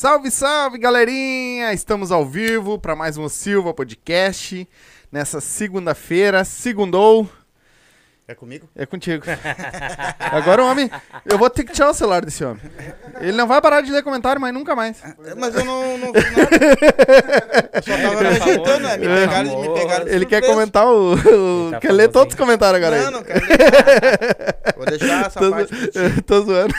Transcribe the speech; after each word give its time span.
Salve, 0.00 0.30
salve, 0.30 0.78
galerinha! 0.78 1.72
Estamos 1.72 2.12
ao 2.12 2.24
vivo 2.24 2.78
para 2.78 2.94
mais 2.94 3.16
um 3.18 3.28
Silva 3.28 3.74
Podcast. 3.74 4.64
Nessa 5.10 5.40
segunda-feira, 5.40 6.44
segundou. 6.44 7.28
É 8.30 8.34
comigo? 8.34 8.68
É 8.76 8.84
contigo. 8.84 9.24
Agora 10.20 10.62
o 10.62 10.66
homem. 10.70 10.90
Eu 11.24 11.38
vou 11.38 11.48
ter 11.48 11.64
que 11.64 11.72
tirar 11.72 11.88
o 11.88 11.94
celular 11.94 12.22
desse 12.22 12.44
homem. 12.44 12.60
Ele 13.22 13.32
não 13.32 13.46
vai 13.46 13.58
parar 13.58 13.80
de 13.80 13.90
ler 13.90 14.02
comentário, 14.02 14.38
mas 14.38 14.52
nunca 14.52 14.76
mais. 14.76 14.98
Mas 15.34 15.54
eu 15.54 15.64
não, 15.64 15.96
não 15.96 16.12
vi 16.12 16.20
nada. 16.20 16.48
Eu 17.72 17.82
só 17.82 17.96
tava 17.96 18.20
me 18.20 18.26
ajeitando, 18.28 18.80
né? 18.80 18.96
Me 18.98 19.06
pegaram, 19.06 19.60
me 19.62 19.74
pegaram 19.80 20.04
de 20.04 20.10
Ele 20.14 20.26
quer 20.26 20.42
comentar 20.44 20.86
o. 20.86 21.14
o- 21.14 21.70
tá 21.70 21.80
quer 21.80 21.92
ler 21.92 22.08
todos 22.08 22.34
os 22.34 22.38
comentários 22.38 22.84
agora. 22.84 23.02
Não, 23.04 23.10
não 23.12 23.22
quero 23.22 23.40
ler. 23.46 23.56
Vou 24.76 24.84
deixar 24.84 25.24
essa 25.26 25.40
Tô, 25.40 25.50
parte 25.50 25.72
tô 26.26 26.42
zoando. 26.42 26.74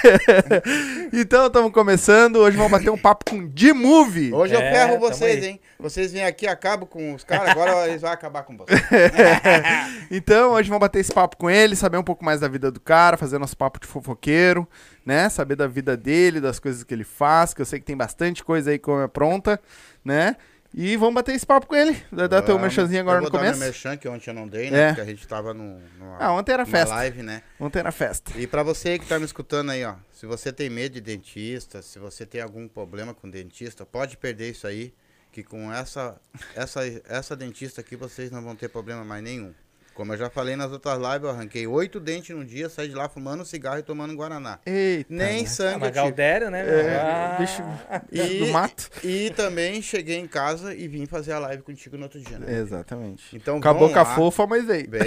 então, 1.11 1.47
estamos 1.47 1.71
começando. 1.71 2.35
Hoje 2.35 2.57
vamos 2.57 2.71
bater 2.71 2.91
um 2.91 2.97
papo 2.97 3.25
com 3.27 3.47
D-Movie. 3.47 4.31
Hoje 4.33 4.53
eu 4.53 4.59
É, 4.61 4.71
ferro 4.71 4.93
tamo 4.93 4.99
vocês, 5.09 5.43
aí. 5.43 5.49
hein? 5.49 5.61
Vocês 5.81 6.11
vêm 6.11 6.25
aqui, 6.25 6.45
acabam 6.45 6.85
com 6.87 7.13
os 7.13 7.23
caras, 7.23 7.49
agora 7.49 7.87
eles 7.87 8.01
vão 8.01 8.11
acabar 8.11 8.43
com 8.43 8.57
vocês. 8.57 8.79
Então, 10.11 10.51
hoje 10.53 10.67
vamos 10.67 10.81
bater 10.81 10.99
esse 10.99 11.13
papo 11.13 11.37
com 11.37 11.49
ele, 11.49 11.75
saber 11.75 11.97
um 11.97 12.03
pouco 12.03 12.25
mais 12.25 12.39
da 12.39 12.47
vida 12.47 12.71
do 12.71 12.79
cara, 12.79 13.15
fazer 13.15 13.37
nosso 13.37 13.55
papo 13.55 13.79
de 13.79 13.85
fofoqueiro, 13.87 14.67
né? 15.05 15.29
Saber 15.29 15.55
da 15.55 15.67
vida 15.67 15.95
dele, 15.95 16.41
das 16.41 16.59
coisas 16.59 16.83
que 16.83 16.93
ele 16.93 17.03
faz, 17.03 17.53
que 17.53 17.61
eu 17.61 17.65
sei 17.65 17.79
que 17.79 17.85
tem 17.85 17.95
bastante 17.95 18.43
coisa 18.43 18.71
aí 18.71 18.79
como 18.79 19.01
é 19.01 19.07
pronta, 19.07 19.59
né? 20.03 20.35
E 20.73 20.97
vamos 20.97 21.15
bater 21.15 21.33
esse 21.35 21.45
papo 21.45 21.67
com 21.67 21.75
ele. 21.75 21.95
Dá 22.11 22.27
dá 22.27 22.41
teu 22.41 22.57
merchanzinho 22.59 23.01
agora 23.01 23.17
Eu 23.19 23.21
no 23.23 23.29
vou 23.29 23.31
dar 23.31 23.39
começo. 23.39 23.59
meu 23.59 23.67
merchan, 23.67 23.97
que 23.97 24.07
ontem 24.07 24.29
eu 24.31 24.33
não 24.33 24.47
dei, 24.47 24.69
né? 24.71 24.79
É. 24.81 24.87
Porque 24.87 25.01
a 25.01 25.05
gente 25.05 25.27
tava 25.27 25.53
no, 25.53 25.79
numa, 25.99 26.17
Ah, 26.19 26.33
ontem 26.33 26.51
era 26.53 26.65
festa. 26.65 26.93
live, 26.95 27.21
né? 27.23 27.41
Ontem 27.59 27.79
era 27.79 27.91
festa. 27.91 28.31
E 28.35 28.45
pra 28.47 28.63
você 28.63 28.97
que 28.99 29.05
tá 29.05 29.17
me 29.17 29.25
escutando 29.25 29.69
aí, 29.71 29.83
ó, 29.85 29.93
se 30.11 30.25
você 30.25 30.51
tem 30.51 30.69
medo 30.69 30.93
de 30.93 31.01
dentista, 31.01 31.81
se 31.81 31.97
você 31.99 32.25
tem 32.25 32.41
algum 32.41 32.67
problema 32.67 33.13
com 33.13 33.29
dentista, 33.29 33.85
pode 33.85 34.17
perder 34.17 34.49
isso 34.51 34.65
aí, 34.67 34.91
que 35.31 35.43
com 35.43 35.71
essa 35.71 36.19
essa 36.55 36.81
essa 37.07 37.35
dentista 37.35 37.81
aqui 37.81 37.95
vocês 37.95 38.31
não 38.31 38.41
vão 38.41 38.55
ter 38.55 38.69
problema 38.69 39.03
mais 39.03 39.23
nenhum. 39.23 39.53
Como 39.93 40.13
eu 40.13 40.17
já 40.17 40.29
falei 40.29 40.55
nas 40.55 40.71
outras 40.71 40.97
lives, 40.97 41.23
eu 41.23 41.29
arranquei 41.29 41.67
oito 41.67 41.99
dentes 41.99 42.33
num 42.33 42.45
dia, 42.45 42.69
saí 42.69 42.87
de 42.87 42.95
lá 42.95 43.09
fumando 43.09 43.43
cigarro 43.43 43.79
e 43.79 43.83
tomando 43.83 44.15
guaraná. 44.15 44.57
Eita. 44.65 45.13
Nem 45.13 45.41
né? 45.41 45.43
Ah, 45.43 45.47
sangue 45.49 45.73
eu 45.73 45.79
mas. 45.81 45.91
Galdério, 45.93 46.49
né? 46.49 46.61
É, 46.65 46.95
Ah, 46.95 47.37
bicho 47.37 47.61
E- 48.09 48.39
do 48.39 48.47
mato. 48.47 48.89
E 49.03 49.29
também 49.31 49.81
cheguei 49.81 50.15
em 50.17 50.25
casa 50.27 50.73
e 50.73 50.87
vim 50.87 51.05
fazer 51.05 51.33
a 51.33 51.39
live 51.39 51.63
contigo 51.63 51.97
no 51.97 52.03
outro 52.03 52.17
dia, 52.21 52.39
né? 52.39 52.59
Exatamente. 52.61 53.35
Então 53.35 53.59
com 53.93 53.99
a 53.99 54.03
lá. 54.03 54.15
fofa, 54.15 54.47
mas 54.47 54.63
veio. 54.65 54.87
Bem, 54.89 55.01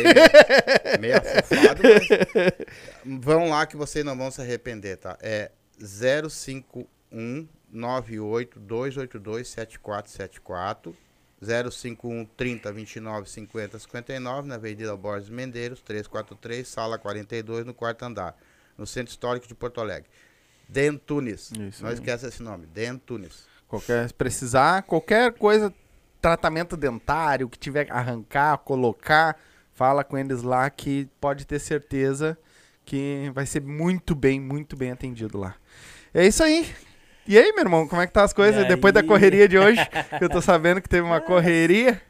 meio 1.00 1.16
afofado, 1.16 1.82
mas 1.82 2.52
vão 3.24 3.48
lá 3.48 3.64
que 3.64 3.78
vocês 3.78 4.04
não 4.04 4.14
vão 4.16 4.30
se 4.30 4.42
arrepender, 4.42 4.98
tá? 4.98 5.16
É 5.22 5.50
051 5.80 7.48
98 7.72 8.60
282 8.60 9.48
7474 9.48 10.94
051 11.42 12.24
30 12.36 12.72
29 12.72 13.28
50 13.28 13.78
59 13.78 14.48
na 14.48 14.54
Avenida 14.54 14.96
Borges 14.96 15.28
Mendeiros 15.28 15.80
343, 15.80 16.66
sala 16.66 16.98
42 16.98 17.66
no 17.66 17.74
quarto 17.74 18.04
andar, 18.04 18.36
no 18.78 18.86
Centro 18.86 19.10
Histórico 19.10 19.48
de 19.48 19.54
Porto 19.54 19.80
Alegre. 19.80 20.08
Dentunes. 20.68 21.50
Isso 21.50 21.82
Não 21.82 21.88
aí. 21.90 21.94
esqueça 21.94 22.28
esse 22.28 22.42
nome, 22.42 22.66
Dentunes. 22.66 23.46
Qualquer, 23.66 24.06
se 24.06 24.14
precisar, 24.14 24.82
qualquer 24.82 25.32
coisa, 25.32 25.74
tratamento 26.20 26.76
dentário, 26.76 27.48
que 27.48 27.58
tiver 27.58 27.86
que 27.86 27.92
arrancar, 27.92 28.58
colocar, 28.58 29.36
fala 29.72 30.04
com 30.04 30.16
eles 30.16 30.42
lá 30.42 30.70
que 30.70 31.08
pode 31.20 31.46
ter 31.46 31.58
certeza 31.58 32.38
que 32.84 33.30
vai 33.34 33.46
ser 33.46 33.62
muito 33.62 34.14
bem, 34.14 34.38
muito 34.38 34.76
bem 34.76 34.92
atendido 34.92 35.38
lá. 35.38 35.56
É 36.14 36.26
isso 36.26 36.42
aí. 36.42 36.72
E 37.26 37.38
aí, 37.38 37.52
meu 37.52 37.60
irmão, 37.60 37.86
como 37.86 38.02
é 38.02 38.06
que 38.06 38.12
tá 38.12 38.24
as 38.24 38.32
coisas? 38.32 38.64
E 38.64 38.68
Depois 38.68 38.92
da 38.92 39.02
correria 39.02 39.46
de 39.48 39.56
hoje, 39.58 39.80
que 40.18 40.24
eu 40.24 40.28
tô 40.28 40.40
sabendo 40.42 40.80
que 40.82 40.88
teve 40.88 41.02
uma 41.02 41.20
correria. 41.20 42.00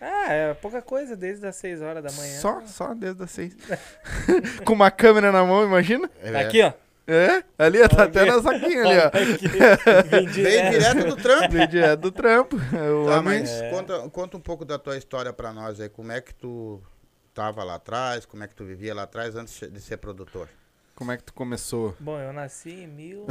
Ah, 0.00 0.32
é 0.32 0.54
pouca 0.54 0.82
coisa 0.82 1.14
desde 1.16 1.46
as 1.46 1.54
6 1.56 1.80
horas 1.82 2.02
da 2.02 2.10
manhã. 2.12 2.38
Só, 2.40 2.60
só 2.66 2.92
desde 2.94 3.22
as 3.22 3.30
seis. 3.30 3.56
com 4.64 4.72
uma 4.72 4.90
câmera 4.90 5.30
na 5.30 5.44
mão, 5.44 5.64
imagina. 5.64 6.10
É, 6.22 6.32
Tá 6.32 6.40
aqui, 6.40 6.62
ó. 6.62 6.72
É, 7.06 7.42
ali, 7.58 7.82
ó, 7.82 7.88
tá 7.88 8.04
até 8.04 8.20
Aqui. 8.22 8.30
na 8.30 8.42
saquinha 8.42 8.80
ali, 8.82 8.98
ó. 8.98 9.10
Vem 10.08 10.26
direto. 10.26 10.70
direto 10.70 11.06
do 11.08 11.16
trampo. 11.16 11.52
Veio 11.52 11.68
direto 11.68 12.00
do 12.00 12.12
trampo. 12.12 12.56
O 12.56 13.06
Tá, 13.06 13.18
homem- 13.18 13.40
mas 13.40 13.50
É. 13.50 13.70
conta, 13.70 13.98
conta 14.08 14.36
um 14.36 14.40
pouco 14.40 14.64
da 14.64 14.78
tua 14.78 14.96
história 14.96 15.32
pra 15.32 15.52
nós 15.52 15.80
aí. 15.80 15.88
Como 15.88 16.10
é 16.12 16.20
que 16.20 16.32
tu 16.34 16.80
tava 17.34 17.62
lá 17.64 17.74
atrás? 17.74 18.24
Como 18.24 18.42
é 18.42 18.48
que 18.48 18.54
tu 18.54 18.64
vivia 18.64 18.94
lá 18.94 19.02
atrás 19.02 19.34
antes 19.36 19.60
de 19.70 19.80
ser 19.80 19.96
produtor? 19.98 20.48
Como 20.94 21.10
é 21.10 21.16
que 21.16 21.24
tu 21.24 21.32
começou? 21.32 21.96
Bom, 21.98 22.18
eu 22.20 22.32
nasci 22.32 22.70
em 22.70 22.86
mil... 22.86 23.26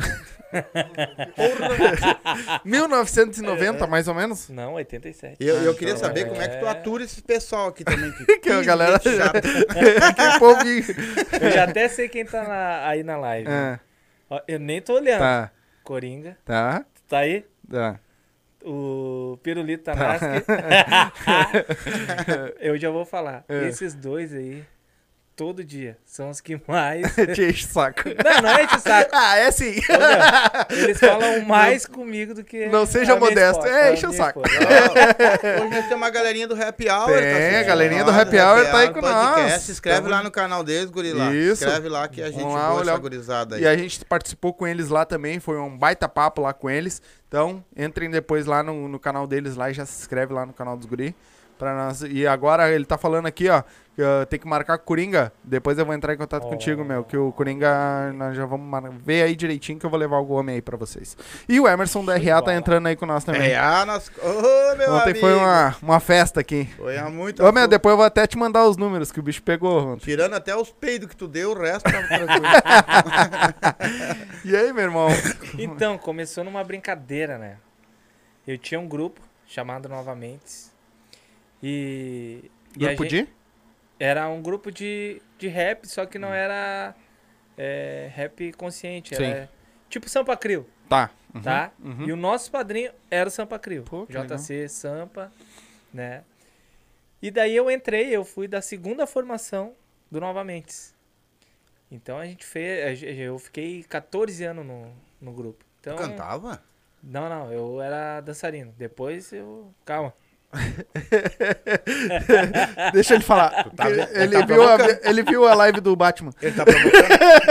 1990, 2.65 3.85
mais 3.87 4.07
ou 4.07 4.13
menos? 4.15 4.49
Não, 4.49 4.73
87. 4.73 5.37
E 5.39 5.47
eu, 5.47 5.55
eu 5.63 5.71
Ah, 5.71 5.75
queria 5.75 5.93
então, 5.93 6.03
saber 6.03 6.21
é. 6.21 6.25
como 6.25 6.41
é 6.41 6.47
que 6.47 6.57
tu 6.57 6.67
atura 6.67 7.03
esse 7.03 7.21
pessoal 7.21 7.67
aqui 7.69 7.83
também. 7.83 8.11
Que, 8.11 8.39
Que 8.39 8.49
a 8.49 8.61
galera 8.63 8.99
chata. 8.99 9.41
que 9.41 10.39
povinho. 10.39 10.83
Eu 11.41 11.51
já 11.51 11.63
até 11.65 11.87
sei 11.87 12.09
quem 12.09 12.25
tá 12.25 12.43
na- 12.43 12.87
aí 12.87 13.03
na 13.03 13.17
live. 13.17 13.47
Ah, 13.49 13.79
Ó, 14.29 14.41
Eu 14.47 14.59
nem 14.59 14.81
tô 14.81 14.93
olhando. 14.95 15.19
tá, 15.19 15.51
Coringa, 15.83 16.37
tá, 16.45 16.79
tu 16.93 17.01
tá 17.07 17.19
aí? 17.19 17.45
tá. 17.69 17.99
O 18.63 19.39
Pirulito 19.41 19.83
Tanaski. 19.85 20.25
eu 22.59 22.77
já 22.77 22.89
vou 22.91 23.05
falar. 23.05 23.43
É. 23.49 23.67
Esses 23.67 23.93
dois 23.95 24.33
aí, 24.33 24.63
todo 25.41 25.63
dia, 25.63 25.97
são 26.05 26.29
os 26.29 26.39
que 26.39 26.61
mais. 26.67 27.15
Te 27.33 27.45
enche 27.49 27.65
o 27.65 27.69
saco. 27.69 28.03
Não, 28.23 28.41
não 28.43 28.49
é 28.51 28.67
de 28.67 28.79
saco. 28.79 29.09
Ah, 29.11 29.37
é 29.37 29.49
sim. 29.49 29.73
Eles 30.69 30.99
falam 30.99 31.43
mais 31.45 31.87
comigo 31.87 32.35
do 32.35 32.43
que. 32.43 32.67
Não 32.67 32.85
seja 32.85 33.15
modesto. 33.15 33.57
esposa, 33.65 33.69
É, 33.75 33.91
enche 33.91 34.05
o 34.05 34.13
saco. 34.13 34.41
Hoje 34.41 35.69
nós 35.71 35.85
temos 35.87 35.91
uma 35.93 36.11
galerinha 36.11 36.47
do 36.47 36.53
Happy 36.53 36.87
Hour. 36.87 37.07
Tem, 37.07 37.53
tá 37.53 37.59
a 37.59 37.63
galerinha 37.63 38.03
do 38.03 38.11
Happy 38.11 38.37
Hour 38.37 38.65
tá 38.65 38.77
aí 38.77 38.93
com 38.93 39.01
nós. 39.01 39.63
Se 39.63 39.71
inscreve 39.71 40.07
lá 40.07 40.21
no 40.21 40.29
canal 40.29 40.63
deles, 40.63 40.91
guri 40.91 41.11
lá. 41.11 41.33
Isso. 41.33 41.63
Inscreve 41.63 41.89
lá 41.89 42.07
que 42.07 42.21
a 42.21 42.29
gente 42.29 42.37
Vamos 42.39 42.53
lá 42.53 42.67
boa 42.67 42.81
olhar 42.81 42.91
essa 42.91 42.99
o- 42.99 43.01
gurizada 43.01 43.55
aí. 43.55 43.63
E 43.63 43.67
a 43.67 43.75
gente 43.75 44.05
participou 44.05 44.53
com 44.53 44.67
eles 44.67 44.89
lá 44.89 45.05
também, 45.05 45.39
foi 45.39 45.57
um 45.57 45.75
baita 45.75 46.07
papo 46.07 46.43
lá 46.43 46.53
com 46.53 46.69
eles. 46.69 47.01
Então, 47.27 47.65
entrem 47.75 48.11
depois 48.11 48.45
lá 48.45 48.61
no, 48.61 48.87
no 48.87 48.99
canal 48.99 49.25
deles 49.25 49.55
lá 49.55 49.71
e 49.71 49.73
já 49.73 49.87
se 49.87 50.01
inscreve 50.01 50.33
lá 50.33 50.45
no 50.45 50.53
canal 50.53 50.77
dos 50.77 50.85
guri. 50.85 51.15
Pra 51.61 51.75
nós. 51.75 52.01
E 52.01 52.25
agora 52.25 52.71
ele 52.71 52.85
tá 52.85 52.97
falando 52.97 53.27
aqui, 53.27 53.47
ó, 53.47 53.61
que 53.95 54.01
tem 54.31 54.39
que 54.39 54.47
marcar 54.47 54.79
com 54.79 54.83
o 54.83 54.87
Coringa. 54.87 55.31
Depois 55.43 55.77
eu 55.77 55.85
vou 55.85 55.93
entrar 55.93 56.11
em 56.11 56.17
contato 56.17 56.45
Oh. 56.45 56.49
contigo, 56.49 56.83
meu, 56.83 57.03
que 57.03 57.15
o 57.15 57.31
Coringa 57.31 58.11
nós 58.15 58.35
já 58.35 58.47
vamos 58.47 58.67
mar- 58.67 58.89
ver 58.89 59.21
aí 59.21 59.35
direitinho 59.35 59.77
que 59.77 59.85
eu 59.85 59.89
vou 59.91 59.99
levar 59.99 60.17
o 60.17 60.31
homem 60.31 60.55
aí 60.55 60.61
pra 60.63 60.75
vocês. 60.75 61.15
E 61.47 61.59
o 61.59 61.67
Emerson 61.67 62.03
da 62.03 62.17
RA 62.17 62.41
tá 62.41 62.55
entrando 62.55 62.87
aí 62.87 62.95
com 62.95 63.05
nós 63.05 63.23
também. 63.23 63.53
Ah, 63.53 63.85
nós... 63.85 64.09
Ô, 64.23 64.75
meu 64.75 64.91
Ontem 64.91 65.11
amigo. 65.11 65.19
foi 65.19 65.35
uma, 65.35 65.75
uma 65.83 65.99
festa 65.99 66.39
aqui. 66.39 66.65
Foi 66.75 66.97
a 66.97 67.07
muito... 67.11 67.43
Ô, 67.45 67.51
meu, 67.51 67.67
depois 67.67 67.91
eu 67.93 67.97
vou 67.97 68.05
até 68.07 68.25
te 68.25 68.39
mandar 68.39 68.65
os 68.65 68.75
números 68.75 69.11
que 69.11 69.19
o 69.19 69.23
bicho 69.23 69.43
pegou 69.43 69.93
ontem. 69.93 70.05
Tirando 70.05 70.33
até 70.33 70.55
os 70.55 70.71
peidos 70.71 71.07
que 71.07 71.15
tu 71.15 71.27
deu, 71.27 71.51
o 71.51 71.59
resto 71.61 71.83
tava 71.83 72.07
tranquilo. 72.09 72.45
E 74.43 74.55
aí, 74.55 74.73
meu 74.73 74.83
irmão? 74.83 75.09
Então, 75.59 75.95
começou 75.99 76.43
numa 76.43 76.63
brincadeira, 76.63 77.37
né? 77.37 77.57
Eu 78.47 78.57
tinha 78.57 78.79
um 78.79 78.87
grupo 78.87 79.21
chamado 79.45 79.87
Novamente. 79.87 80.70
E. 81.61 82.49
Grupo 82.75 83.05
de? 83.05 83.27
Era 83.99 84.27
um 84.29 84.41
grupo 84.41 84.71
de, 84.71 85.21
de 85.37 85.47
rap, 85.47 85.85
só 85.87 86.05
que 86.05 86.17
não 86.17 86.33
era 86.33 86.95
é, 87.57 88.09
rap 88.13 88.51
consciente. 88.53 89.13
Era 89.13 89.49
tipo 89.89 90.09
Sampa 90.09 90.35
Crio, 90.35 90.65
Tá. 90.89 91.11
Uhum, 91.33 91.41
tá? 91.41 91.71
uhum. 91.79 92.07
E 92.07 92.11
o 92.11 92.15
nosso 92.17 92.51
padrinho 92.51 92.91
era 93.09 93.27
o 93.27 93.31
Sampa 93.31 93.57
Crio. 93.59 93.83
Pô, 93.83 94.05
JC 94.07 94.67
Sampa, 94.67 95.31
né? 95.93 96.23
E 97.21 97.29
daí 97.29 97.55
eu 97.55 97.69
entrei, 97.69 98.09
eu 98.09 98.25
fui 98.25 98.47
da 98.47 98.61
segunda 98.61 99.05
formação 99.05 99.73
do 100.09 100.19
Novamente. 100.19 100.93
Então 101.91 102.17
a 102.17 102.25
gente 102.25 102.45
fez. 102.45 103.01
Eu 103.03 103.37
fiquei 103.37 103.83
14 103.83 104.43
anos 104.43 104.65
no, 104.65 104.91
no 105.21 105.31
grupo. 105.31 105.63
Então, 105.79 105.95
Tu 105.95 106.01
cantava? 106.01 106.63
Não, 107.03 107.29
não, 107.29 107.51
eu 107.51 107.81
era 107.81 108.21
dançarino. 108.21 108.73
Depois 108.77 109.31
eu. 109.31 109.73
Calma. 109.85 110.13
Deixa 112.93 113.15
ele 113.15 113.23
falar. 113.23 113.69
tá 113.75 113.89
Ele- 113.89 114.05
tá 114.39 114.45
viu 114.45 114.63
a, 114.63 114.75
provocando. 114.77 115.05
ele 115.05 115.23
viu 115.23 115.47
a 115.47 115.53
live 115.55 115.81
do 115.81 115.95
Batman. 115.95 116.31
Ele 116.41 116.55
tá 116.55 116.65
promovendo? 116.65 117.07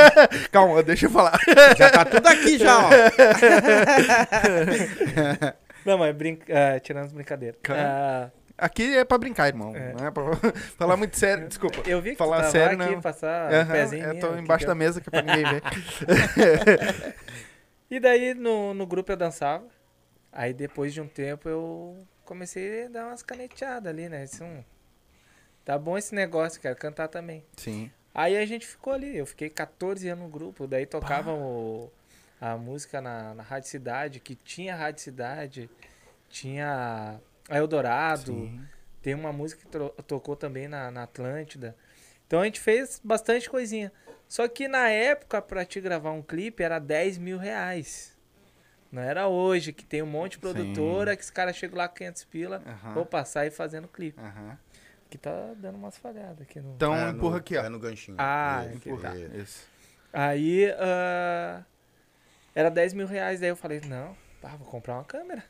Calma, 0.53 0.83
deixa 0.83 1.07
eu 1.07 1.11
falar. 1.11 1.39
já 1.77 1.91
tá 1.91 2.05
tudo 2.05 2.27
aqui 2.27 2.59
já, 2.59 2.79
ó. 2.79 2.91
Não, 5.85 5.97
mas 5.97 6.15
brinca... 6.15 6.45
ah, 6.77 6.81
tirando 6.81 7.07
as 7.07 7.13
brincadeiras. 7.13 7.59
Ah, 7.71 8.29
Aqui 8.59 8.99
é 8.99 9.05
pra 9.07 9.17
brincar, 9.17 9.49
irmão. 9.49 9.75
É. 9.75 9.95
Não 9.99 10.07
é 10.07 10.11
pra 10.11 10.23
falar 10.77 10.95
muito 10.99 11.17
sério. 11.19 11.49
Desculpa. 11.49 11.81
eu 11.89 12.03
vi 12.03 12.11
que 12.11 12.17
Falar 12.17 12.37
tu 12.37 12.41
tava 12.41 12.53
sério, 12.53 12.83
aqui 12.83 12.93
não. 12.93 13.01
passar 13.01 13.51
Aham, 13.51 13.63
um 13.63 13.67
pezinho 13.73 14.05
eu 14.05 14.15
mim, 14.15 14.21
tô 14.21 14.37
embaixo 14.37 14.67
da 14.67 14.73
eu- 14.73 14.77
mesa 14.77 15.01
que 15.01 15.09
é 15.09 15.11
pra 15.11 15.23
ninguém 15.23 15.45
ver. 15.51 15.63
E 17.91 17.99
daí 17.99 18.35
no, 18.35 18.75
no 18.75 18.87
grupo 18.87 19.11
eu 19.11 19.17
dançava. 19.17 19.65
Aí 20.31 20.53
depois 20.53 20.93
de 20.93 21.01
um 21.01 21.09
tempo 21.09 21.49
eu 21.49 21.97
comecei 22.31 22.85
a 22.85 22.89
dar 22.89 23.07
umas 23.09 23.25
caneteadas 23.25 23.93
ali, 23.93 24.09
né? 24.09 24.23
Disse, 24.23 24.41
hum, 24.41 24.63
tá 25.65 25.77
bom 25.77 25.99
esse 25.99 26.15
negócio, 26.15 26.61
quero 26.61 26.77
cantar 26.77 27.09
também. 27.09 27.45
Sim. 27.57 27.91
Aí 28.15 28.37
a 28.37 28.47
gente 28.47 28.65
ficou 28.65 28.93
ali, 28.93 29.17
eu 29.17 29.27
fiquei 29.27 29.51
14 29.51 30.09
anos 30.09 30.25
no 30.25 30.31
grupo, 30.31 30.69
daí 30.69 30.87
tocava 30.87 31.33
o, 31.35 31.91
a 32.41 32.57
música 32.57 33.01
na, 33.01 33.35
na 33.35 33.43
Rádio 33.43 33.69
Cidade, 33.69 34.21
que 34.21 34.37
tinha 34.37 34.77
Rádio 34.77 35.03
Cidade, 35.03 35.69
tinha 36.29 37.21
a 37.49 37.57
Eldorado, 37.59 38.33
Sim. 38.33 38.63
tem 39.03 39.13
uma 39.13 39.33
música 39.33 39.63
que 39.63 40.03
tocou 40.05 40.37
também 40.37 40.69
na, 40.69 40.89
na 40.89 41.03
Atlântida. 41.03 41.77
Então 42.29 42.41
a 42.41 42.45
gente 42.45 42.61
fez 42.61 43.01
bastante 43.03 43.51
coisinha. 43.51 43.93
Só 44.29 44.47
que 44.47 44.69
na 44.69 44.89
época, 44.89 45.43
pra 45.43 45.65
te 45.65 45.81
gravar 45.81 46.13
um 46.13 46.23
clipe, 46.23 46.63
era 46.63 46.79
10 46.79 47.19
mil 47.19 47.39
reais. 47.39 48.10
Não 48.91 49.01
era 49.03 49.29
hoje, 49.29 49.73
que 49.73 49.85
tem 49.85 50.03
um 50.03 50.07
monte 50.07 50.33
de 50.33 50.47
Sim. 50.47 50.53
produtora, 50.53 51.17
que 51.17 51.23
os 51.23 51.31
caras 51.31 51.55
chegam 51.57 51.79
lá 51.79 51.89
com 51.89 51.95
500 51.97 52.25
pila, 52.25 52.63
vou 52.95 53.07
passar 53.07 53.47
e 53.47 53.51
fazendo 53.51 53.87
clipe. 53.89 54.21
Que 55.09 55.19
tá 55.19 55.53
dando 55.57 55.77
umas 55.77 55.97
falhadas 55.99 56.41
aqui 56.43 56.61
no... 56.61 56.75
Então 56.75 56.95
É, 56.95 57.11
empurra 57.11 57.33
no, 57.33 57.37
aqui, 57.39 57.57
ó. 57.57 57.63
É 57.65 57.69
no 57.69 57.79
ganchinho. 57.81 58.17
Ah, 58.19 58.61
aqui, 58.61 58.91
Empurra. 58.91 59.11
tá. 59.11 59.17
isso. 59.17 59.67
Aí, 60.13 60.67
ah, 60.79 61.65
era 62.55 62.71
10 62.71 62.93
mil 62.95 63.07
reais. 63.09 63.41
Daí 63.41 63.49
eu 63.49 63.57
falei, 63.57 63.81
não, 63.87 64.17
pá, 64.41 64.51
vou 64.51 64.67
comprar 64.69 64.95
uma 64.95 65.05
câmera. 65.05 65.43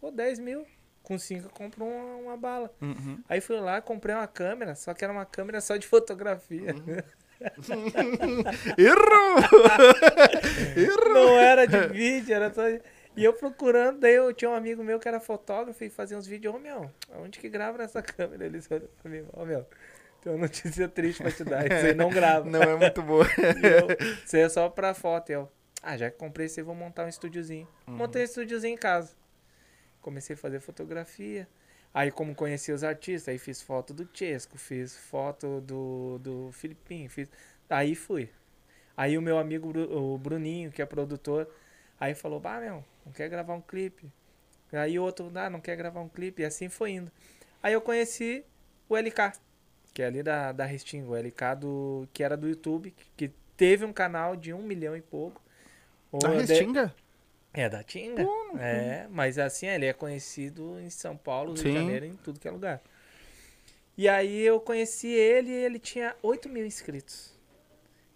Pô, 0.00 0.10
10 0.12 0.38
mil. 0.38 0.64
Com 1.02 1.18
5 1.18 1.46
eu 1.46 1.50
compro 1.50 1.84
uma, 1.84 2.16
uma 2.16 2.36
bala. 2.36 2.72
Uhum. 2.80 3.20
Aí 3.28 3.40
fui 3.40 3.58
lá, 3.58 3.80
comprei 3.80 4.14
uma 4.14 4.26
câmera, 4.28 4.74
só 4.74 4.92
que 4.94 5.02
era 5.02 5.12
uma 5.12 5.24
câmera 5.24 5.60
só 5.60 5.76
de 5.76 5.86
fotografia. 5.86 6.74
Errou! 8.76 9.36
Não 11.12 11.38
era 11.38 11.66
de 11.66 11.88
vídeo, 11.88 12.34
era 12.34 12.52
só. 12.52 12.62
E 12.68 13.24
eu 13.24 13.32
procurando, 13.32 13.98
daí 14.00 14.14
eu 14.14 14.32
tinha 14.32 14.50
um 14.50 14.54
amigo 14.54 14.84
meu 14.84 15.00
que 15.00 15.08
era 15.08 15.18
fotógrafo 15.18 15.82
e 15.82 15.90
fazia 15.90 16.16
uns 16.16 16.26
vídeos. 16.26 16.54
Ô, 16.54 16.58
meu, 16.58 16.90
onde 17.16 17.38
que 17.38 17.48
grava 17.48 17.78
nessa 17.78 18.00
câmera? 18.02 18.46
Ele 18.46 18.60
olhou 18.70 18.88
pra 19.02 19.10
mim, 19.10 19.26
ô, 19.32 19.44
meu, 19.44 19.66
tem 20.22 20.32
uma 20.32 20.42
notícia 20.42 20.88
triste 20.88 21.22
pra 21.22 21.32
te 21.32 21.42
dar. 21.42 21.66
Isso 21.66 21.86
aí 21.86 21.94
não 21.94 22.10
grava. 22.10 22.46
Não 22.50 22.62
é 22.62 22.76
muito 22.76 23.02
boa. 23.02 23.26
Eu, 23.26 23.88
isso 24.24 24.36
aí 24.36 24.42
é 24.42 24.48
só 24.48 24.68
pra 24.68 24.94
foto. 24.94 25.30
E 25.30 25.32
eu, 25.32 25.50
ah, 25.82 25.96
já 25.96 26.10
que 26.10 26.16
comprei 26.16 26.46
isso 26.46 26.60
aí, 26.60 26.64
vou 26.64 26.74
montar 26.74 27.04
um 27.04 27.08
estúdiozinho. 27.08 27.66
Montei 27.86 28.22
um 28.22 28.24
estúdiozinho 28.24 28.74
em 28.74 28.78
casa. 28.78 29.16
Comecei 30.00 30.34
a 30.34 30.36
fazer 30.36 30.60
fotografia. 30.60 31.48
Aí, 31.92 32.10
como 32.10 32.34
conheci 32.34 32.70
os 32.70 32.84
artistas, 32.84 33.28
aí 33.28 33.38
fiz 33.38 33.62
foto 33.62 33.92
do 33.94 34.08
Chesco, 34.12 34.58
fiz 34.58 34.96
foto 34.96 35.60
do, 35.60 36.18
do 36.18 36.52
Filipinho, 36.52 37.08
fiz... 37.08 37.28
Aí 37.68 37.94
fui. 37.94 38.30
Aí 38.96 39.16
o 39.16 39.22
meu 39.22 39.38
amigo, 39.38 39.72
o 39.90 40.18
Bruninho, 40.18 40.70
que 40.70 40.82
é 40.82 40.86
produtor, 40.86 41.48
aí 41.98 42.14
falou, 42.14 42.40
bah, 42.40 42.60
meu, 42.60 42.84
não 43.04 43.12
quer 43.12 43.28
gravar 43.28 43.54
um 43.54 43.60
clipe? 43.60 44.10
Aí 44.72 44.98
o 44.98 45.02
outro, 45.02 45.30
ah, 45.34 45.48
não 45.48 45.60
quer 45.60 45.76
gravar 45.76 46.00
um 46.00 46.08
clipe, 46.08 46.42
e 46.42 46.44
assim 46.44 46.68
foi 46.68 46.92
indo. 46.92 47.10
Aí 47.62 47.72
eu 47.72 47.80
conheci 47.80 48.44
o 48.88 48.96
LK, 48.96 49.32
que 49.94 50.02
é 50.02 50.06
ali 50.06 50.22
da, 50.22 50.52
da 50.52 50.64
Restinga, 50.64 51.08
o 51.08 51.16
LK 51.16 51.56
do, 51.58 52.08
que 52.12 52.22
era 52.22 52.36
do 52.36 52.48
YouTube, 52.48 52.94
que, 53.16 53.32
teve 53.58 53.84
um 53.84 53.92
canal 53.92 54.36
de 54.36 54.54
um 54.54 54.62
milhão 54.62 54.96
e 54.96 55.02
pouco. 55.02 55.42
O 56.12 56.18
Da 56.18 56.28
de- 56.28 56.52
Restinga? 56.52 56.94
É, 57.52 57.68
da 57.68 57.82
Tinga. 57.82 58.26
É, 58.58 59.06
mas 59.10 59.38
assim, 59.38 59.66
ele 59.66 59.86
é 59.86 59.92
conhecido 59.92 60.78
em 60.80 60.90
São 60.90 61.16
Paulo, 61.16 61.52
Rio 61.52 61.62
Sim. 61.62 61.68
de 61.70 61.74
Janeiro, 61.74 62.06
em 62.06 62.16
tudo 62.16 62.38
que 62.38 62.46
é 62.46 62.50
lugar. 62.50 62.82
E 63.96 64.08
aí 64.08 64.40
eu 64.40 64.60
conheci 64.60 65.08
ele 65.08 65.50
e 65.50 65.64
ele 65.64 65.78
tinha 65.78 66.14
8 66.22 66.48
mil 66.48 66.64
inscritos. 66.64 67.36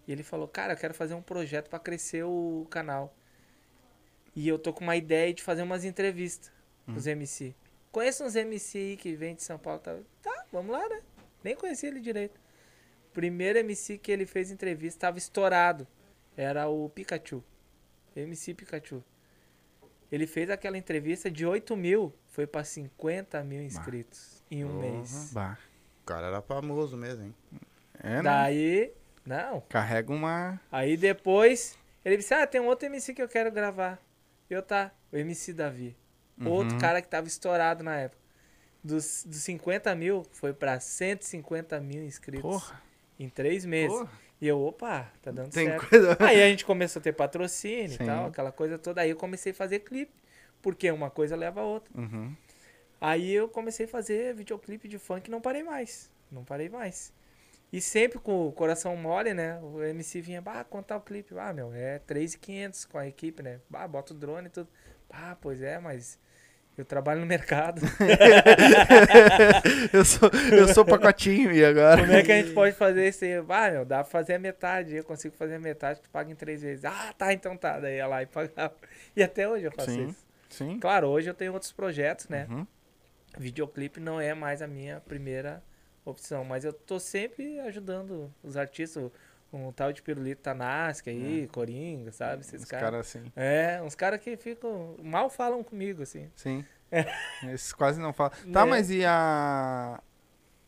E 0.06 0.12
ele 0.12 0.22
falou, 0.22 0.46
cara, 0.46 0.74
eu 0.74 0.76
quero 0.76 0.94
fazer 0.94 1.14
um 1.14 1.22
projeto 1.22 1.68
pra 1.68 1.78
crescer 1.78 2.24
o 2.24 2.66
canal. 2.70 3.14
E 4.34 4.46
eu 4.48 4.58
tô 4.58 4.72
com 4.72 4.82
uma 4.82 4.96
ideia 4.96 5.32
de 5.34 5.42
fazer 5.42 5.62
umas 5.62 5.84
entrevistas 5.84 6.52
com 6.86 6.92
os 6.92 7.06
MC. 7.06 7.54
Conheço 7.90 8.24
uns 8.24 8.36
MC 8.36 8.78
aí 8.78 8.96
que 8.96 9.14
vem 9.14 9.34
de 9.34 9.42
São 9.42 9.58
Paulo. 9.58 9.80
Tá, 9.80 9.98
tá, 10.22 10.46
vamos 10.50 10.72
lá, 10.72 10.88
né? 10.88 11.02
Nem 11.44 11.54
conheci 11.54 11.86
ele 11.86 12.00
direito. 12.00 12.40
Primeiro 13.12 13.58
MC 13.58 13.98
que 13.98 14.10
ele 14.10 14.24
fez 14.24 14.50
entrevista 14.50 15.00
tava 15.00 15.18
estourado. 15.18 15.86
Era 16.36 16.68
o 16.68 16.88
Pikachu. 16.88 17.44
MC 18.16 18.54
Pikachu. 18.54 19.04
Ele 20.12 20.26
fez 20.26 20.50
aquela 20.50 20.76
entrevista 20.76 21.30
de 21.30 21.46
8 21.46 21.74
mil, 21.74 22.14
foi 22.28 22.46
pra 22.46 22.62
50 22.62 23.42
mil 23.42 23.62
inscritos 23.62 24.44
em 24.50 24.62
um 24.64 24.78
mês. 24.78 25.30
Bah. 25.32 25.58
O 26.02 26.04
cara 26.04 26.26
era 26.26 26.42
famoso 26.42 26.96
mesmo, 26.96 27.24
hein? 27.24 27.34
É, 28.02 28.16
né? 28.16 28.22
Daí, 28.22 28.92
não. 29.24 29.62
Carrega 29.70 30.12
uma. 30.12 30.60
Aí 30.70 30.96
depois, 30.98 31.78
ele 32.04 32.18
disse: 32.18 32.34
Ah, 32.34 32.46
tem 32.46 32.60
um 32.60 32.66
outro 32.66 32.86
MC 32.86 33.14
que 33.14 33.22
eu 33.22 33.28
quero 33.28 33.50
gravar. 33.50 33.98
Eu 34.50 34.62
tá, 34.62 34.92
o 35.10 35.16
MC 35.16 35.52
Davi. 35.54 35.96
Outro 36.44 36.74
Uhum. 36.74 36.80
cara 36.80 37.00
que 37.00 37.08
tava 37.08 37.26
estourado 37.26 37.82
na 37.82 37.96
época. 37.96 38.20
Dos, 38.84 39.24
dos 39.24 39.38
50 39.44 39.94
mil, 39.94 40.26
foi 40.32 40.52
pra 40.52 40.78
150 40.80 41.80
mil 41.80 42.02
inscritos 42.02 42.42
Porra. 42.42 42.82
em 43.18 43.28
três 43.28 43.64
meses. 43.64 43.96
Porra. 43.96 44.10
E 44.42 44.48
eu, 44.48 44.60
opa, 44.60 45.08
tá 45.22 45.30
dando 45.30 45.52
Tem 45.52 45.68
certo. 45.68 45.88
coisa. 45.88 46.16
Aí 46.18 46.42
a 46.42 46.48
gente 46.48 46.64
começou 46.64 46.98
a 46.98 47.02
ter 47.04 47.12
patrocínio 47.12 47.90
Sim. 47.90 48.02
e 48.02 48.06
tal, 48.06 48.26
aquela 48.26 48.50
coisa 48.50 48.76
toda. 48.76 49.00
Aí 49.00 49.10
eu 49.10 49.16
comecei 49.16 49.52
a 49.52 49.54
fazer 49.54 49.78
clipe, 49.78 50.12
porque 50.60 50.90
uma 50.90 51.08
coisa 51.08 51.36
leva 51.36 51.60
a 51.60 51.64
outra. 51.64 51.96
Uhum. 51.96 52.34
Aí 53.00 53.32
eu 53.32 53.48
comecei 53.48 53.86
a 53.86 53.88
fazer 53.88 54.34
videoclipe 54.34 54.88
de 54.88 54.98
funk 54.98 55.28
e 55.28 55.30
não 55.30 55.40
parei 55.40 55.62
mais. 55.62 56.10
Não 56.28 56.42
parei 56.42 56.68
mais. 56.68 57.12
E 57.72 57.80
sempre 57.80 58.18
com 58.18 58.48
o 58.48 58.50
coração 58.50 58.96
mole, 58.96 59.32
né? 59.32 59.60
O 59.62 59.80
MC 59.80 60.20
vinha, 60.20 60.42
bah, 60.42 60.64
contar 60.64 60.96
o 60.96 61.00
clipe. 61.00 61.38
Ah, 61.38 61.52
meu, 61.52 61.72
é 61.72 62.00
3,500 62.00 62.84
com 62.86 62.98
a 62.98 63.06
equipe, 63.06 63.44
né? 63.44 63.60
Bah, 63.70 63.86
bota 63.86 64.12
o 64.12 64.16
drone 64.16 64.48
e 64.48 64.50
tudo. 64.50 64.68
Ah, 65.08 65.36
pois 65.40 65.62
é, 65.62 65.78
mas 65.78 66.18
eu 66.76 66.84
trabalho 66.84 67.20
no 67.20 67.26
mercado. 67.26 67.82
eu, 69.92 70.04
sou, 70.04 70.30
eu 70.50 70.68
sou 70.68 70.84
pacotinho 70.84 71.52
e 71.52 71.64
agora. 71.64 72.00
Como 72.00 72.12
é 72.12 72.22
que 72.22 72.32
a 72.32 72.42
gente 72.42 72.54
pode 72.54 72.74
fazer 72.74 73.08
isso 73.08 73.24
aí? 73.24 73.32
Ah, 73.48 73.70
meu, 73.70 73.84
dá 73.84 73.96
pra 73.96 74.04
fazer 74.04 74.34
a 74.34 74.38
metade. 74.38 74.96
Eu 74.96 75.04
consigo 75.04 75.34
fazer 75.36 75.56
a 75.56 75.60
metade, 75.60 76.00
tu 76.00 76.08
paga 76.08 76.30
em 76.30 76.34
três 76.34 76.62
vezes. 76.62 76.84
Ah, 76.84 77.12
tá, 77.16 77.32
então 77.32 77.56
tá. 77.56 77.78
Daí 77.78 77.96
ia 77.96 78.06
lá 78.06 78.22
e 78.22 78.26
pagava. 78.26 78.74
E 79.14 79.22
até 79.22 79.46
hoje 79.46 79.66
eu 79.66 79.72
faço 79.72 79.90
Sim. 79.90 80.08
isso. 80.08 80.26
Sim. 80.48 80.78
Claro, 80.80 81.08
hoje 81.08 81.28
eu 81.28 81.34
tenho 81.34 81.52
outros 81.52 81.72
projetos, 81.72 82.28
né? 82.28 82.46
Uhum. 82.50 82.66
Videoclipe 83.38 84.00
não 84.00 84.20
é 84.20 84.34
mais 84.34 84.62
a 84.62 84.66
minha 84.66 85.00
primeira 85.00 85.62
opção, 86.04 86.44
mas 86.44 86.64
eu 86.64 86.72
tô 86.72 86.98
sempre 86.98 87.60
ajudando 87.60 88.32
os 88.42 88.56
artistas. 88.56 89.10
Um 89.52 89.70
tal 89.70 89.92
de 89.92 90.00
Pirulito 90.02 90.40
Tanasque 90.42 91.10
aí, 91.10 91.46
Coringa, 91.52 92.10
sabe? 92.10 92.40
Esses 92.40 92.64
caras. 92.64 92.84
caras 92.90 93.00
assim. 93.06 93.30
É, 93.36 93.82
uns 93.82 93.94
caras 93.94 94.18
que 94.20 94.36
ficam. 94.36 94.96
Mal 95.02 95.28
falam 95.28 95.62
comigo, 95.62 96.02
assim. 96.02 96.30
Sim. 96.34 96.64
Esses 97.50 97.72
quase 97.72 98.00
não 98.00 98.12
falam. 98.12 98.32
Tá, 98.52 98.64
Né? 98.64 98.70
mas 98.70 98.90
e 98.90 99.04
a. 99.04 100.00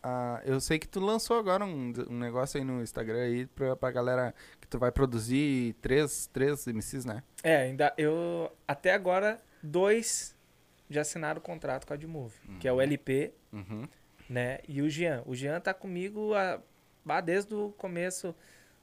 a- 0.03 0.41
eu 0.45 0.59
sei 0.59 0.77
que 0.77 0.87
tu 0.87 0.99
lançou 0.99 1.37
agora 1.39 1.65
um, 1.65 1.93
um 2.09 2.17
negócio 2.19 2.59
aí 2.59 2.63
no 2.63 2.81
Instagram 2.81 3.21
aí 3.23 3.47
pra, 3.47 3.75
pra 3.75 3.89
galera 3.91 4.35
que 4.61 4.67
tu 4.67 4.77
vai 4.77 4.91
produzir 4.91 5.73
três, 5.81 6.27
três 6.31 6.67
MCs, 6.67 7.05
né? 7.05 7.23
É, 7.43 7.57
ainda 7.57 7.91
eu. 7.97 8.51
Até 8.67 8.93
agora, 8.93 9.41
dois 9.63 10.35
já 10.89 11.01
assinaram 11.01 11.39
o 11.39 11.41
contrato 11.41 11.87
com 11.87 11.93
a 11.93 11.95
Admove, 11.95 12.35
que 12.59 12.67
é 12.67 12.71
o 12.73 12.79
LP, 12.79 13.33
Uhum. 13.51 13.87
né? 14.29 14.59
E 14.67 14.81
o 14.83 14.89
Jean. 14.89 15.23
O 15.25 15.33
Jean 15.35 15.59
tá 15.59 15.73
comigo 15.73 16.33
a, 16.35 16.61
desde 17.21 17.55
o 17.55 17.71
começo. 17.71 18.35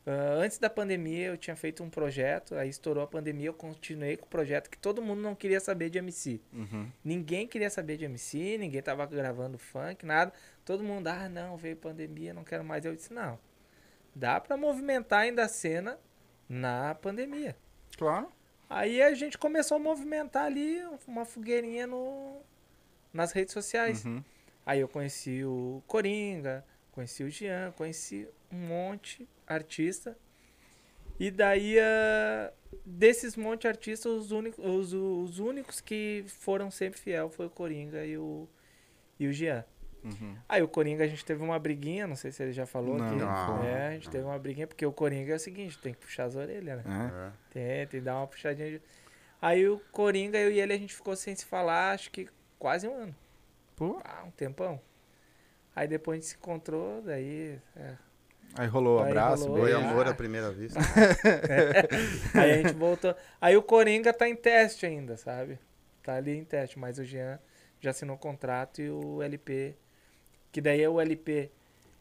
Ah, 0.04 0.34
antes 0.38 0.58
da 0.58 0.68
pandemia, 0.68 1.28
eu 1.28 1.36
tinha 1.36 1.54
feito 1.54 1.82
um 1.82 1.88
projeto, 1.88 2.54
aí 2.54 2.68
estourou 2.68 3.04
a 3.04 3.06
pandemia, 3.06 3.46
eu 3.46 3.54
continuei 3.54 4.16
com 4.16 4.26
o 4.26 4.28
projeto 4.28 4.68
que 4.68 4.78
todo 4.78 5.00
mundo 5.00 5.20
não 5.20 5.34
queria 5.34 5.60
saber 5.60 5.90
de 5.90 5.98
MC. 5.98 6.40
Uhum. 6.52 6.90
Ninguém 7.04 7.46
queria 7.46 7.70
saber 7.70 7.96
de 7.96 8.04
MC, 8.04 8.58
ninguém 8.58 8.82
tava 8.82 9.06
gravando 9.06 9.58
funk, 9.58 10.04
nada. 10.04 10.32
Todo 10.64 10.82
mundo, 10.82 11.06
ah, 11.06 11.28
não, 11.28 11.56
veio 11.56 11.76
pandemia, 11.76 12.34
não 12.34 12.44
quero 12.44 12.64
mais. 12.64 12.84
Eu 12.84 12.94
disse, 12.94 13.12
não. 13.12 13.38
Dá 14.14 14.40
pra 14.40 14.56
movimentar 14.56 15.20
ainda 15.20 15.44
a 15.44 15.48
cena 15.48 15.98
na 16.48 16.94
pandemia. 16.94 17.56
Claro. 17.96 18.28
Aí 18.68 19.02
a 19.02 19.14
gente 19.14 19.38
começou 19.38 19.76
a 19.76 19.80
movimentar 19.80 20.44
ali 20.44 20.82
uma 21.06 21.24
fogueirinha 21.24 21.86
no, 21.86 22.40
nas 23.12 23.32
redes 23.32 23.52
sociais. 23.52 24.04
Uhum. 24.04 24.22
Aí 24.64 24.80
eu 24.80 24.88
conheci 24.88 25.44
o 25.44 25.82
Coringa, 25.86 26.64
conheci 26.90 27.22
o 27.22 27.30
Jean, 27.30 27.72
conheci 27.72 28.28
um 28.50 28.58
monte 28.58 29.28
artista. 29.52 30.16
E 31.20 31.30
daí, 31.30 31.78
ah, 31.78 32.52
desses 32.84 33.36
monte 33.36 33.62
de 33.62 33.68
artistas, 33.68 34.10
os 34.10 34.32
únicos, 34.32 34.64
os, 34.64 34.92
os 34.92 35.38
únicos 35.38 35.80
que 35.80 36.24
foram 36.26 36.70
sempre 36.70 36.98
fiel 36.98 37.28
foi 37.30 37.46
o 37.46 37.50
Coringa 37.50 38.04
e 38.04 38.16
o, 38.18 38.48
e 39.20 39.26
o 39.28 39.32
Jean. 39.32 39.64
Uhum. 40.02 40.36
Aí 40.48 40.60
o 40.62 40.66
Coringa 40.68 41.04
a 41.04 41.06
gente 41.06 41.24
teve 41.24 41.40
uma 41.44 41.58
briguinha, 41.60 42.08
não 42.08 42.16
sei 42.16 42.32
se 42.32 42.42
ele 42.42 42.52
já 42.52 42.66
falou 42.66 42.98
Não, 42.98 43.06
aqui. 43.06 43.14
não. 43.14 43.62
É, 43.62 43.88
a 43.88 43.92
gente 43.92 44.10
teve 44.10 44.24
uma 44.24 44.38
briguinha, 44.38 44.66
porque 44.66 44.84
o 44.84 44.92
Coringa 44.92 45.32
é 45.32 45.36
o 45.36 45.38
seguinte, 45.38 45.78
tem 45.78 45.92
que 45.94 46.00
puxar 46.00 46.24
as 46.24 46.34
orelhas, 46.34 46.84
né? 46.84 47.12
É. 47.14 47.32
Tem, 47.52 47.86
tem 47.86 48.00
que 48.00 48.04
dar 48.04 48.16
uma 48.16 48.26
puxadinha. 48.26 48.70
De... 48.70 48.82
Aí 49.40 49.68
o 49.68 49.78
Coringa, 49.92 50.38
eu 50.38 50.50
e 50.50 50.58
ele, 50.60 50.72
a 50.72 50.78
gente 50.78 50.94
ficou 50.94 51.14
sem 51.14 51.36
se 51.36 51.44
falar, 51.44 51.92
acho 51.92 52.10
que 52.10 52.28
quase 52.58 52.88
um 52.88 52.94
ano. 52.96 53.14
Pô, 53.76 54.00
Ah, 54.04 54.24
um 54.26 54.30
tempão. 54.32 54.80
Aí 55.74 55.86
depois 55.86 56.16
a 56.16 56.20
gente 56.20 56.30
se 56.30 56.36
encontrou, 56.36 57.00
daí. 57.02 57.60
é. 57.76 57.96
Aí 58.56 58.66
rolou 58.68 58.98
o 58.98 59.02
Aí 59.02 59.10
abraço, 59.10 59.44
rolou, 59.46 59.60
Foi. 59.62 59.72
Ah. 59.72 59.78
amor 59.78 60.06
à 60.08 60.14
primeira 60.14 60.50
vista. 60.50 60.78
Aí 62.34 62.50
a 62.52 62.56
gente 62.62 62.74
voltou. 62.74 63.14
Aí 63.40 63.56
o 63.56 63.62
Coringa 63.62 64.12
tá 64.12 64.28
em 64.28 64.36
teste 64.36 64.86
ainda, 64.86 65.16
sabe? 65.16 65.58
Tá 66.02 66.14
ali 66.16 66.36
em 66.36 66.44
teste, 66.44 66.78
mas 66.78 66.98
o 66.98 67.04
Jean 67.04 67.38
já 67.80 67.90
assinou 67.90 68.16
o 68.16 68.18
contrato 68.18 68.80
e 68.82 68.90
o 68.90 69.22
LP. 69.22 69.74
Que 70.50 70.60
daí 70.60 70.82
é 70.82 70.88
o 70.88 71.00
LP 71.00 71.50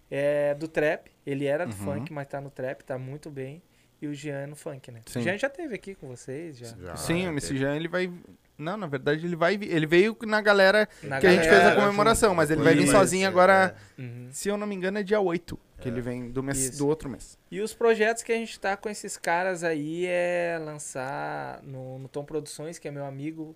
é 0.10 0.54
do 0.56 0.68
trap. 0.68 1.10
Ele 1.26 1.46
era 1.46 1.66
do 1.66 1.72
Uhum. 1.76 1.78
funk, 2.00 2.12
mas 2.14 2.28
tá 2.28 2.42
no 2.42 2.50
trap, 2.50 2.84
tá 2.84 2.98
muito 2.98 3.30
bem. 3.30 3.62
e 4.02 4.08
o 4.08 4.14
Jean 4.16 4.48
no 4.48 4.56
funk, 4.56 4.90
né? 4.90 5.00
Sim. 5.06 5.20
O 5.20 5.22
Jean 5.22 5.38
já 5.38 5.48
teve 5.48 5.76
aqui 5.76 5.94
com 5.94 6.08
vocês, 6.08 6.58
já. 6.58 6.66
Já, 6.76 6.96
Sim, 6.96 7.28
o 7.28 7.30
MC. 7.30 7.56
Jean, 7.56 7.76
ele 7.76 7.88
vai... 7.88 8.12
Não, 8.62 8.78
na 8.78 8.88
verdade, 8.88 9.26
ele 9.26 9.36
vai... 9.36 9.58
vir- 9.58 9.72
Ele 9.74 9.86
veio 9.86 10.16
na 10.26 10.40
galera 10.42 10.88
Na 11.04 11.20
que 11.20 11.28
a 11.28 11.32
gente 11.32 11.44
fez 11.44 11.56
a 11.56 11.60
galera, 11.60 11.82
comemoração, 11.82 12.34
mas 12.36 12.50
ele 12.52 12.62
vai 12.62 12.76
vir 12.76 12.88
sozinho 12.88 13.26
é, 13.26 13.28
agora... 13.28 13.76
Uhum. 13.98 14.30
Se 14.32 14.48
eu 14.50 14.58
não 14.58 14.66
me 14.68 14.76
engano, 14.76 15.00
é 15.00 15.04
dia 15.04 15.20
8 15.20 15.60
que 15.80 15.88
É. 15.90 15.92
ele 15.92 16.00
vem 16.00 16.30
do, 16.30 16.44
mês, 16.44 16.60
Isso. 16.60 16.78
do 16.78 16.88
outro 16.88 17.10
mês. 17.10 17.38
E 17.50 17.60
os 17.60 17.74
projetos 17.74 18.22
que 18.22 18.32
a 18.32 18.36
gente 18.36 18.60
tá 18.60 18.78
com 18.78 18.88
esses 18.88 19.18
caras 19.18 19.64
aí 19.64 20.06
é 20.06 20.60
lançar 20.64 21.60
no, 21.64 21.98
no 21.98 22.08
Tom 22.08 22.24
Produções, 22.24 22.78
que 22.78 22.88
é 22.88 22.92
meu 22.92 23.04
amigo 23.06 23.56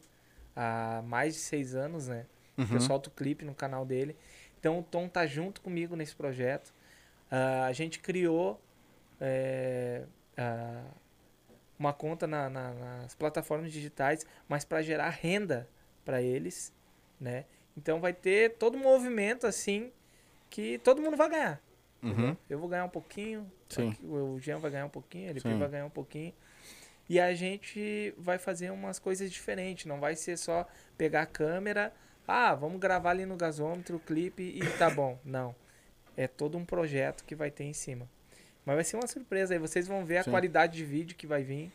há 0.56 1.04
mais 1.06 1.36
de 1.36 1.40
seis 1.42 1.76
anos, 1.76 2.08
né? 2.08 2.26
Uhum. 2.58 2.66
Eu 2.72 2.82
solto 2.82 3.12
clipe 3.12 3.46
no 3.46 3.54
canal 3.54 3.86
dele. 3.86 4.16
Então 4.60 4.80
o 4.80 4.84
Tom 4.84 5.08
tá 5.08 5.26
junto 5.28 5.62
comigo 5.62 5.96
nesse 5.96 6.16
projeto. 6.16 6.74
Ah, 7.30 7.66
a 7.68 7.72
gente 7.74 8.00
criou 8.00 8.60
é, 9.22 10.04
ah, 10.36 10.82
uma 11.78 11.94
conta 11.94 12.26
na- 12.26 12.50
na- 12.50 12.74
nas 12.74 13.16
plataformas 13.16 13.72
digitais, 13.72 14.26
mas 14.48 14.64
para 14.64 14.82
gerar 14.82 15.10
renda 15.10 15.68
para 16.04 16.22
eles, 16.22 16.74
né? 17.20 17.46
Então 17.78 18.00
vai 18.00 18.14
ter 18.14 18.56
todo 18.58 18.78
um 18.78 18.82
movimento 18.82 19.46
assim 19.46 19.92
que 20.50 20.78
todo 20.80 21.02
mundo 21.02 21.18
vai 21.18 21.30
ganhar. 21.30 21.62
Uhum. 22.02 22.38
Eu 22.50 22.60
vou 22.60 22.70
ganhar 22.70 22.86
um 22.86 22.90
pouquinho, 22.90 23.52
Sim. 23.68 23.94
o 24.04 24.40
Jean 24.40 24.60
vai 24.60 24.72
ganhar 24.72 24.86
um 24.86 24.90
pouquinho, 24.90 25.30
ele 25.30 25.40
vai 25.40 25.68
ganhar 25.68 25.86
um 25.86 25.90
pouquinho. 25.90 26.34
E 27.10 27.20
a 27.20 27.34
gente 27.34 28.14
vai 28.18 28.38
fazer 28.38 28.72
umas 28.72 28.98
coisas 29.00 29.32
diferentes, 29.32 29.86
não 29.86 30.00
vai 30.00 30.16
ser 30.16 30.38
só 30.38 30.68
pegar 30.98 31.24
a 31.24 31.26
câmera, 31.26 31.94
ah, 32.28 32.54
vamos 32.56 32.80
gravar 32.80 33.12
ali 33.12 33.26
no 33.26 33.36
gasômetro 33.36 33.98
o 33.98 34.00
clipe 34.00 34.42
e 34.44 34.62
tá 34.78 34.90
bom. 34.90 35.20
Não. 35.24 35.56
É 36.18 36.28
todo 36.28 36.58
um 36.58 36.66
projeto 36.66 37.24
que 37.26 37.36
vai 37.36 37.52
ter 37.52 37.66
em 37.66 37.74
cima. 37.74 38.10
Mas 38.66 38.76
vai 38.76 38.84
ser 38.84 38.96
uma 38.98 39.08
surpresa 39.08 39.54
aí, 39.54 39.60
vocês 39.60 39.88
vão 39.88 40.04
ver 40.06 40.18
a 40.18 40.24
Sim. 40.24 40.32
qualidade 40.32 40.78
de 40.78 40.84
vídeo 40.86 41.16
que 41.16 41.28
vai 41.28 41.44
vir. 41.44 41.72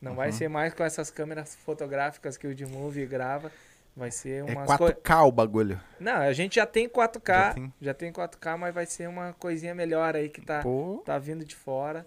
Não 0.00 0.14
vai 0.14 0.28
Uhum. 0.28 0.34
ser 0.34 0.48
mais 0.48 0.74
com 0.74 0.82
essas 0.84 1.10
câmeras 1.10 1.54
fotográficas 1.56 2.36
que 2.36 2.46
o 2.46 2.54
D-Movie 2.54 3.06
grava. 3.06 3.52
Vai 3.96 4.10
ser 4.12 4.40
É 4.40 4.42
umas 4.44 4.68
4K 4.70 5.24
o 5.24 5.32
bagulho. 5.32 5.80
Não, 5.98 6.16
a 6.18 6.32
gente 6.32 6.54
já 6.56 6.66
tem 6.66 6.88
4K, 6.88 7.34
Já 7.34 7.48
já 7.80 7.94
tem. 7.94 8.12
tem, 8.12 8.12
4K, 8.12 8.56
mas 8.56 8.72
vai 8.74 8.86
ser 8.86 9.08
uma 9.08 9.32
coisinha 9.32 9.74
melhor 9.74 10.14
aí 10.14 10.28
que 10.28 10.40
tá, 10.40 10.62
Pô, 10.62 11.02
tá 11.04 11.18
vindo 11.18 11.44
de 11.44 11.56
fora. 11.56 12.06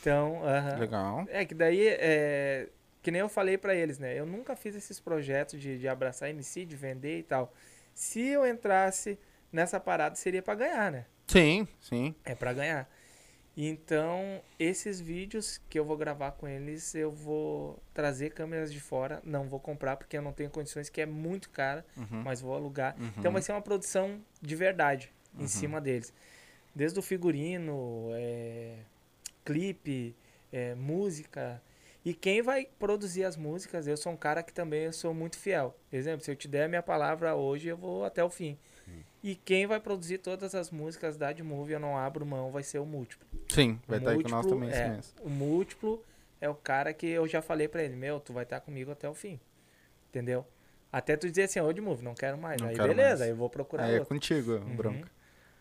Então, 0.00 0.42
aham. 0.44 0.78
legal. 0.78 1.24
É 1.28 1.44
que 1.46 1.54
daí, 1.54 1.86
é, 1.88 2.68
que 3.02 3.10
nem 3.10 3.20
eu 3.20 3.28
falei 3.30 3.56
pra 3.56 3.74
eles, 3.74 3.98
né? 3.98 4.18
Eu 4.18 4.26
nunca 4.26 4.54
fiz 4.54 4.74
esses 4.74 5.00
projetos 5.00 5.58
de, 5.58 5.78
de 5.78 5.88
abraçar 5.88 6.28
MC, 6.28 6.66
de 6.66 6.76
vender 6.76 7.20
e 7.20 7.22
tal. 7.22 7.52
Se 7.94 8.20
eu 8.20 8.46
entrasse 8.46 9.18
nessa 9.50 9.80
parada, 9.80 10.14
seria 10.16 10.42
pra 10.42 10.54
ganhar, 10.54 10.92
né? 10.92 11.06
Sim, 11.26 11.66
sim. 11.80 12.14
É 12.26 12.34
pra 12.34 12.52
ganhar. 12.52 12.86
Então, 13.56 14.40
esses 14.58 14.98
vídeos 15.00 15.60
que 15.68 15.78
eu 15.78 15.84
vou 15.84 15.96
gravar 15.96 16.32
com 16.32 16.48
eles, 16.48 16.94
eu 16.94 17.10
vou 17.10 17.78
trazer 17.92 18.30
câmeras 18.32 18.72
de 18.72 18.80
fora. 18.80 19.20
Não 19.24 19.46
vou 19.48 19.60
comprar 19.60 19.96
porque 19.96 20.16
eu 20.16 20.22
não 20.22 20.32
tenho 20.32 20.48
condições, 20.50 20.88
que 20.88 21.00
é 21.00 21.06
muito 21.06 21.50
cara, 21.50 21.84
Uhum. 21.96 22.22
mas 22.22 22.40
vou 22.40 22.54
alugar. 22.54 22.96
Uhum. 22.98 23.10
Então 23.18 23.30
vai 23.32 23.42
ser 23.42 23.52
uma 23.52 23.60
produção 23.60 24.20
de 24.40 24.56
verdade 24.56 25.12
em 25.38 25.42
Uhum. 25.42 25.48
cima 25.48 25.80
deles. 25.80 26.12
Desde 26.74 26.98
o 26.98 27.02
figurino, 27.02 28.08
é, 28.14 28.76
clipe, 29.44 30.16
é, 30.50 30.74
música. 30.74 31.60
E 32.04 32.14
quem 32.14 32.40
vai 32.42 32.66
produzir 32.78 33.24
as 33.24 33.36
músicas, 33.36 33.86
eu 33.86 33.96
sou 33.98 34.12
um 34.12 34.16
cara 34.16 34.42
que 34.42 34.52
também 34.52 34.84
eu 34.84 34.92
sou 34.92 35.12
muito 35.12 35.36
fiel. 35.38 35.76
Exemplo, 35.92 36.24
se 36.24 36.30
eu 36.30 36.36
te 36.36 36.48
der 36.48 36.64
a 36.64 36.68
minha 36.68 36.82
palavra 36.82 37.34
hoje, 37.36 37.68
eu 37.68 37.76
vou 37.76 38.04
até 38.04 38.24
o 38.24 38.30
fim. 38.30 38.58
E 39.22 39.36
quem 39.36 39.66
vai 39.66 39.78
produzir 39.78 40.18
todas 40.18 40.54
as 40.54 40.70
músicas 40.70 41.16
da 41.16 41.32
Movie, 41.44 41.74
eu 41.74 41.80
não 41.80 41.96
abro 41.96 42.26
mão, 42.26 42.50
vai 42.50 42.62
ser 42.62 42.78
o 42.78 42.84
Múltiplo. 42.86 43.26
Sim, 43.48 43.80
vai 43.86 43.98
estar 43.98 44.10
aí 44.10 44.22
com 44.22 44.28
nós 44.28 44.46
também 44.46 44.70
é, 44.70 44.88
mês. 44.90 45.14
O 45.20 45.28
Múltiplo 45.30 46.04
é 46.40 46.48
o 46.48 46.54
cara 46.54 46.92
que 46.92 47.06
eu 47.06 47.26
já 47.28 47.40
falei 47.40 47.68
pra 47.68 47.84
ele, 47.84 47.94
meu, 47.94 48.18
tu 48.18 48.32
vai 48.32 48.42
estar 48.42 48.60
comigo 48.60 48.90
até 48.90 49.08
o 49.08 49.14
fim. 49.14 49.38
Entendeu? 50.10 50.44
Até 50.90 51.16
tu 51.16 51.28
dizer 51.30 51.44
assim, 51.44 51.60
ô 51.60 51.72
de 51.72 51.80
Move, 51.80 52.02
não 52.04 52.14
quero 52.14 52.36
mais. 52.36 52.60
Não 52.60 52.68
aí 52.68 52.74
quero 52.76 52.88
beleza, 52.88 53.08
mais. 53.10 53.20
aí 53.22 53.28
eu 53.30 53.36
vou 53.36 53.48
procurar 53.48 53.84
Aí 53.84 53.92
é 53.94 53.98
outro. 54.00 54.08
contigo, 54.14 54.52
Uhum. 54.56 54.76
Bronca. 54.76 55.10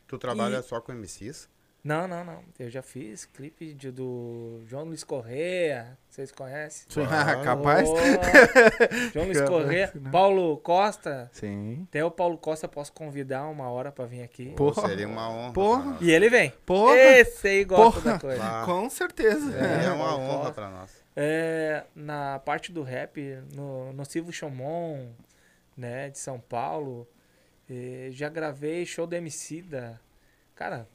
Tu 0.08 0.18
trabalha 0.18 0.58
E- 0.58 0.64
só 0.64 0.82
com 0.82 0.92
MCs? 0.92 1.48
Não, 1.84 2.08
não, 2.08 2.24
não. 2.24 2.44
Eu 2.60 2.70
já 2.70 2.84
fiz 2.84 3.26
clipe 3.26 3.74
de- 3.74 3.92
do 3.92 4.62
João 4.68 4.84
Luiz 4.86 5.04
Correa. 5.04 5.98
Vocês 6.08 6.32
conhecem? 6.32 6.86
Sim, 6.88 7.02
Ah, 7.10 7.44
capaz. 7.44 7.90
Ô, 7.90 7.96
João 9.14 9.26
Luiz 9.26 9.40
Capaz, 9.40 9.50
Correa. 9.64 9.92
né? 9.96 10.12
Paulo 10.12 10.58
Costa. 10.58 11.30
Sim. 11.34 11.88
Até 11.90 12.06
o 12.06 12.12
Paulo 12.12 12.38
Costa 12.38 12.68
posso 12.68 12.94
convidar 12.94 13.48
uma 13.48 13.70
hora 13.72 13.92
pra 13.92 14.06
vir 14.06 14.22
aqui. 14.22 14.54
Porra. 14.56 14.88
Seria 14.88 15.08
uma 15.08 15.28
honra. 15.30 15.54
Porra. 15.54 15.98
E 16.02 16.12
ele 16.12 16.30
vem. 16.30 16.52
Porra. 16.66 16.96
Esse 16.98 17.48
aí 17.48 17.64
gosta 17.66 18.00
Porra. 18.02 18.14
da 18.14 18.20
coisa. 18.20 18.44
Ah, 18.44 18.64
Com 18.66 18.88
certeza. 18.90 19.52
Seria 19.52 19.68
É, 19.88 19.92
uma 19.92 20.16
honra 20.18 20.38
Costa. 20.38 20.54
pra 20.54 20.70
nós. 20.70 21.02
É, 21.16 21.84
na 21.96 22.38
parte 22.40 22.72
do 22.72 22.84
rap, 22.84 23.20
no, 23.56 23.92
no 23.92 24.06
Silvio 24.06 24.32
Chomon, 24.32 25.10
né, 25.76 26.10
de 26.12 26.20
São 26.20 26.40
Paulo. 26.40 27.08
eh, 27.70 28.10
já 28.12 28.30
gravei 28.30 28.86
show 28.86 29.08
do 29.08 29.16
Emicida. 29.16 30.00
Cara, 30.54 30.88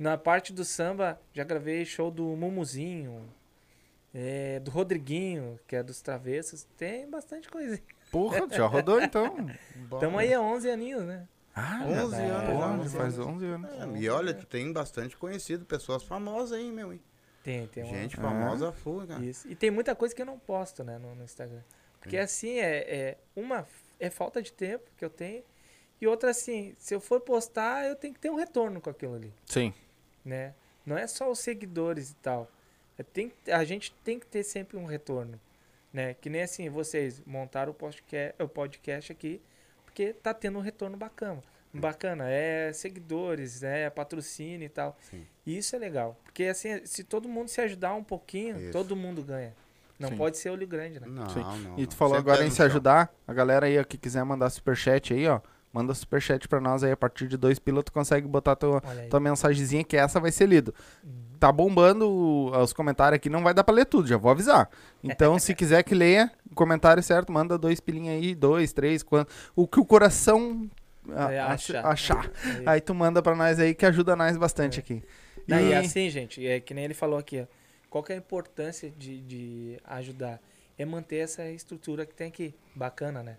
na 0.00 0.16
parte 0.18 0.52
do 0.52 0.64
samba, 0.64 1.20
já 1.34 1.44
gravei 1.44 1.84
show 1.84 2.10
do 2.10 2.24
Mumuzinho, 2.34 3.28
eh, 4.14 4.58
do 4.60 4.70
Rodriguinho, 4.70 5.60
que 5.68 5.76
é 5.76 5.82
dos 5.82 6.00
Travessos. 6.00 6.66
Tem 6.76 7.08
bastante 7.08 7.48
coisa. 7.48 7.78
Porra, 8.10 8.48
já 8.50 8.66
rodou 8.66 9.00
então. 9.00 9.46
Tamo 10.00 10.18
aí 10.18 10.32
há 10.34 10.40
11 10.40 10.70
aninhos, 10.70 11.04
né? 11.04 11.28
Ah, 11.54 11.82
11 11.84 12.16
já- 12.16 12.22
anos, 12.22 12.50
Porra, 12.50 12.60
já, 12.60 12.76
já 12.76 12.82
11 12.82 12.96
faz 12.96 13.18
anos. 13.18 13.26
11 13.34 13.44
anos. 13.46 13.70
É, 13.70 13.98
e 14.00 14.08
olha, 14.08 14.34
tu 14.34 14.46
tem 14.46 14.72
bastante 14.72 15.16
conhecido, 15.16 15.64
pessoas 15.64 16.02
famosas 16.02 16.58
aí, 16.58 16.72
meu. 16.72 16.92
Hein? 16.92 17.00
Tem, 17.42 17.66
tem 17.68 17.84
uma- 17.84 17.92
Gente 17.94 18.18
Ah. 18.18 18.22
famosa 18.22 18.72
full, 18.72 19.06
cara. 19.06 19.24
Isso. 19.24 19.46
E 19.48 19.54
tem 19.54 19.70
muita 19.70 19.94
coisa 19.94 20.14
que 20.14 20.22
eu 20.22 20.26
não 20.26 20.38
posto, 20.38 20.82
né, 20.82 20.98
no, 20.98 21.14
no 21.14 21.22
Instagram. 21.24 21.60
Porque 22.00 22.16
assim, 22.16 22.58
é, 22.58 22.78
é 22.78 23.18
uma 23.36 23.66
é 23.98 24.08
falta 24.08 24.40
de 24.40 24.50
tempo 24.52 24.90
que 24.96 25.04
eu 25.04 25.10
tenho. 25.10 25.42
E 26.00 26.06
outra 26.06 26.30
assim, 26.30 26.74
se 26.78 26.94
eu 26.94 27.00
for 27.00 27.20
postar, 27.20 27.86
eu 27.86 27.94
tenho 27.94 28.14
que 28.14 28.20
ter 28.20 28.30
um 28.30 28.36
retorno 28.36 28.80
com 28.80 28.88
aquilo 28.88 29.14
ali, 29.14 29.34
Sim. 29.44 29.74
Né? 30.24 30.54
Não 30.84 30.96
é 30.96 31.06
só 31.06 31.30
os 31.30 31.38
seguidores 31.38 32.10
e 32.10 32.14
tal. 32.16 32.50
É, 32.98 33.02
tem, 33.02 33.32
a 33.50 33.64
gente 33.64 33.92
tem 34.04 34.18
que 34.18 34.26
ter 34.26 34.42
sempre 34.42 34.76
um 34.76 34.84
retorno, 34.84 35.40
né? 35.92 36.14
Que 36.14 36.28
nem 36.28 36.42
assim, 36.42 36.68
vocês 36.68 37.22
montaram 37.26 37.72
o 37.72 37.74
podcast, 37.74 38.42
o 38.42 38.48
podcast 38.48 39.12
aqui, 39.12 39.40
porque 39.84 40.12
tá 40.12 40.34
tendo 40.34 40.58
um 40.58 40.62
retorno 40.62 40.96
bacana. 40.96 41.42
Bacana, 41.72 42.28
é 42.28 42.72
seguidores, 42.72 43.62
é 43.62 43.88
patrocínio 43.88 44.66
e 44.66 44.68
tal. 44.68 44.96
Sim. 45.08 45.24
E 45.46 45.56
isso 45.56 45.76
é 45.76 45.78
legal. 45.78 46.18
Porque 46.24 46.44
assim, 46.44 46.84
se 46.84 47.04
todo 47.04 47.28
mundo 47.28 47.48
se 47.48 47.60
ajudar 47.60 47.94
um 47.94 48.02
pouquinho, 48.02 48.58
Isso. 48.58 48.72
todo 48.72 48.96
mundo 48.96 49.22
ganha. 49.22 49.54
Não 49.98 50.08
Sim. 50.08 50.16
pode 50.16 50.38
ser 50.38 50.50
olho 50.50 50.66
grande, 50.66 50.98
né? 50.98 51.06
Não, 51.06 51.28
Sim. 51.28 51.40
não. 51.40 51.78
E 51.78 51.86
tu 51.86 51.92
não. 51.92 51.96
falou 51.96 52.16
Sempre 52.16 52.32
agora 52.32 52.46
em 52.46 52.50
se 52.50 52.62
ajudar. 52.62 53.14
A 53.26 53.32
galera 53.32 53.66
aí, 53.66 53.78
ó, 53.78 53.84
que 53.84 53.96
quiser 53.96 54.24
mandar 54.24 54.50
superchat 54.50 55.14
aí, 55.14 55.28
ó. 55.28 55.40
Manda 55.72 55.94
superchat 55.94 56.48
pra 56.48 56.60
nós 56.60 56.82
aí. 56.82 56.90
A 56.92 56.96
partir 56.96 57.28
de 57.28 57.36
dois 57.36 57.58
pila, 57.58 57.82
tu 57.82 57.92
consegue 57.92 58.26
botar 58.26 58.56
tua, 58.56 58.80
tua 59.08 59.20
mensagenzinha, 59.20 59.84
que 59.84 59.96
essa 59.96 60.18
vai 60.18 60.32
ser 60.32 60.46
lida. 60.46 60.72
Uhum. 61.04 61.10
Tá 61.38 61.50
bombando 61.52 62.50
os 62.50 62.72
comentários 62.72 63.16
aqui, 63.16 63.30
não 63.30 63.42
vai 63.42 63.54
dar 63.54 63.64
pra 63.64 63.74
ler 63.74 63.86
tudo, 63.86 64.06
já 64.08 64.16
vou 64.18 64.30
avisar. 64.30 64.68
Então, 65.02 65.38
se 65.38 65.54
quiser 65.54 65.82
que 65.84 65.94
leia, 65.94 66.30
o 66.50 66.54
comentário 66.54 67.02
certo, 67.02 67.32
manda 67.32 67.56
dois 67.56 67.80
pilinhos 67.80 68.14
aí, 68.22 68.34
dois, 68.34 68.72
três, 68.72 69.02
quanto. 69.02 69.32
O 69.56 69.66
que 69.66 69.80
o 69.80 69.84
coração 69.84 70.68
a- 71.12 71.32
É, 71.32 71.38
acha- 71.40 71.80
achar. 71.80 71.86
achar. 72.26 72.32
Aí. 72.44 72.62
Aí 72.66 72.80
tu 72.80 72.94
manda 72.94 73.22
pra 73.22 73.34
nós 73.34 73.58
aí, 73.58 73.74
que 73.74 73.86
ajuda 73.86 74.14
nós 74.16 74.36
bastante 74.36 74.78
É. 74.78 74.80
aqui. 74.80 75.02
Não, 75.48 75.58
e 75.58 75.70
E- 75.70 75.74
assim, 75.74 76.10
gente, 76.10 76.46
é 76.46 76.60
que 76.60 76.74
nem 76.74 76.84
ele 76.84 76.94
falou 76.94 77.18
aqui, 77.18 77.40
ó. 77.40 77.46
Qual 77.88 78.04
que 78.04 78.12
é 78.12 78.16
a 78.16 78.18
importância 78.18 78.90
de, 78.98 79.20
de 79.22 79.78
ajudar? 79.84 80.38
É 80.78 80.84
manter 80.84 81.16
essa 81.16 81.48
estrutura 81.48 82.04
que 82.04 82.14
tem 82.14 82.28
aqui. 82.28 82.54
Bacana, 82.74 83.22
né? 83.22 83.36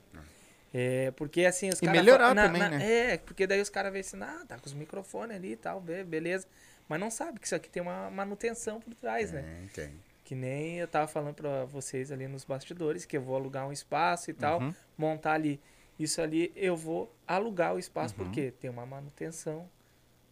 É, 0.74 1.12
porque 1.12 1.46
assim, 1.46 1.70
os 1.70 1.80
E 1.82 1.86
caras. 1.86 2.02
melhorar 2.02 2.34
na- 2.34 2.46
também, 2.46 2.62
na- 2.62 2.70
né? 2.70 2.92
É, 3.14 3.18
porque 3.18 3.46
daí 3.46 3.60
os 3.62 3.70
caras 3.70 3.92
veem 3.92 4.02
assim, 4.02 4.18
ah, 4.22 4.44
tá 4.48 4.58
com 4.58 4.66
os 4.66 4.74
microfones 4.74 5.36
ali 5.36 5.52
e 5.54 5.56
tal, 5.58 5.82
be- 5.82 6.04
beleza. 6.04 6.48
Mas 6.88 7.00
não 7.00 7.10
sabe 7.12 7.40
que 7.40 7.46
isso 7.46 7.56
aqui 7.56 7.70
tem 7.70 7.82
uma 7.82 8.10
manutenção 8.10 8.80
por 8.80 8.94
trás, 8.96 9.32
né? 9.32 9.42
Tem, 9.74 9.86
tem. 9.88 10.00
Que 10.24 10.36
nem 10.36 10.78
eu 10.80 10.88
tava 10.88 11.08
falando 11.08 11.36
pra 11.36 11.66
vocês 11.66 12.12
ali 12.12 12.28
nos 12.28 12.46
bastidores, 12.46 13.04
que 13.06 13.18
eu 13.18 13.22
vou 13.22 13.36
alugar 13.36 13.68
um 13.68 13.72
espaço 13.72 14.30
e 14.32 14.34
tal, 14.34 14.62
Uhum. 14.62 14.74
montar 14.98 15.34
ali. 15.34 15.60
Isso 16.00 16.22
ali 16.22 16.52
eu 16.56 16.76
vou 16.76 17.14
alugar 17.28 17.76
o 17.76 17.80
espaço 17.80 18.16
Uhum. 18.18 18.24
porque 18.26 18.52
tem 18.52 18.70
uma 18.70 18.86
manutenção, 18.86 19.70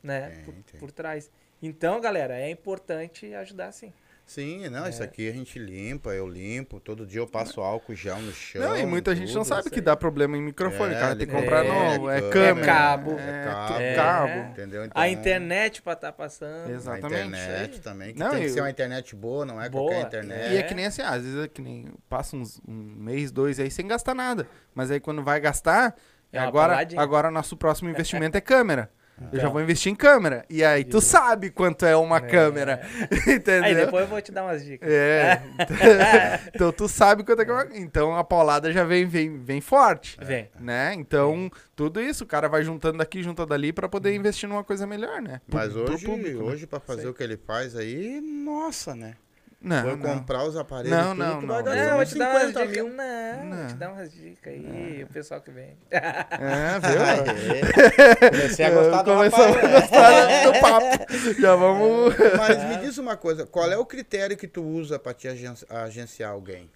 né, 0.01 0.29
Tem, 0.29 0.43
por, 0.45 0.53
tem. 0.53 0.79
por 0.79 0.91
trás. 0.91 1.29
Então, 1.61 1.99
galera, 1.99 2.39
é 2.39 2.49
importante 2.49 3.33
ajudar 3.35 3.73
sim. 3.73 3.91
Sim, 4.29 4.69
não, 4.69 4.87
isso 4.87 5.01
É. 5.01 5.05
aqui 5.05 5.27
a 5.27 5.31
gente 5.33 5.57
limpa, 5.57 6.11
eu 6.11 6.27
limpo, 6.27 6.79
todo 6.79 7.03
dia 7.03 7.19
eu 7.19 7.25
passo 7.25 7.61
álcool 7.61 7.95
gel 7.95 8.19
no 8.21 8.31
chão. 8.31 8.61
Não, 8.61 8.77
e 8.77 8.85
muita 8.85 9.15
gente 9.15 9.33
não 9.33 9.43
sabe 9.43 9.61
isso 9.61 9.71
que 9.71 9.81
dá 9.81 9.95
problema 9.97 10.37
em 10.37 10.41
microfone. 10.43 10.93
É, 10.93 10.97
o 10.97 10.99
cara 10.99 11.15
tem 11.15 11.25
que 11.25 11.33
ele- 11.33 11.41
comprar 11.41 11.65
é, 11.65 11.67
novo, 11.67 12.09
é 12.11 12.17
é 12.19 12.29
câmera. 12.29 12.65
cabo. 12.67 13.11
É, 13.17 13.23
É 13.23 13.41
tu- 13.41 13.45
cabo. 13.49 13.79
É. 13.81 13.95
cabo. 13.95 14.39
Entendeu? 14.51 14.85
Então, 14.85 15.01
A 15.01 15.09
internet 15.09 15.81
pra 15.81 15.93
estar 15.93 16.11
passando. 16.11 16.69
Exato. 16.69 16.97
A 16.97 16.99
Exatamente. 17.09 17.27
internet 17.27 17.71
Isso 17.73 17.81
também, 17.81 18.13
que 18.13 18.19
Não, 18.19 18.29
tem 18.29 18.39
que 18.41 18.45
e 18.45 18.49
ser 18.51 18.61
uma 18.61 18.69
internet 18.69 19.15
boa, 19.15 19.45
não 19.45 19.59
é 19.59 19.67
Boa. 19.67 19.89
qualquer 19.91 20.05
internet. 20.07 20.53
E 20.53 20.57
é 20.57 20.59
É. 20.59 20.63
que 20.63 20.75
nem 20.75 20.85
assim, 20.85 21.01
às 21.01 21.23
vezes 21.23 21.43
é 21.45 21.47
que 21.47 21.61
nem 21.63 21.87
passa 22.07 22.35
uns, 22.37 22.61
um 22.67 22.73
mês, 22.73 23.31
dois 23.31 23.59
aí 23.59 23.71
sem 23.71 23.87
gastar 23.87 24.13
nada. 24.13 24.47
Mas 24.75 24.91
aí 24.91 24.99
quando 24.99 25.23
vai 25.23 25.39
gastar, 25.39 25.95
É 26.31 26.37
agora, 26.37 26.77
agora 26.97 27.31
nosso 27.31 27.57
próximo 27.57 27.89
investimento 27.89 28.37
é 28.37 28.41
câmera. 28.41 28.91
Eu 29.25 29.27
já 29.33 29.37
Então. 29.39 29.51
vou 29.51 29.61
investir 29.61 29.91
em 29.91 29.95
câmera. 29.95 30.45
E 30.49 30.63
aí 30.63 30.83
tu 30.83 31.01
sabe 31.01 31.49
quanto 31.49 31.85
é 31.85 31.95
uma 31.95 32.17
É. 32.17 32.21
câmera. 32.21 32.81
Entendeu? 33.27 33.63
Aí 33.63 33.75
depois 33.75 34.03
eu 34.03 34.07
vou 34.09 34.21
te 34.21 34.31
dar 34.31 34.43
umas 34.43 34.63
dicas. 34.63 34.89
É. 34.89 35.41
então 36.53 36.71
tu 36.71 36.87
sabe 36.87 37.23
quanto 37.23 37.41
é 37.41 37.45
que 37.45 37.51
é 37.51 37.53
uma... 37.53 37.67
Então 37.73 38.15
a 38.15 38.23
paulada 38.23 38.71
já 38.71 38.83
vem, 38.83 39.05
vem, 39.05 39.37
vem 39.41 39.61
forte. 39.61 40.17
Vem. 40.21 40.49
Né? 40.59 40.93
Então, 40.95 41.49
tudo 41.75 42.01
isso, 42.01 42.23
o 42.23 42.27
cara 42.27 42.47
vai 42.47 42.63
juntando 42.63 42.97
daqui, 42.97 43.21
juntando 43.23 43.49
dali 43.49 43.71
pra 43.73 43.87
poder 43.89 44.13
investir 44.15 44.47
numa 44.47 44.63
coisa 44.63 44.85
melhor, 44.87 45.21
né? 45.21 45.41
Pro- 45.49 45.59
Mas 45.59 45.73
pro 45.73 45.93
hoje, 45.93 46.05
público, 46.05 46.37
né? 46.39 46.43
hoje 46.51 46.67
para 46.67 46.79
fazer 46.79 47.01
Sei. 47.01 47.09
o 47.09 47.13
que 47.13 47.23
ele 47.23 47.37
faz 47.37 47.75
aí, 47.75 48.19
nossa, 48.21 48.95
né? 48.95 49.15
Não, 49.61 49.83
Vai 49.83 49.95
não. 49.97 49.99
comprar 50.19 50.45
os 50.45 50.55
aparelhos 50.55 50.97
Não, 50.97 51.09
tudo, 51.09 51.17
não, 51.19 51.39
tu 51.41 51.45
não. 51.47 51.63
vai 51.63 51.75
Não, 51.85 51.95
vou 51.97 52.05
te 52.05 52.17
dar 52.17 52.29
umas 52.29 52.43
50 52.47 52.59
dicas. 52.67 52.69
mil. 52.69 52.89
Não, 52.95 53.39
vou 53.49 53.57
Não. 53.57 53.67
te 53.67 53.73
dar 53.73 53.91
umas 53.91 54.11
dicas 54.13 54.53
aí, 54.53 55.03
o 55.03 55.07
pessoal 55.07 55.41
que 55.41 55.51
vem. 55.51 55.77
É, 55.91 56.79
viu? 56.79 57.01
Aê. 57.03 58.29
Comecei 58.31 58.65
a 58.65 58.69
gostar 58.71 59.01
do 59.03 59.11
Começamos 59.13 59.55
rapaz, 59.57 59.91
a 59.91 60.27
né? 60.27 60.43
gostar 60.43 60.51
do 60.51 60.59
papo. 60.61 61.41
Já 61.41 61.55
vamos... 61.55 62.15
Mas 62.37 62.63
me 62.69 62.77
diz 62.85 62.97
uma 62.97 63.17
coisa, 63.17 63.45
qual 63.45 63.69
é 63.69 63.77
o 63.77 63.85
critério 63.85 64.37
que 64.37 64.47
tu 64.47 64.63
usa 64.63 64.97
pra 64.97 65.13
te 65.13 65.27
agen- 65.27 65.53
agenciar 65.69 66.31
alguém? 66.31 66.71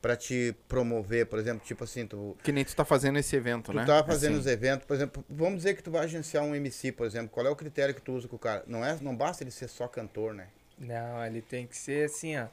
Pra 0.00 0.16
te 0.16 0.54
promover, 0.68 1.26
por 1.26 1.38
exemplo, 1.38 1.62
tipo 1.66 1.82
assim, 1.84 2.06
tu, 2.06 2.36
Que 2.42 2.52
nem 2.52 2.64
tu 2.64 2.74
tá 2.76 2.84
fazendo 2.84 3.18
esse 3.18 3.34
evento, 3.36 3.72
tu 3.72 3.76
né? 3.76 3.84
tá 3.84 4.04
fazendo 4.04 4.32
Assim. 4.32 4.40
os 4.40 4.46
eventos, 4.46 4.86
por 4.86 4.94
exemplo, 4.94 5.24
vamos 5.28 5.56
dizer 5.58 5.74
que 5.74 5.82
tu 5.82 5.90
vai 5.90 6.04
agenciar 6.04 6.44
um 6.44 6.54
MC, 6.54 6.92
por 6.92 7.06
exemplo, 7.06 7.28
qual 7.28 7.44
é 7.46 7.50
o 7.50 7.56
critério 7.56 7.94
que 7.94 8.00
tu 8.00 8.12
usa 8.12 8.28
com 8.28 8.36
o 8.36 8.38
cara? 8.38 8.62
Não, 8.66 8.84
é, 8.84 8.96
não 9.02 9.16
basta 9.16 9.42
ele 9.42 9.50
ser 9.50 9.68
só 9.68 9.88
cantor, 9.88 10.32
né? 10.32 10.46
Não, 10.78 11.24
ele 11.24 11.40
tem 11.40 11.66
que 11.66 11.76
ser 11.76 12.06
assim, 12.06 12.36
ó. 12.36 12.48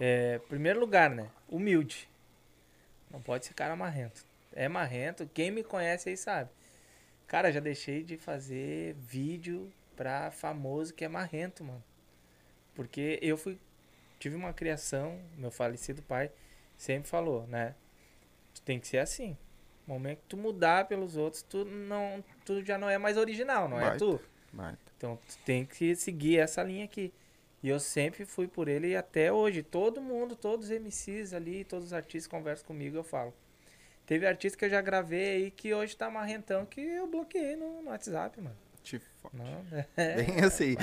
É, 0.00 0.38
primeiro 0.48 0.80
lugar, 0.80 1.10
né? 1.10 1.30
Humilde. 1.48 2.08
Não 3.10 3.20
pode 3.20 3.46
ser 3.46 3.54
cara 3.54 3.76
marrento. 3.76 4.24
É 4.54 4.68
marrento, 4.68 5.28
quem 5.32 5.50
me 5.50 5.62
conhece 5.62 6.08
aí 6.08 6.16
sabe. 6.16 6.50
Cara, 7.26 7.52
já 7.52 7.60
deixei 7.60 8.02
de 8.02 8.16
fazer 8.16 8.94
vídeo 8.94 9.72
pra 9.96 10.30
famoso 10.30 10.92
que 10.92 11.04
é 11.04 11.08
marrento, 11.08 11.64
mano. 11.64 11.82
Porque 12.74 13.18
eu 13.22 13.36
fui. 13.36 13.58
Tive 14.18 14.36
uma 14.36 14.52
criação, 14.52 15.18
meu 15.36 15.50
falecido 15.50 16.02
pai 16.02 16.30
sempre 16.76 17.08
falou, 17.08 17.46
né? 17.46 17.74
Tu 18.54 18.62
tem 18.62 18.78
que 18.78 18.86
ser 18.86 18.98
assim. 18.98 19.36
No 19.86 19.94
momento 19.94 20.18
que 20.18 20.28
tu 20.28 20.36
mudar 20.36 20.86
pelos 20.86 21.16
outros, 21.16 21.42
tu 21.42 21.64
não, 21.64 22.22
tu 22.44 22.64
já 22.64 22.78
não 22.78 22.88
é 22.88 22.98
mais 22.98 23.16
original, 23.16 23.68
não 23.68 23.78
é 23.78 23.90
Baita. 23.90 23.98
tu. 23.98 24.20
Vai. 24.52 24.76
Então 24.96 25.18
tu 25.26 25.38
tem 25.38 25.64
que 25.64 25.96
seguir 25.96 26.38
essa 26.38 26.62
linha 26.62 26.84
aqui. 26.84 27.12
E 27.62 27.68
eu 27.68 27.78
sempre 27.78 28.24
fui 28.24 28.48
por 28.48 28.66
ele 28.68 28.88
e 28.88 28.96
até 28.96 29.32
hoje. 29.32 29.62
Todo 29.62 30.00
mundo, 30.00 30.34
todos 30.34 30.66
os 30.66 30.70
MCs 30.72 31.32
ali, 31.32 31.64
todos 31.64 31.86
os 31.86 31.92
artistas 31.92 32.26
conversam 32.26 32.66
comigo, 32.66 32.96
eu 32.96 33.04
falo. 33.04 33.32
Teve 34.04 34.26
artista 34.26 34.58
que 34.58 34.64
eu 34.64 34.70
já 34.70 34.80
gravei 34.80 35.36
aí 35.36 35.50
que 35.50 35.72
hoje 35.72 35.96
tá 35.96 36.10
marrentão 36.10 36.66
que 36.66 36.80
eu 36.80 37.06
bloqueei 37.06 37.54
no, 37.54 37.82
no 37.82 37.90
WhatsApp, 37.90 38.40
mano. 38.40 38.56
Te 38.82 39.00
fo- 39.22 39.30
Não, 39.32 39.64
é. 39.96 40.14
Bem 40.16 40.40
assim. 40.44 40.76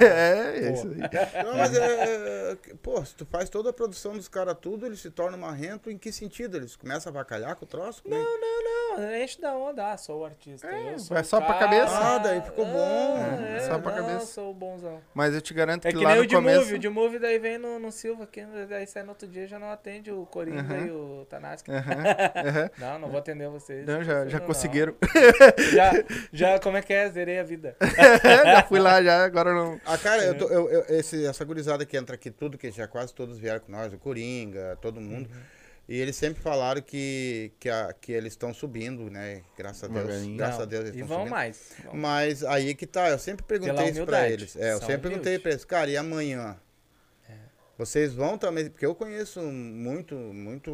É, 0.00 0.66
é 0.68 0.72
isso 0.72 0.88
aí. 0.88 1.44
Não, 1.44 1.56
mas 1.56 1.74
é, 1.76 2.52
é, 2.52 2.56
pô, 2.82 3.04
se 3.04 3.14
tu 3.14 3.24
faz 3.26 3.48
toda 3.48 3.70
a 3.70 3.72
produção 3.72 4.12
dos 4.16 4.28
caras 4.28 4.56
tudo, 4.60 4.86
ele 4.86 4.96
se 4.96 5.10
torna 5.10 5.36
marrento, 5.36 5.90
em 5.90 5.96
que 5.98 6.10
sentido? 6.12 6.56
Eles 6.56 6.76
começam 6.76 7.10
a 7.10 7.14
avacalhar 7.14 7.54
com 7.56 7.64
o 7.64 7.68
troço? 7.68 8.02
Como 8.02 8.14
é? 8.14 8.18
Não, 8.18 8.40
não, 8.40 8.64
não. 8.98 9.14
Enche 9.16 9.40
da 9.40 9.56
onda. 9.56 9.92
Ah, 9.92 9.96
sou 9.96 10.20
o 10.20 10.24
artista. 10.24 10.66
É, 10.68 10.94
eu 10.94 10.98
sou 10.98 11.16
o 11.16 11.24
só 11.24 11.38
pra 11.40 11.54
cara. 11.54 11.58
cabeça. 11.60 11.96
Ah, 11.98 12.18
daí 12.18 12.40
ficou 12.42 12.64
bom. 12.64 13.16
Ah, 13.18 13.48
É, 13.56 13.60
só 13.60 13.78
pra 13.78 13.96
não, 13.96 14.06
cabeça. 14.06 14.26
sou 14.26 14.50
o 14.50 14.54
bonzão. 14.54 15.00
Mas 15.12 15.34
eu 15.34 15.40
te 15.40 15.52
garanto 15.54 15.86
É 15.86 15.90
que, 15.92 15.98
que 15.98 16.04
lá 16.04 16.10
nem 16.10 16.18
no 16.18 16.24
o 16.24 16.26
de 16.26 16.34
começo... 16.34 16.60
Move. 16.60 16.74
O 16.74 16.78
de 16.78 16.88
Move 16.88 17.18
daí 17.18 17.38
vem 17.38 17.58
no, 17.58 17.78
no 17.78 17.90
Silva, 17.90 18.26
que 18.26 18.44
daí 18.68 18.86
sai 18.86 19.02
no 19.02 19.08
outro 19.10 19.26
dia 19.26 19.46
já 19.46 19.58
não 19.58 19.70
atende 19.70 20.12
o 20.12 20.24
Coringa 20.26 20.60
Aham. 20.60 20.86
e 20.86 20.90
o 20.90 21.26
Tanaski. 21.28 21.70
Não, 22.78 22.98
não 22.98 23.08
vou 23.08 23.18
atender 23.18 23.48
vocês. 23.48 23.86
Não, 23.86 24.02
já, 24.02 24.26
já 24.26 24.38
Não. 24.38 24.46
conseguiram. 24.46 24.94
Já, 25.72 25.92
já, 26.32 26.58
como 26.60 26.76
é 26.76 26.82
que 26.82 26.92
é? 26.92 27.08
Zerei 27.08 27.38
a 27.38 27.42
vida. 27.44 27.76
já 28.44 28.62
fui 28.64 28.78
lá, 28.80 29.02
já, 29.02 29.24
agora 29.24 29.52
não. 29.54 29.80
Ah, 29.86 29.96
cara, 29.98 30.24
eu 30.24 30.36
tô- 30.36 30.48
eu- 30.48 30.68
eu- 30.70 30.84
esse- 30.98 31.24
essa 31.26 31.44
gurizada 31.44 31.84
que 31.86 31.96
entra 31.96 32.14
aqui, 32.16 32.30
tudo, 32.30 32.58
que 32.58 32.70
já 32.70 32.86
quase 32.88 33.14
todos 33.14 33.38
vieram 33.38 33.60
com 33.60 33.70
nós, 33.72 33.92
o 33.92 33.98
Coringa, 33.98 34.76
todo 34.80 35.00
mundo. 35.00 35.28
E 35.86 36.00
eles 36.00 36.16
sempre 36.16 36.42
falaram 36.42 36.80
que, 36.80 37.52
que, 37.60 37.68
a- 37.68 37.94
que 38.00 38.10
eles 38.10 38.32
estão 38.32 38.54
subindo, 38.54 39.10
né? 39.10 39.42
Graças 39.56 39.84
a 39.84 39.86
Deus. 39.86 40.06
Graças 40.34 40.56
Não, 40.56 40.62
a 40.62 40.66
Deus 40.66 40.84
eles 40.86 40.96
E 40.96 41.00
estão 41.02 41.06
vão 41.08 41.18
subindo. 41.18 41.30
mais. 41.30 41.72
Vão. 41.84 41.94
Mas 41.94 42.42
aí 42.42 42.74
que 42.74 42.86
tá, 42.86 43.10
eu 43.10 43.18
sempre 43.18 43.44
perguntei 43.44 43.90
isso 43.90 44.04
pra 44.06 44.26
eles. 44.28 44.56
É, 44.56 44.72
eu 44.72 44.78
São 44.78 44.86
sempre 44.88 45.08
perguntei 45.10 45.38
pra 45.38 45.50
eles, 45.50 45.64
cara, 45.66 45.90
e 45.90 45.96
amanhã? 45.98 46.56
Vocês 47.76 48.14
vão 48.14 48.38
também, 48.38 48.70
porque 48.70 48.86
eu 48.86 48.94
conheço 48.94 49.40
muito, 49.42 50.14
muito 50.14 50.70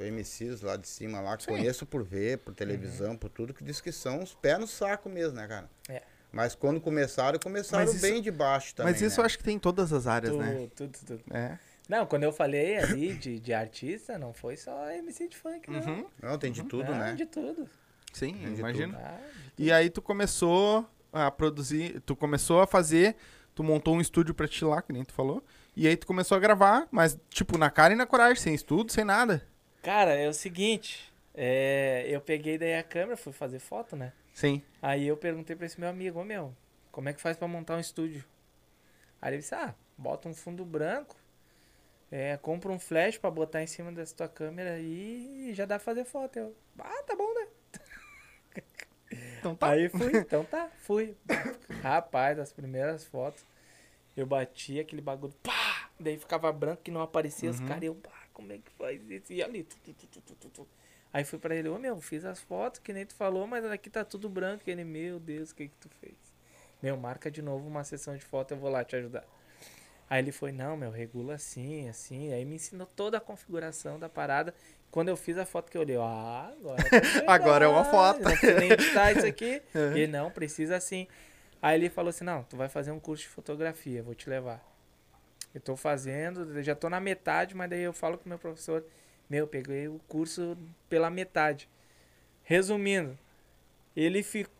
MCs 0.00 0.60
lá 0.62 0.76
de 0.76 0.86
cima 0.86 1.20
lá, 1.20 1.36
que 1.36 1.44
Sim. 1.44 1.50
conheço 1.50 1.84
por 1.84 2.04
ver, 2.04 2.38
por 2.38 2.54
televisão, 2.54 3.16
por 3.16 3.28
tudo, 3.28 3.52
que 3.52 3.64
diz 3.64 3.80
que 3.80 3.90
são 3.90 4.22
os 4.22 4.34
pés 4.34 4.58
no 4.58 4.66
saco 4.66 5.08
mesmo, 5.08 5.34
né, 5.36 5.48
cara? 5.48 5.68
É. 5.88 6.02
Mas 6.30 6.54
quando 6.54 6.80
começaram, 6.80 7.38
começaram 7.38 7.90
isso- 7.90 8.00
bem 8.00 8.22
de 8.22 8.30
baixo 8.30 8.74
também. 8.74 8.92
Mas 8.92 9.02
isso 9.02 9.16
né? 9.16 9.22
eu 9.22 9.26
acho 9.26 9.38
que 9.38 9.42
tem 9.44 9.56
em 9.56 9.58
todas 9.58 9.92
as 9.92 10.06
áreas, 10.06 10.32
Tudo, 10.32 10.44
né? 10.44 10.68
tudo, 10.76 10.98
tudo. 11.06 11.22
É. 11.30 11.58
Não, 11.88 12.04
quando 12.06 12.22
eu 12.24 12.32
falei 12.32 12.76
ali 12.76 13.14
de, 13.14 13.40
de 13.40 13.52
artista, 13.54 14.18
não 14.18 14.32
foi 14.34 14.56
só 14.58 14.90
MC 14.90 15.26
de 15.26 15.36
funk, 15.36 15.70
não. 15.70 15.80
Uhum. 15.80 16.06
Não, 16.22 16.38
tem 16.38 16.52
de 16.52 16.62
tudo, 16.62 16.84
Não, 16.92 16.98
né? 16.98 17.14
De 17.14 17.24
tudo. 17.26 17.66
Sim, 18.12 18.34
Tem 18.34 18.52
de 18.54 18.60
imagino. 18.60 18.94
Ah, 18.96 19.18
E 19.58 19.72
aí 19.72 19.88
tu 19.90 20.02
começou 20.02 20.86
a 21.12 21.30
produzir, 21.30 22.00
tu 22.06 22.14
começou 22.14 22.60
a 22.60 22.66
fazer, 22.66 23.16
tu 23.54 23.64
montou 23.64 23.94
um 23.96 24.00
estúdio 24.00 24.34
pra 24.34 24.46
ti 24.46 24.64
lá, 24.64 24.82
que 24.82 24.92
nem 24.92 25.02
tu 25.04 25.14
falou. 25.14 25.42
E 25.80 25.86
aí 25.86 25.96
tu 25.96 26.08
começou 26.08 26.36
a 26.36 26.40
gravar, 26.40 26.88
mas 26.90 27.16
tipo 27.30 27.56
na 27.56 27.70
cara 27.70 27.92
e 27.94 27.96
na 27.96 28.04
coragem, 28.04 28.34
sem 28.42 28.52
estudo, 28.52 28.90
sem 28.90 29.04
nada. 29.04 29.46
Cara, 29.80 30.12
é 30.12 30.28
o 30.28 30.34
seguinte. 30.34 31.12
é, 31.34 32.04
eu 32.08 32.20
peguei 32.20 32.58
daí 32.58 32.74
a 32.74 32.82
câmera, 32.82 33.16
fui 33.16 33.32
fazer 33.32 33.60
foto, 33.60 33.94
né? 33.94 34.12
Sim. 34.34 34.60
Aí 34.82 35.06
eu 35.06 35.16
perguntei 35.16 35.54
pra 35.54 35.66
esse 35.66 35.78
meu 35.78 35.88
amigo, 35.88 36.18
ô 36.18 36.24
meu, 36.24 36.52
como 36.90 37.08
é 37.08 37.12
que 37.12 37.20
faz 37.20 37.36
pra 37.36 37.46
montar 37.46 37.76
um 37.76 37.80
estúdio? 37.80 38.24
Aí 39.22 39.30
ele 39.30 39.38
disse, 39.38 39.54
ah, 39.54 39.72
bota 39.96 40.28
um 40.28 40.34
fundo 40.34 40.64
branco, 40.64 41.14
é, 42.10 42.36
compra 42.38 42.72
um 42.72 42.78
flash 42.80 43.16
pra 43.16 43.30
botar 43.30 43.62
em 43.62 43.66
cima 43.68 43.92
dessa 43.92 44.16
tua 44.16 44.28
câmera 44.28 44.80
e 44.80 45.52
já 45.54 45.64
dá 45.64 45.76
pra 45.76 45.84
fazer 45.84 46.04
foto. 46.04 46.40
Eu, 46.40 46.56
ah, 46.80 47.02
tá 47.06 47.14
bom, 47.14 47.32
né? 47.34 47.46
Então 49.38 49.54
tá. 49.54 49.70
Aí 49.70 49.88
fui, 49.88 50.16
então 50.16 50.44
tá, 50.44 50.68
fui. 50.82 51.16
Rapaz, 51.82 52.36
das 52.36 52.52
primeiras 52.52 53.04
fotos, 53.04 53.44
eu 54.16 54.26
bati 54.26 54.80
aquele 54.80 55.00
bagulho, 55.00 55.32
pá! 55.42 55.67
Daí 55.98 56.16
ficava 56.18 56.52
branco 56.52 56.82
que 56.82 56.90
não 56.90 57.00
aparecia 57.02 57.50
os 57.50 57.58
Uhum. 57.60 57.66
caras. 57.66 57.82
e 57.82 57.86
Eu, 57.86 57.94
pá, 57.94 58.10
como 58.32 58.52
é 58.52 58.58
que 58.58 58.70
faz 58.78 59.00
isso? 59.10 59.32
E 59.32 59.42
ali, 59.42 59.64
tu, 59.64 59.76
tu, 59.92 60.48
tu. 60.50 60.68
Aí 61.12 61.24
fui 61.24 61.38
pra 61.38 61.54
ele, 61.56 61.68
ô 61.68 61.78
meu, 61.78 62.00
fiz 62.00 62.24
as 62.24 62.40
fotos 62.40 62.80
que 62.80 62.92
nem 62.92 63.04
tu 63.06 63.14
falou, 63.14 63.46
mas 63.46 63.64
aqui 63.64 63.88
tá 63.90 64.04
tudo 64.04 64.28
branco. 64.28 64.62
E 64.66 64.70
ele, 64.70 64.84
meu 64.84 65.18
Deus, 65.18 65.50
o 65.50 65.54
que 65.54 65.68
que 65.68 65.76
tu 65.76 65.88
fez? 66.00 66.14
Meu, 66.82 66.96
marca 66.96 67.30
de 67.30 67.42
novo 67.42 67.66
uma 67.66 67.82
sessão 67.82 68.14
de 68.16 68.24
foto, 68.24 68.52
eu 68.52 68.58
vou 68.58 68.70
lá 68.70 68.84
te 68.84 68.94
ajudar. 68.94 69.24
Aí 70.08 70.22
ele 70.22 70.32
foi, 70.32 70.52
não, 70.52 70.76
meu, 70.76 70.90
regula 70.90 71.34
assim, 71.34 71.88
assim. 71.88 72.32
Aí 72.32 72.44
me 72.44 72.54
ensinou 72.56 72.86
toda 72.86 73.18
a 73.18 73.20
configuração 73.20 73.98
da 73.98 74.08
parada. 74.08 74.54
Quando 74.90 75.08
eu 75.08 75.16
fiz 75.16 75.36
a 75.36 75.44
foto 75.44 75.70
que 75.70 75.76
eu 75.76 75.82
olhei, 75.82 75.96
ah, 75.96 76.50
agora. 76.58 76.82
tá 77.26 77.32
Agora 77.34 77.64
é 77.64 77.68
uma 77.68 77.84
foto. 77.84 78.20
Não 78.22 78.30
precisa 78.30 78.58
nem 78.60 78.70
editar 78.72 79.12
isso 79.12 79.26
aqui. 79.26 79.60
Uhum. 79.74 79.96
Ele 79.96 80.06
não, 80.06 80.30
precisa 80.30 80.76
assim. 80.76 81.06
Aí 81.60 81.78
ele 81.78 81.90
falou 81.90 82.08
assim: 82.10 82.24
não, 82.24 82.42
tu 82.44 82.56
vai 82.56 82.68
fazer 82.68 82.90
um 82.92 83.00
curso 83.00 83.24
de 83.24 83.28
fotografia, 83.28 84.02
vou 84.02 84.14
te 84.14 84.30
levar. 84.30 84.64
Eu 85.58 85.60
tô 85.60 85.76
fazendo, 85.76 86.62
já 86.62 86.76
tô 86.76 86.88
na 86.88 87.00
metade, 87.00 87.52
mas 87.56 87.68
daí 87.68 87.80
eu 87.80 87.92
falo 87.92 88.16
com 88.16 88.26
o 88.26 88.28
meu 88.28 88.38
professor: 88.38 88.84
meu, 89.28 89.44
peguei 89.44 89.88
o 89.88 90.00
curso 90.06 90.56
pela 90.88 91.10
metade. 91.10 91.68
Resumindo, 92.44 93.18
ele 93.96 94.22
ficou, 94.22 94.54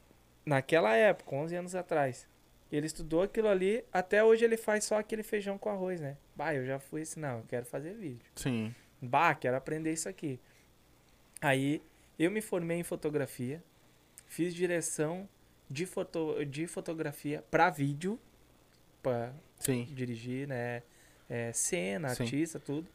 naquela 0.45 0.97
época, 0.97 1.37
11 1.37 1.55
anos 1.55 1.75
atrás, 1.77 2.27
ele 2.71 2.87
estudou 2.87 3.23
aquilo 3.23 3.47
ali, 3.47 3.85
até 3.93 4.25
hoje 4.25 4.45
ele 4.45 4.57
faz 4.57 4.85
só 4.87 4.99
aquele 4.99 5.23
feijão 5.23 5.57
com 5.57 5.71
arroz, 5.71 6.01
né? 6.01 6.17
Bah, 6.35 6.53
eu 6.53 6.67
já 6.67 6.81
fui 6.81 7.03
assim: 7.03 7.21
não, 7.21 7.39
eu 7.39 7.45
quero 7.49 7.65
fazer 7.65 7.95
vídeo. 7.95 8.27
Sim. 8.35 8.75
Bah, 9.01 9.37
quero 9.37 9.57
aprender 9.57 9.93
isso 9.93 10.09
aqui. 10.09 10.41
Aí 11.41 11.81
eu 12.19 12.29
me 12.29 12.41
formei 12.41 12.79
em 12.79 12.83
fotografia, 12.83 13.63
fiz 14.27 14.53
direção 14.53 15.29
de, 15.71 15.87
foto, 15.87 16.45
de 16.45 16.67
fotografia 16.67 17.45
para 17.53 17.71
vídeo, 17.71 18.19
para 19.09 19.33
Sim. 19.59 19.85
dirigir, 19.93 20.47
né? 20.47 20.83
É, 21.29 21.53
cena, 21.53 22.09
Sim. 22.15 22.25
artista, 22.25 22.59
tudo. 22.59 22.89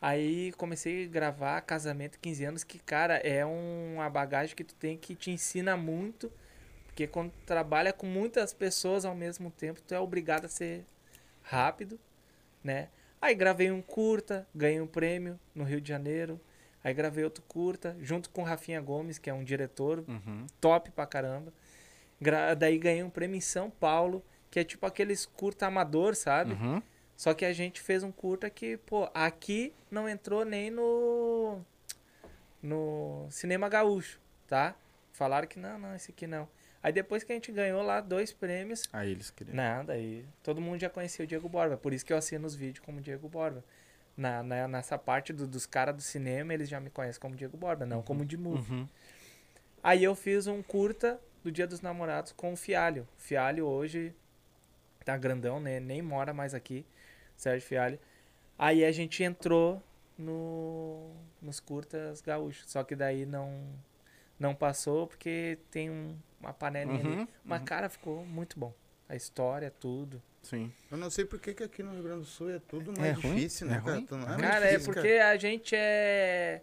Aí 0.00 0.52
comecei 0.52 1.04
a 1.04 1.08
gravar 1.08 1.60
casamento 1.62 2.18
15 2.18 2.44
anos, 2.44 2.64
que, 2.64 2.78
cara, 2.78 3.16
é 3.18 3.44
um- 3.44 3.94
uma 3.96 4.08
bagagem 4.08 4.56
que 4.56 4.64
tu 4.64 4.74
tem 4.74 4.96
que 4.96 5.14
te 5.14 5.30
ensina 5.30 5.76
muito. 5.76 6.32
Porque 6.86 7.06
quando 7.06 7.30
tu 7.30 7.38
trabalha 7.46 7.92
com 7.92 8.06
muitas 8.06 8.52
pessoas 8.54 9.04
ao 9.04 9.14
mesmo 9.14 9.50
tempo, 9.50 9.80
tu 9.82 9.94
é 9.94 10.00
obrigado 10.00 10.46
a 10.46 10.48
ser 10.48 10.84
rápido, 11.42 11.98
né? 12.64 12.88
Aí 13.20 13.34
gravei 13.34 13.70
um 13.70 13.82
curta, 13.82 14.46
ganhei 14.54 14.80
um 14.80 14.86
prêmio 14.86 15.38
no 15.54 15.64
Rio 15.64 15.80
de 15.80 15.88
Janeiro. 15.88 16.40
Aí 16.82 16.94
gravei 16.94 17.22
outro 17.24 17.42
curta, 17.46 17.94
junto 18.00 18.30
com 18.30 18.40
o 18.40 18.44
Rafinha 18.44 18.80
Gomes, 18.80 19.18
que 19.18 19.28
é 19.28 19.34
um 19.34 19.44
diretor 19.44 20.02
Uhum. 20.08 20.46
top 20.60 20.90
pra 20.90 21.04
caramba. 21.06 21.52
Gra- 22.18 22.54
daí 22.54 22.78
ganhei 22.78 23.02
um 23.02 23.10
prêmio 23.10 23.36
em 23.36 23.40
São 23.40 23.70
Paulo, 23.70 24.22
que 24.50 24.58
é 24.60 24.64
tipo 24.64 24.84
aqueles 24.86 25.24
curta 25.26 25.66
amador, 25.66 26.14
sabe? 26.14 26.52
Uhum. 26.54 26.82
Só 27.16 27.34
que 27.34 27.44
a 27.44 27.52
gente 27.52 27.80
fez 27.80 28.02
um 28.02 28.10
curta 28.10 28.48
que, 28.50 28.76
pô, 28.78 29.08
aqui 29.14 29.74
não 29.90 30.08
entrou 30.08 30.44
nem 30.44 30.70
no 30.70 31.60
no 32.62 33.26
cinema 33.30 33.68
gaúcho, 33.68 34.20
tá? 34.46 34.74
Falaram 35.12 35.46
que 35.46 35.58
não, 35.58 35.78
não, 35.78 35.94
esse 35.94 36.10
aqui 36.10 36.26
não. 36.26 36.48
Aí 36.82 36.92
depois 36.92 37.22
que 37.22 37.32
a 37.32 37.34
gente 37.34 37.52
ganhou 37.52 37.82
lá 37.82 38.00
dois 38.00 38.32
prêmios, 38.32 38.84
Aí 38.92 39.10
eles 39.10 39.30
queriam. 39.30 39.54
nada, 39.54 39.92
aí 39.92 40.24
todo 40.42 40.60
mundo 40.60 40.80
já 40.80 40.88
conhecia 40.88 41.24
o 41.24 41.28
Diego 41.28 41.48
Borba. 41.48 41.76
Por 41.76 41.92
isso 41.92 42.04
que 42.04 42.12
eu 42.12 42.16
assino 42.16 42.46
os 42.46 42.54
vídeos 42.54 42.84
como 42.84 43.00
Diego 43.00 43.28
Borba. 43.28 43.62
Na, 44.16 44.42
na- 44.42 44.66
nessa 44.68 44.98
parte 44.98 45.32
do- 45.32 45.46
dos 45.46 45.66
caras 45.66 45.94
do 45.94 46.02
cinema, 46.02 46.52
eles 46.54 46.68
já 46.68 46.80
me 46.80 46.90
conhecem 46.90 47.20
como 47.20 47.34
Diego 47.36 47.56
Borba, 47.56 47.84
não 47.86 48.02
como 48.02 48.24
de 48.24 48.36
movie. 48.36 48.72
Uhum. 48.72 48.88
Aí 49.82 50.02
eu 50.04 50.14
fiz 50.14 50.46
um 50.46 50.62
curta 50.62 51.18
do 51.42 51.50
Dia 51.52 51.66
dos 51.66 51.80
Namorados 51.80 52.32
com 52.32 52.52
o 52.52 52.56
Fialho. 52.56 53.06
Fialho 53.16 53.66
hoje 53.66 54.14
tá 55.04 55.16
grandão, 55.16 55.60
né? 55.60 55.80
Nem 55.80 56.02
mora 56.02 56.32
mais 56.32 56.54
aqui, 56.54 56.84
Sérgio 57.36 57.66
Fialho. 57.68 57.98
Aí 58.58 58.84
a 58.84 58.92
gente 58.92 59.22
entrou 59.22 59.82
no, 60.18 61.10
nos 61.40 61.60
curtas 61.60 62.20
gaúchos. 62.20 62.70
Só 62.70 62.84
que 62.84 62.94
daí 62.94 63.24
não, 63.24 63.62
não 64.38 64.54
passou 64.54 65.06
porque 65.06 65.58
tem 65.70 65.90
um- 65.90 66.16
uma 66.40 66.52
panelinha 66.52 67.02
Uhum, 67.04 67.20
ali. 67.22 67.28
Mas, 67.44 67.60
uhum. 67.60 67.64
cara, 67.66 67.88
ficou 67.88 68.24
muito 68.24 68.58
bom. 68.58 68.72
A 69.08 69.16
história, 69.16 69.70
tudo. 69.70 70.22
Sim. 70.42 70.72
Eu 70.90 70.96
não 70.96 71.10
sei 71.10 71.24
por 71.24 71.38
que, 71.40 71.52
que 71.52 71.62
aqui 71.62 71.82
no 71.82 71.92
Rio 71.92 72.02
Grande 72.02 72.20
do 72.20 72.26
Sul 72.26 72.50
é 72.50 72.58
tudo 72.58 72.92
É 72.96 72.98
mais 73.00 73.18
ruim? 73.22 73.34
difícil, 73.34 73.66
né, 73.66 73.76
É 73.76 73.80
cara? 73.80 73.92
ruim? 73.92 74.06
Não- 74.10 74.18
muito 74.18 74.40
cara, 74.40 74.66
é 74.66 74.70
difícil, 74.72 74.92
porque 74.94 75.08
a 75.08 75.36
gente 75.36 75.74
é, 75.76 76.62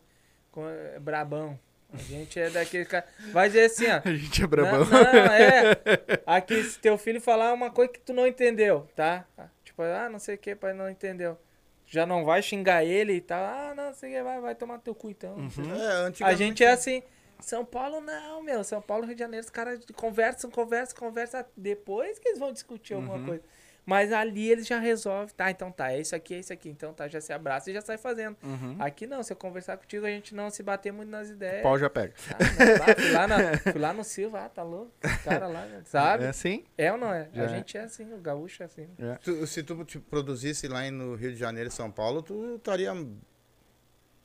é 0.96 1.00
brabão. 1.00 1.60
A 1.94 1.98
gente 1.98 2.40
é 2.40 2.50
daquele 2.50 2.86
cara. 2.86 3.06
Vai 3.32 3.48
dizer 3.48 3.66
assim, 3.66 3.86
ó. 3.88 4.02
A 4.10 4.14
gente 4.16 4.44
é 4.44 4.48
brabão. 4.48 4.80
Não, 4.86 5.04
não, 5.04 5.34
é. 5.34 5.72
Aqui, 6.26 6.62
se 6.64 6.80
teu 6.80 6.98
filho 6.98 7.22
falar 7.22 7.54
uma 7.54 7.72
coisa 7.72 7.92
que 7.92 8.00
tu 8.00 8.14
não 8.14 8.28
entendeu, 8.28 8.88
tá? 8.96 9.26
Tipo, 9.64 9.82
ah, 9.84 10.10
não 10.10 10.20
sei 10.20 10.36
o 10.36 10.38
que, 10.38 10.54
pai, 10.56 10.74
não 10.74 10.90
entendeu. 10.90 11.38
Já 11.86 12.06
não 12.06 12.26
vai 12.26 12.42
xingar 12.42 12.84
ele 12.84 13.14
e 13.14 13.22
tal. 13.22 13.40
Ah, 13.42 13.74
não 13.76 13.94
sei 13.94 14.10
o 14.12 14.14
que, 14.18 14.24
vai, 14.24 14.42
vai 14.42 14.56
tomar 14.56 14.80
teu 14.80 14.94
cu 14.94 15.10
então. 15.10 15.36
Uhum. 15.36 15.74
É, 16.20 16.24
A 16.26 16.34
gente 16.34 16.64
é 16.64 16.72
assim. 16.72 17.02
São 17.40 17.64
Paulo 17.64 18.02
não, 18.02 18.44
meu. 18.44 18.64
São 18.64 18.82
Paulo, 18.82 19.06
Rio 19.06 19.14
de 19.16 19.20
Janeiro, 19.20 19.46
os 19.46 19.50
caras 19.50 19.80
conversam, 19.96 20.50
conversam, 20.52 20.98
conversam. 20.98 21.46
Depois 21.56 22.20
que 22.20 22.28
eles 22.30 22.40
vão 22.40 22.52
discutir 22.52 22.96
alguma 22.96 23.16
Uhum. 23.16 23.26
coisa. 23.26 23.44
Mas 23.88 24.12
ali 24.12 24.52
eles 24.52 24.68
já 24.68 24.80
resolvem. 24.80 25.34
Tá, 25.34 25.50
então 25.50 25.72
tá, 25.72 25.94
é 25.94 26.02
isso 26.02 26.14
aqui, 26.14 26.34
é 26.34 26.40
isso 26.40 26.52
aqui. 26.52 26.68
Então 26.68 26.94
tá, 26.94 27.08
já 27.08 27.22
se 27.22 27.32
abraça 27.32 27.72
e 27.72 27.74
já 27.74 27.80
sai 27.80 27.98
fazendo. 27.98 28.36
Uhum. 28.44 28.76
Aqui 28.80 29.08
não, 29.08 29.24
se 29.24 29.32
eu 29.32 29.38
conversar 29.38 29.78
contigo, 29.78 30.06
a 30.06 30.10
gente 30.10 30.36
não 30.36 30.50
se 30.50 30.62
bater 30.62 30.92
muito 30.92 31.08
nas 31.10 31.30
ideias. 31.30 31.62
O 31.62 31.64
pau 31.64 31.80
já 31.80 31.90
pega. 31.90 32.14
Ah, 32.30 32.38
não, 32.38 32.78
lá, 32.78 32.96
fui, 32.96 33.12
lá 33.12 33.28
na, 33.28 33.58
fui 33.72 33.80
lá 33.80 33.94
no 33.94 34.04
Silva, 34.04 34.44
ah, 34.44 34.50
tá 34.50 34.62
louco. 34.62 34.92
Os 35.02 35.24
caras 35.24 35.50
lá, 35.50 35.66
sabe? 35.86 36.26
É 36.26 36.28
assim? 36.28 36.66
É 36.78 36.92
ou 36.92 36.98
não 36.98 37.14
é? 37.14 37.30
Já 37.34 37.44
a 37.44 37.46
é. 37.46 37.48
gente 37.48 37.78
é 37.78 37.82
assim, 37.84 38.14
o 38.14 38.18
gaúcho 38.18 38.62
é 38.62 38.66
assim. 38.66 38.90
Tu- 39.24 39.48
se 39.48 39.64
tu 39.64 39.86
te 39.86 40.00
produzisse 40.00 40.68
lá 40.68 40.86
em- 40.86 40.92
no 40.92 41.16
Rio 41.16 41.32
de 41.32 41.38
Janeiro 41.38 41.70
e 41.70 41.72
São 41.72 41.90
Paulo, 41.90 42.22
tu 42.22 42.56
estaria 42.58 42.92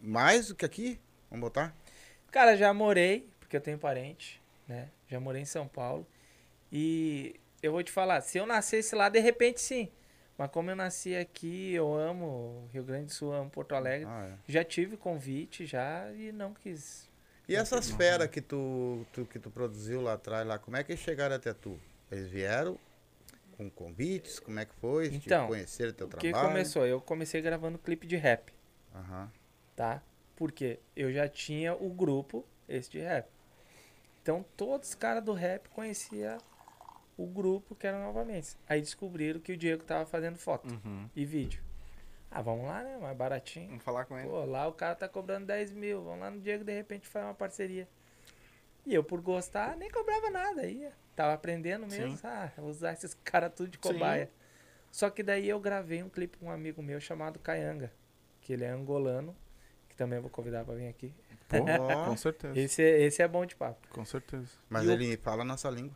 mais 0.00 0.48
do 0.48 0.56
que 0.56 0.64
aqui? 0.64 1.00
Vamos 1.30 1.44
botar? 1.44 1.72
Cara, 2.32 2.56
já 2.56 2.74
morei, 2.74 3.28
porque 3.38 3.56
eu 3.56 3.60
tenho 3.60 3.78
parente, 3.78 4.42
né? 4.66 4.88
Já 5.06 5.20
morei 5.20 5.42
em 5.42 5.46
São 5.46 5.68
Paulo. 5.68 6.04
E 6.72 7.38
eu 7.62 7.72
vou 7.72 7.82
te 7.82 7.90
falar, 7.92 8.20
se 8.20 8.38
eu 8.38 8.46
nascesse 8.46 8.94
lá, 8.94 9.08
de 9.08 9.20
repente 9.20 9.60
sim. 9.60 9.90
Mas 10.36 10.50
como 10.50 10.70
eu 10.70 10.76
nasci 10.76 11.14
aqui, 11.14 11.72
eu 11.74 11.94
amo 11.94 12.68
Rio 12.72 12.82
Grande 12.82 13.06
do 13.06 13.12
Sul, 13.12 13.32
amo 13.32 13.50
Porto 13.50 13.74
Alegre. 13.74 14.08
Ah, 14.08 14.26
é. 14.32 14.38
Já 14.48 14.64
tive 14.64 14.96
convite 14.96 15.66
já 15.66 16.10
e 16.12 16.32
não 16.32 16.52
quis. 16.54 17.08
E 17.48 17.54
essas 17.54 17.90
feras 17.90 18.28
que 18.28 18.40
tu, 18.40 19.04
tu- 19.12 19.26
que 19.26 19.38
tu 19.38 19.50
produziu 19.50 20.00
lá 20.00 20.14
atrás, 20.14 20.46
lá, 20.46 20.58
como 20.58 20.76
é 20.76 20.82
que 20.82 20.92
eles 20.92 21.02
chegaram 21.02 21.36
até 21.36 21.52
tu? 21.52 21.78
Eles 22.10 22.28
vieram 22.30 22.78
com 23.56 23.70
convites? 23.70 24.40
Como 24.40 24.58
é 24.58 24.64
que 24.64 24.74
foi? 24.76 25.10
Te 25.10 25.16
Então, 25.16 25.46
conheceram 25.48 25.92
teu 25.92 26.06
O 26.06 26.10
que 26.10 26.30
trabalho? 26.30 26.48
começou? 26.48 26.86
Eu 26.86 27.00
comecei 27.00 27.40
gravando 27.42 27.78
clipe 27.78 28.06
de 28.06 28.16
rap. 28.16 28.52
Aham. 28.94 29.30
tá? 29.76 30.02
Porque 30.36 30.80
eu 30.96 31.12
já 31.12 31.28
tinha 31.28 31.74
o 31.74 31.90
grupo, 31.90 32.44
esse 32.68 32.90
de 32.90 32.98
rap. 33.00 33.28
Então 34.22 34.44
todos 34.56 34.90
os 34.90 34.94
caras 34.94 35.22
do 35.22 35.32
rap 35.32 35.68
conheciam 35.68 36.38
o 37.16 37.26
grupo 37.26 37.74
que 37.74 37.86
era 37.86 37.98
novamente. 38.02 38.56
Aí 38.68 38.80
descobriram 38.80 39.40
que 39.40 39.52
o 39.52 39.56
Diego 39.56 39.84
tava 39.84 40.06
fazendo 40.06 40.36
foto 40.38 40.72
Uhum. 40.84 41.08
e 41.14 41.24
vídeo. 41.24 41.62
Ah, 42.30 42.40
vamos 42.40 42.64
lá, 42.66 42.82
né? 42.82 42.96
Mais 42.98 43.16
baratinho. 43.16 43.68
Vamos 43.68 43.84
falar 43.84 44.06
com 44.06 44.18
ele. 44.18 44.28
Pô, 44.28 44.44
lá 44.44 44.66
o 44.66 44.72
cara 44.72 44.94
tá 44.94 45.06
cobrando 45.08 45.46
10 45.46 45.70
mil. 45.72 46.02
Vamos 46.02 46.20
lá 46.20 46.30
no 46.30 46.40
Diego, 46.40 46.64
de 46.64 46.72
repente 46.72 47.06
faz 47.06 47.26
uma 47.26 47.34
parceria. 47.34 47.86
E 48.86 48.94
eu, 48.94 49.04
por 49.04 49.20
gostar, 49.20 49.76
nem 49.76 49.90
cobrava 49.90 50.30
nada. 50.30 50.62
Aí 50.62 50.88
tava 51.14 51.34
aprendendo 51.34 51.86
mesmo. 51.86 52.16
Sim. 52.16 52.26
Ah, 52.26 52.50
usar 52.62 52.94
esses 52.94 53.14
caras 53.22 53.52
tudo 53.54 53.68
de 53.70 53.76
Sim. 53.76 53.92
cobaia. 53.92 54.30
Só 54.90 55.08
que 55.10 55.22
daí 55.22 55.48
eu 55.48 55.60
gravei 55.60 56.02
um 56.02 56.08
clipe 56.08 56.38
com 56.38 56.46
um 56.46 56.50
amigo 56.50 56.82
meu 56.82 57.00
chamado 57.00 57.38
Caianga. 57.38 57.92
Que 58.40 58.54
ele 58.54 58.64
é 58.64 58.70
angolano. 58.70 59.36
Que 59.88 59.94
também 59.94 60.18
vou 60.18 60.30
convidar 60.30 60.64
pra 60.64 60.74
vir 60.74 60.88
aqui. 60.88 61.14
Pô, 61.48 61.58
com 62.08 62.16
certeza. 62.16 62.58
Esse, 62.58 62.82
é- 62.82 63.00
esse 63.02 63.22
é 63.22 63.28
bom 63.28 63.44
de 63.44 63.54
papo. 63.54 63.86
Com 63.90 64.04
certeza. 64.06 64.48
Mas 64.70 64.84
E 64.84 64.88
o- 64.88 64.92
ele 64.92 65.16
fala 65.18 65.42
a 65.42 65.44
nossa 65.44 65.68
língua. 65.68 65.94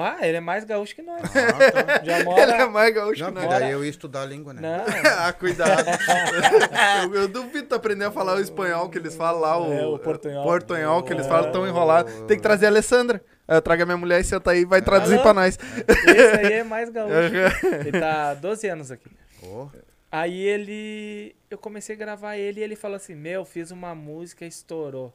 Ah, 0.00 0.26
ele 0.26 0.38
é 0.38 0.40
mais 0.40 0.64
gaúcho 0.64 0.94
que 0.94 1.02
nós. 1.02 1.20
Ah, 1.24 1.72
tá. 1.98 2.00
Já 2.04 2.12
Ele 2.20 2.22
é 2.22 2.24
mora. 2.24 2.66
mais 2.70 2.94
gaúcho 2.94 3.22
Não, 3.24 3.32
que 3.32 3.34
nós. 3.40 3.48
daí 3.50 3.70
eu 3.70 3.84
ia 3.84 3.90
estudar 3.90 4.22
a 4.22 4.24
língua, 4.26 4.54
né? 4.54 4.60
Não. 4.62 4.84
ah, 5.26 5.32
cuidado. 5.32 5.86
eu, 7.04 7.14
eu 7.14 7.28
duvido 7.28 7.68
tu 7.68 7.74
aprender 7.74 8.04
a 8.06 8.10
falar 8.10 8.36
o 8.36 8.40
espanhol 8.40 8.88
que 8.88 8.96
eles 8.98 9.14
falam 9.14 9.40
lá, 9.40 9.58
o, 9.60 9.72
É, 9.72 9.86
o 9.86 9.98
portunhol. 9.98 10.42
portunhol 10.42 11.02
que 11.02 11.12
eles 11.12 11.26
É. 11.26 11.28
falam 11.28 11.52
tão 11.52 11.66
enrolado. 11.66 12.10
Tem 12.26 12.36
que 12.36 12.42
trazer 12.42 12.66
a 12.66 12.68
Alessandra. 12.70 13.22
Ela 13.46 13.60
traga 13.62 13.84
minha 13.84 13.96
mulher 13.98 14.20
e 14.20 14.24
senta 14.24 14.50
aí 14.50 14.60
e 14.60 14.64
vai 14.64 14.80
traduzir 14.82 15.14
Alô? 15.14 15.22
pra 15.22 15.34
nós. 15.34 15.58
Esse 16.06 16.46
aí 16.46 16.52
é 16.54 16.64
mais 16.64 16.88
gaúcho. 16.90 17.14
Ele 17.86 17.92
tá 18.00 18.30
há 18.30 18.34
12 18.34 18.68
anos 18.68 18.90
aqui. 18.90 19.10
Ô, 19.42 19.68
Aí 20.10 20.40
ele. 20.42 21.36
Eu 21.50 21.58
comecei 21.58 21.94
a 21.94 21.98
gravar 21.98 22.36
ele 22.38 22.60
e 22.60 22.62
ele 22.64 22.74
falou 22.76 22.96
assim: 22.96 23.14
Meu, 23.14 23.44
fiz 23.44 23.70
uma 23.70 23.94
música 23.94 24.46
e 24.46 24.48
estourou. 24.48 25.12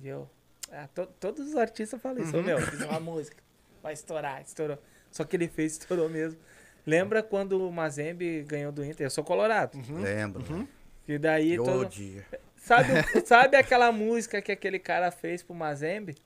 E 0.00 0.06
eu. 0.06 0.28
ah, 0.72 0.86
to- 0.94 1.08
todos 1.18 1.48
os 1.48 1.56
artistas 1.56 2.00
falam 2.00 2.22
isso. 2.22 2.36
Uhum. 2.36 2.42
Meu, 2.44 2.60
fiz 2.60 2.80
uma 2.82 3.00
música. 3.00 3.42
Vai 3.84 3.92
estourar, 3.92 4.40
estourou. 4.40 4.78
Só 5.10 5.24
que 5.24 5.36
ele 5.36 5.46
fez, 5.46 5.72
estourou 5.78 6.08
mesmo. 6.08 6.40
Lembra 6.86 7.22
quando 7.22 7.68
o 7.68 7.70
Mazembe 7.70 8.42
ganhou 8.44 8.72
do 8.72 8.82
Inter? 8.82 9.06
Eu 9.06 9.10
sou 9.10 9.22
colorado. 9.22 9.78
lembro. 9.90 10.42
Uhum. 10.50 10.66
E 11.06 11.18
daí 11.18 11.58
Ô, 11.58 11.64
todo. 11.64 11.90
dia. 11.90 12.24
Sabe, 12.56 12.88
sabe 13.26 13.58
aquela 13.58 13.92
música 13.92 14.40
que 14.40 14.50
aquele 14.50 14.78
cara 14.78 15.10
fez 15.10 15.42
pro 15.42 15.54
Mazembe? 15.54 16.16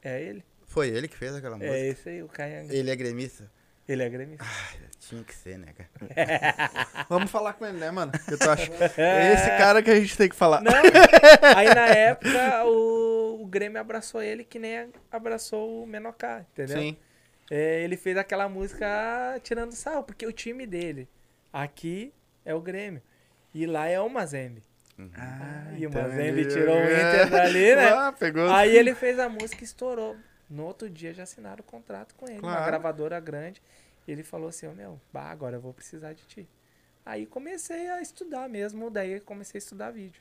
É 0.00 0.22
ele? 0.22 0.44
Foi 0.64 0.88
ele 0.88 1.08
que 1.08 1.16
fez 1.16 1.34
aquela 1.34 1.56
música? 1.56 1.74
É 1.74 1.88
esse 1.88 2.08
aí, 2.08 2.22
o 2.22 2.28
Caianga. 2.28 2.72
Ele 2.72 2.88
é 2.88 2.94
gremista? 2.94 3.50
Ele 3.88 4.02
é 4.04 4.08
gremista. 4.08 4.46
Tinha 5.00 5.24
que 5.24 5.34
ser, 5.34 5.58
né, 5.58 5.72
cara? 5.76 5.88
Vamos 7.08 7.30
falar 7.30 7.54
com 7.54 7.66
ele, 7.66 7.78
né, 7.78 7.90
mano? 7.90 8.12
O 8.14 8.18
que 8.30 8.36
tu 8.36 8.48
acha? 8.48 8.70
É 8.96 9.32
esse 9.32 9.48
cara 9.56 9.82
que 9.82 9.90
a 9.90 9.98
gente 9.98 10.16
tem 10.16 10.28
que 10.28 10.36
falar. 10.36 10.60
Não, 10.60 10.70
aí 11.56 11.74
na 11.74 11.86
época 11.86 12.64
o, 12.66 13.17
o 13.42 13.46
Grêmio 13.46 13.80
abraçou 13.80 14.22
ele 14.22 14.44
que 14.44 14.58
nem 14.58 14.90
abraçou 15.10 15.82
o 15.82 15.86
Menocá, 15.86 16.44
entendeu? 16.52 16.78
Sim. 16.80 16.96
É, 17.50 17.82
ele 17.82 17.96
fez 17.96 18.16
aquela 18.16 18.48
música 18.48 18.86
tirando 19.42 19.72
sarro, 19.72 20.02
porque 20.04 20.26
o 20.26 20.32
time 20.32 20.66
dele 20.66 21.08
aqui 21.52 22.12
é 22.44 22.54
o 22.54 22.60
Grêmio. 22.60 23.00
E 23.54 23.66
lá 23.66 23.86
é 23.88 23.98
o 24.00 24.08
Mazembe. 24.08 24.62
Ah, 25.16 25.72
e 25.76 25.86
o 25.86 25.88
então 25.88 26.02
Mazembe 26.02 26.40
ele- 26.40 26.44
tirou 26.46 26.76
o 26.76 26.82
Inter 26.84 27.30
dali, 27.30 27.76
né? 27.76 27.88
Ah, 27.94 28.12
pegou. 28.12 28.50
Aí 28.50 28.76
ele 28.76 28.94
fez 28.94 29.18
a 29.18 29.28
música 29.28 29.62
e 29.62 29.64
estourou. 29.64 30.16
No 30.50 30.64
outro 30.64 30.88
dia 30.90 31.12
já 31.14 31.22
assinaram 31.22 31.60
o 31.60 31.62
contrato 31.62 32.14
com 32.14 32.26
ele, 32.26 32.38
uma 32.40 32.52
Claro. 32.52 32.66
gravadora 32.66 33.20
grande. 33.20 33.62
Ele 34.06 34.22
falou 34.22 34.48
assim, 34.48 34.66
ô 34.66 34.72
meu, 34.72 35.00
bah, 35.12 35.30
agora 35.30 35.56
eu 35.56 35.60
vou 35.60 35.72
precisar 35.74 36.14
de 36.14 36.24
ti. 36.26 36.48
Aí 37.04 37.26
comecei 37.26 37.88
a 37.88 38.00
estudar 38.02 38.48
mesmo, 38.48 38.90
daí 38.90 39.20
comecei 39.20 39.58
a 39.58 39.60
estudar 39.60 39.90
vídeo. 39.90 40.20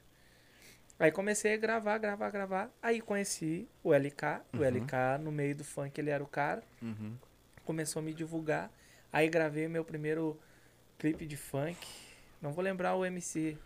Aí 1.00 1.12
comecei 1.12 1.54
a 1.54 1.58
gravar, 1.58 1.98
gravar, 2.00 2.30
gravar. 2.32 2.70
Aí 2.82 3.00
conheci 3.02 3.68
o 3.84 3.94
LK. 3.94 4.42
O 4.54 4.58
Uhum. 4.58 4.64
LK, 4.64 4.94
no 5.22 5.32
meio 5.32 5.56
do 5.56 5.64
funk, 5.64 6.00
ele 6.00 6.10
era 6.10 6.24
o 6.24 6.28
cara. 6.28 6.64
Uhum. 6.82 7.16
Começou 7.64 8.00
a 8.00 8.04
me 8.04 8.14
divulgar. 8.14 8.72
Aí 9.14 9.30
gravei 9.30 9.68
meu 9.68 9.86
primeiro 9.86 10.40
clipe 10.98 11.26
de 11.26 11.38
funk. 11.38 11.78
Não 12.42 12.52
vou 12.52 12.64
lembrar 12.64 12.96
o 12.96 13.06
MC 13.06 13.58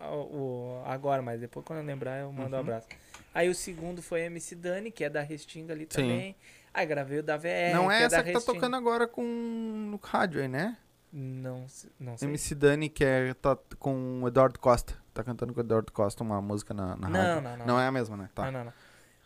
o, 0.00 0.04
o- 0.14 0.82
agora, 0.86 1.20
mas 1.22 1.40
depois 1.40 1.64
quando 1.66 1.80
eu 1.80 1.84
lembrar 1.84 2.18
eu 2.20 2.32
mando 2.32 2.50
um 2.50 2.52
Uhum. 2.54 2.60
abraço. 2.60 2.86
Aí 3.34 3.48
o 3.48 3.54
segundo 3.54 4.00
foi 4.00 4.20
MC 4.22 4.54
Dani, 4.54 4.90
que 4.90 5.04
é 5.04 5.10
da 5.10 5.22
Restinga 5.22 5.72
ali 5.72 5.82
Sim. 5.90 6.02
também. 6.02 6.36
Aí 6.72 6.86
gravei 6.86 7.18
o 7.18 7.22
da 7.22 7.36
VR, 7.36 7.72
Não 7.72 7.90
é 7.90 7.96
que 7.98 8.02
é 8.02 8.06
essa 8.06 8.16
da 8.18 8.22
que 8.22 8.30
tá 8.32 8.38
Restinga. 8.38 8.54
tocando 8.54 8.76
agora 8.76 9.08
com 9.08 9.22
no 9.24 9.96
rádio 9.96 10.40
aí, 10.40 10.48
né? 10.48 10.76
Não, 11.12 11.66
não 11.98 12.16
sei. 12.16 12.28
MC 12.28 12.54
Dani, 12.54 12.88
que 12.88 13.02
é, 13.04 13.32
tá 13.34 13.56
com 13.78 14.22
o 14.22 14.28
Eduardo 14.28 14.58
Costa. 14.58 14.94
Tá 15.18 15.24
cantando 15.24 15.52
com 15.52 15.58
o 15.58 15.64
Eduardo 15.64 15.90
Costa 15.90 16.22
uma 16.22 16.40
música 16.40 16.72
na, 16.72 16.94
na 16.94 17.08
Não, 17.08 17.20
rádio. 17.20 17.42
não, 17.42 17.56
não. 17.56 17.66
Não 17.66 17.80
é 17.80 17.88
a 17.88 17.90
mesma, 17.90 18.16
né? 18.16 18.30
Tá. 18.32 18.44
Não, 18.44 18.52
não, 18.52 18.64
não. 18.66 18.72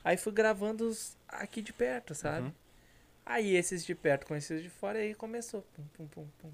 Aí 0.02 0.16
fui 0.16 0.32
gravando 0.32 0.88
os 0.88 1.18
aqui 1.28 1.60
de 1.60 1.70
perto, 1.70 2.14
sabe? 2.14 2.46
Uhum. 2.46 2.52
Aí 3.26 3.54
esses 3.54 3.84
de 3.84 3.94
perto 3.94 4.26
conheci 4.26 4.54
os 4.54 4.62
de 4.62 4.70
fora 4.70 5.00
aí 5.00 5.14
começou. 5.14 5.60
Pum, 5.76 5.82
pum, 5.92 6.06
pum, 6.06 6.26
pum. 6.38 6.50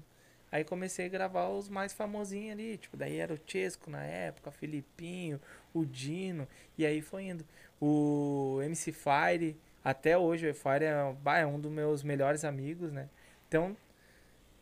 Aí 0.51 0.65
comecei 0.65 1.05
a 1.05 1.09
gravar 1.09 1.47
os 1.47 1.69
mais 1.69 1.93
famosinhos 1.93 2.51
ali. 2.51 2.77
Tipo, 2.77 2.97
daí 2.97 3.15
era 3.15 3.33
o 3.33 3.39
Chesco 3.47 3.89
na 3.89 4.03
época, 4.03 4.51
Filipinho, 4.51 5.39
o 5.73 5.85
Dino. 5.85 6.45
E 6.77 6.85
aí 6.85 7.01
foi 7.01 7.23
indo. 7.29 7.45
O 7.79 8.59
MC 8.61 8.91
Fire, 8.91 9.57
até 9.81 10.17
hoje, 10.17 10.49
o 10.49 10.53
Fire 10.53 10.83
é, 10.83 11.39
é 11.39 11.45
um 11.45 11.57
dos 11.57 11.71
meus 11.71 12.03
melhores 12.03 12.43
amigos, 12.43 12.91
né? 12.91 13.07
Então, 13.47 13.77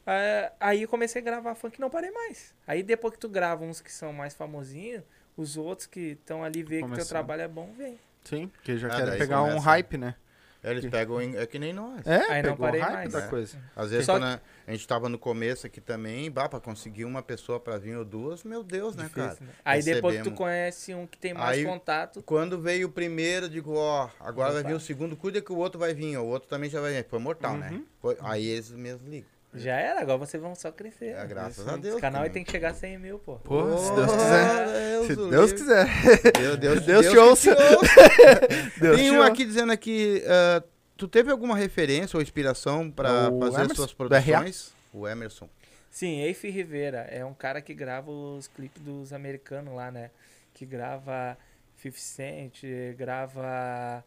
é, 0.08 0.52
aí 0.60 0.82
eu 0.84 0.88
comecei 0.88 1.22
a 1.22 1.26
gravar 1.26 1.54
funk 1.56 1.78
e 1.78 1.82
não 1.82 1.89
parei 1.89 2.10
mais. 2.12 2.54
Aí 2.65 2.82
depois 2.82 3.13
que 3.13 3.20
tu 3.20 3.30
grava 3.30 3.63
uns 3.63 3.82
que 3.82 3.91
são 3.91 4.12
mais 4.13 4.34
famosinhos, 4.34 5.04
os 5.36 5.58
outros 5.58 5.86
que 5.86 6.12
estão 6.20 6.43
ali 6.43 6.63
vê 6.63 6.82
que 6.82 6.91
teu 6.93 7.06
trabalho 7.06 7.41
é 7.43 7.48
bom, 7.48 7.74
vem. 7.78 8.00
Sim, 8.24 8.48
porque 8.48 8.78
já 8.78 8.88
Ah, 8.88 8.96
querem 8.98 9.17
pegar 9.20 9.41
um 9.43 9.48
começa. 9.50 9.65
hype, 9.65 9.98
né? 9.98 10.15
Eles 10.63 10.86
pegam, 10.88 11.22
em- 11.22 11.38
é 11.38 11.46
que 11.46 11.58
nem 11.60 11.72
nós. 11.72 12.06
É, 12.06 12.15
Aí 12.32 12.41
não 12.41 12.50
pegou 12.52 12.65
parei 12.65 12.82
o 12.82 12.84
hype 12.84 12.93
mais. 12.96 13.13
da 13.13 13.20
É. 13.24 13.28
coisa. 13.28 13.58
Às 13.76 13.91
vezes, 13.91 14.06
Só 14.06 14.13
quando 14.13 14.24
a 14.26 14.41
a 14.65 14.72
gente 14.72 14.86
tava 14.88 15.08
no 15.08 15.17
começo 15.17 15.65
aqui 15.65 15.80
também, 15.80 16.30
bah, 16.30 16.50
pra 16.50 16.60
conseguir 16.60 17.06
uma 17.06 17.22
pessoa 17.22 17.58
pra 17.58 17.78
vir 17.78 17.96
ou 17.96 18.04
duas, 18.04 18.43
meu 18.43 18.63
Deus, 18.63 18.93
né, 18.96 19.10
cara? 19.13 19.28
Difícil, 19.30 19.48
né? 19.48 19.54
Aí 19.63 19.82
depois 19.84 20.17
que 20.17 20.24
tu 20.24 20.32
conhece 20.32 20.93
um 20.93 21.08
que 21.08 21.17
tem 21.17 21.34
mais 21.34 21.60
Aí- 21.60 21.63
contato, 21.63 22.22
Quando 22.24 22.60
veio 22.60 22.88
o 22.88 22.91
primeiro, 22.91 23.48
digo, 23.48 23.76
ó, 23.76 24.10
agora 24.20 24.52
vai 24.52 24.63
vir 24.63 24.74
o 24.74 24.80
segundo, 24.80 25.15
cuida 25.15 25.39
que 25.41 25.54
o 25.54 25.58
outro 25.58 25.80
vai 25.80 25.93
vir, 25.93 26.17
ó, 26.17 26.24
o 26.24 26.28
outro 26.28 26.50
também 26.50 26.70
já 26.70 26.82
vai 26.82 26.91
vir. 26.91 27.06
Foi 27.08 27.20
mortal, 27.20 27.54
Uhum. 27.54 27.60
né? 27.60 27.82
Foi- 28.02 28.17
aí 28.22 28.46
eles 28.48 28.70
mesmos 28.72 29.08
ligam. 29.08 29.30
Já 29.54 29.76
era. 29.76 30.02
Agora 30.02 30.18
vocês 30.20 30.42
vão 30.42 30.54
só 30.56 30.72
crescer. 30.72 31.08
É, 31.08 31.16
né? 31.16 31.26
graças 31.26 31.58
Isso. 31.60 31.70
a 31.70 31.78
Deus 31.78 31.94
Esse 31.94 32.02
canal 32.02 32.24
aí 32.24 32.30
tem 32.30 32.44
que 32.44 32.52
chegar 32.52 32.72
a 32.72 32.74
100 32.74 32.98
mil, 33.00 33.20
pô. 33.20 33.36
Pô, 33.38 33.78
se 33.78 33.92
Oh, 33.92 33.96
Deus 33.96 34.12
quiser. 34.12 34.68
Deus 34.68 35.08
Se 35.08 35.16
Deus 35.30 35.54
quiser. 35.54 35.88
Deus, 36.34 36.58
Deus, 36.58 36.86
Deus 36.86 37.06
te 37.06 37.12
que 37.12 37.18
ouça. 37.18 37.56
Deus 38.80 38.98
Tem 38.98 39.10
te 39.10 39.12
um 39.16 39.18
ouça. 39.20 39.32
aqui 39.32 39.46
dizendo 39.46 39.72
aqui, 39.72 40.24
ah, 40.28 40.64
tu 40.96 41.08
teve 41.08 41.32
alguma 41.32 41.56
referência 41.56 42.18
ou 42.18 42.22
inspiração 42.22 42.90
pra 42.92 43.30
O 43.32 43.40
fazer 43.40 43.56
Emerson, 43.58 43.76
suas 43.76 43.94
produções? 43.94 44.74
O 44.94 45.08
Emerson. 45.08 45.50
Sim, 45.90 46.22
Eife 46.22 46.50
Rivera 46.50 47.08
é 47.10 47.26
um 47.26 47.34
cara 47.34 47.62
que 47.62 47.74
grava 47.74 48.12
os 48.12 48.48
clipes 48.48 48.82
dos 48.84 49.12
americanos 49.14 49.74
lá, 49.74 49.90
né? 49.92 50.12
Que 50.54 50.66
grava 50.66 51.38
50 51.82 51.98
Cent, 52.00 52.62
grava 52.98 54.04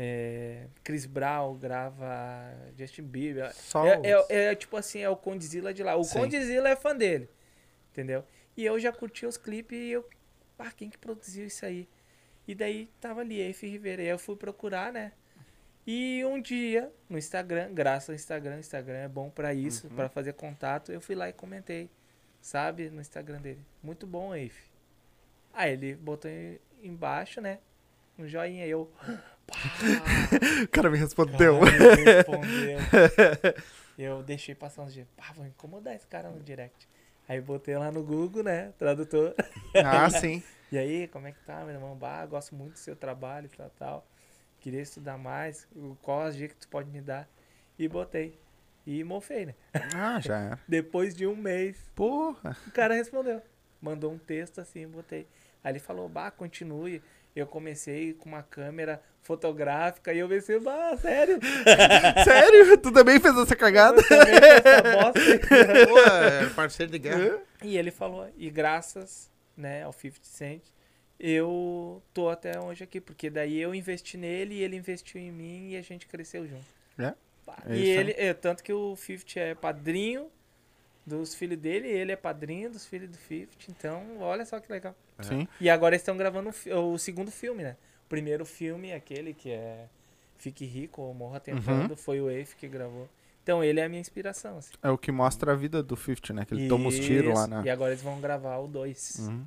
é, 0.00 0.66
Chris 0.84 1.04
Brown, 1.06 1.58
grava 1.58 2.06
Justin 2.78 3.02
Bieber. 3.02 3.52
Só 3.52 3.84
É, 3.84 4.00
é- 4.04 4.44
é 4.50 4.54
tipo 4.54 4.76
assim, 4.76 5.00
é 5.00 5.08
o 5.10 5.16
Condzilla 5.16 5.74
de 5.74 5.82
lá. 5.82 5.96
O 5.96 6.04
Sim. 6.04 6.20
Condzilla 6.20 6.68
é 6.68 6.76
fã 6.76 6.94
dele, 6.96 7.28
entendeu? 7.90 8.24
E 8.56 8.64
eu 8.64 8.78
já 8.78 8.92
curti 8.92 9.26
os 9.26 9.36
clipes 9.36 9.76
e 9.76 9.90
eu... 9.90 10.08
Ah, 10.58 10.70
quem 10.72 10.88
que 10.88 10.96
produziu 10.98 11.46
isso 11.46 11.64
aí? 11.66 11.88
E 12.46 12.54
daí 12.54 12.88
tava 13.00 13.20
ali, 13.20 13.40
Eife 13.40 13.66
Rivera. 13.66 14.00
E 14.02 14.04
aí 14.06 14.10
eu 14.10 14.18
fui 14.18 14.36
procurar, 14.36 14.92
né? 14.92 15.12
E 15.86 16.22
um 16.24 16.40
dia, 16.40 16.92
no 17.08 17.16
Instagram, 17.18 17.72
graças 17.72 18.08
ao 18.10 18.14
Instagram, 18.14 18.56
o 18.56 18.60
Instagram 18.60 18.98
é 18.98 19.08
bom 19.08 19.30
pra 19.30 19.52
isso, 19.54 19.86
Uhum. 19.88 19.94
pra 19.96 20.08
fazer 20.08 20.32
contato, 20.34 20.92
eu 20.92 21.00
fui 21.00 21.14
lá 21.14 21.28
e 21.28 21.32
comentei, 21.32 21.88
sabe, 22.40 22.90
no 22.90 23.00
Instagram 23.00 23.40
dele. 23.40 23.64
Muito 23.82 24.06
bom, 24.06 24.34
Eife. 24.34 24.68
Aí 25.52 25.72
ele 25.72 25.94
botou 25.94 26.30
em- 26.30 26.58
embaixo, 26.82 27.40
né? 27.40 27.58
Um 28.18 28.26
joinha, 28.28 28.66
eu. 28.66 28.90
Pá, 29.48 29.56
O 30.64 30.68
cara 30.68 30.90
me 30.90 30.98
respondeu. 30.98 31.58
cara, 31.60 31.92
ele 32.00 32.04
respondeu. 32.12 32.78
Eu 33.98 34.22
deixei 34.22 34.54
passar 34.54 34.82
uns 34.82 34.92
dias. 34.94 35.08
Pá, 35.16 35.32
vou 35.34 35.46
incomodar 35.46 35.94
esse 35.94 36.06
cara 36.06 36.28
no 36.30 36.40
direct. 36.40 36.88
Aí 37.28 37.40
botei 37.40 37.76
lá 37.76 37.90
no 37.90 38.02
Google, 38.02 38.42
né? 38.44 38.72
Tradutor. 38.78 39.34
ah, 39.84 40.08
sim. 40.10 40.42
E 40.70 40.76
aí, 40.76 41.08
como 41.08 41.26
é 41.26 41.32
que 41.32 41.40
tá, 41.46 41.64
meu 41.64 41.70
irmão? 41.76 41.96
Bah, 41.96 42.26
gosto 42.26 42.54
muito 42.54 42.72
do 42.74 42.78
seu 42.78 42.94
trabalho, 42.94 43.48
tal, 43.56 43.70
tal. 43.78 44.06
Queria 44.60 44.82
estudar 44.82 45.16
mais. 45.16 45.66
Qual 46.02 46.20
as 46.20 46.36
dicas 46.36 46.56
que 46.58 46.66
tu 46.66 46.68
pode 46.68 46.90
me 46.90 47.00
dar? 47.00 47.26
E 47.78 47.88
botei. 47.88 48.38
E 48.86 49.02
mofei, 49.02 49.46
né? 49.46 49.54
Ah, 49.94 50.20
já 50.20 50.38
era. 50.38 50.60
Depois 50.68 51.14
de 51.14 51.26
um 51.26 51.34
mês, 51.34 51.90
Porra. 51.94 52.54
o 52.66 52.70
cara 52.70 52.92
respondeu. 52.94 53.40
Mandou 53.80 54.12
um 54.12 54.18
texto 54.18 54.60
assim, 54.60 54.86
botei. 54.86 55.26
Aí 55.64 55.72
ele 55.72 55.78
falou, 55.78 56.06
bah, 56.06 56.30
continue. 56.30 57.02
Eu 57.34 57.46
comecei 57.46 58.12
com 58.12 58.28
uma 58.28 58.42
câmera 58.42 59.02
fotográfica 59.28 60.10
e 60.10 60.20
eu 60.20 60.28
pensei, 60.28 60.58
bah, 60.58 60.96
sério? 60.96 61.38
Sério? 62.24 62.78
Tu 62.78 62.90
também 62.90 63.20
fez 63.20 63.36
essa 63.36 63.54
cagada? 63.54 64.00
Eu 64.00 64.08
também 64.08 64.34
fiz 64.34 64.64
essa. 64.64 65.84
Pô, 65.86 65.98
é 65.98 66.46
parceiro 66.56 66.90
de 66.90 66.98
guerra. 66.98 67.38
E 67.62 67.76
ele 67.76 67.90
falou, 67.90 68.26
e 68.38 68.48
graças 68.48 69.30
né, 69.54 69.82
ao 69.82 69.92
50 69.92 70.20
Cent, 70.22 70.62
eu 71.20 72.02
tô 72.14 72.30
até 72.30 72.58
hoje 72.58 72.82
aqui, 72.84 73.02
porque 73.02 73.28
daí 73.28 73.60
eu 73.60 73.74
investi 73.74 74.16
nele 74.16 74.54
e 74.54 74.62
ele 74.62 74.76
investiu 74.76 75.20
em 75.20 75.30
mim 75.30 75.72
e 75.72 75.76
a 75.76 75.82
gente 75.82 76.06
cresceu 76.06 76.46
junto. 76.48 76.64
É, 76.98 77.14
é 77.66 77.76
e 77.76 77.86
ele, 77.86 78.14
é, 78.16 78.32
tanto 78.32 78.64
que 78.64 78.72
o 78.72 78.96
50 78.96 79.40
é 79.40 79.54
padrinho 79.54 80.30
dos 81.04 81.34
filhos 81.34 81.58
dele, 81.58 81.86
ele 81.86 82.12
é 82.12 82.16
padrinho 82.16 82.70
dos 82.70 82.86
filhos 82.86 83.10
do 83.10 83.16
50, 83.16 83.50
então 83.68 84.20
olha 84.20 84.46
só 84.46 84.58
que 84.58 84.72
legal. 84.72 84.96
Sim. 85.20 85.46
E 85.60 85.68
agora 85.68 85.94
eles 85.94 86.02
estão 86.02 86.16
gravando 86.16 86.48
o 86.48 86.94
o 86.94 86.98
segundo 86.98 87.30
filme, 87.30 87.62
né? 87.62 87.76
O 88.08 88.14
primeiro 88.16 88.46
filme, 88.46 88.90
aquele 88.90 89.34
que 89.34 89.50
é 89.50 89.86
Fique 90.38 90.64
Rico 90.64 91.02
ou 91.02 91.12
Morra 91.12 91.38
Tentando, 91.40 91.94
foi 91.94 92.22
o 92.22 92.30
Eif 92.30 92.56
que 92.56 92.66
gravou. 92.66 93.06
Então 93.42 93.62
ele 93.62 93.80
é 93.80 93.84
a 93.84 93.88
minha 93.88 94.00
inspiração. 94.00 94.56
Assim. 94.56 94.72
É 94.82 94.88
o 94.88 94.96
que 94.96 95.12
mostra 95.12 95.52
a 95.52 95.54
vida 95.54 95.82
do 95.82 95.94
50, 95.94 96.32
né? 96.32 96.46
Que 96.46 96.54
ele 96.54 96.68
toma 96.68 96.88
os 96.88 96.98
tiros 96.98 97.34
lá 97.34 97.42
Isso. 97.42 97.50
na. 97.50 97.66
E 97.66 97.68
agora 97.68 97.92
eles 97.92 98.02
vão 98.02 98.18
gravar 98.18 98.56
o 98.56 98.66
2. 98.66 99.28
Uhum. 99.28 99.46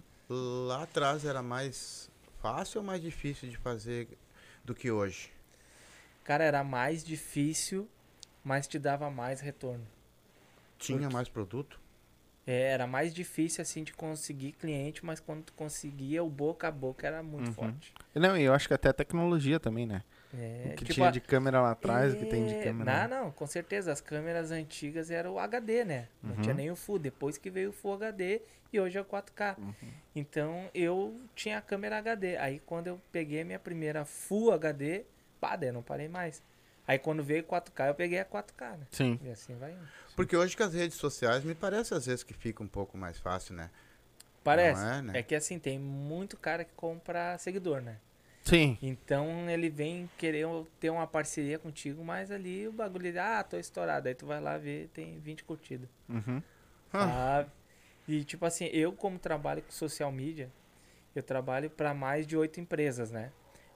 Lá 0.67 0.83
atrás 0.83 1.25
era 1.25 1.41
mais 1.41 2.07
fácil 2.39 2.81
ou 2.81 2.85
mais 2.85 3.01
difícil 3.01 3.49
de 3.49 3.57
fazer 3.57 4.07
do 4.63 4.75
que 4.75 4.91
hoje? 4.91 5.31
Cara, 6.23 6.43
era 6.43 6.63
mais 6.63 7.03
difícil, 7.03 7.89
mas 8.43 8.67
te 8.67 8.77
dava 8.77 9.09
mais 9.09 9.41
retorno. 9.41 9.87
Tinha 10.77 11.09
mais 11.09 11.27
produto? 11.27 11.79
É, 12.45 12.71
era 12.71 12.87
mais 12.87 13.13
difícil, 13.13 13.61
assim, 13.61 13.83
de 13.83 13.93
conseguir 13.93 14.53
cliente, 14.53 15.05
mas 15.05 15.19
quando 15.19 15.43
tu 15.43 15.53
conseguia, 15.53 16.23
o 16.23 16.29
boca 16.29 16.67
a 16.67 16.71
boca 16.71 17.05
era 17.05 17.21
muito 17.21 17.47
Uhum. 17.47 17.53
forte. 17.53 17.93
Não, 18.15 18.35
e 18.35 18.43
eu 18.43 18.53
acho 18.53 18.67
que 18.67 18.73
até 18.73 18.89
a 18.89 18.93
tecnologia 18.93 19.59
também, 19.59 19.85
né? 19.85 20.03
É, 20.33 20.69
o 20.73 20.75
que 20.77 20.85
tipo, 20.85 20.93
tinha 20.95 21.11
de 21.11 21.19
câmera 21.19 21.61
lá 21.61 21.71
atrás, 21.71 22.13
o 22.13 22.17
que 22.17 22.25
tem 22.25 22.45
de 22.45 22.55
É, 22.55 22.63
câmera. 22.63 23.07
Não, 23.07 23.25
não, 23.25 23.31
com 23.31 23.45
certeza. 23.45 23.91
As 23.91 23.99
câmeras 24.01 24.49
antigas 24.49 25.11
eram 25.11 25.33
o 25.33 25.39
HD, 25.39 25.83
né? 25.83 26.07
Não 26.23 26.35
Uhum. 26.35 26.41
tinha 26.41 26.53
nem 26.55 26.71
o 26.71 26.75
Full. 26.75 26.99
Depois 26.99 27.37
que 27.37 27.49
veio 27.49 27.69
o 27.69 27.73
Full 27.73 27.93
HD 27.95 28.41
e 28.71 28.79
hoje 28.79 28.97
é 28.97 29.01
o 29.01 29.05
4K. 29.05 29.55
Uhum. 29.59 29.73
Então 30.15 30.69
eu 30.73 31.19
tinha 31.35 31.57
a 31.57 31.61
câmera 31.61 31.97
HD. 31.97 32.37
Aí 32.37 32.59
quando 32.65 32.87
eu 32.87 32.99
peguei 33.11 33.41
a 33.41 33.45
minha 33.45 33.59
primeira 33.59 34.05
Full 34.05 34.51
HD, 34.53 35.03
pá, 35.39 35.55
daí 35.57 35.69
eu 35.69 35.73
não 35.73 35.83
parei 35.83 36.07
mais. 36.07 36.41
Aí 36.87 36.97
quando 36.97 37.23
veio 37.23 37.43
4K, 37.43 37.87
eu 37.87 37.95
peguei 37.95 38.19
a 38.19 38.25
4K, 38.25 38.77
né? 38.77 38.87
Sim. 38.91 39.19
E 39.23 39.29
assim 39.29 39.55
vai 39.55 39.71
indo. 39.71 39.87
Porque 40.15 40.35
hoje 40.35 40.57
com 40.57 40.63
as 40.63 40.73
redes 40.73 40.97
sociais 40.97 41.43
me 41.43 41.55
parece 41.55 41.93
às 41.93 42.05
vezes 42.05 42.23
que 42.23 42.33
fica 42.33 42.63
um 42.63 42.67
pouco 42.67 42.97
mais 42.97 43.19
fácil, 43.19 43.55
né? 43.55 43.69
Parece. 44.43 44.83
É, 44.83 44.97
é, 44.97 45.01
né? 45.01 45.23
que 45.23 45.35
assim, 45.35 45.59
tem 45.59 45.77
muito 45.77 46.37
cara 46.37 46.63
que 46.63 46.73
compra 46.73 47.37
seguidor, 47.37 47.81
né? 47.81 47.97
Sim. 48.43 48.77
Então 48.81 49.49
ele 49.49 49.69
vem 49.69 50.09
querer 50.17 50.47
ter 50.79 50.89
uma 50.89 51.05
parceria 51.05 51.59
contigo, 51.59 52.03
mas 52.03 52.31
ali 52.31 52.67
o 52.67 52.71
bagulho, 52.71 53.13
ah, 53.21 53.43
tô 53.43 53.57
estourado. 53.57 54.07
Aí 54.07 54.15
tu 54.15 54.25
vai 54.25 54.41
lá 54.41 54.57
ver, 54.57 54.89
tem 54.93 55.19
20 55.19 55.43
curtidas. 55.43 55.87
Uhum. 56.09 56.41
sabe? 56.91 57.51
E 58.07 58.23
tipo 58.23 58.45
assim, 58.45 58.65
eu 58.73 58.91
como 58.91 59.19
trabalho 59.19 59.61
com 59.61 59.71
social 59.71 60.11
media, 60.11 60.51
eu 61.15 61.21
trabalho 61.21 61.69
para 61.69 61.93
mais 61.93 62.25
de 62.25 62.35
oito 62.35 62.59
empresas, 62.59 63.11
né? 63.11 63.31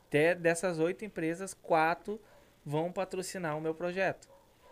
Até 0.08 0.34
dessas 0.34 0.80
oito 0.80 1.06
empresas, 1.06 1.54
quatro 1.54 2.20
vão 2.66 2.92
patrocinar 2.92 3.58
o 3.58 3.62
meu 3.62 3.74
projeto. 3.76 4.28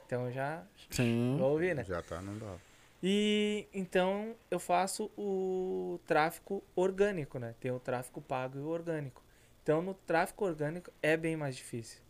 Então 0.06 0.26
eu 0.26 0.32
já 0.32 0.64
Sim. 0.90 1.38
vou 1.38 1.52
ouvir, 1.52 1.76
né? 1.76 1.84
Já 1.84 2.02
tá, 2.02 2.22
não 2.22 2.38
dá. 2.38 2.56
E 3.02 3.68
então 3.74 4.36
eu 4.50 4.60
faço 4.60 5.12
o 5.18 6.00
tráfego 6.08 6.64
orgânico, 6.76 7.38
né? 7.38 7.54
Tem 7.60 7.72
o 7.72 7.80
tráfego 7.80 8.22
pago 8.22 8.58
e 8.58 8.62
o 8.62 8.68
orgânico. 8.68 9.24
Então 9.62 9.82
no 9.82 9.94
tráfego 9.94 10.46
orgânico 10.46 10.92
é 11.02 11.16
bem 11.16 11.36
mais 11.36 11.56
difícil. 11.56 12.02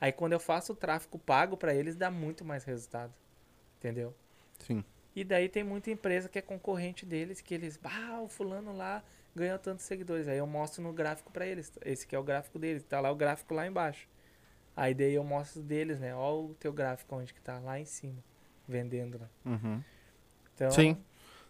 Aí 0.00 0.12
quando 0.12 0.32
eu 0.32 0.40
faço 0.40 0.72
o 0.72 0.76
tráfego 0.76 1.18
pago 1.18 1.56
para 1.56 1.74
eles 1.74 1.96
dá 1.96 2.10
muito 2.10 2.44
mais 2.44 2.64
resultado. 2.64 3.12
Entendeu? 3.78 4.14
Sim. 4.58 4.84
E 5.14 5.24
daí 5.24 5.48
tem 5.48 5.64
muita 5.64 5.90
empresa 5.90 6.28
que 6.28 6.38
é 6.38 6.42
concorrente 6.42 7.04
deles, 7.04 7.40
que 7.40 7.52
eles, 7.52 7.76
bah, 7.76 8.20
o 8.20 8.28
fulano 8.28 8.76
lá 8.76 9.02
ganhou 9.34 9.58
tantos 9.58 9.84
seguidores. 9.84 10.28
Aí 10.28 10.38
eu 10.38 10.46
mostro 10.46 10.82
no 10.82 10.92
gráfico 10.92 11.30
pra 11.32 11.46
eles. 11.46 11.72
Esse 11.84 12.06
que 12.06 12.14
é 12.14 12.18
o 12.18 12.22
gráfico 12.22 12.58
deles, 12.58 12.84
tá 12.84 13.00
lá 13.00 13.10
o 13.10 13.16
gráfico 13.16 13.52
lá 13.52 13.66
embaixo. 13.66 14.08
Aí 14.80 14.94
daí 14.94 15.14
eu 15.14 15.24
mostro 15.24 15.60
deles, 15.62 15.98
né? 15.98 16.14
Ó 16.14 16.40
o 16.40 16.54
teu 16.54 16.72
gráfico 16.72 17.16
onde 17.16 17.34
que 17.34 17.40
tá 17.40 17.58
lá 17.58 17.80
em 17.80 17.84
cima, 17.84 18.22
vendendo, 18.66 19.18
né? 19.18 19.26
Uhum. 19.44 19.82
Então, 20.54 20.70
Sim. 20.70 20.96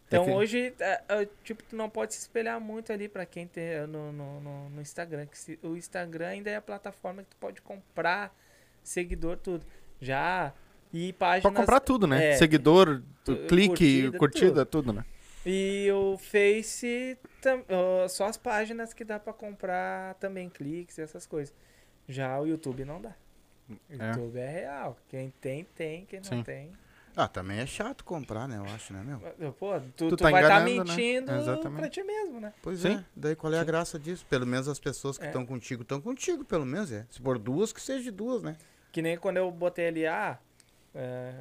Então 0.06 0.24
que- 0.24 0.30
hoje, 0.30 0.72
é, 0.80 1.02
é, 1.08 1.28
tipo, 1.44 1.62
tu 1.62 1.76
não 1.76 1.90
pode 1.90 2.14
se 2.14 2.20
espelhar 2.20 2.58
muito 2.58 2.90
ali 2.90 3.06
pra 3.08 3.26
quem 3.26 3.46
tem 3.46 3.64
é, 3.64 3.86
no, 3.86 4.10
no, 4.10 4.40
no, 4.40 4.70
no 4.70 4.80
Instagram. 4.80 5.26
Que 5.26 5.36
se- 5.36 5.58
o 5.62 5.76
Instagram 5.76 6.28
ainda 6.28 6.48
é 6.50 6.56
a 6.56 6.62
plataforma 6.62 7.22
que 7.22 7.28
tu 7.28 7.36
pode 7.36 7.60
comprar 7.60 8.34
seguidor, 8.82 9.36
tudo. 9.36 9.66
Já. 10.00 10.52
E 10.90 11.12
páginas. 11.12 11.42
Pode 11.42 11.56
comprar 11.56 11.80
tudo, 11.80 12.06
né? 12.06 12.28
é, 12.30 12.36
Seguidor, 12.38 13.02
tu- 13.22 13.36
tu- 13.36 13.46
clique, 13.46 13.68
curtida, 13.68 14.18
curtida, 14.18 14.64
tudo, 14.66 14.92
né? 14.94 15.04
E 15.44 15.90
o 15.92 16.16
Face, 16.16 17.18
tam- 17.42 17.62
ó, 17.68 18.08
só 18.08 18.24
as 18.24 18.38
páginas 18.38 18.94
que 18.94 19.04
dá 19.04 19.18
pra 19.20 19.34
comprar 19.34 20.14
também, 20.14 20.48
cliques 20.48 20.96
e 20.96 21.02
essas 21.02 21.26
coisas. 21.26 21.54
Já 22.08 22.38
o 22.40 22.46
YouTube 22.46 22.84
não 22.84 23.00
dá. 23.00 23.14
O 23.68 23.74
É. 23.90 24.08
YouTube 24.10 24.38
é 24.38 24.48
real. 24.50 24.96
Quem 25.08 25.30
tem, 25.40 25.64
tem. 25.64 26.06
Quem 26.06 26.20
não 26.20 26.24
Sim. 26.24 26.42
tem. 26.42 26.72
Ah, 27.16 27.26
também 27.26 27.58
é 27.58 27.66
chato 27.66 28.04
comprar, 28.04 28.46
né? 28.46 28.56
Eu 28.58 28.64
acho, 28.64 28.92
né, 28.92 29.02
meu? 29.02 29.52
Pô, 29.54 29.78
tu, 29.80 29.90
Tu 29.96 30.08
tu 30.10 30.16
tá 30.16 30.30
vai 30.30 30.40
estar 30.42 30.60
enganando, 30.62 30.84
né? 30.84 30.96
mentindo 30.96 31.32
Exatamente. 31.32 31.78
pra 31.80 31.88
ti 31.90 32.02
mesmo, 32.04 32.40
né? 32.40 32.52
Pois 32.62 32.78
Sim. 32.80 32.94
é. 32.96 33.04
Daí 33.16 33.34
qual 33.34 33.52
é 33.52 33.58
a 33.58 33.64
graça 33.64 33.98
disso? 33.98 34.24
Pelo 34.26 34.46
menos 34.46 34.68
as 34.68 34.78
pessoas 34.78 35.18
que 35.18 35.24
É. 35.24 35.26
estão 35.26 35.44
contigo 35.44 35.82
estão 35.82 36.00
contigo, 36.00 36.44
pelo 36.44 36.64
menos 36.64 36.92
é. 36.92 37.06
Se 37.10 37.20
for 37.20 37.36
duas, 37.38 37.72
que 37.72 37.80
seja 37.80 38.12
duas, 38.12 38.42
né? 38.42 38.56
Que 38.92 39.02
nem 39.02 39.18
quando 39.18 39.36
eu 39.38 39.50
botei 39.50 39.88
ali, 39.88 40.06
ah, 40.06 40.38
é, 40.94 41.32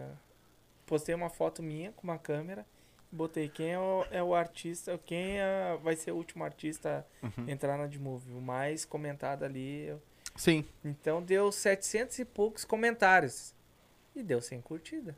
postei 0.86 1.13
uma 1.13 1.30
foto 1.30 1.62
minha 1.62 1.91
com 1.91 2.03
uma 2.08 2.17
câmera, 2.17 2.65
botei 3.12 3.47
quem 3.47 3.71
é 3.73 3.80
o, 3.80 4.03
é 4.10 4.21
o 4.23 4.34
artista, 4.34 4.99
quem 5.06 5.39
é- 5.39 5.77
vai 5.84 5.95
ser 5.95 6.12
o 6.12 6.15
último 6.15 6.43
artista 6.43 7.06
Uhum. 7.21 7.47
entrar 7.47 7.77
na 7.77 7.84
Admove. 7.84 8.32
O 8.34 8.41
mais 8.41 8.84
comentado 8.84 9.43
ali, 9.43 9.86
eu- 9.88 10.01
Sim. 10.38 10.63
Então 10.86 11.21
deu 11.21 11.52
700 11.52 12.19
e 12.19 12.26
poucos 12.26 12.63
comentários. 12.63 13.54
E 14.15 14.23
deu 14.23 14.41
100 14.41 14.62
curtida. 14.62 15.17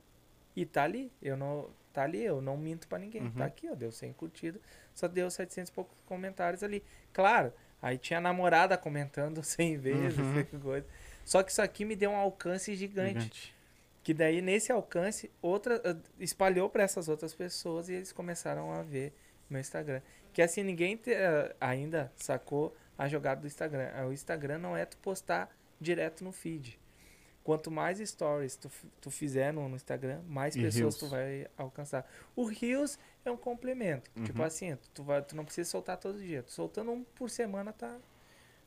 E 0.55 0.65
tá 0.65 0.83
ali. 0.83 1.11
Eu 1.21 1.37
não. 1.37 1.69
Tá 1.93 2.03
ali, 2.03 2.23
eu 2.23 2.41
não 2.41 2.55
minto 2.57 2.87
pra 2.87 2.97
ninguém. 2.99 3.23
Uhum. 3.23 3.31
Tá 3.31 3.45
aqui, 3.45 3.67
ó. 3.69 3.75
Deu 3.75 3.91
100 3.91 4.13
curtida. 4.13 4.59
Só 4.93 5.07
deu 5.07 5.29
700 5.29 5.69
e 5.69 5.73
poucos 5.73 5.95
comentários 6.05 6.63
ali. 6.63 6.83
Claro, 7.13 7.51
aí 7.81 7.97
tinha 7.97 8.19
namorada 8.21 8.77
comentando 8.77 9.41
100 9.43 9.77
vezes, 9.77 10.17
Uhum. 10.17 10.33
100 10.35 10.59
coisa. 10.59 10.85
Só 11.25 11.43
que 11.43 11.51
isso 11.51 11.61
aqui 11.61 11.85
me 11.85 11.95
deu 11.95 12.11
um 12.11 12.15
alcance 12.15 12.75
gigante. 12.75 13.13
Gigante. 13.19 13.55
Que 14.03 14.13
daí, 14.13 14.41
nesse 14.41 14.71
alcance, 14.71 15.29
outra, 15.41 15.81
eh, 15.83 15.95
espalhou 16.19 16.69
para 16.69 16.83
essas 16.83 17.09
outras 17.09 17.33
pessoas 17.35 17.89
e 17.89 17.93
eles 17.93 18.11
começaram 18.11 18.71
a 18.71 18.81
ver 18.81 19.13
meu 19.49 19.59
Instagram. 19.59 20.01
Que 20.33 20.41
assim, 20.41 20.63
ninguém 20.63 20.95
te- 20.95 21.11
eh, 21.13 21.55
ainda 21.59 22.11
sacou 22.15 22.75
a 22.99 23.07
jogada 23.07 23.41
do 23.41 23.47
Instagram. 23.47 23.89
Ah, 23.95 24.05
O 24.05 24.13
Instagram 24.13 24.57
não 24.59 24.75
é 24.77 24.85
tu 24.85 24.97
postar 24.97 25.49
direto 25.81 26.23
no 26.23 26.31
feed. 26.31 26.77
Quanto 27.43 27.71
mais 27.71 27.97
stories 27.99 28.55
tu, 28.57 28.69
tu 29.01 29.09
fizer 29.09 29.51
no, 29.53 29.67
no 29.69 29.75
Instagram, 29.75 30.21
mais 30.27 30.55
E 30.55 30.59
pessoas 30.61 30.75
Reels. 30.77 30.97
tu 30.97 31.07
vai 31.07 31.47
alcançar. 31.57 32.05
O 32.35 32.43
Reels 32.45 32.99
é 33.25 33.31
um 33.31 33.37
complemento. 33.37 34.11
Tipo 34.23 34.39
Uhum. 34.39 34.45
assim, 34.45 34.77
tu, 34.93 35.03
vai, 35.03 35.21
tu 35.23 35.35
não 35.35 35.45
precisa 35.45 35.67
soltar 35.69 35.97
todo 35.97 36.19
dia. 36.19 36.43
Tu 36.43 36.51
soltando 36.51 36.91
um 36.91 37.03
por 37.03 37.29
semana 37.29 37.71
tá 37.73 37.97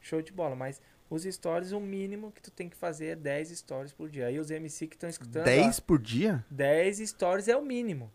show 0.01 0.21
de 0.23 0.33
bola. 0.33 0.57
Mas 0.57 0.81
os 1.09 1.23
stories, 1.25 1.71
o 1.73 1.79
mínimo 1.79 2.33
que 2.33 2.41
tu 2.43 2.51
tem 2.51 2.69
que 2.69 2.75
fazer 2.77 3.07
é 3.09 3.15
10 3.15 3.51
stories 3.59 3.93
por 3.93 4.09
dia. 4.09 4.27
Aí 4.27 4.41
os 4.41 4.51
MC 4.51 4.87
que 4.89 4.97
estão 4.97 5.09
escutando. 5.11 5.43
ó, 5.43 5.45
10 5.45 5.79
por 5.79 5.99
dia? 6.01 6.45
10 6.51 6.99
stories 7.11 7.47
é 7.49 7.57
o 7.57 7.63
mínimo. 7.63 8.11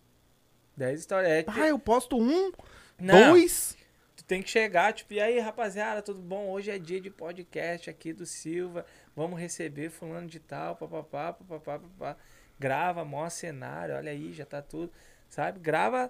10 0.75 1.03
stories. 1.03 1.29
É, 1.29 1.45
Ah, 1.47 1.67
eu 1.67 1.79
posto 1.79 2.17
um, 2.17 2.51
não, 2.99 3.29
dois. 3.29 3.77
Tu 4.17 4.23
tem 4.25 4.41
que 4.41 4.49
chegar, 4.49 4.93
tipo, 4.93 5.13
e 5.13 5.21
aí, 5.21 5.39
rapaziada, 5.39 6.01
tudo 6.01 6.19
bom? 6.19 6.49
Hoje 6.49 6.71
é 6.71 6.79
dia 6.79 6.99
de 6.99 7.09
podcast 7.09 7.87
aqui 7.87 8.11
do 8.11 8.25
Silva. 8.25 8.83
Vamos 9.15 9.39
receber 9.39 9.91
fulano 9.91 10.27
de 10.27 10.39
tal, 10.39 10.75
papapá, 10.75 11.33
papapá, 11.33 11.79
papapá. 11.79 12.17
Grava, 12.59 13.05
mostra 13.05 13.47
cenário, 13.51 13.95
olha 13.95 14.11
aí, 14.11 14.33
já 14.33 14.43
tá 14.43 14.59
tudo. 14.59 14.91
Sabe? 15.29 15.59
Grava. 15.59 16.09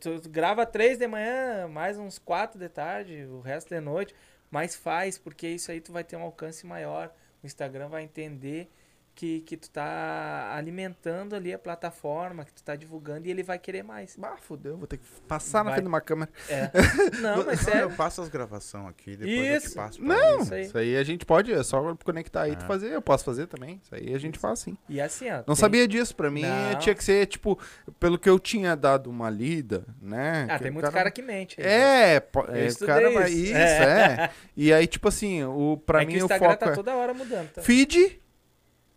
tu 0.00 0.22
grava 0.30 0.64
três 0.64 0.96
de 0.96 1.06
manhã, 1.06 1.68
mais 1.68 1.98
uns 1.98 2.18
quatro 2.18 2.58
de 2.58 2.68
tarde, 2.70 3.26
o 3.26 3.40
resto 3.40 3.68
de 3.68 3.80
noite. 3.80 4.14
Mas 4.50 4.74
faz, 4.74 5.18
porque 5.18 5.48
isso 5.48 5.70
aí 5.70 5.82
tu 5.82 5.92
vai 5.92 6.02
ter 6.02 6.16
um 6.16 6.22
alcance 6.22 6.66
maior. 6.66 7.14
O 7.42 7.46
Instagram 7.46 7.88
vai 7.88 8.04
entender 8.04 8.72
que, 9.20 9.40
que 9.42 9.54
tu 9.54 9.68
tá 9.68 10.50
alimentando 10.56 11.36
ali 11.36 11.52
a 11.52 11.58
plataforma, 11.58 12.42
que 12.42 12.54
tu 12.54 12.62
tá 12.62 12.74
divulgando 12.74 13.26
e 13.28 13.30
ele 13.30 13.42
vai 13.42 13.58
querer 13.58 13.82
mais. 13.82 14.16
Ah, 14.22 14.36
fodeu, 14.40 14.78
vou 14.78 14.86
ter 14.86 14.96
que 14.96 15.04
passar 15.28 15.58
na 15.58 15.64
Vai. 15.64 15.72
frente 15.74 15.82
de 15.84 15.88
uma 15.88 16.00
câmera. 16.00 16.30
É. 16.48 16.70
Não, 17.20 17.44
mas 17.44 17.60
sério. 17.60 17.82
eu 17.82 17.90
faço 17.90 18.22
as 18.22 18.30
gravações 18.30 18.88
aqui, 18.88 19.16
depois 19.16 19.36
eu 19.46 19.56
Isso. 19.58 19.68
te 19.68 19.74
passo. 19.74 19.98
pra 19.98 20.08
Não. 20.08 20.40
Isso 20.40 20.54
aí. 20.54 20.62
isso 20.62 20.78
aí 20.78 20.96
a 20.96 21.04
gente 21.04 21.26
pode, 21.26 21.52
é 21.52 21.62
só 21.62 21.94
conectar 22.02 22.42
aí 22.44 22.52
e 22.52 22.56
tu 22.56 22.64
É. 22.64 22.66
fazer. 22.66 22.92
Eu 22.94 23.02
posso 23.02 23.22
fazer 23.22 23.46
também. 23.46 23.78
Isso 23.84 23.94
aí 23.94 24.14
a 24.14 24.18
gente 24.18 24.38
faz 24.38 24.60
sim. 24.60 24.74
E 24.88 24.98
assim, 25.02 25.28
ó. 25.28 25.36
Não 25.38 25.44
tem- 25.44 25.54
sabia 25.56 25.86
disso, 25.86 26.16
pra 26.16 26.30
mim 26.30 26.40
Não. 26.46 26.78
tinha 26.78 26.94
que 26.94 27.04
ser, 27.04 27.26
tipo, 27.26 27.58
pelo 27.98 28.18
que 28.18 28.28
eu 28.30 28.38
tinha 28.38 28.74
dado 28.74 29.10
uma 29.10 29.28
lida, 29.28 29.84
né? 30.00 30.46
Ah, 30.48 30.56
que 30.56 30.62
tem 30.62 30.70
o 30.70 30.74
muito 30.74 30.90
cara, 30.90 31.10
que 31.10 31.20
mente. 31.20 31.60
aí, 31.60 31.66
né? 31.66 31.72
É, 31.74 32.14
é, 32.16 32.68
o 32.70 32.86
cara 32.86 33.10
vai. 33.10 33.28
isso. 33.30 33.42
Isso, 33.52 33.54
é. 33.54 34.30
E 34.56 34.72
aí, 34.72 34.86
tipo 34.86 35.08
assim, 35.08 35.42
o, 35.44 35.76
pra 35.84 36.02
é 36.02 36.06
mim 36.06 36.12
que 36.14 36.18
o 36.18 36.22
o 36.22 36.24
Instagram 36.24 36.48
foco 36.50 36.64
tá 36.64 36.70
é. 36.70 36.74
toda 36.74 36.94
hora 36.94 37.12
mudando. 37.12 37.50
Tá? 37.50 37.60
Feed 37.62 38.19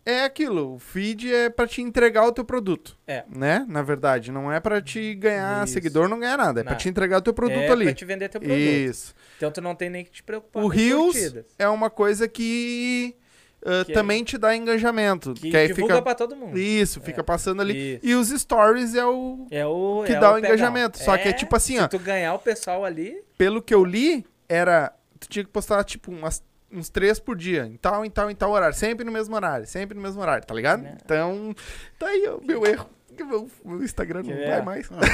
é 0.06 0.24
aquilo. 0.24 0.74
O 0.74 0.78
feed 0.78 1.32
é 1.32 1.48
pra 1.50 1.66
te 1.66 1.80
entregar 1.82 2.26
o 2.26 2.32
teu 2.32 2.44
produto. 2.44 2.96
É. 3.06 3.24
Né? 3.28 3.64
Na 3.68 3.82
verdade, 3.82 4.30
não 4.32 4.50
é 4.52 4.60
pra 4.60 4.80
te 4.82 5.14
ganhar 5.14 5.64
Isso. 5.64 5.72
seguidor, 5.74 6.08
não 6.08 6.18
ganhar 6.20 6.36
nada. 6.36 6.60
É 6.60 6.62
pra 6.64 6.72
Não. 6.72 6.78
te 6.78 6.88
entregar 6.88 7.18
o 7.18 7.22
teu 7.22 7.32
produto 7.34 7.58
é 7.58 7.70
ali. 7.70 7.84
pra 7.86 7.94
te 7.94 8.04
vender 8.04 8.28
teu 8.28 8.40
produto. 8.40 8.58
Isso. 8.58 9.14
Então 9.36 9.50
tu 9.50 9.60
não 9.60 9.74
tem 9.74 9.88
nem 9.90 10.04
que 10.04 10.10
te 10.10 10.22
preocupar 10.22 10.62
O 10.62 10.66
com 10.68 10.72
Reels 10.74 11.12
curtidas. 11.16 11.46
é 11.58 11.68
uma 11.68 11.88
coisa 11.90 12.28
que, 12.28 13.16
ah, 13.64 13.84
Que 13.84 13.92
é- 13.92 13.94
também 13.94 14.22
te 14.24 14.36
dá 14.36 14.54
engajamento. 14.54 15.34
Que 15.34 15.50
Que, 15.50 15.56
aí 15.56 15.68
divulga 15.68 15.94
fica. 15.94 16.02
pra 16.02 16.14
todo 16.14 16.36
mundo. 16.36 16.58
Isso, 16.58 17.00
fica 17.00 17.20
É. 17.20 17.24
passando 17.24 17.60
ali. 17.62 17.94
Isso. 17.94 18.00
E 18.06 18.14
os 18.14 18.28
stories 18.28 18.94
é 18.94 19.06
o 19.06 19.46
É 19.50 19.64
o 19.66 20.02
que 20.06 20.12
é 20.12 20.20
dá 20.20 20.32
o 20.32 20.34
pegar. 20.34 20.48
engajamento. 20.48 20.98
Só 20.98 21.16
que 21.16 21.28
é 21.28 21.32
tipo 21.32 21.56
assim, 21.56 21.78
ó. 21.78 21.82
Se 21.84 21.88
tu 21.88 21.98
ganhar 21.98 22.34
o 22.34 22.38
pessoal 22.38 22.84
ali, 22.84 23.22
Pelo 23.38 23.60
que 23.62 23.74
eu 23.74 23.84
li, 23.84 24.24
era. 24.48 24.92
Tu 25.18 25.28
tinha 25.28 25.44
que 25.44 25.50
postar, 25.50 25.82
tipo, 25.84 26.12
umas, 26.12 26.42
uns 26.74 26.88
três 26.88 27.18
por 27.18 27.36
dia. 27.36 27.66
Em 27.66 27.76
tal, 27.76 28.04
em 28.04 28.10
tal, 28.10 28.30
em 28.30 28.34
tal 28.34 28.50
horário. 28.50 28.74
Sempre 28.76 29.04
no 29.04 29.12
mesmo 29.12 29.34
horário. 29.34 29.66
Sempre 29.66 29.94
no 29.96 30.02
mesmo 30.02 30.20
horário, 30.20 30.44
tá 30.46 30.54
ligado? 30.54 30.84
É. 30.84 30.96
Então, 31.04 31.54
tá 31.98 32.06
aí 32.06 32.26
o 32.28 32.40
meu 32.44 32.66
erro. 32.66 32.88
Que 33.16 33.22
O 33.22 33.48
meu 33.64 33.84
Instagram 33.84 34.24
não 34.24 34.30
Que 34.34 34.44
vai 34.44 34.58
é. 34.58 34.62
mais. 34.62 34.90
Não, 34.90 34.98
tá 34.98 35.06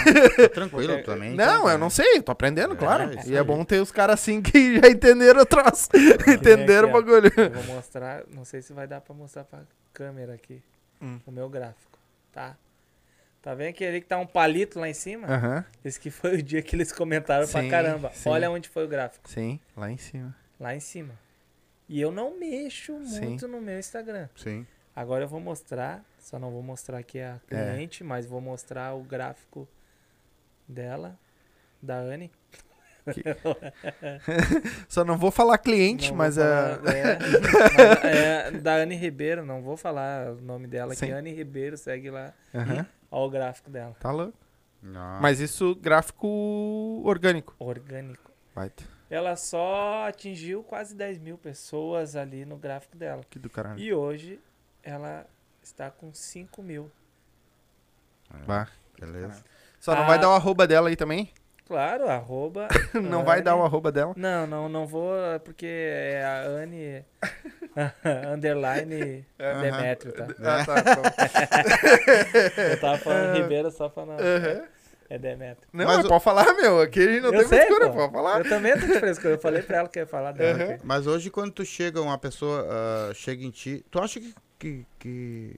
tranquilo 0.54 0.88
Porque- 0.94 1.02
também. 1.12 1.34
Não, 1.34 1.64
tá, 1.64 1.72
eu 1.72 1.78
não 1.78 1.90
sei, 1.90 2.16
eu 2.16 2.22
tô 2.22 2.32
aprendendo, 2.32 2.72
É, 2.72 2.76
claro. 2.76 3.10
E 3.26 3.36
é 3.36 3.42
bom 3.44 3.62
ter 3.62 3.78
os 3.80 3.92
caras 3.92 4.14
assim 4.14 4.40
que 4.40 4.80
já 4.80 4.88
entenderam 4.88 5.42
o 5.42 5.44
troço. 5.46 5.90
entenderam 6.26 6.88
o 6.88 6.92
bagulho. 6.92 7.30
eu 7.36 7.50
vou 7.50 7.74
mostrar. 7.74 8.22
Não 8.32 8.42
sei 8.44 8.62
se 8.62 8.72
vai 8.72 8.86
dar 8.86 9.02
pra 9.02 9.14
mostrar 9.14 9.44
pra 9.44 9.60
câmera 9.92 10.32
aqui. 10.32 10.62
Hum. 11.02 11.20
O 11.26 11.30
meu 11.30 11.46
gráfico. 11.50 11.98
Tá? 12.32 12.56
Tá 13.42 13.54
vendo 13.54 13.74
que 13.74 13.84
ali 13.84 14.00
que 14.00 14.06
tá 14.06 14.16
um 14.18 14.26
palito 14.26 14.78
lá 14.80 14.88
em 14.88 14.94
cima? 14.94 15.26
Aham, 15.26 15.64
Esse 15.84 15.98
que 16.00 16.10
foi 16.10 16.36
o 16.36 16.42
dia 16.42 16.62
que 16.62 16.76
eles 16.76 16.92
comentaram 16.92 17.46
pra 17.48 17.60
Sim, 17.62 17.68
caramba. 17.68 18.10
sim. 18.14 18.28
Olha 18.30 18.50
onde 18.50 18.68
foi 18.68 18.84
o 18.84 18.88
gráfico. 18.88 19.28
sim, 19.28 19.58
lá 19.76 19.90
em 19.90 19.96
cima. 19.98 20.34
Lá 20.58 20.74
em 20.74 20.80
cima. 20.80 21.12
E 21.92 22.00
eu 22.00 22.12
não 22.12 22.38
mexo 22.38 23.04
Sim. 23.04 23.20
muito 23.26 23.48
no 23.48 23.60
meu 23.60 23.76
Instagram. 23.78 24.28
Sim. 24.36 24.64
Agora 24.94 25.24
eu 25.24 25.28
vou 25.28 25.40
mostrar, 25.40 26.04
só 26.20 26.38
não 26.38 26.50
vou 26.52 26.62
mostrar 26.62 26.98
aqui 26.98 27.18
É. 27.18 27.32
a 27.32 27.40
cliente, 27.48 28.04
mas 28.04 28.26
vou 28.26 28.40
mostrar 28.40 28.94
o 28.94 29.02
gráfico 29.02 29.68
dela, 30.68 31.18
da 31.82 31.96
Anne. 31.96 32.30
Só 34.88 35.04
não 35.04 35.16
vou 35.16 35.30
falar 35.30 35.58
cliente, 35.58 36.10
Não 36.10 36.16
mas 36.18 36.36
é. 36.38 36.42
falar, 36.76 36.94
é, 36.94 37.18
mas 38.50 38.54
é 38.54 38.58
da 38.60 38.74
Anne 38.76 38.94
Ribeiro, 38.94 39.44
não 39.44 39.62
vou 39.62 39.76
falar 39.76 40.32
o 40.32 40.40
nome 40.40 40.66
dela, 40.66 40.94
Sim. 40.94 41.06
que 41.06 41.12
Anne 41.12 41.32
Ribeiro 41.32 41.76
segue 41.76 42.10
lá. 42.10 42.32
Aham, 42.54 42.86
Olha 43.10 43.26
o 43.26 43.30
gráfico 43.30 43.70
dela. 43.70 43.96
tá 43.98 44.10
louco. 44.12 44.38
Não. 44.82 45.20
Mas 45.20 45.40
isso, 45.40 45.74
gráfico 45.76 46.26
orgânico. 47.04 47.54
Orgânico. 47.58 48.30
Vai, 48.54 48.70
ter. 48.70 48.86
Ela 49.10 49.34
só 49.34 50.06
atingiu 50.06 50.62
quase 50.62 50.94
10 50.94 51.18
mil 51.18 51.36
pessoas 51.36 52.14
ali 52.14 52.44
no 52.44 52.56
gráfico 52.56 52.96
dela. 52.96 53.22
que 53.28 53.38
do 53.38 53.50
caralho. 53.50 53.78
E 53.80 53.92
hoje 53.92 54.40
ela 54.82 55.26
está 55.62 55.90
com 55.90 56.14
5 56.14 56.62
mil. 56.62 56.90
Vá. 58.46 58.68
Beleza. 58.98 59.42
Só 59.80 59.94
não 59.96 60.02
Ah. 60.04 60.06
vai 60.06 60.18
dar 60.20 60.28
o 60.28 60.32
arroba 60.34 60.66
dela 60.66 60.88
aí 60.88 60.96
também? 60.96 61.32
Claro, 61.66 62.08
arroba. 62.08 62.68
não 62.94 63.24
vai 63.24 63.42
dar 63.42 63.54
o 63.54 63.58
Anne- 63.58 63.66
arroba 63.66 63.90
dela? 63.92 64.12
Não, 64.16 64.46
não, 64.46 64.68
não 64.68 64.86
vou, 64.86 65.12
porque 65.44 65.66
é 65.66 66.24
a 66.24 66.42
Anne 66.42 67.04
underline 68.34 69.24
Aham. 69.38 69.60
Demetrio, 69.62 70.12
tá? 70.12 70.26
Ah, 70.40 70.64
tá, 70.66 70.74
então. 70.80 71.02
Eu 72.70 72.80
tava 72.80 72.98
falando 72.98 73.36
Ribeiro 73.36 73.70
só 73.70 73.88
pra 73.88 74.04
não. 74.06 74.14
Aham. 74.14 74.62
É 75.10 75.18
Demetrio. 75.18 75.68
Não, 75.72 75.84
Mas 75.86 76.06
pode 76.06 76.22
falar, 76.22 76.54
meu. 76.54 76.80
Aqui 76.80 77.00
a 77.00 77.12
gente 77.12 77.20
não 77.20 77.34
eu 77.34 77.40
tem 77.40 77.48
sei, 77.48 77.58
frescura, 77.62 77.90
pô. 77.90 77.96
pode 77.96 78.12
falar. 78.12 78.38
Eu 78.38 78.48
também 78.48 78.72
tô 78.78 78.86
de 78.86 79.00
frescura. 79.00 79.34
Eu 79.34 79.40
falei 79.40 79.60
pra 79.60 79.78
ela 79.78 79.88
que 79.88 79.98
ia 79.98 80.06
falar 80.06 80.30
dela. 80.30 80.74
Aqui. 80.74 80.86
Mas 80.86 81.04
hoje, 81.08 81.28
quando 81.30 81.50
tu 81.50 81.64
chega, 81.64 82.00
uma 82.00 82.16
pessoa 82.16 82.64
ah, 82.70 83.12
chega 83.12 83.44
em 83.44 83.50
ti, 83.50 83.84
tu 83.90 83.98
acha 84.00 84.20
que. 84.20 84.32
que, 84.56 84.86
que- 85.00 85.56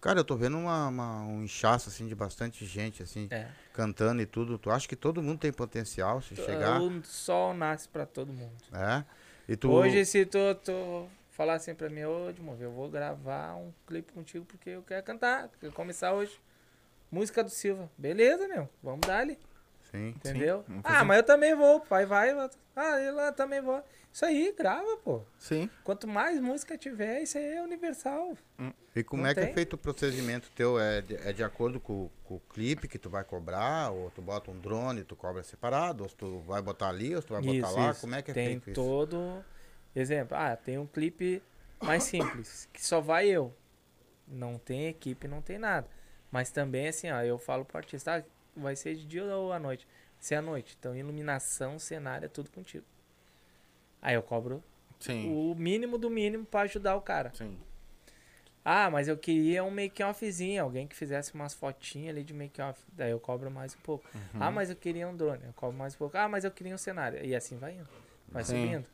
Cara, 0.00 0.18
eu 0.18 0.24
tô 0.24 0.36
vendo 0.36 0.58
uma, 0.58 0.88
uma- 0.88 1.22
um 1.22 1.44
inchaço, 1.44 1.88
assim, 1.88 2.06
de 2.08 2.14
bastante 2.14 2.66
gente, 2.66 3.02
assim, 3.02 3.28
É. 3.30 3.46
cantando 3.72 4.20
e 4.20 4.26
tudo. 4.26 4.58
Tu 4.58 4.68
acha 4.70 4.86
que 4.88 4.96
todo 4.96 5.22
mundo 5.22 5.38
tem 5.38 5.52
potencial 5.52 6.20
se 6.20 6.34
chegar? 6.34 6.82
O 6.82 7.02
sol 7.04 7.54
nasce 7.54 7.88
pra 7.88 8.04
todo 8.04 8.32
mundo. 8.32 8.52
É? 8.72 9.04
E 9.48 9.56
tu... 9.56 9.70
Hoje, 9.70 10.04
se 10.04 10.26
tu, 10.26 10.38
tu 10.62 11.06
falar 11.30 11.54
assim 11.54 11.74
pra 11.74 11.88
mim, 11.88 12.02
ô 12.04 12.30
eu 12.60 12.70
vou 12.72 12.90
gravar 12.90 13.54
um 13.54 13.72
clipe 13.86 14.12
contigo 14.12 14.44
porque 14.44 14.70
eu 14.70 14.82
quero 14.82 15.02
cantar. 15.04 15.48
Quero 15.60 15.72
começar 15.72 16.12
hoje. 16.12 16.38
Música 17.14 17.44
do 17.44 17.50
Silva. 17.50 17.88
Beleza, 17.96 18.48
meu. 18.48 18.68
Vamos 18.82 19.06
dar 19.06 19.20
ali. 19.20 19.38
Sim. 19.90 20.08
Entendeu? 20.08 20.64
vamos 20.66 20.82
ah, 20.84 21.04
mas 21.04 21.18
eu 21.18 21.22
também 21.22 21.54
vou. 21.54 21.78
Pai 21.78 22.04
vai. 22.04 22.34
vai. 22.34 22.50
Ah, 22.74 22.98
eu 22.98 23.14
lá 23.14 23.30
também 23.30 23.60
vou. 23.60 23.80
Isso 24.12 24.24
aí, 24.24 24.52
grava, 24.56 24.96
pô. 24.96 25.22
Sim. 25.38 25.70
Quanto 25.84 26.08
mais 26.08 26.40
música 26.40 26.76
tiver, 26.76 27.22
isso 27.22 27.38
aí 27.38 27.44
é 27.54 27.62
universal. 27.62 28.36
E 28.96 29.04
como 29.04 29.22
Não 29.22 29.30
é 29.30 29.34
que 29.34 29.40
é 29.40 29.44
tem? 29.46 29.54
feito 29.54 29.74
o 29.74 29.78
procedimento 29.78 30.50
teu? 30.56 30.78
É 30.78 31.00
de, 31.02 31.14
é 31.16 31.32
de 31.32 31.44
acordo 31.44 31.78
com, 31.78 32.10
com 32.24 32.34
o 32.34 32.40
clipe 32.40 32.88
que 32.88 32.98
tu 32.98 33.08
vai 33.08 33.22
cobrar? 33.22 33.90
Ou 33.92 34.10
tu 34.10 34.20
bota 34.20 34.50
um 34.50 34.58
drone 34.58 35.02
e 35.02 35.04
tu 35.04 35.14
cobra 35.14 35.42
separado? 35.44 36.02
Ou 36.02 36.08
se 36.08 36.16
tu 36.16 36.40
vai 36.40 36.60
botar 36.60 36.88
ali, 36.88 37.14
ou 37.14 37.20
se 37.22 37.28
tu 37.28 37.34
vai 37.34 37.42
botar 37.42 37.68
Isso, 37.68 37.76
lá? 37.78 37.90
isso. 37.90 38.00
Como 38.00 38.14
é 38.16 38.22
que 38.22 38.30
é 38.32 38.34
tem 38.34 38.46
feito 38.46 38.70
isso? 38.70 38.74
todo. 38.74 39.44
Exemplo, 39.94 40.36
ah, 40.36 40.56
tem 40.56 40.78
um 40.78 40.86
clipe 40.86 41.40
mais 41.80 42.02
simples, 42.02 42.68
que 42.72 42.84
só 42.84 43.00
vai 43.00 43.28
eu. 43.28 43.54
Não 44.26 44.58
tem 44.58 44.88
equipe, 44.88 45.28
não 45.28 45.40
tem 45.42 45.58
nada. 45.58 45.88
Mas 46.34 46.50
também, 46.50 46.88
assim, 46.88 47.08
ó, 47.12 47.22
eu 47.22 47.38
falo 47.38 47.64
pro 47.64 47.78
artista, 47.78 48.18
ah, 48.18 48.24
vai 48.56 48.74
ser 48.74 48.96
de 48.96 49.06
dia 49.06 49.24
ou 49.24 49.52
à 49.52 49.58
noite? 49.60 49.86
Vai 49.86 50.16
ser 50.18 50.34
à 50.34 50.42
noite. 50.42 50.76
Então, 50.76 50.96
iluminação, 50.96 51.78
cenário, 51.78 52.26
é 52.26 52.28
tudo 52.28 52.50
contigo. 52.50 52.84
Aí 54.02 54.16
eu 54.16 54.22
cobro 54.22 54.60
Sim. 54.98 55.32
o 55.32 55.54
mínimo 55.54 55.96
do 55.96 56.10
mínimo 56.10 56.44
pra 56.44 56.62
ajudar 56.62 56.96
o 56.96 57.00
cara. 57.00 57.30
Sim. 57.34 57.56
Ah, 58.64 58.90
mas 58.90 59.06
eu 59.06 59.16
queria 59.16 59.62
um 59.62 59.70
make-offzinho, 59.70 60.60
alguém 60.60 60.88
que 60.88 60.96
fizesse 60.96 61.32
umas 61.34 61.54
fotinhas 61.54 62.16
ali 62.16 62.24
de 62.24 62.34
make-off. 62.34 62.82
Daí 62.92 63.12
eu 63.12 63.20
cobro 63.20 63.48
mais 63.48 63.76
um 63.76 63.80
pouco. 63.84 64.04
Uhum. 64.12 64.40
Ah, 64.40 64.50
mas 64.50 64.70
eu 64.70 64.74
queria 64.74 65.06
um 65.06 65.16
drone, 65.16 65.44
eu 65.44 65.52
cobro 65.52 65.76
mais 65.78 65.94
um 65.94 65.98
pouco. 65.98 66.18
Ah, 66.18 66.28
mas 66.28 66.42
eu 66.42 66.50
queria 66.50 66.74
um 66.74 66.78
cenário. 66.78 67.24
E 67.24 67.32
assim 67.32 67.58
vai 67.58 67.74
indo. 67.76 67.88
Vai 68.26 68.42
Sim. 68.42 68.60
subindo. 68.60 68.86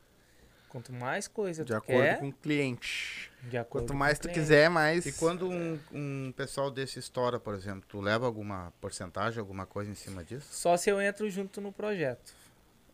Quanto 0.70 0.92
mais 0.92 1.26
coisa 1.26 1.64
De 1.64 1.72
tu 1.72 1.76
acordo 1.76 2.06
quer, 2.08 2.18
com 2.20 2.28
o 2.28 2.32
cliente. 2.32 3.30
de 3.42 3.58
acordo 3.58 3.84
Quanto 3.88 3.94
mais 3.94 4.18
tu 4.18 4.22
cliente. 4.22 4.38
quiser, 4.40 4.70
mais. 4.70 5.04
E 5.04 5.12
quando 5.12 5.48
um, 5.50 5.78
um 5.92 6.32
pessoal 6.36 6.70
desse 6.70 6.98
estoura, 7.00 7.40
por 7.40 7.54
exemplo, 7.54 7.84
tu 7.88 8.00
leva 8.00 8.24
alguma 8.24 8.72
porcentagem, 8.80 9.40
alguma 9.40 9.66
coisa 9.66 9.90
em 9.90 9.94
cima 9.96 10.22
disso? 10.22 10.46
Só 10.52 10.76
se 10.76 10.88
eu 10.88 11.00
entro 11.02 11.28
junto 11.28 11.60
no 11.60 11.72
projeto. 11.72 12.32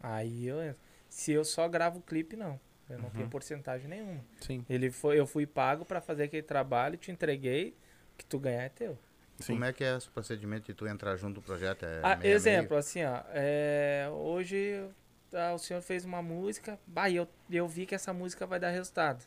Aí 0.03 0.47
eu 0.47 0.63
entro. 0.63 0.81
Se 1.09 1.33
eu 1.33 1.45
só 1.45 1.69
gravo 1.69 1.99
o 1.99 2.03
clipe, 2.03 2.35
não. 2.35 2.59
Eu 2.89 2.99
não 2.99 3.05
Uhum. 3.07 3.11
tenho 3.11 3.29
porcentagem 3.29 3.89
nenhuma. 3.89 4.25
Sim, 4.41 4.65
Ele 4.71 4.91
foi, 4.91 5.19
eu 5.19 5.27
fui 5.27 5.47
pago 5.47 5.85
pra 5.85 6.01
fazer 6.01 6.25
aquele 6.25 6.43
trabalho, 6.43 6.97
te 6.97 7.11
entreguei, 7.11 7.77
o 8.15 8.17
que 8.17 8.25
tu 8.25 8.39
ganhar 8.39 8.63
é 8.63 8.69
teu. 8.71 8.99
sim. 9.39 9.53
Como 9.53 9.65
é 9.65 9.73
que 9.73 9.85
é 9.85 9.97
esse 9.97 10.09
procedimento 10.09 10.67
de 10.67 10.73
tu 10.75 10.87
entrar 10.87 11.15
junto 11.17 11.37
no 11.37 11.43
projeto? 11.43 11.85
É 11.85 12.01
Ah, 12.03 12.17
meio 12.17 12.33
exemplo, 12.35 12.77
assim, 12.77 13.05
ó. 13.05 13.21
é, 13.35 14.09
hoje 14.13 14.89
ah, 15.37 15.55
o 15.55 15.59
senhor 15.59 15.81
fez 15.83 16.05
uma 16.05 16.23
música, 16.23 16.79
bah, 16.87 17.11
eu, 17.11 17.29
eu 17.51 17.69
vi 17.69 17.87
que 17.87 17.95
essa 17.95 18.13
música 18.13 18.47
vai 18.47 18.59
dar 18.59 18.71
resultado. 18.71 19.25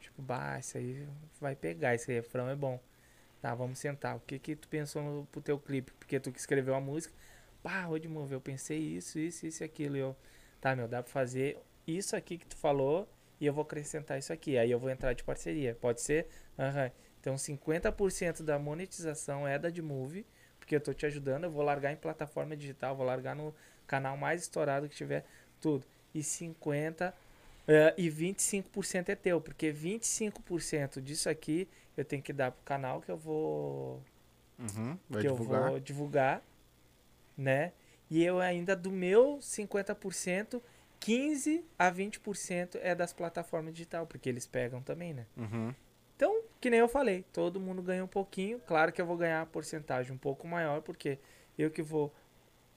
Tipo, 0.00 0.22
bah, 0.22 0.58
isso 0.58 0.78
aí 0.78 1.06
vai 1.40 1.56
pegar, 1.56 1.94
esse 1.94 2.12
refrão 2.12 2.48
é 2.48 2.56
bom. 2.56 2.80
Tá, 3.40 3.54
vamos 3.54 3.78
sentar. 3.78 4.16
O 4.16 4.20
que 4.20 4.38
que 4.38 4.56
tu 4.56 4.68
pensou 4.68 5.02
no, 5.02 5.26
pro 5.26 5.40
teu 5.40 5.58
clipe? 5.58 5.92
Porque 5.98 6.18
tu 6.18 6.32
que 6.32 6.38
escreveu 6.38 6.74
a 6.74 6.80
música. 6.80 7.14
Bah, 7.62 7.84
Rodimov, 7.84 8.32
eu 8.32 8.40
pensei 8.40 8.78
isso, 8.78 9.18
isso, 9.18 9.46
isso 9.46 9.62
e 9.62 9.64
aquilo. 9.64 9.96
E 9.96 10.00
eu, 10.00 10.16
tá, 10.60 10.74
meu, 10.74 10.88
dá 10.88 11.02
pra 11.02 11.12
fazer 11.12 11.58
isso 11.86 12.16
aqui 12.16 12.38
que 12.38 12.46
tu 12.46 12.56
falou 12.56 13.08
e 13.40 13.46
eu 13.46 13.52
vou 13.52 13.62
acrescentar 13.62 14.18
isso 14.18 14.32
aqui. 14.32 14.56
Aí 14.58 14.70
eu 14.70 14.78
vou 14.78 14.90
entrar 14.90 15.12
de 15.12 15.22
parceria. 15.24 15.74
Pode 15.74 16.00
ser? 16.00 16.28
Aham. 16.58 16.90
Então 17.20 17.34
50% 17.36 18.42
da 18.42 18.58
monetização 18.58 19.46
é 19.48 19.58
da 19.58 19.68
de 19.68 19.82
Move, 19.82 20.24
porque 20.58 20.76
eu 20.76 20.80
tô 20.80 20.94
te 20.94 21.06
ajudando, 21.06 21.44
eu 21.44 21.50
vou 21.50 21.62
largar 21.62 21.92
em 21.92 21.96
plataforma 21.96 22.56
digital, 22.56 22.94
vou 22.94 23.04
largar 23.04 23.34
no 23.34 23.52
canal 23.86 24.16
mais 24.16 24.42
estourado 24.42 24.88
que 24.88 24.96
tiver, 24.96 25.24
tudo. 25.60 25.84
E 26.14 26.22
50 26.22 27.14
eh, 27.68 27.94
e 27.98 28.08
25% 28.10 29.08
é 29.08 29.14
teu, 29.14 29.40
porque 29.40 29.72
25% 29.72 31.00
disso 31.00 31.28
aqui 31.28 31.68
eu 31.96 32.04
tenho 32.04 32.22
que 32.22 32.32
dar 32.32 32.52
pro 32.52 32.62
canal 32.64 33.00
que 33.00 33.10
eu 33.10 33.16
vou 33.16 34.02
Uhum, 34.58 34.98
que 35.12 35.18
divulgar. 35.18 35.62
eu 35.64 35.70
vou 35.70 35.80
divulgar, 35.80 36.42
né? 37.36 37.72
E 38.08 38.22
eu 38.22 38.38
ainda 38.40 38.76
do 38.76 38.90
meu 38.90 39.38
50%, 39.40 40.62
15 41.00 41.64
a 41.78 41.90
20% 41.90 42.78
é 42.80 42.94
das 42.94 43.12
plataformas 43.12 43.74
digital, 43.74 44.06
porque 44.06 44.28
eles 44.28 44.46
pegam 44.46 44.80
também, 44.80 45.12
né? 45.12 45.26
Uhum. 45.36 45.74
Então, 46.14 46.42
que 46.60 46.70
nem 46.70 46.80
eu 46.80 46.88
falei, 46.88 47.24
todo 47.32 47.60
mundo 47.60 47.82
ganha 47.82 48.02
um 48.02 48.08
pouquinho. 48.08 48.58
Claro 48.60 48.90
que 48.92 49.00
eu 49.00 49.06
vou 49.06 49.16
ganhar 49.16 49.42
a 49.42 49.46
porcentagem 49.46 50.12
um 50.12 50.18
pouco 50.18 50.46
maior, 50.46 50.80
porque 50.80 51.18
eu 51.58 51.70
que 51.70 51.82
vou 51.82 52.14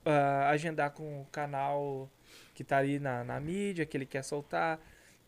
ah, 0.10 0.49
agendar 0.49 0.91
com 0.91 1.22
o 1.22 1.26
canal 1.26 2.10
que 2.55 2.64
tá 2.64 2.78
ali 2.78 2.99
na, 2.99 3.24
na 3.24 3.39
mídia, 3.39 3.86
que 3.86 3.95
ele 3.95 4.05
quer 4.05 4.24
soltar. 4.24 4.80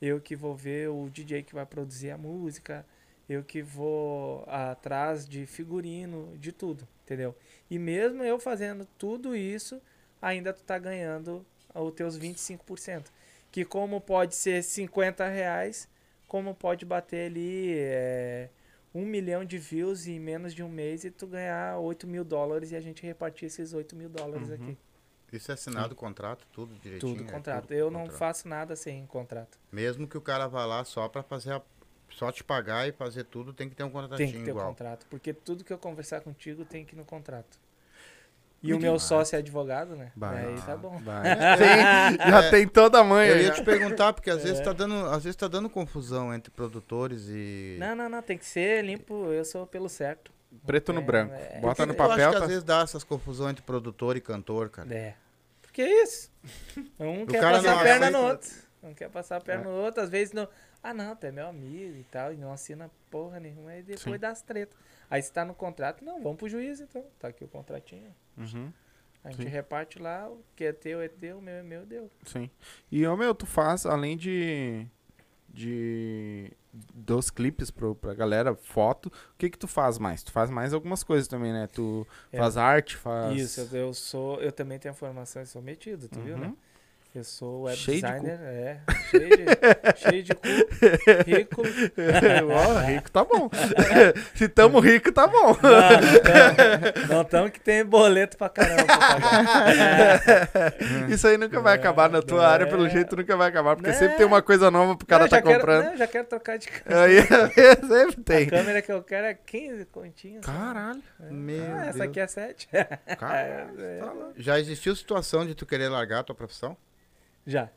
Eu 0.01 0.19
que 0.19 0.35
vou 0.35 0.55
ver 0.55 0.89
o 0.89 1.09
DJ 1.09 1.43
que 1.43 1.53
vai 1.53 1.65
produzir 1.65 2.09
a 2.09 2.17
música. 2.17 2.85
Eu 3.29 3.43
que 3.43 3.61
vou 3.61 4.43
atrás 4.47 5.27
de 5.27 5.45
figurino, 5.45 6.35
de 6.37 6.51
tudo, 6.51 6.87
entendeu? 7.03 7.35
E 7.69 7.77
mesmo 7.77 8.23
eu 8.23 8.39
fazendo 8.39 8.85
tudo 8.97 9.35
isso, 9.35 9.79
ainda 10.21 10.51
tu 10.51 10.63
tá 10.63 10.77
ganhando 10.79 11.45
os 11.73 11.93
teus 11.93 12.17
25%. 12.17 13.05
Que 13.51 13.63
como 13.63 14.01
pode 14.01 14.35
ser 14.35 14.63
50 14.63 15.27
reais, 15.27 15.87
como 16.27 16.55
pode 16.55 16.85
bater 16.85 17.27
ali 17.27 17.75
é, 17.77 18.49
um 18.93 19.05
milhão 19.05 19.45
de 19.45 19.57
views 19.57 20.05
em 20.07 20.19
menos 20.19 20.53
de 20.53 20.61
um 20.63 20.69
mês 20.69 21.03
e 21.03 21.11
tu 21.11 21.25
ganhar 21.27 21.77
8 21.79 22.05
mil 22.07 22.23
dólares 22.23 22.71
e 22.71 22.75
a 22.75 22.81
gente 22.81 23.03
repartir 23.05 23.45
esses 23.47 23.73
8 23.73 23.95
mil 23.95 24.09
dólares 24.09 24.49
Uhum. 24.49 24.55
aqui. 24.55 24.77
Isso 25.31 25.49
é 25.49 25.53
assinado 25.53 25.93
o 25.93 25.95
contrato, 25.95 26.45
tudo 26.51 26.75
direitinho? 26.75 27.15
Tudo 27.15 27.27
é 27.29 27.31
contrato. 27.31 27.61
tudo 27.63 27.73
Eu 27.73 27.89
não 27.89 28.01
contrato. 28.01 28.17
faço 28.19 28.47
nada 28.49 28.75
sem 28.75 29.05
contrato. 29.05 29.57
Mesmo 29.71 30.05
que 30.07 30.17
o 30.17 30.21
cara 30.21 30.45
vá 30.47 30.65
lá 30.65 30.83
só 30.83 31.07
pra 31.07 31.23
fazer 31.23 31.53
a... 31.53 31.61
Só 32.09 32.29
te 32.29 32.43
pagar 32.43 32.85
e 32.89 32.91
fazer 32.91 33.23
tudo, 33.23 33.53
tem 33.53 33.69
que 33.69 33.75
ter 33.75 33.85
um 33.85 33.89
contratinho 33.89 34.29
Tem 34.29 34.39
que 34.39 34.43
ter 34.45 34.51
o 34.51 34.55
igual. 34.55 34.67
contrato. 34.67 35.07
Porque 35.09 35.31
tudo 35.33 35.63
que 35.63 35.71
eu 35.71 35.77
conversar 35.77 36.19
contigo 36.19 36.65
tem 36.65 36.83
que 36.83 36.93
ir 36.93 36.97
no 36.97 37.05
contrato. 37.05 37.57
E 38.63 38.67
Muito 38.69 38.79
o 38.79 38.83
meu 38.83 38.99
sócio 38.99 39.35
é 39.35 39.39
advogado, 39.39 39.95
né? 39.95 40.11
Vai. 40.15 40.45
Aí 40.45 40.61
tá 40.61 40.77
bom. 40.77 40.97
Vai. 40.99 41.23
Tem- 41.57 42.29
já 42.29 42.49
tem 42.51 42.67
toda 42.67 42.99
a 42.99 43.03
manha. 43.03 43.31
Eu 43.31 43.37
ia 43.37 43.47
já. 43.47 43.53
te 43.55 43.63
perguntar, 43.63 44.13
porque 44.13 44.29
às 44.29 44.41
vezes 44.43 44.59
É. 44.59 44.63
tá 44.63 44.71
dando, 44.71 44.93
às 45.07 45.23
vezes 45.23 45.35
tá 45.35 45.47
dando 45.47 45.67
confusão 45.69 46.31
entre 46.33 46.51
produtores 46.51 47.25
e. 47.27 47.77
Não, 47.79 47.95
não, 47.95 48.07
não. 48.07 48.21
Tem 48.21 48.37
que 48.37 48.45
ser 48.45 48.83
limpo. 48.85 49.31
Eu 49.31 49.43
sou 49.43 49.65
pelo 49.65 49.89
certo. 49.89 50.31
Preto 50.65 50.93
no 50.93 51.01
É, 51.01 51.03
branco. 51.03 51.33
é. 51.33 51.59
Bota 51.59 51.85
no 51.87 51.93
eu 51.93 51.99
acho 52.03 52.09
papel. 52.09 52.29
que 52.31 52.37
tá- 52.37 52.43
às 52.43 52.47
vezes 52.49 52.63
dá 52.63 52.81
essas 52.81 53.03
confusões 53.03 53.51
entre 53.51 53.63
produtor 53.63 54.15
e 54.15 54.21
cantor, 54.21 54.69
cara. 54.69 54.93
É. 54.93 55.15
Porque 55.61 55.81
é 55.81 56.03
isso. 56.03 56.29
Um 56.99 57.25
quer 57.25 57.41
passar 57.41 57.61
não 57.63 57.79
a 57.79 57.83
perna 57.83 58.11
no 58.11 58.19
outro. 58.27 58.49
Um 58.83 58.93
quer 58.93 59.09
passar 59.09 59.35
a 59.35 59.37
É. 59.37 59.41
perna 59.41 59.63
no 59.63 59.71
outro. 59.71 60.03
Às 60.03 60.09
vezes 60.09 60.33
não. 60.33 60.47
Ah, 60.83 60.93
não, 60.93 61.15
tu 61.15 61.25
é 61.25 61.31
meu 61.31 61.47
amigo 61.47 61.95
e 61.97 62.03
tal. 62.11 62.31
E 62.33 62.37
não 62.37 62.51
assina 62.53 62.91
porra 63.09 63.39
nenhuma. 63.39 63.71
Aí 63.71 63.81
depois 63.81 64.01
Sim. 64.01 64.19
dá 64.19 64.29
as 64.29 64.41
tretas. 64.41 64.77
Aí 65.11 65.21
se 65.21 65.31
tá 65.31 65.45
no 65.45 65.53
contrato, 65.53 66.03
não, 66.03 66.23
vamos 66.23 66.37
pro 66.39 66.49
juiz 66.49 66.79
então. 66.79 67.03
Tá 67.19 67.27
aqui 67.27 67.43
o 67.43 67.47
contratinho. 67.47 68.15
Uhum, 68.37 68.71
A 69.23 69.29
gente 69.31 69.43
Sim. 69.43 69.49
reparte 69.49 69.99
lá, 69.99 70.27
o 70.29 70.41
que 70.55 70.63
é 70.63 70.71
teu 70.73 70.99
é 71.01 71.07
teu, 71.09 71.37
o 71.37 71.41
meu 71.41 71.53
é 71.55 71.61
meu, 71.61 71.85
deu. 71.85 72.09
sim. 72.25 72.49
E, 72.91 73.05
ô, 73.05 73.15
meu, 73.17 73.35
tu 73.35 73.45
faz, 73.45 73.85
além 73.85 74.15
de. 74.17 74.87
de 75.49 76.51
dos 76.93 77.29
clipes 77.29 77.69
pro, 77.69 77.93
pra 77.93 78.13
galera, 78.13 78.55
foto, 78.55 79.07
o 79.07 79.37
que 79.37 79.49
que 79.49 79.57
tu 79.59 79.67
faz 79.67 79.97
mais? 79.99 80.23
Tu 80.23 80.31
faz 80.31 80.49
mais 80.49 80.73
algumas 80.73 81.03
coisas 81.03 81.27
também, 81.27 81.51
né? 81.51 81.67
Tu 81.67 82.07
É. 82.31 82.37
faz 82.37 82.55
arte, 82.55 82.95
faz... 82.95 83.35
Isso, 83.37 83.75
eu, 83.75 83.87
eu 83.87 83.93
sou. 83.93 84.39
Eu 84.41 84.53
também 84.53 84.79
tenho 84.79 84.93
a 84.93 84.95
formação, 84.95 85.45
sou 85.45 85.61
metido, 85.61 86.07
tu 86.07 86.21
viu, 86.21 86.35
Uhum. 86.35 86.41
né? 86.41 86.55
Eu 87.13 87.25
sou 87.25 87.63
web 87.63 87.75
Cheio 87.77 87.97
de 88.01 88.03
designer, 88.07 88.39
é. 88.41 88.77
Cheio 89.09 89.29
de, 89.37 89.45
cheio 89.97 90.23
de 90.23 90.33
cu, 90.33 90.47
rico. 91.27 91.61
Ó, 92.55 92.79
rico 92.79 93.11
tá 93.11 93.25
bom. 93.25 93.49
Se 94.33 94.47
tamo 94.47 94.79
rico, 94.79 95.11
tá 95.11 95.27
bom. 95.27 95.57
Não 97.09 97.21
estamos 97.23 97.51
que 97.51 97.59
tem 97.59 97.83
boleto 97.83 98.37
pra 98.37 98.47
caramba 98.47 98.85
pra 98.85 98.97
pagar. 98.97 100.21
Isso 101.11 101.27
aí 101.27 101.37
nunca 101.37 101.59
vai 101.59 101.73
É, 101.73 101.75
acabar 101.75 102.09
na 102.09 102.21
tua 102.21 102.37
não 102.43 102.45
área, 102.45 102.63
é. 102.63 102.67
pelo 102.67 102.87
jeito 102.87 103.13
nunca 103.17 103.35
vai 103.35 103.49
acabar, 103.49 103.75
porque 103.75 103.89
Né? 103.91 103.97
sempre 103.97 104.15
tem 104.15 104.25
uma 104.25 104.41
coisa 104.41 104.71
nova 104.71 104.95
pro 104.95 105.05
cara 105.05 105.23
Não, 105.23 105.29
tá 105.29 105.41
quero- 105.41 105.55
comprando. 105.59 105.85
não, 105.87 105.97
já 105.97 106.07
quero 106.07 106.27
trocar 106.27 106.57
de 106.57 106.67
câmera. 106.69 107.03
Aí 107.03 107.21
sempre 107.25 108.21
A 108.21 108.23
tem. 108.23 108.47
câmera 108.49 108.81
que 108.81 108.91
eu 108.91 109.03
quero 109.03 109.27
é 109.27 109.33
15 109.33 109.83
continhas. 109.85 110.45
Caralho. 110.45 111.03
Meu 111.29 111.75
Ah, 111.75 111.87
essa 111.87 112.05
aqui 112.05 112.21
é 112.21 112.27
7. 112.27 112.69
Caralho. 113.19 113.73
É, 113.83 113.97
tá 113.99 114.11
louco. 114.13 114.33
Já 114.37 114.57
existiu 114.57 114.95
situação 114.95 115.45
de 115.45 115.53
tu 115.53 115.65
querer 115.65 115.89
largar 115.89 116.19
a 116.19 116.23
tua 116.23 116.35
profissão? 116.35 116.77
Já. 117.45 117.69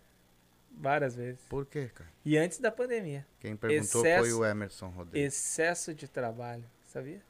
Várias 0.77 1.15
vezes. 1.15 1.41
Por 1.49 1.65
quê, 1.67 1.89
cara? 1.95 2.11
E 2.25 2.37
antes 2.37 2.59
da 2.59 2.71
pandemia. 2.71 3.25
Quem 3.39 3.55
perguntou 3.57 4.01
foi 4.03 4.11
Excesso- 4.11 4.41
o 4.41 4.45
Emerson 4.45 4.89
Rodrigues. 4.89 5.35
Excesso 5.35 5.95
de 5.95 6.09
trabalho, 6.09 6.65
sabia? 6.87 7.23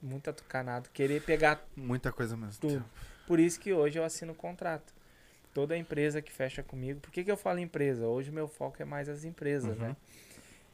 Muito 0.00 0.30
atucanado. 0.30 0.88
Querer 0.90 1.22
pegar 1.22 1.66
Muita 1.76 2.12
coisa 2.12 2.36
mesmo. 2.36 2.60
tudo. 2.60 2.84
Por 3.26 3.38
isso 3.40 3.58
que 3.60 3.72
hoje 3.72 3.98
eu 3.98 4.04
assino 4.04 4.34
contrato. 4.34 4.92
Toda 5.52 5.76
empresa 5.76 6.22
que 6.22 6.30
fecha 6.32 6.62
comigo. 6.62 7.00
Por 7.00 7.10
que, 7.10 7.24
que 7.24 7.30
eu 7.30 7.36
falo 7.36 7.58
empresa? 7.58 8.06
Hoje 8.06 8.30
meu 8.30 8.46
foco 8.48 8.80
é 8.80 8.84
mais 8.84 9.08
as 9.08 9.24
empresas, 9.24 9.76
Uhum. 9.76 9.88
né? 9.88 9.96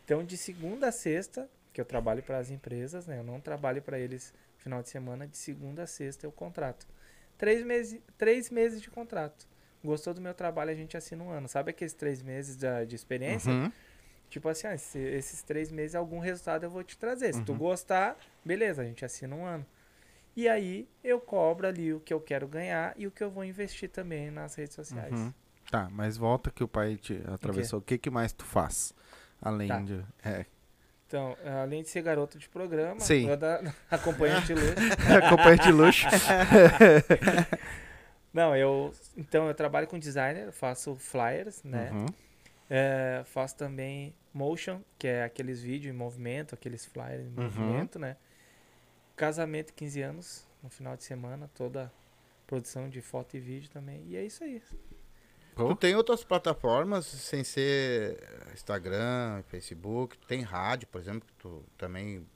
Então, 0.04 0.22
de 0.22 0.36
segunda 0.36 0.88
a 0.88 0.92
sexta, 0.92 1.48
que 1.72 1.80
eu 1.80 1.84
trabalho 1.84 2.22
para 2.22 2.38
as 2.38 2.50
empresas, 2.50 3.06
né? 3.06 3.18
Eu 3.18 3.24
não 3.24 3.40
trabalho 3.40 3.80
para 3.82 3.98
eles 3.98 4.32
final 4.58 4.82
de 4.82 4.90
semana. 4.90 5.26
De 5.26 5.36
segunda 5.38 5.82
a 5.84 5.86
sexta 5.86 6.26
eu 6.26 6.30
contrato. 6.30 6.86
Três 7.38 7.64
meses, 7.64 8.00
três 8.18 8.50
meses 8.50 8.80
de 8.80 8.90
contrato. 8.90 9.46
Gostou 9.86 10.12
do 10.12 10.20
meu 10.20 10.34
trabalho, 10.34 10.70
a 10.70 10.74
gente 10.74 10.96
assina 10.96 11.22
um 11.24 11.30
ano. 11.30 11.48
Sabe 11.48 11.70
aqueles 11.70 11.92
três 11.94 12.20
meses 12.22 12.56
da- 12.56 12.84
de 12.84 12.94
experiência? 12.94 13.50
Uhum. 13.52 13.70
Tipo 14.28 14.48
assim, 14.48 14.66
ah, 14.66 14.74
esse- 14.74 14.98
esses 14.98 15.42
três 15.42 15.70
meses, 15.70 15.94
algum 15.94 16.18
resultado 16.18 16.64
eu 16.64 16.70
vou 16.70 16.82
te 16.82 16.98
trazer. 16.98 17.32
Se 17.32 17.42
tu 17.42 17.52
Uhum. 17.52 17.58
gostar, 17.58 18.16
beleza, 18.44 18.82
a 18.82 18.84
gente 18.84 19.04
assina 19.04 19.34
um 19.36 19.44
ano. 19.46 19.64
E 20.34 20.48
aí 20.48 20.86
eu 21.02 21.18
cobro 21.20 21.66
ali 21.66 21.94
o 21.94 22.00
que 22.00 22.12
eu 22.12 22.20
quero 22.20 22.46
ganhar 22.46 22.92
e 22.96 23.06
o 23.06 23.10
que 23.10 23.22
eu 23.24 23.30
vou 23.30 23.44
investir 23.44 23.88
também 23.88 24.30
nas 24.30 24.54
redes 24.56 24.74
sociais. 24.74 25.12
Uhum. 25.12 25.32
Tá, 25.70 25.88
mas 25.90 26.16
volta 26.16 26.50
que 26.50 26.62
o 26.62 26.68
pai 26.68 26.96
te 26.96 27.22
atravessou. 27.32 27.78
O 27.78 27.82
que 27.82 27.96
que 27.96 28.10
mais 28.10 28.32
tu 28.32 28.44
faz? 28.44 28.92
Além 29.40 29.68
Tá. 29.68 29.80
de... 29.80 30.04
É. 30.24 30.44
Então, 31.06 31.36
além 31.62 31.82
de 31.84 31.88
ser 31.88 32.02
garoto 32.02 32.36
de 32.36 32.48
programa, 32.48 32.98
Sim. 33.00 33.28
da, 33.36 33.62
acompanhante 33.90 34.48
de 34.48 34.54
luxo. 34.54 34.74
Companhia 35.30 35.58
de 35.58 35.70
luxo. 35.72 36.06
Não, 38.36 38.54
eu. 38.54 38.92
Então, 39.16 39.48
eu 39.48 39.54
trabalho 39.54 39.86
com 39.86 39.98
designer, 39.98 40.52
faço 40.52 40.94
flyers, 40.94 41.62
né? 41.64 41.90
Uhum. 41.90 42.06
É, 42.68 43.22
faço 43.24 43.56
também 43.56 44.14
motion, 44.34 44.82
que 44.98 45.06
é 45.08 45.24
aqueles 45.24 45.62
vídeos 45.62 45.94
em 45.94 45.96
movimento, 45.96 46.54
aqueles 46.54 46.84
flyers 46.84 47.24
em 47.24 47.28
Uhum. 47.28 47.44
movimento, 47.44 47.98
né? 47.98 48.16
Casamento 49.16 49.72
15 49.72 50.02
anos, 50.02 50.46
no 50.62 50.68
final 50.68 50.96
de 50.96 51.04
semana, 51.04 51.48
toda 51.54 51.90
produção 52.46 52.90
de 52.90 53.00
foto 53.00 53.36
e 53.36 53.40
vídeo 53.40 53.70
também. 53.70 54.04
E 54.06 54.16
é 54.16 54.22
isso 54.24 54.44
aí. 54.44 54.62
Pô. 55.54 55.68
Tu 55.68 55.76
tem 55.76 55.94
outras 55.96 56.22
plataformas 56.22 57.06
sem 57.06 57.42
ser 57.42 58.22
Instagram, 58.52 59.42
Facebook, 59.48 60.18
tu 60.18 60.26
tem 60.26 60.42
rádio, 60.42 60.86
por 60.88 61.00
exemplo, 61.00 61.26
que 61.26 61.32
tu 61.34 61.64
também 61.78 62.26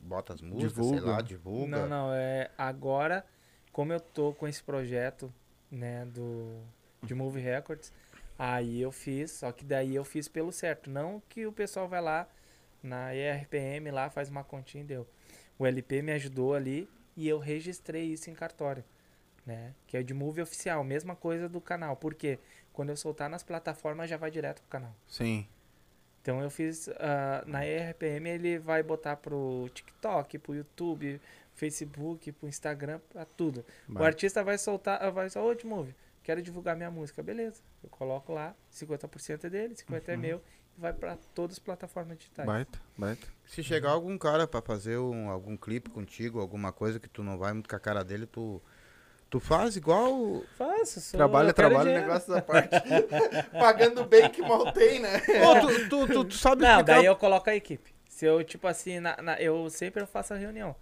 bota 0.00 0.32
as 0.32 0.40
músicas, 0.40 0.72
sei 0.72 0.94
Divulga. 0.94 1.10
lá, 1.10 1.20
divulga. 1.20 1.76
Não, 1.80 1.86
não, 1.86 2.14
é 2.14 2.50
agora, 2.56 3.26
como 3.70 3.92
eu 3.92 4.00
tô 4.00 4.32
com 4.32 4.48
esse 4.48 4.62
projeto, 4.62 5.30
né, 5.70 6.04
do 6.06 6.60
de 7.02 7.14
Movie 7.14 7.40
Records, 7.40 7.92
Aí 8.42 8.80
eu 8.80 8.90
fiz, 8.90 9.32
só 9.32 9.52
que 9.52 9.66
daí 9.66 9.94
eu 9.94 10.02
fiz 10.02 10.26
pelo 10.26 10.50
certo. 10.50 10.88
Não 10.88 11.22
que 11.28 11.46
o 11.46 11.52
pessoal 11.52 11.86
vai 11.86 12.00
lá 12.00 12.26
na 12.82 13.14
ERPM 13.14 13.90
lá, 13.90 14.08
faz 14.08 14.30
uma 14.30 14.42
continha 14.42 14.82
e 14.82 14.86
deu. 14.86 15.06
O 15.58 15.66
LP 15.66 16.00
me 16.00 16.10
ajudou 16.12 16.54
ali 16.54 16.88
e 17.14 17.28
eu 17.28 17.38
registrei 17.38 18.04
isso 18.04 18.30
em 18.30 18.34
cartório, 18.34 18.82
né? 19.44 19.74
Que 19.86 19.98
é 19.98 20.02
de 20.02 20.14
Move 20.14 20.40
oficial, 20.40 20.82
mesma 20.82 21.14
coisa 21.14 21.50
do 21.50 21.60
canal. 21.60 21.96
Por 21.96 22.14
quê? 22.14 22.38
Quando 22.72 22.88
eu 22.88 22.96
soltar 22.96 23.28
nas 23.28 23.42
plataformas 23.42 24.08
já 24.08 24.16
vai 24.16 24.30
direto 24.30 24.62
pro 24.62 24.70
canal. 24.70 24.96
Sim. 25.06 25.46
Então 26.22 26.40
eu 26.40 26.48
fiz 26.48 26.88
ah, 26.98 27.44
na 27.46 27.66
ERPM 27.66 28.26
ele 28.26 28.58
vai 28.58 28.82
botar 28.82 29.16
pro 29.16 29.68
TikTok, 29.74 30.38
pro 30.38 30.54
YouTube, 30.54 31.20
Facebook, 31.60 32.32
pro 32.32 32.48
Instagram, 32.48 33.00
pra 33.10 33.26
tudo. 33.26 33.64
O 33.88 33.92
Vai. 33.94 34.06
artista 34.06 34.42
vai 34.42 34.56
soltar, 34.56 35.10
vai 35.12 35.28
só, 35.28 35.44
ô 35.46 35.54
Move, 35.64 35.94
quero 36.22 36.40
divulgar 36.40 36.74
minha 36.74 36.90
música, 36.90 37.22
beleza? 37.22 37.60
Eu 37.84 37.90
coloco 37.90 38.32
lá, 38.32 38.54
50% 38.72 39.44
é 39.44 39.50
dele, 39.50 39.74
50% 39.74 40.08
é 40.08 40.16
meu 40.16 40.42
e 40.76 40.80
vai 40.80 40.94
pra 40.94 41.18
todas 41.34 41.56
as 41.56 41.58
plataformas 41.58 42.16
digitais. 42.16 42.46
Baita, 42.46 42.80
baita. 42.96 43.26
Se 43.44 43.62
chegar 43.62 43.90
algum 43.90 44.16
cara 44.16 44.46
pra 44.48 44.62
fazer 44.62 44.96
um, 44.96 45.28
algum 45.28 45.54
clipe 45.54 45.90
contigo, 45.90 46.40
alguma 46.40 46.72
coisa 46.72 46.98
que 46.98 47.08
tu 47.08 47.22
não 47.22 47.36
vai 47.36 47.52
muito 47.52 47.68
com 47.68 47.76
a 47.76 47.80
cara 47.80 48.02
dele, 48.02 48.24
tu, 48.26 48.62
tu 49.28 49.38
faz 49.38 49.76
igual. 49.76 50.42
Faço, 50.56 50.98
sou, 51.02 51.18
trabalho, 51.18 51.52
dinheiro. 51.52 52.00
negócio 52.06 52.32
da 52.32 52.40
parte. 52.40 52.74
Pagando 53.52 54.06
bem 54.06 54.30
que 54.30 54.40
mal 54.40 54.72
tem, 54.72 54.98
né? 54.98 55.20
Ô, 55.46 55.60
tu, 55.60 55.88
tu, 55.90 56.06
tu, 56.06 56.24
tu 56.24 56.34
sabe 56.38 56.62
Não, 56.62 56.70
explicar- 56.70 56.96
daí 56.96 57.04
eu 57.04 57.16
coloco 57.16 57.50
a 57.50 57.54
equipe. 57.54 57.92
Se 58.08 58.24
eu, 58.24 58.42
tipo 58.42 58.66
assim, 58.66 58.98
na, 58.98 59.16
na- 59.20 59.40
eu 59.40 59.68
sempre 59.68 60.06
faço 60.06 60.32
a 60.32 60.36
reunião. 60.38 60.74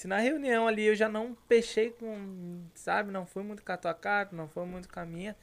Se 0.00 0.08
na 0.08 0.16
reunião 0.16 0.66
ali 0.66 0.84
eu 0.84 0.94
já 0.94 1.10
não 1.10 1.36
peixei 1.46 1.90
com, 1.90 2.62
sabe, 2.74 3.10
não 3.12 3.26
fui 3.26 3.42
muito 3.42 3.62
com 3.62 3.70
a 3.70 3.76
tua 3.76 3.92
cara, 3.92 4.30
não 4.32 4.48
foi 4.48 4.64
muito 4.64 4.88
com 4.88 4.98
a 4.98 5.04
minha, 5.04 5.36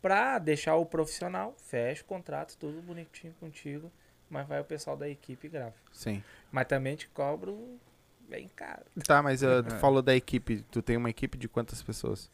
pra 0.00 0.38
deixar 0.38 0.74
o 0.76 0.86
profissional, 0.86 1.54
fecha 1.58 2.00
o 2.00 2.06
contrato, 2.06 2.56
tudo 2.56 2.80
bonitinho 2.80 3.34
contigo, 3.38 3.92
mas 4.30 4.48
vai 4.48 4.58
o 4.58 4.64
pessoal 4.64 4.96
da 4.96 5.06
equipe 5.06 5.48
e 5.48 5.50
grava. 5.50 5.74
Sim. 5.92 6.24
Mas 6.50 6.66
também 6.66 6.96
te 6.96 7.08
cobro 7.08 7.78
bem 8.26 8.50
caro. 8.56 8.86
Tá, 9.06 9.22
mas 9.22 9.42
uh, 9.42 9.62
tu 9.68 9.74
É. 9.74 9.78
falou 9.78 10.00
da 10.00 10.16
equipe. 10.16 10.64
Tu 10.70 10.80
tem 10.80 10.96
uma 10.96 11.10
equipe 11.10 11.36
de 11.36 11.46
quantas 11.46 11.82
pessoas? 11.82 12.30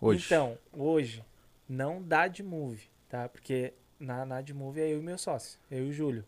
Hoje. 0.00 0.26
Então, 0.26 0.58
hoje, 0.72 1.24
não 1.68 2.02
dá 2.02 2.26
de 2.26 2.42
move, 2.42 2.90
tá? 3.08 3.28
Porque 3.28 3.72
na, 4.00 4.26
na 4.26 4.40
de 4.42 4.52
move 4.52 4.80
é 4.80 4.92
eu 4.92 4.98
e 4.98 5.00
meu 5.00 5.16
sócio, 5.16 5.60
eu 5.70 5.86
e 5.86 5.90
o 5.90 5.92
Júlio. 5.92 6.24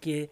Que 0.00 0.30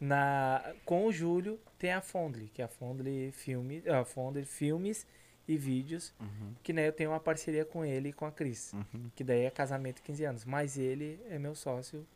na, 0.00 0.74
com 0.84 1.06
o 1.06 1.12
Júlio 1.12 1.58
tem 1.78 1.92
a 1.92 2.00
Fondly, 2.00 2.50
que 2.52 2.60
é 2.60 2.64
a 2.64 2.68
Fondly, 2.68 3.30
filme, 3.32 3.82
a 3.88 4.04
Fondly 4.04 4.44
Filmes 4.44 5.06
e 5.46 5.56
Vídeos, 5.56 6.14
Uhum, 6.18 6.54
que 6.62 6.72
né, 6.72 6.88
eu 6.88 6.92
tenho 6.92 7.10
uma 7.10 7.20
parceria 7.20 7.64
com 7.64 7.84
ele 7.84 8.08
e 8.08 8.12
com 8.12 8.24
a 8.24 8.32
Cris, 8.32 8.72
uhum. 8.72 9.10
que 9.14 9.22
daí 9.22 9.44
é 9.44 9.50
casamento 9.50 10.02
15 10.02 10.24
anos, 10.24 10.44
mas 10.44 10.78
ele 10.78 11.20
é 11.28 11.38
meu 11.38 11.54
sócio 11.54 12.06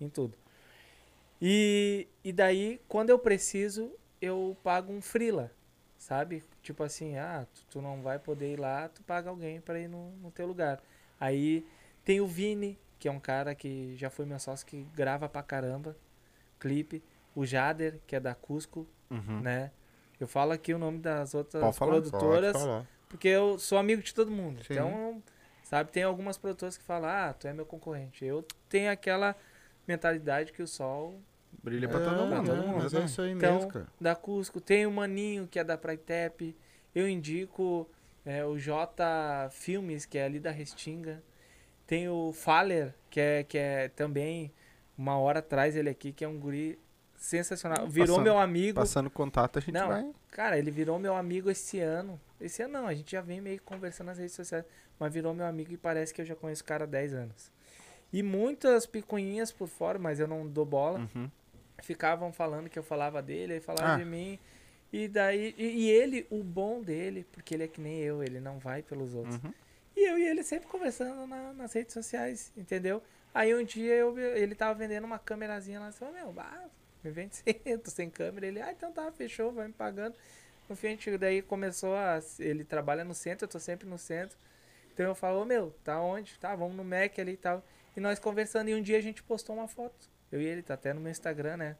em 0.00 0.08
tudo. 0.08 0.36
E, 1.40 2.06
e 2.24 2.32
daí, 2.32 2.80
quando 2.88 3.10
eu 3.10 3.18
preciso, 3.18 3.92
eu 4.20 4.56
pago 4.62 4.92
um 4.92 5.02
freela, 5.02 5.52
sabe? 5.98 6.42
Tipo 6.62 6.82
assim, 6.82 7.16
ah, 7.16 7.46
tu, 7.52 7.64
tu 7.70 7.82
não 7.82 8.02
vai 8.02 8.18
poder 8.18 8.54
ir 8.54 8.58
lá, 8.58 8.88
tu 8.88 9.02
paga 9.02 9.28
alguém 9.28 9.60
para 9.60 9.78
ir 9.78 9.88
no, 9.88 10.12
no 10.16 10.30
teu 10.30 10.46
lugar. 10.46 10.82
Aí 11.20 11.66
tem 12.04 12.20
o 12.20 12.26
Vini, 12.26 12.78
que 12.98 13.08
é 13.08 13.10
um 13.10 13.20
cara 13.20 13.54
que 13.54 13.94
já 13.96 14.08
foi 14.08 14.24
meu 14.24 14.38
sócio, 14.38 14.66
que 14.66 14.82
grava 14.94 15.28
pra 15.28 15.42
caramba, 15.42 15.96
clipe. 16.58 17.02
O 17.36 17.46
Jader, 17.46 18.00
que 18.06 18.16
é 18.16 18.20
da 18.20 18.34
Cusco, 18.34 18.88
Uhum. 19.10 19.40
né? 19.42 19.70
Eu 20.18 20.26
falo 20.26 20.50
aqui 20.52 20.72
o 20.74 20.78
nome 20.78 20.98
das 20.98 21.34
outras 21.34 21.62
Pode 21.62 21.76
falar, 21.76 21.92
Pode 21.92 22.10
produtoras, 22.10 22.56
falar. 22.56 22.86
porque 23.08 23.28
eu 23.28 23.58
sou 23.58 23.76
amigo 23.78 24.02
de 24.02 24.12
todo 24.14 24.30
mundo. 24.30 24.64
Sim. 24.64 24.72
Então, 24.72 25.22
sabe, 25.62 25.92
tem 25.92 26.02
algumas 26.02 26.38
produtoras 26.38 26.76
que 26.78 26.82
falam, 26.82 27.08
ah, 27.10 27.32
tu 27.38 27.46
é 27.46 27.52
meu 27.52 27.66
concorrente. 27.66 28.24
Eu 28.24 28.42
tenho 28.68 28.90
aquela 28.90 29.36
mentalidade 29.86 30.52
que 30.52 30.62
o 30.62 30.66
sol 30.66 31.20
Brilha 31.62 31.88
pra 31.88 32.00
É, 32.00 32.04
todo 32.04 32.16
mundo. 32.26 32.46
todo 32.46 32.56
né? 32.56 32.66
mundo. 32.66 32.82
Mas 32.82 32.94
é 32.94 33.04
isso 33.04 33.22
aí 33.22 33.32
Então, 33.32 33.54
mesmo, 33.56 33.70
cara. 33.70 33.86
da 34.00 34.14
Cusco. 34.14 34.60
Tem 34.60 34.86
o 34.86 34.90
Maninho, 34.90 35.46
que 35.46 35.58
é 35.58 35.64
da 35.64 35.76
Praitep. 35.76 36.56
Eu 36.94 37.08
indico 37.08 37.88
é, 38.24 38.44
o 38.44 38.58
J 38.58 39.48
Filmes, 39.50 40.04
que 40.06 40.16
é 40.18 40.24
ali 40.24 40.38
da 40.40 40.50
Restinga. 40.50 41.22
Tem 41.86 42.08
o 42.08 42.32
Faller, 42.32 42.94
que 43.10 43.20
é, 43.20 43.42
que 43.44 43.58
é 43.58 43.88
também 43.88 44.52
uma 44.96 45.18
hora 45.18 45.38
atrás 45.40 45.76
ele 45.76 45.88
aqui, 45.90 46.12
que 46.12 46.24
é 46.24 46.28
um 46.28 46.38
guri 46.38 46.78
sensacional. 47.16 47.86
Virou 47.86 48.08
Passando- 48.16 48.24
meu 48.24 48.38
amigo. 48.38 48.74
Passando 48.80 49.10
contato, 49.10 49.58
a 49.58 49.60
gente 49.60 49.72
Não, 49.74 49.88
vai. 49.88 50.10
Cara, 50.30 50.58
ele 50.58 50.70
virou 50.70 50.98
meu 50.98 51.14
amigo 51.16 51.50
esse 51.50 51.80
ano. 51.80 52.20
Esse 52.40 52.62
ano 52.62 52.72
não, 52.74 52.86
a 52.86 52.94
gente 52.94 53.10
já 53.12 53.20
vem 53.20 53.40
meio 53.40 53.60
conversando 53.62 54.08
nas 54.08 54.18
redes 54.18 54.34
sociais. 54.34 54.64
Mas 54.98 55.12
virou 55.12 55.34
meu 55.34 55.44
amigo 55.46 55.72
e 55.72 55.76
parece 55.76 56.12
que 56.14 56.20
eu 56.20 56.24
já 56.24 56.34
conheço 56.34 56.62
o 56.62 56.66
cara 56.66 56.84
há 56.84 56.86
10 56.86 57.12
anos. 57.14 57.50
E 58.12 58.22
muitas 58.22 58.86
picuinhas 58.86 59.52
por 59.52 59.68
fora, 59.68 59.98
mas 59.98 60.18
eu 60.20 60.26
não 60.28 60.46
dou 60.46 60.64
bola. 60.64 61.00
Uhum. 61.14 61.30
Ficavam 61.82 62.32
falando 62.32 62.68
que 62.70 62.78
eu 62.78 62.82
falava 62.82 63.20
dele, 63.20 63.54
aí 63.54 63.60
falavam 63.60 63.94
Ah. 63.94 63.98
de 63.98 64.04
mim. 64.04 64.38
E 64.92 65.08
daí. 65.08 65.54
E, 65.58 65.64
e 65.86 65.90
ele, 65.90 66.26
o 66.30 66.42
bom 66.42 66.80
dele, 66.82 67.26
porque 67.32 67.54
ele 67.54 67.64
é 67.64 67.68
que 67.68 67.80
nem 67.80 67.98
eu, 68.00 68.22
ele 68.22 68.40
não 68.40 68.58
vai 68.58 68.82
pelos 68.82 69.12
outros. 69.14 69.36
Uhum. 69.36 69.52
E 69.94 70.08
eu 70.08 70.18
e 70.18 70.26
ele 70.26 70.42
sempre 70.42 70.68
conversando 70.68 71.26
na- 71.26 71.52
nas 71.52 71.72
redes 71.72 71.92
sociais, 71.92 72.52
entendeu? 72.56 73.02
Aí 73.34 73.54
um 73.54 73.64
dia 73.64 73.92
eu, 73.94 74.18
ele 74.18 74.54
tava 74.54 74.78
vendendo 74.78 75.04
uma 75.04 75.18
câmerazinha 75.18 75.80
lá, 75.80 75.92
falou, 75.92 76.14
meu, 76.14 76.32
bah, 76.32 76.64
me 77.06 77.12
vende 77.12 77.36
sem, 77.36 77.54
tô 77.78 77.90
sem 77.90 78.10
câmera. 78.10 78.46
Ele, 78.46 78.60
ah, 78.60 78.72
então 78.72 78.92
tá, 78.92 79.10
fechou, 79.12 79.52
vai 79.52 79.66
me 79.68 79.72
pagando. 79.72 80.14
No 80.68 80.74
fim, 80.76 80.88
a 80.88 80.90
gente, 80.90 81.16
daí 81.16 81.42
começou 81.42 81.94
a. 81.94 82.20
Ele 82.38 82.64
trabalha 82.64 83.04
no 83.04 83.14
centro, 83.14 83.44
eu 83.44 83.48
tô 83.48 83.58
sempre 83.58 83.88
no 83.88 83.96
centro. 83.98 84.36
Então 84.92 85.06
eu 85.06 85.14
falo, 85.14 85.42
ô 85.42 85.44
meu, 85.44 85.74
tá 85.84 86.00
onde? 86.00 86.38
Tá, 86.38 86.54
vamos 86.56 86.76
no 86.76 86.82
Mac 86.84 87.18
ali 87.18 87.32
e 87.32 87.36
tal. 87.36 87.62
E 87.96 88.00
nós 88.00 88.18
conversando, 88.18 88.68
e 88.68 88.74
um 88.74 88.82
dia 88.82 88.98
a 88.98 89.00
gente 89.00 89.22
postou 89.22 89.54
uma 89.56 89.68
foto. 89.68 90.08
Eu 90.32 90.40
e 90.40 90.44
ele, 90.46 90.62
tá 90.62 90.74
até 90.74 90.92
no 90.92 91.00
meu 91.00 91.10
Instagram, 91.10 91.56
né? 91.58 91.76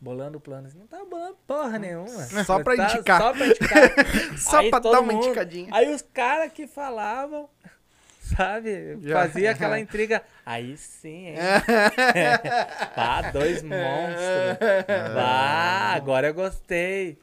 Bolando 0.00 0.40
planos. 0.40 0.74
Não 0.74 0.86
tá 0.86 1.04
bolando 1.04 1.36
porra 1.46 1.78
nenhuma. 1.78 2.24
Só 2.44 2.62
pra 2.62 2.76
Tá 2.76 2.92
indicar. 2.94 3.20
Só 3.20 3.32
pra 3.32 3.46
indicar. 3.46 3.80
Só 4.38 4.56
Aí 4.58 4.70
pra 4.70 4.78
dar 4.78 5.00
uma 5.00 5.12
mundo- 5.12 5.24
indicadinha. 5.26 5.68
Aí 5.72 5.92
os 5.94 6.02
caras 6.02 6.52
que 6.52 6.66
falavam, 6.66 7.48
sabe, 8.24 8.98
Já. 9.02 9.20
fazia 9.22 9.50
aquela 9.50 9.78
intriga. 9.80 10.22
Aí 10.44 10.76
sim, 10.76 11.28
hein? 11.28 11.36
Pá, 12.94 13.30
dois 13.32 13.62
monstros. 13.62 14.58
Bah, 15.14 15.92
agora 15.94 16.28
eu 16.28 16.34
gostei. 16.34 17.18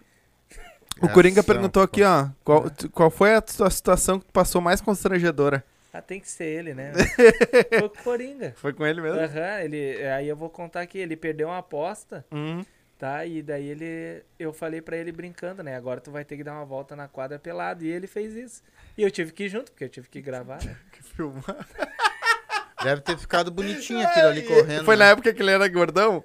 O 1.02 1.10
Coringa 1.10 1.40
Essa, 1.40 1.52
perguntou 1.54 1.82
aqui, 1.82 2.04
ó. 2.04 2.28
Qual, 2.44 2.66
qual 2.94 3.10
foi 3.10 3.34
a 3.34 3.42
tua 3.42 3.70
situação 3.70 4.20
que 4.20 4.26
tu 4.26 4.32
passou 4.32 4.62
mais 4.62 4.82
constrangedora? 4.82 5.64
Ah, 5.94 6.02
tem 6.02 6.20
que 6.22 6.30
ser 6.30 6.46
ele, 6.46 6.74
né? 6.74 6.94
Foi 7.70 7.80
com 7.82 7.86
o 7.86 8.04
Coringa. 8.04 8.54
Foi 8.56 8.72
com 8.72 8.86
ele 8.86 9.02
mesmo? 9.02 9.20
Aham, 9.20 9.60
ele, 9.62 10.02
aí 10.08 10.26
eu 10.26 10.38
vou 10.38 10.50
contar 10.50 10.80
aqui, 10.80 10.98
ele 10.98 11.18
perdeu 11.18 11.50
uma 11.50 11.58
aposta, 11.58 12.24
Uhum. 12.32 12.66
Tá? 13.02 13.26
E 13.26 13.42
daí 13.42 13.68
ele, 13.68 14.24
eu 14.38 14.54
falei 14.54 14.80
pra 14.80 14.96
ele 14.96 15.12
brincando, 15.12 15.64
né? 15.64 15.76
Agora 15.76 16.00
tu 16.00 16.12
vai 16.12 16.24
ter 16.24 16.38
que 16.38 16.44
dar 16.44 16.54
uma 16.54 16.66
volta 16.66 16.96
na 16.96 17.08
quadra 17.08 17.40
pelado. 17.40 17.84
E 17.84 17.88
ele 17.88 18.06
fez 18.06 18.36
isso. 18.36 18.62
E 18.96 19.02
eu 19.02 19.10
tive 19.10 19.32
que 19.32 19.46
ir 19.46 19.50
junto, 19.50 19.72
porque 19.72 19.86
eu 19.86 19.90
tive 19.90 20.08
que 20.08 20.22
gravar, 20.22 20.64
né? 20.64 20.78
Que 20.94 21.02
filmar. 21.02 21.68
Deve 22.84 23.02
ter 23.02 23.18
ficado 23.18 23.50
bonitinho 23.50 24.06
aquilo 24.08 24.28
ali 24.28 24.44
correndo. 24.44 24.86
Foi 24.86 24.96
né? 24.96 25.06
na 25.06 25.12
época 25.12 25.34
que 25.34 25.42
ele 25.42 25.50
era 25.50 25.68
gordão? 25.68 26.24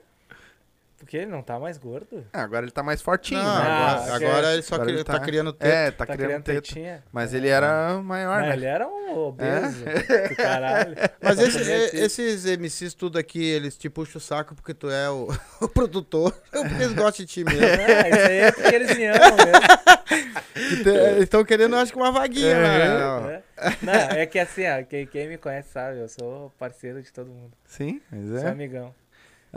Porque 0.98 1.16
ele 1.18 1.26
não 1.26 1.42
tá 1.42 1.58
mais 1.58 1.76
gordo. 1.76 2.26
Ah, 2.32 2.42
agora 2.42 2.64
ele 2.64 2.72
tá 2.72 2.82
mais 2.82 3.02
fortinho, 3.02 3.42
Não, 3.42 3.54
né? 3.58 3.70
Ah, 3.70 3.92
agora, 4.04 4.14
agora 4.16 4.52
ele 4.54 4.62
só 4.62 4.74
Agora 4.76 4.88
cri- 4.88 4.96
ele 4.98 5.04
tá, 5.04 5.12
tá- 5.18 5.24
criando 5.24 5.52
tempo. 5.52 5.72
É, 5.72 5.90
tá, 5.90 6.06
Tá, 6.06 6.16
criando 6.16 6.42
criando 6.42 6.42
tetinha. 6.62 7.04
Mas 7.12 7.34
ele 7.34 7.48
era 7.48 8.00
maior, 8.02 8.40
Não, 8.40 8.48
né? 8.48 8.54
ele 8.54 8.64
era 8.64 8.88
um 8.88 9.14
obeso 9.18 9.84
do 10.30 10.36
caralho. 10.36 10.96
Mas 11.22 11.38
esse- 11.38 11.96
esses 11.96 12.46
MCs 12.46 12.94
tudo 12.94 13.18
aqui, 13.18 13.44
eles 13.44 13.76
te 13.76 13.90
puxam 13.90 14.18
o 14.18 14.20
saco 14.20 14.54
porque 14.54 14.72
tu 14.72 14.88
é 14.90 15.10
o, 15.10 15.28
o 15.60 15.68
produtor. 15.68 16.32
Porque 16.50 16.82
eles 16.82 16.94
gostam 16.94 17.24
de 17.24 17.26
ti 17.26 17.44
mesmo. 17.44 17.60
Ah, 17.62 18.08
isso 18.08 18.26
aí 18.28 18.38
é 18.38 18.52
porque 18.52 18.74
eles 18.74 18.96
me 18.96 19.06
amam 19.06 19.36
mesmo. 19.36 20.46
Que 20.54 20.82
te- 20.82 20.88
Eles 20.88 21.22
estão 21.24 21.44
querendo, 21.44 21.76
acho 21.76 21.92
que 21.92 21.98
uma 21.98 22.10
vaguinha 22.10 22.58
né? 22.58 23.20
né? 23.20 23.42
Não, 23.82 23.92
é 24.16 24.24
que 24.26 24.38
assim, 24.38 24.62
ó, 24.66 24.82
quem, 24.82 25.06
quem 25.06 25.28
me 25.28 25.36
conhece 25.36 25.68
sabe, 25.70 25.98
eu 26.00 26.08
sou 26.08 26.50
parceiro 26.58 27.02
de 27.02 27.12
todo 27.12 27.28
mundo. 27.30 27.52
Sim, 27.66 28.00
mas 28.10 28.40
Sou 28.40 28.48
é. 28.48 28.50
amigão. 28.50 28.94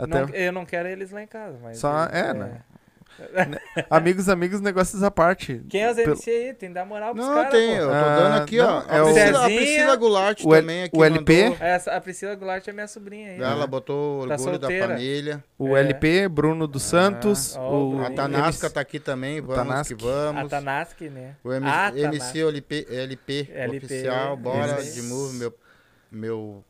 Até 0.04 0.20
Não- 0.20 0.28
eu 0.30 0.52
não 0.52 0.64
quero 0.66 0.88
eles 0.88 1.10
lá 1.10 1.22
em 1.22 1.26
casa, 1.26 1.58
mas. 1.62 1.78
Só- 1.78 2.04
eles- 2.06 2.14
é, 2.14 2.32
né? 2.34 2.60
amigos, 3.90 4.28
amigos, 4.30 4.60
negócios 4.60 5.02
à 5.02 5.10
parte. 5.10 5.60
Quem 5.68 5.82
é 5.82 5.90
os 5.90 5.98
MC 5.98 6.30
aí? 6.30 6.54
Tem 6.54 6.70
que 6.70 6.74
dar 6.74 6.86
moral 6.86 7.12
pros 7.14 7.26
Não, 7.26 7.34
caras. 7.34 7.50
tem, 7.50 7.68
pô. 7.76 7.82
eu 7.82 7.88
tô 7.88 7.92
Ah, 7.94 8.16
dando 8.18 8.42
aqui, 8.42 8.56
não, 8.56 8.66
ó. 8.78 8.82
é 8.88 8.98
a, 8.98 9.02
o- 9.02 9.04
Priscila, 9.12 9.38
a 9.38 9.42
Cezinha, 9.42 9.60
Priscila 9.60 9.96
Goulart 9.96 10.40
o 10.44 10.50
também 10.50 10.82
aqui 10.84 10.96
o 10.96 11.04
LP? 11.04 11.42
mandou- 11.50 11.66
Essa, 11.66 11.90
a 11.92 12.00
Priscila 12.00 12.34
Goulart 12.34 12.66
é 12.66 12.72
minha 12.72 12.88
sobrinha 12.88 13.30
aí. 13.32 13.40
Ela 13.42 13.66
botou 13.66 14.22
o 14.22 14.26
Tá 14.28 14.34
orgulho 14.36 14.58
da 14.58 14.68
família. 14.68 15.44
O 15.58 15.76
É. 15.76 15.80
LP, 15.80 16.28
Bruno 16.28 16.66
dos 16.66 16.82
Santos. 16.82 17.56
ó, 17.56 17.70
o 17.70 17.96
o 17.96 18.06
A. 18.06 18.10
Tanasca 18.10 18.70
tá 18.70 18.80
aqui 18.80 18.98
também, 18.98 19.40
vamos 19.40 19.56
Tanaski. 19.56 19.94
que 19.94 20.02
vamos. 20.02 20.44
A 20.44 20.48
Tanaski, 20.48 21.10
né? 21.10 21.34
O 21.44 21.52
M 21.52 21.66
Ah, 21.68 21.92
MC. 21.94 22.40
LP, 22.40 22.86
LP, 22.90 23.48
LP, 23.52 23.76
oficial, 23.86 24.36
bora 24.36 24.80
isso. 24.80 24.94
de 24.94 25.02
move, 25.02 25.36
meu, 25.36 25.54
meu 26.10 26.64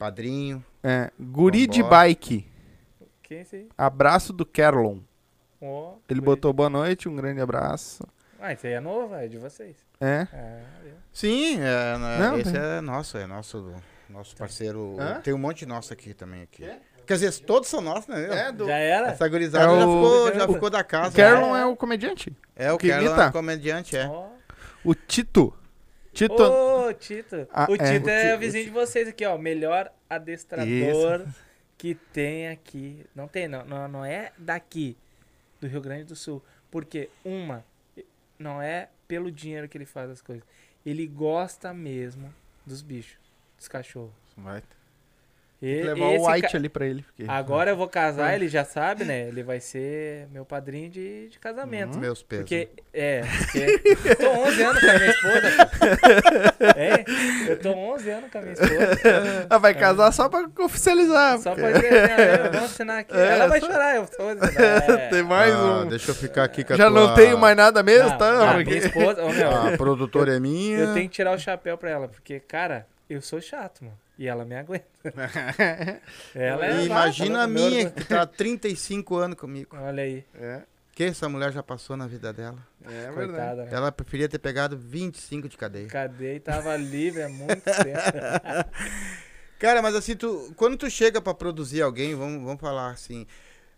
padrinho. 0.00 0.64
É, 0.82 1.10
Guri 1.20 1.66
de. 1.66 1.82
Bike. 1.82 2.48
Quem 3.22 3.38
é 3.38 3.40
esse 3.42 3.56
aí? 3.56 3.68
Abraço 3.76 4.32
do 4.32 4.46
Kerlon. 4.46 4.98
Ó, 5.60 5.96
Ele 6.08 6.22
botou 6.22 6.52
boa 6.54 6.70
noite, 6.70 7.06
um 7.06 7.14
grande 7.14 7.38
abraço. 7.40 8.02
Ah, 8.40 8.54
esse 8.54 8.66
aí 8.66 8.72
é 8.72 8.80
novo, 8.80 9.14
é 9.14 9.28
de 9.28 9.36
vocês. 9.36 9.76
É. 10.00 10.26
Ah, 10.32 10.62
viu? 10.82 10.94
Sim, 11.12 11.56
é, 11.60 11.98
né, 11.98 12.18
Não, 12.18 12.38
esse 12.38 12.50
tem- 12.50 12.60
é 12.60 12.80
nosso, 12.80 13.18
é 13.18 13.26
nosso 13.26 13.74
Nosso 14.08 14.34
parceiro. 14.34 14.96
Hã? 14.98 15.20
Tem 15.20 15.34
um 15.34 15.38
monte 15.38 15.66
nosso 15.66 15.92
aqui 15.92 16.14
também. 16.14 16.42
Aqui. 16.42 16.62
Quê? 16.64 16.72
Quer 17.06 17.14
dizer, 17.14 17.32
todos 17.44 17.68
são 17.68 17.80
nossos, 17.82 18.06
né? 18.08 18.46
É, 18.48 18.52
do... 18.52 18.66
Já 18.66 18.76
era? 18.76 19.08
Essa 19.08 19.28
gurizada 19.28 19.64
É 19.66 19.68
já, 19.80 19.86
o- 19.86 20.02
ficou, 20.02 20.34
já 20.34 20.48
ficou 20.48 20.70
da 20.70 20.82
casa. 20.82 21.10
O 21.10 21.12
Carlon 21.16 21.52
né? 21.52 21.60
é 21.60 21.66
o 21.66 21.76
comediante. 21.76 22.34
É 22.56 22.72
o 22.72 22.78
que 22.78 22.88
Carlon 22.88 23.14
é 23.20 23.28
o 23.28 23.32
comediante, 23.32 23.96
é. 23.96 24.10
O 24.82 24.94
Tito. 24.94 25.52
Tito. 26.12 26.34
Ô, 26.90 26.94
Tito. 26.94 27.48
Ah, 27.52 27.66
o 27.70 27.74
é. 27.74 27.78
Tito 27.78 28.06
O 28.06 28.10
é, 28.10 28.28
Ti- 28.30 28.34
o 28.34 28.38
vizinho 28.38 28.64
de 28.64 28.70
vocês 28.70 29.08
aqui, 29.08 29.24
ó. 29.24 29.38
Melhor 29.38 29.92
adestrador 30.08 31.26
que 31.78 31.94
tem 31.94 32.48
aqui. 32.48 33.04
Não 33.14 33.28
tem, 33.28 33.48
não, 33.48 33.64
não. 33.64 33.88
Não 33.88 34.04
é 34.04 34.32
daqui, 34.36 34.96
do 35.60 35.66
Rio 35.66 35.80
Grande 35.80 36.04
do 36.04 36.16
Sul. 36.16 36.42
Porque, 36.70 37.08
uma, 37.24 37.64
não 38.38 38.60
é 38.62 38.88
pelo 39.08 39.30
dinheiro 39.30 39.68
que 39.68 39.76
ele 39.76 39.86
faz 39.86 40.10
as 40.10 40.22
coisas. 40.22 40.44
Ele 40.84 41.06
gosta 41.06 41.74
mesmo 41.74 42.32
dos 42.64 42.80
bichos, 42.82 43.18
dos 43.56 43.68
cachorros. 43.68 44.12
Vai 44.36 44.62
E, 45.62 45.82
levar 45.82 46.06
o 46.06 46.26
White 46.26 46.48
ca- 46.52 46.56
ali 46.56 46.68
pra 46.70 46.86
ele. 46.86 47.02
porque- 47.02 47.24
Agora 47.28 47.70
eu 47.70 47.76
vou 47.76 47.86
casar, 47.86 48.34
ele 48.34 48.48
já 48.48 48.64
sabe, 48.64 49.04
né? 49.04 49.28
Ele 49.28 49.42
vai 49.42 49.60
ser 49.60 50.26
meu 50.32 50.42
padrinho 50.42 50.88
de, 50.88 51.28
de 51.28 51.38
casamento. 51.38 51.98
Meus 51.98 52.22
pesos. 52.22 52.44
Porque, 52.44 52.70
é, 52.94 53.20
porque 53.20 54.08
eu 54.08 54.16
tô 54.16 54.30
11 54.30 54.62
anos 54.62 54.80
com 54.80 54.86
a 54.90 54.94
minha 54.98 55.10
esposa. 55.10 55.70
É, 56.76 57.04
eu 57.50 57.58
tô 57.58 57.70
11 57.72 58.10
anos 58.10 58.30
com 58.30 58.38
a 58.38 58.40
minha 58.40 58.52
esposa. 58.54 59.46
Ah, 59.50 59.58
vai 59.58 59.74
casar 59.74 60.12
só 60.12 60.28
pra 60.30 60.48
oficializar. 60.64 61.38
Só 61.40 61.54
porque- 61.54 61.60
pra 61.70 61.72
dizer, 61.78 61.90
né, 62.08 62.36
vamos 62.50 62.70
assinar 62.70 62.98
aqui. 63.00 63.14
É, 63.16 63.26
Ela 63.34 63.46
vai 63.46 63.60
só- 63.60 63.66
chorar, 63.66 63.96
eu 63.96 64.06
tô 64.06 64.30
é. 64.30 65.08
Tem 65.10 65.22
mais 65.22 65.54
Ah, 65.54 65.82
um. 65.84 65.88
Deixa 65.88 66.10
eu 66.10 66.14
ficar 66.14 66.44
aqui 66.44 66.64
com 66.64 66.72
a 66.72 66.76
Já 66.76 66.88
tua- 66.90 67.00
não 67.08 67.14
tenho 67.14 67.36
mais 67.38 67.56
nada 67.56 67.82
mesmo, 67.82 68.08
Não, 68.08 68.18
tá? 68.18 68.32
não, 68.32 68.52
Porque- 68.54 68.64
minha 68.70 68.78
esposa, 68.86 69.22
ô, 69.24 69.30
meu, 69.30 69.50
A 69.50 69.76
produtora 69.76 70.36
é 70.36 70.40
minha. 70.40 70.78
eu 70.78 70.94
tenho 70.94 71.08
que 71.08 71.14
tirar 71.14 71.32
o 71.34 71.38
chapéu 71.38 71.76
pra 71.76 71.90
ela, 71.90 72.08
porque, 72.08 72.40
cara, 72.40 72.86
eu 73.08 73.20
sou 73.20 73.40
chato, 73.42 73.84
mano. 73.84 73.96
E 74.20 74.26
ela 74.28 74.44
me 74.44 74.54
aguenta. 74.54 74.84
Ela 76.34 76.66
é 76.66 76.84
imagina 76.84 77.42
a 77.44 77.46
do 77.46 77.52
minha, 77.52 77.90
que 77.90 78.04
tá 78.04 78.20
há 78.20 78.26
35 78.26 79.16
anos 79.16 79.36
comigo. 79.38 79.74
Olha 79.80 80.02
aí, 80.02 80.22
É, 80.34 80.60
que 80.92 81.04
essa 81.04 81.26
mulher 81.26 81.50
já 81.52 81.62
passou 81.62 81.96
na 81.96 82.06
vida 82.06 82.30
dela? 82.30 82.58
é 82.84 82.88
verdade. 83.10 83.14
coitada, 83.14 83.64
né? 83.64 83.70
Ela 83.72 83.90
preferia 83.90 84.28
ter 84.28 84.38
pegado 84.38 84.76
25 84.76 85.48
de 85.48 85.56
cadeia. 85.56 85.86
Cadê? 85.88 86.34
E 86.36 86.40
tava 86.40 86.76
livre 86.76 87.22
há 87.22 87.28
muito 87.32 87.62
tempo. 87.64 88.68
Cara, 89.58 89.80
mas 89.80 89.94
assim, 89.94 90.14
tu, 90.14 90.52
quando 90.56 90.76
tu 90.76 90.90
chega 90.90 91.20
pra 91.20 91.32
produzir 91.32 91.80
alguém, 91.80 92.14
vamos, 92.14 92.42
vamos 92.44 92.60
falar 92.60 92.90
assim. 92.90 93.26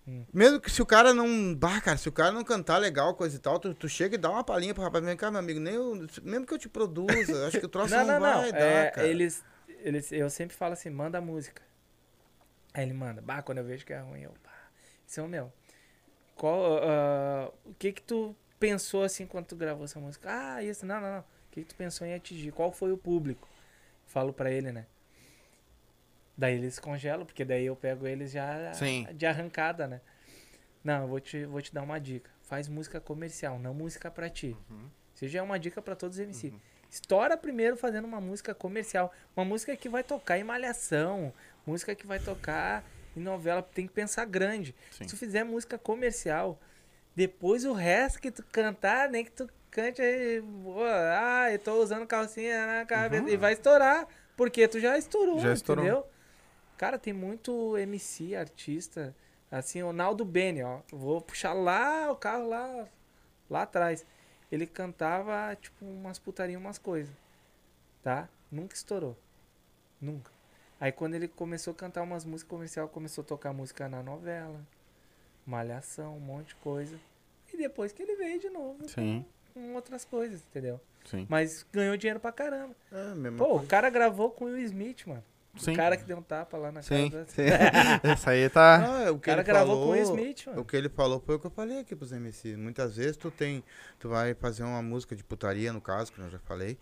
Hum. 0.09 0.25
Mesmo 0.33 0.61
que 0.61 0.71
se 0.73 0.83
o 0.83 0.87
cara 0.87 1.15
não. 1.15 1.55
Bah, 1.55 1.81
cara, 1.81 1.97
se 1.97 2.09
o 2.09 2.13
cara 2.13 2.33
não 2.33 2.43
cantar 2.43 2.79
legal, 2.79 3.15
coisa 3.15 3.37
e 3.37 3.39
tal, 3.39 3.61
tu, 3.61 3.73
tu 3.75 3.89
chega 3.89 4.17
e 4.17 4.19
dá 4.19 4.29
uma 4.31 4.43
palhinha 4.43 4.75
pro 4.75 4.83
rapaz, 4.83 5.05
vem 5.05 5.17
cá, 5.17 5.31
meu 5.31 5.39
amigo, 5.39 5.61
nem 5.61 5.75
eu- 5.75 6.05
mesmo 6.25 6.45
que 6.47 6.53
eu 6.55 6.59
te 6.59 6.69
produza, 6.69 7.47
acho 7.47 7.61
que 7.61 7.67
o 7.67 7.69
troço 7.69 7.95
não, 7.95 8.05
Não, 8.07 8.19
não, 8.19 8.21
não. 8.33 8.41
vai 8.41 8.51
dar, 8.53 8.59
É, 8.61 8.91
cara. 8.91 9.07
eles, 9.07 9.45
eles, 9.83 10.13
eu 10.13 10.31
sempre 10.31 10.57
falo 10.57 10.73
assim, 10.73 10.91
manda 10.91 11.19
a 11.19 11.21
música. 11.21 11.63
Aí 12.75 12.85
ele 12.85 12.95
manda, 12.95 13.21
bah, 13.21 13.43
quando 13.43 13.59
eu 13.59 13.65
vejo 13.65 13.85
que 13.85 13.93
é 13.93 13.99
ruim, 14.01 14.23
eu, 14.23 14.35
bah, 14.43 14.71
isso 15.07 15.21
é 15.21 15.23
o 15.23 15.29
meu. 15.29 15.53
Qual, 16.37 16.79
ah, 16.83 17.53
o 17.65 17.75
que 17.75 17.93
que 17.93 18.03
tu 18.03 18.35
pensou 18.59 19.03
assim 19.03 19.27
quando 19.27 19.47
tu 19.47 19.57
gravou 19.57 19.85
essa 19.85 20.01
música? 20.01 20.29
Ah, 20.31 20.63
isso, 20.63 20.87
não, 20.87 21.01
não, 21.01 21.13
não. 21.13 21.21
O 21.21 21.25
que 21.51 21.63
que 21.63 21.69
tu 21.69 21.75
pensou 21.75 22.07
em 22.07 22.15
atingir? 22.15 22.53
Qual 22.53 22.73
foi 22.73 22.93
o 22.93 22.97
público? 22.97 23.49
Falo 24.07 24.33
pra 24.33 24.51
ele, 24.51 24.73
né? 24.73 24.87
Daí 26.37 26.55
eles 26.55 26.79
congelam, 26.79 27.27
porque 27.27 27.45
daí 27.45 27.67
eu 27.67 27.77
pego 27.77 28.07
eles 28.07 28.33
já 28.33 28.73
Sim. 28.73 29.07
de 29.15 29.27
arrancada, 29.27 29.87
né? 29.87 30.01
Não, 30.83 31.03
eu 31.03 31.09
vou 31.09 31.21
te, 31.21 31.45
vou 31.45 31.61
te 31.61 31.73
dar 31.73 31.83
uma 31.83 32.01
dica. 32.01 32.31
Faz 32.43 32.69
música 32.69 33.01
comercial, 33.01 33.59
não 33.59 33.75
música 33.75 34.11
pra 34.11 34.29
ti. 34.29 34.57
Isso 35.15 35.29
já 35.29 35.41
é 35.41 35.43
uma 35.43 35.59
dica 35.59 35.81
pra 35.81 35.95
todos 35.95 36.17
os 36.19 36.25
MC. 36.25 36.55
Estoura 36.93 37.39
primeiro 37.39 37.75
fazendo 37.75 38.05
uma 38.05 38.21
música 38.21 38.55
comercial. 38.55 39.11
Uma 39.35 39.47
música 39.47 39.75
que 39.75 39.89
vai 39.89 40.05
tocar 40.05 40.37
em 40.39 40.45
malhação. 40.45 41.33
Música 41.67 41.95
que 41.95 42.07
vai 42.07 42.19
tocar 42.19 42.85
em 43.17 43.21
novela. 43.21 43.63
Tem 43.63 43.87
que 43.87 43.93
pensar 43.95 44.27
grande. 44.27 44.75
Sim. 44.91 45.05
Se 45.05 45.15
tu 45.15 45.17
fizer 45.17 45.43
música 45.43 45.79
comercial, 45.79 46.61
depois 47.17 47.65
o 47.65 47.73
resto 47.73 48.21
que 48.21 48.31
tu 48.31 48.45
cantar, 48.53 49.09
nem 49.09 49.25
que 49.25 49.31
tu 49.31 49.49
cante 49.71 50.03
Ah, 51.19 51.51
eu 51.51 51.59
tô 51.59 51.83
usando 51.83 52.07
calcinha 52.07 52.67
na 52.67 52.85
cabeça. 52.85 53.31
E 53.31 53.39
vai 53.39 53.55
estourar. 53.55 54.07
Porque 54.37 54.69
tu 54.69 54.79
já 54.79 54.99
estourou, 54.99 55.39
Já 55.41 55.55
estourou. 55.55 55.83
entendeu? 55.87 56.07
Cara, 56.77 56.99
tem 56.99 57.15
muito 57.15 57.79
MC, 57.79 58.37
artista. 58.37 59.17
Assim, 59.51 59.83
o 59.83 59.95
Naldo 59.95 60.27
Bene, 60.27 60.63
ó. 60.63 60.81
Vou 60.93 61.23
puxar 61.23 61.55
lá 61.55 62.11
o 62.13 62.17
carro 62.17 62.49
lá, 62.51 62.87
lá 63.49 63.63
atrás. 63.63 64.05
Ele 64.53 64.67
cantava, 64.67 65.57
tipo, 65.57 65.83
umas 65.83 66.19
putarias, 66.19 66.61
umas 66.61 66.77
coisas. 66.77 67.15
Tá? 68.03 68.29
Nunca 68.51 68.75
estourou. 68.75 69.17
Nunca. 69.99 70.31
Aí 70.79 70.93
quando 70.93 71.15
ele 71.15 71.27
começou 71.27 71.73
a 71.73 71.75
cantar 71.75 72.03
umas 72.03 72.27
músicas 72.27 72.51
comercial, 72.51 72.87
começou 72.87 73.23
a 73.23 73.27
tocar 73.27 73.53
música 73.55 73.89
na 73.89 74.03
novela. 74.03 74.61
Malhação, 75.47 76.19
um 76.19 76.21
monte 76.21 76.49
de 76.49 76.55
coisa. 76.57 77.01
E 77.51 77.57
depois 77.57 77.93
que 77.93 78.03
ele 78.03 78.15
veio 78.17 78.39
de 78.39 78.51
novo 78.51 78.87
Sim, 78.89 79.25
com 79.55 79.75
outras 79.75 80.05
coisas, 80.05 80.43
entendeu? 80.43 80.79
sim. 81.07 81.27
Mas 81.31 81.65
ganhou 81.73 81.97
dinheiro 81.97 82.21
pra 82.21 82.31
caramba. 82.31 82.77
É, 82.91 83.15
mesmo. 83.15 83.39
Pô, 83.39 83.57
o 83.57 83.67
cara 83.67 83.89
gravou 83.89 84.31
com 84.31 84.45
o 84.45 84.49
Will 84.49 84.65
Smith, 84.65 85.07
mano. 85.07 85.25
Sim. 85.57 85.73
O 85.73 85.77
cara 85.77 85.97
que 85.99 86.05
deu 86.05 86.17
um 86.17 86.23
tapa 86.23 86.57
lá 86.57 86.73
na 86.73 86.81
Sim, 86.81 87.11
casa. 87.11 87.27
sim. 87.29 87.43
Essa 88.03 88.31
aí 88.31 88.49
tá. 88.49 89.05
Ah, 89.07 89.11
o 89.13 89.17
O 89.17 89.19
que 89.19 89.27
cara 89.27 89.43
ele 89.43 89.47
gravou 89.47 89.75
falou, 89.77 89.87
com 89.87 89.93
o 89.93 90.03
Smith, 90.03 90.47
mano. 90.47 90.61
O 90.63 90.65
que 90.65 90.77
ele 90.77 90.89
falou 90.89 91.21
foi 91.21 91.35
o 91.35 91.39
que 91.39 91.47
eu 91.47 91.51
falei 91.51 91.81
aqui 91.81 91.95
pros 91.95 92.11
MC. 92.11 92.57
Muitas 92.57 92.97
vezes 92.97 93.19
tu 93.19 93.31
tem. 93.31 93.63
Tu 93.99 94.09
vai 94.09 94.33
fazer 94.35 94.63
uma 94.63 94.81
música 94.81 95.15
de 95.15 95.23
putaria, 95.23 95.71
no 95.73 95.81
caso, 95.81 96.11
que 96.11 96.19
eu 96.19 96.31
já 96.31 96.39
falei. 96.39 96.79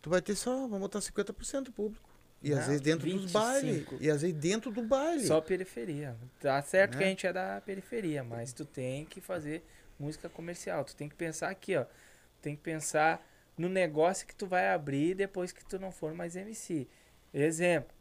Tu 0.00 0.08
vai 0.08 0.22
ter 0.22 0.36
só, 0.36 0.52
vamos 0.68 0.78
botar 0.80 1.00
50% 1.00 1.64
do 1.64 1.72
público. 1.72 2.08
E 2.40 2.52
às 2.52 2.60
Não, 2.60 2.66
vezes 2.66 2.80
dentro 2.80 3.08
dos 3.08 3.22
25. 3.22 3.38
bailes. 3.38 3.86
E 4.00 4.10
às 4.10 4.22
vezes 4.22 4.36
dentro 4.36 4.70
do 4.70 4.82
baile. 4.82 5.24
Só 5.26 5.40
periferia. 5.40 6.16
Tá 6.40 6.60
certo 6.62 6.92
que 6.92 6.98
Né? 6.98 7.04
a 7.04 7.08
gente 7.08 7.26
é 7.26 7.32
da 7.32 7.60
periferia, 7.60 8.22
mas 8.24 8.52
tu 8.52 8.64
tem 8.64 9.04
que 9.04 9.20
fazer 9.20 9.64
música 9.98 10.28
comercial. 10.28 10.84
Tu 10.84 10.94
tem 10.96 11.08
que 11.08 11.14
pensar 11.16 11.50
aqui, 11.50 11.76
ó. 11.76 11.84
Tem 12.40 12.54
que 12.56 12.62
pensar 12.62 13.24
no 13.56 13.68
negócio 13.68 14.26
que 14.26 14.34
tu 14.34 14.46
vai 14.46 14.70
abrir 14.70 15.14
depois 15.14 15.52
que 15.52 15.64
tu 15.64 15.78
não 15.78 15.92
for 15.92 16.14
mais 16.14 16.34
MC. 16.36 16.88
Exemplo. 17.32 17.94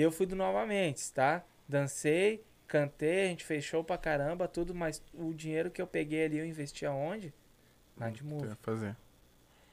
Eu 0.00 0.12
fui 0.12 0.26
do 0.26 0.36
Novamente, 0.36 1.12
tá? 1.12 1.42
Dancei, 1.68 2.44
cantei, 2.66 3.24
a 3.24 3.28
gente 3.28 3.44
fez 3.44 3.64
show 3.64 3.82
pra 3.82 3.96
caramba, 3.96 4.46
tudo, 4.46 4.74
mas 4.74 5.02
o 5.14 5.32
dinheiro 5.32 5.70
que 5.70 5.80
eu 5.80 5.86
peguei 5.86 6.26
ali 6.26 6.38
eu 6.38 6.46
investi 6.46 6.84
aonde? 6.84 7.32
Na 7.96 8.10
de 8.10 8.22
fazer. 8.60 8.94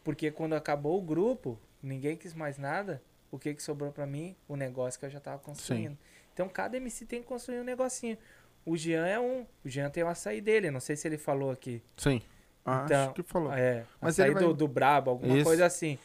Porque 0.03 0.31
quando 0.31 0.53
acabou 0.53 0.97
o 0.97 1.01
grupo, 1.01 1.59
ninguém 1.81 2.15
quis 2.15 2.33
mais 2.33 2.57
nada. 2.57 3.01
O 3.29 3.37
que, 3.37 3.53
que 3.53 3.61
sobrou 3.61 3.91
pra 3.91 4.05
mim? 4.05 4.35
O 4.47 4.55
negócio 4.55 4.99
que 4.99 5.05
eu 5.05 5.09
já 5.09 5.19
tava 5.19 5.39
construindo. 5.39 5.97
Então 6.33 6.47
cada 6.47 6.77
MC 6.77 7.05
tem 7.05 7.21
que 7.21 7.27
construir 7.27 7.59
um 7.59 7.63
negocinho. 7.63 8.17
O 8.65 8.77
Jean 8.77 9.05
é 9.05 9.19
um. 9.19 9.45
O 9.63 9.69
Jean 9.69 9.89
tem 9.89 10.03
o 10.03 10.07
açaí 10.07 10.39
dele. 10.39 10.71
Não 10.71 10.79
sei 10.79 10.95
se 10.95 11.07
ele 11.07 11.17
falou 11.17 11.51
aqui. 11.51 11.81
Sim. 11.97 12.21
Ah, 12.65 12.83
Então, 12.85 13.05
acho 13.05 13.13
que 13.13 13.23
falou. 13.23 13.51
É, 13.51 13.83
Mas 13.99 14.13
açaí 14.17 14.27
ele 14.31 14.35
vai- 14.35 14.43
do, 14.43 14.53
do 14.53 14.67
Brabo, 14.67 15.11
alguma 15.11 15.35
Isso. 15.35 15.43
coisa 15.43 15.65
assim. 15.65 15.97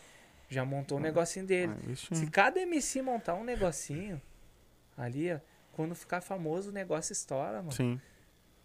Já 0.48 0.64
montou 0.64 0.98
o 0.98 1.00
negocinho 1.00 1.46
dele. 1.46 1.72
Ah, 1.90 2.14
Se 2.14 2.26
cada 2.28 2.58
MC 2.60 3.02
montar 3.02 3.34
um 3.34 3.44
negocinho 3.44 4.20
ali, 4.96 5.32
ó, 5.32 5.38
quando 5.72 5.94
ficar 5.94 6.20
famoso, 6.20 6.70
o 6.70 6.72
negócio 6.72 7.12
estoura, 7.12 7.58
mano. 7.58 7.72
Sim. 7.72 8.00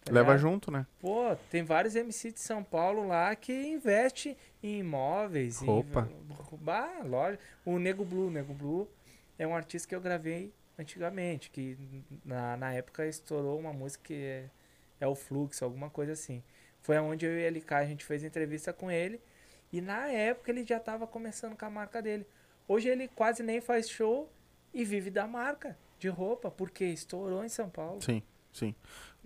tá 0.04 0.12
Leva 0.12 0.32
ligado? 0.32 0.40
junto, 0.40 0.70
né? 0.70 0.86
Pô, 0.98 1.36
tem 1.50 1.62
vários 1.62 1.94
MC 1.94 2.32
de 2.32 2.40
São 2.40 2.64
Paulo 2.64 3.06
lá 3.06 3.34
que 3.36 3.52
investe 3.52 4.36
em 4.62 4.80
imóveis, 4.80 5.58
Roupa. 5.58 6.08
em 6.52 6.56
bah, 6.56 7.02
loja. 7.04 7.38
O 7.64 7.78
Nego 7.78 8.04
Blue, 8.04 8.30
Nego 8.30 8.54
Blue 8.54 8.88
é 9.38 9.46
um 9.46 9.54
artista 9.54 9.88
que 9.88 9.94
eu 9.94 10.00
gravei 10.00 10.52
antigamente, 10.78 11.50
que 11.50 11.76
na, 12.24 12.56
na 12.56 12.72
época 12.72 13.06
estourou 13.06 13.58
uma 13.60 13.72
música 13.72 14.04
que 14.04 14.14
é, 14.14 14.50
é 15.00 15.06
o 15.06 15.14
Fluxo, 15.14 15.64
alguma 15.64 15.90
coisa 15.90 16.12
assim. 16.12 16.42
Foi 16.80 16.98
onde 16.98 17.24
eu 17.26 17.32
e 17.32 17.42
ele 17.42 17.64
a 17.68 17.84
gente 17.84 18.04
fez 18.04 18.24
entrevista 18.24 18.72
com 18.72 18.90
ele 18.90 19.20
e 19.74 19.80
na 19.80 20.06
época 20.06 20.52
ele 20.52 20.64
já 20.64 20.78
tava 20.78 21.04
começando 21.04 21.56
com 21.56 21.64
a 21.64 21.70
marca 21.70 22.00
dele. 22.00 22.24
Hoje 22.68 22.88
ele 22.88 23.08
quase 23.08 23.42
nem 23.42 23.60
faz 23.60 23.90
show 23.90 24.30
e 24.72 24.84
vive 24.84 25.10
da 25.10 25.26
marca 25.26 25.76
de 25.98 26.08
roupa, 26.08 26.48
porque 26.48 26.84
estourou 26.84 27.44
em 27.44 27.48
São 27.48 27.68
Paulo. 27.68 28.00
Sim, 28.00 28.22
sim. 28.52 28.72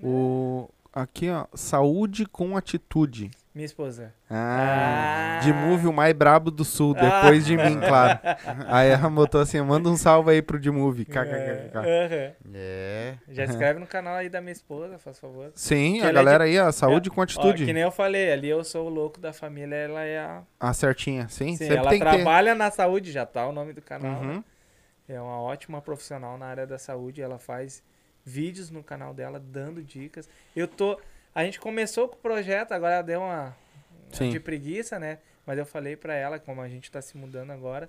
O... 0.02 0.70
Aqui, 0.90 1.28
ó. 1.28 1.46
Saúde 1.54 2.24
com 2.24 2.56
atitude. 2.56 3.30
Minha 3.58 3.66
esposa. 3.66 4.14
Ah, 4.30 5.38
Ah. 5.38 5.40
De 5.40 5.52
Move 5.52 5.88
o 5.88 5.92
mais 5.92 6.14
brabo 6.14 6.48
do 6.48 6.64
sul, 6.64 6.94
depois 6.94 7.44
de 7.44 7.56
mim, 7.56 7.80
claro. 7.80 8.20
Aí 8.68 8.88
ela 8.90 9.10
botou 9.10 9.40
assim, 9.40 9.60
manda 9.60 9.88
um 9.88 9.96
salve 9.96 10.30
aí 10.30 10.40
pro 10.40 10.60
de 10.60 10.70
Move. 10.70 11.04
KKKK. 11.04 11.78
É. 11.84 12.34
É. 12.54 13.14
Já 13.28 13.44
inscreve 13.46 13.80
no 13.80 13.86
canal 13.86 14.14
aí 14.14 14.28
da 14.28 14.40
minha 14.40 14.52
esposa, 14.52 14.96
faz 14.96 15.18
favor. 15.18 15.50
Sim, 15.56 15.98
Que 15.98 16.06
a 16.06 16.10
é 16.10 16.12
galera 16.12 16.44
aí, 16.44 16.56
ó, 16.60 16.70
saúde 16.70 17.08
É, 17.08 17.12
com 17.12 17.20
Ó, 17.20 17.24
atitude. 17.24 17.66
que 17.66 17.72
nem 17.72 17.82
eu 17.82 17.90
falei, 17.90 18.30
ali 18.32 18.48
eu 18.48 18.62
sou 18.62 18.86
o 18.86 18.88
louco 18.88 19.18
da 19.20 19.32
família, 19.32 19.74
ela 19.74 20.04
é 20.04 20.20
a. 20.20 20.42
A 20.60 20.72
certinha, 20.72 21.28
sim, 21.28 21.48
Sim, 21.56 21.56
sempre 21.56 21.76
ela 21.78 21.90
tem 21.90 21.98
que 21.98 22.04
ter. 22.04 22.14
trabalha 22.14 22.54
na 22.54 22.70
saúde, 22.70 23.10
já 23.10 23.26
tá 23.26 23.44
o 23.44 23.50
nome 23.52 23.72
do 23.72 23.82
canal. 23.82 24.22
né? 24.22 24.34
Uhum. 24.34 24.44
É 25.08 25.20
uma 25.20 25.40
ótima 25.40 25.80
profissional 25.82 26.38
na 26.38 26.46
área 26.46 26.64
da 26.64 26.78
saúde, 26.78 27.20
ela 27.20 27.40
faz 27.40 27.82
vídeos 28.24 28.70
no 28.70 28.84
canal 28.84 29.12
dela 29.12 29.40
dando 29.44 29.82
dicas. 29.82 30.28
Eu 30.54 30.68
tô. 30.68 30.96
A 31.34 31.44
gente 31.44 31.60
começou 31.60 32.08
com 32.08 32.16
o 32.16 32.18
projeto, 32.18 32.72
agora 32.72 32.94
ela 32.94 33.02
deu 33.02 33.20
uma, 33.20 33.56
Sim. 34.12 34.30
de 34.30 34.40
preguiça, 34.40 34.98
né? 34.98 35.18
Mas 35.46 35.58
eu 35.58 35.64
falei 35.66 35.96
pra 35.96 36.14
ela, 36.14 36.38
como 36.38 36.60
a 36.60 36.68
gente 36.68 36.90
tá 36.90 37.00
se 37.00 37.16
mudando 37.16 37.50
agora, 37.52 37.88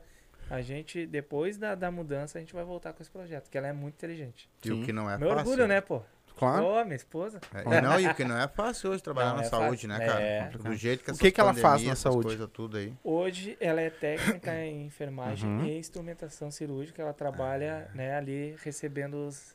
A 0.52 0.62
gente, 0.64 1.06
depois 1.06 1.58
da, 1.60 1.76
da 1.76 1.92
mudança, 1.92 2.40
a 2.40 2.42
gente 2.42 2.54
vai 2.56 2.64
voltar 2.64 2.92
com 2.94 3.04
esse 3.04 3.12
projeto, 3.12 3.50
que 3.52 3.58
ela 3.58 3.68
é 3.68 3.74
muito 3.74 3.94
inteligente. 3.96 4.50
E 4.66 4.72
o 4.72 4.84
que 4.84 4.92
não 4.92 5.08
é 5.08 5.16
Meu 5.16 5.30
fácil. 5.30 5.42
orgulho, 5.52 5.68
né, 5.68 5.80
pô? 5.80 6.02
Claro. 6.36 6.66
Ô, 6.66 6.84
minha 6.86 6.96
esposa. 6.96 7.40
É, 7.54 7.78
e 7.78 7.82
não, 7.82 8.00
e 8.00 8.08
o 8.08 8.16
que 8.16 8.24
não 8.24 8.36
é 8.40 8.48
fácil 8.48 8.90
hoje 8.90 9.04
trabalhar 9.04 9.30
Não, 9.30 9.36
na 9.38 9.42
é 9.44 9.46
saúde, 9.46 9.86
fácil. 9.86 9.88
né, 9.90 10.06
cara? 10.08 10.22
É. 10.22 10.50
Do 10.50 10.76
jeito 10.76 11.04
que 11.04 11.12
O 11.12 11.18
que 11.18 11.32
que 11.32 11.40
ela 11.40 11.54
faz 11.54 11.84
na 11.84 11.96
saúde? 11.96 12.24
coisas 12.30 12.50
tudo 12.52 12.78
aí. 12.78 12.92
Hoje 13.04 13.58
ela 13.60 13.80
é 13.80 13.90
técnica 13.92 14.56
em 14.66 14.86
enfermagem 14.88 15.48
Uhum. 15.48 15.66
e 15.66 15.78
instrumentação 15.78 16.50
cirúrgica. 16.50 17.00
Ela 17.02 17.14
trabalha 17.14 17.92
né, 17.94 18.16
ali 18.16 18.56
recebendo 18.64 19.28
os, 19.28 19.54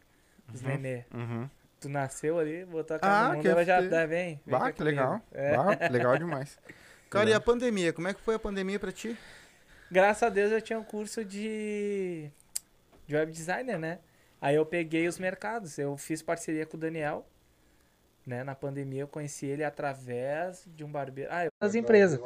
os 0.53 0.63
Uhum. 0.63 0.69
nenê. 0.69 1.05
Uhum. 1.13 1.51
Tu 1.85 1.89
nasceu 1.91 2.39
ali, 2.39 2.65
botou 2.65 2.97
a 2.97 2.99
cara 2.99 3.13
Ah, 3.15 3.29
no 3.29 3.35
mundo, 3.35 3.43
que 3.43 3.49
ela 3.49 3.63
já 3.63 3.77
tá, 3.87 4.07
vem. 4.07 4.41
vem 4.47 4.59
Bah, 4.59 4.73
que 4.73 4.83
legal. 4.83 5.21
É. 5.33 5.55
Bah, 5.55 5.89
legal 5.91 6.17
demais. 6.17 6.59
Cara, 7.11 7.29
e 7.29 7.35
a 7.35 7.41
pandemia? 7.41 7.93
Como 7.93 8.09
é 8.09 8.15
que 8.15 8.23
foi 8.23 8.37
a 8.37 8.39
pandemia 8.39 8.81
pra 8.81 8.91
ti? 8.91 9.15
Graças 9.91 10.23
a 10.23 10.31
Deus 10.31 10.51
eu 10.51 10.63
tinha 10.63 10.79
um 10.79 10.83
curso 10.83 11.23
de, 11.23 12.31
de 13.07 13.15
web 13.15 13.31
designer, 13.31 13.79
né? 13.79 13.99
Aí 14.41 14.55
eu 14.57 14.65
peguei 14.65 15.07
os 15.07 15.19
mercados. 15.19 15.77
Eu 15.79 15.95
fiz 15.99 16.23
parceria 16.23 16.65
com 16.65 16.79
o 16.79 16.81
Daniel. 16.81 17.27
Né? 18.27 18.43
Na 18.43 18.55
pandemia 18.55 19.03
eu 19.03 19.09
conheci 19.09 19.45
ele 19.45 19.63
através 19.63 20.65
de 20.67 20.83
um 20.85 20.91
barbeiro. 20.91 21.29
Ah, 21.31 21.45
eu... 21.45 21.51
das 21.61 21.75
empresas. 21.75 22.19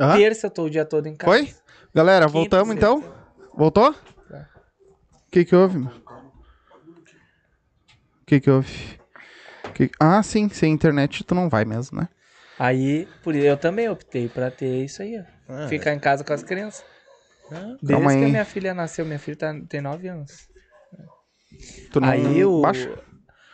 Hã? 0.00 0.16
Terça 0.16 0.46
eu 0.46 0.50
tô 0.50 0.64
o 0.64 0.70
dia 0.70 0.86
todo 0.86 1.06
em 1.08 1.14
casa. 1.14 1.30
Oi? 1.30 1.54
Galera, 1.94 2.24
Quinta, 2.24 2.38
voltamos 2.38 2.68
sexta. 2.74 2.86
então? 2.86 3.14
Voltou? 3.54 3.92
Tá. 4.30 4.48
O 5.26 5.30
que 5.30 5.44
que 5.44 5.54
houve, 5.54 5.78
meu? 5.78 5.92
O 8.24 8.26
que 8.26 8.40
que 8.40 8.50
houve? 8.50 8.98
Que- 9.74 9.90
Ah, 10.00 10.22
sim, 10.22 10.48
sem 10.48 10.72
internet 10.72 11.22
tu 11.24 11.34
não 11.34 11.50
vai 11.50 11.66
mesmo, 11.66 12.00
né? 12.00 12.08
Aí, 12.58 13.06
por 13.22 13.34
eu 13.36 13.54
também 13.56 13.86
optei 13.88 14.28
pra 14.30 14.50
ter 14.50 14.82
isso 14.84 15.02
aí, 15.02 15.18
ó. 15.48 15.52
É. 15.52 15.68
Ficar 15.68 15.92
em 15.92 15.98
casa 15.98 16.24
com 16.24 16.32
as 16.32 16.42
crianças. 16.42 16.82
Desde 17.50 17.86
Calma 17.88 18.10
que 18.12 18.16
aí. 18.16 18.24
a 18.24 18.28
minha 18.28 18.44
filha 18.46 18.72
nasceu, 18.72 19.04
minha 19.04 19.18
filha 19.18 19.36
tá- 19.36 19.54
tem 19.68 19.82
9 19.82 20.08
anos. 20.08 20.48
Tu 21.92 22.00
não... 22.00 22.08
Aí 22.08 22.42
o. 22.44 22.62
Baixa, 22.62 22.98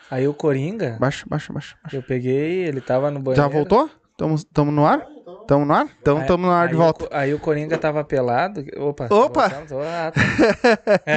Aí 0.08 0.28
o 0.28 0.34
Coringa, 0.34 0.96
baixa, 1.00 1.24
baixa, 1.28 1.52
baixa. 1.52 1.76
eu 1.92 2.02
peguei, 2.02 2.64
ele 2.64 2.80
tava 2.80 3.10
no 3.10 3.18
banheiro. 3.20 3.42
Já 3.42 3.48
voltou? 3.48 3.90
Tamo, 4.16 4.40
tamo 4.52 4.70
no 4.70 4.86
ar? 4.86 5.04
Tamo 5.50 5.64
no 5.64 5.74
ar? 5.74 5.88
Então 6.00 6.24
tamo 6.26 6.46
no 6.46 6.52
ar 6.52 6.62
aí 6.62 6.68
de 6.68 6.74
o 6.76 6.78
volta. 6.78 7.06
Co- 7.08 7.10
aí 7.12 7.34
o 7.34 7.38
Coringa 7.40 7.76
tava 7.76 8.04
pelado. 8.04 8.64
Opa! 8.76 9.08
Opa! 9.10 9.50
Ah, 9.84 10.12
tá. 10.12 10.20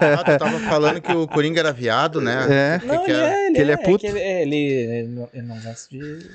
Ah, 0.00 0.24
tu 0.24 0.38
tava 0.38 0.58
falando 0.60 0.98
que 1.02 1.12
o 1.12 1.28
Coringa 1.28 1.60
era 1.60 1.70
viado, 1.70 2.22
né? 2.22 2.46
É. 2.48 2.78
Que 2.78 2.86
Não, 2.86 3.04
que 3.04 3.10
ele 3.10 3.20
é, 3.20 3.46
ele 3.46 3.54
Que 3.54 3.60
ele 3.60 3.72
é 3.72 3.76
puto? 3.76 3.98
que 3.98 4.06
ele, 4.06 4.18
é, 4.18 4.42
ele, 4.42 4.56
ele 4.56 5.08
não, 5.08 5.28
ele 5.34 5.46
não 5.46 5.60
gosta 5.60 5.90
de. 5.90 6.26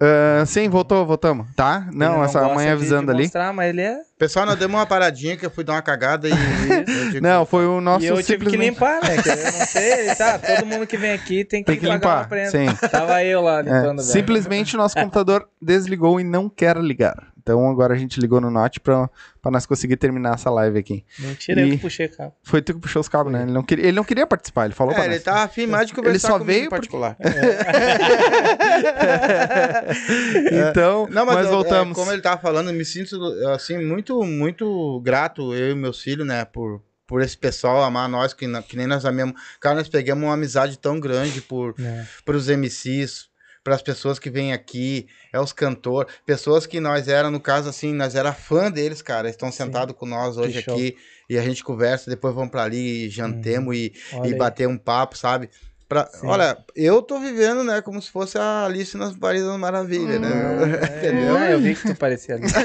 Ah, 0.00 0.44
sim, 0.46 0.68
voltou, 0.68 1.04
voltamos. 1.04 1.46
Tá? 1.56 1.86
ele 1.88 1.96
Não, 1.96 2.22
essa 2.22 2.40
mãe 2.54 2.68
avisando 2.70 3.06
de 3.06 3.10
ali. 3.12 3.22
Mostrar, 3.24 3.52
mas 3.52 3.70
ele 3.70 3.80
é. 3.80 3.96
Pessoal, 4.16 4.46
nós 4.46 4.56
demos 4.56 4.78
uma 4.78 4.86
paradinha 4.86 5.36
que 5.36 5.44
eu 5.44 5.50
fui 5.50 5.64
dar 5.64 5.72
uma 5.74 5.82
cagada 5.82 6.28
e. 6.28 6.30
eu 6.88 7.10
digo- 7.10 7.26
Não, 7.26 7.44
foi 7.44 7.66
o 7.66 7.80
nosso 7.80 8.04
e 8.04 8.08
eu 8.08 8.16
tive 8.22 8.44
que 8.44 8.50
simplesmente- 8.50 8.70
limpar, 8.74 9.02
né? 9.02 9.20
Que 9.22 9.28
eu 9.28 9.36
não 9.36 9.66
sei, 9.66 10.14
tá. 10.14 10.38
Todo 10.38 10.66
mundo 10.66 10.86
que 10.86 10.96
vem 10.96 11.12
aqui 11.12 11.44
tem 11.44 11.62
que, 11.64 11.72
Tem 11.72 11.80
que 11.80 11.86
limpar, 11.86 12.28
sim. 12.50 12.66
Tava 12.90 13.24
eu 13.24 13.40
lá 13.40 13.58
É, 13.58 13.62
limpando. 13.62 13.98
velho. 13.98 14.02
simplesmente 14.02 14.74
o 14.76 14.78
nosso 14.78 14.94
computador 14.94 15.48
desligou 15.60 16.20
e 16.20 16.24
não 16.24 16.48
quer 16.48 16.76
ligar. 16.76 17.16
Então 17.48 17.66
agora 17.70 17.94
a 17.94 17.96
gente 17.96 18.20
ligou 18.20 18.40
no 18.42 18.50
Note 18.50 18.78
pra, 18.78 19.08
pra 19.40 19.50
nós 19.50 19.64
conseguir 19.64 19.96
terminar 19.96 20.34
essa 20.34 20.50
live 20.50 20.78
aqui. 20.78 21.02
Mentira, 21.18 21.62
eu 21.62 21.68
E- 21.68 21.70
que 21.72 21.78
puxei 21.78 22.06
o 22.06 22.10
cabo. 22.16 22.34
Foi 22.42 22.60
tu 22.60 22.74
que 22.74 22.80
puxou 22.80 23.00
os 23.00 23.08
cabos, 23.08 23.32
né? 23.32 23.42
Ele 23.42 23.52
não 23.52 23.62
queria, 23.62 23.86
ele 23.86 23.96
não 23.96 24.04
queria 24.04 24.26
participar, 24.26 24.66
ele 24.66 24.74
falou 24.74 24.92
É, 24.92 24.96
pra 24.96 25.04
ele 25.06 25.14
nós. 25.14 25.22
tava 25.22 25.44
afim 25.44 25.66
mais 25.66 25.86
de 25.86 25.94
conversar 25.94 26.28
só 26.28 26.38
comigo 26.38 26.44
veio 26.46 26.66
em 26.66 26.68
porque- 26.68 26.76
particular. 26.76 27.16
então, 30.70 31.08
Não, 31.10 31.24
mas, 31.24 31.34
mas 31.36 31.46
eu- 31.46 31.52
voltamos. 31.52 31.92
é, 31.92 31.94
como 32.00 32.12
ele 32.12 32.22
tava 32.22 32.40
falando, 32.40 32.68
eu 32.68 32.74
me 32.74 32.84
sinto 32.84 33.16
assim 33.54 33.82
muito, 33.84 34.22
muito 34.24 35.00
grato 35.00 35.54
eu 35.54 35.70
e 35.70 35.74
meus 35.74 36.00
filhos, 36.02 36.26
né, 36.26 36.44
por 36.44 36.82
por 37.06 37.22
esse 37.22 37.38
pessoal 37.38 37.82
amar 37.84 38.06
nós 38.06 38.34
que, 38.34 38.46
que 38.64 38.76
nem 38.76 38.86
nós 38.86 39.06
amamos. 39.06 39.32
Cara, 39.58 39.76
nós 39.76 39.88
pegamos 39.88 40.24
uma 40.24 40.34
amizade 40.34 40.78
tão 40.78 41.00
grande 41.00 41.40
por 41.40 41.74
É. 41.80 42.04
para 42.22 42.36
os 42.36 42.50
MCs, 42.50 43.27
para 43.68 43.74
as 43.74 43.82
pessoas 43.82 44.18
que 44.18 44.30
vêm 44.30 44.54
aqui, 44.54 45.06
é 45.30 45.38
os 45.38 45.52
cantores, 45.52 46.10
pessoas 46.24 46.64
que 46.64 46.80
nós 46.80 47.06
era 47.06 47.30
no 47.30 47.38
caso 47.38 47.68
assim, 47.68 47.92
nós 47.92 48.14
era 48.14 48.32
fã 48.32 48.70
deles, 48.70 49.02
cara, 49.02 49.28
estão 49.28 49.52
sentados 49.52 49.94
com 49.94 50.06
nós 50.06 50.38
hoje 50.38 50.58
aqui 50.58 50.96
e 51.28 51.36
a 51.36 51.42
gente 51.42 51.62
conversa, 51.62 52.08
depois 52.08 52.34
vamos 52.34 52.50
para 52.50 52.62
ali 52.62 53.04
e 53.04 53.10
jantemos 53.10 53.76
e, 53.76 53.92
Olha 54.14 54.30
e 54.30 54.32
aí. 54.32 54.38
bater 54.38 54.66
um 54.66 54.78
papo, 54.78 55.18
sabe? 55.18 55.50
Pra, 55.86 56.08
olha, 56.22 56.56
eu 56.74 57.02
tô 57.02 57.20
vivendo, 57.20 57.62
né, 57.62 57.82
como 57.82 58.00
se 58.00 58.10
fosse 58.10 58.38
a 58.38 58.64
Alice 58.64 58.96
nas 58.96 59.14
Paris 59.14 59.44
das 59.44 59.58
Maravilhas, 59.58 60.18
né? 60.18 60.28
Entendeu? 60.96 61.36
Ah, 61.36 61.50
eu 61.50 61.60
vi 61.60 61.74
que 61.74 61.88
tu 61.88 61.94
parecia 61.94 62.36
ali. 62.36 62.46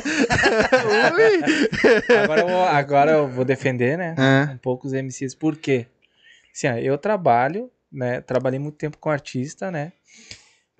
agora, 2.23 2.41
eu 2.41 2.47
vou, 2.47 2.63
agora 2.63 3.11
eu 3.11 3.27
vou 3.27 3.43
defender, 3.43 3.97
né? 3.97 4.15
É. 4.17 4.53
Um 4.53 4.57
pouco 4.57 4.87
os 4.87 4.93
MCs. 4.93 5.35
Por 5.35 5.57
quê? 5.57 5.85
Assim, 6.53 6.67
ó, 6.67 6.77
eu 6.77 6.97
trabalho, 6.97 7.69
né? 7.91 8.21
Trabalhei 8.21 8.59
muito 8.59 8.77
tempo 8.77 8.97
com 8.97 9.09
artista, 9.09 9.69
né? 9.69 9.91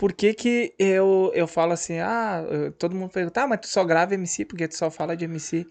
Por 0.04 0.12
que, 0.12 0.34
que 0.34 0.76
eu, 0.78 1.32
eu 1.34 1.48
falo 1.48 1.72
assim, 1.72 2.00
ah, 2.00 2.44
todo 2.78 2.94
mundo 2.94 3.10
pergunta, 3.10 3.42
ah, 3.42 3.48
mas 3.48 3.62
tu 3.62 3.68
só 3.68 3.86
grava 3.86 4.14
MC 4.16 4.44
porque 4.44 4.68
tu 4.68 4.76
só 4.76 4.92
fala 4.92 5.16
de 5.16 5.24
MC. 5.24 5.66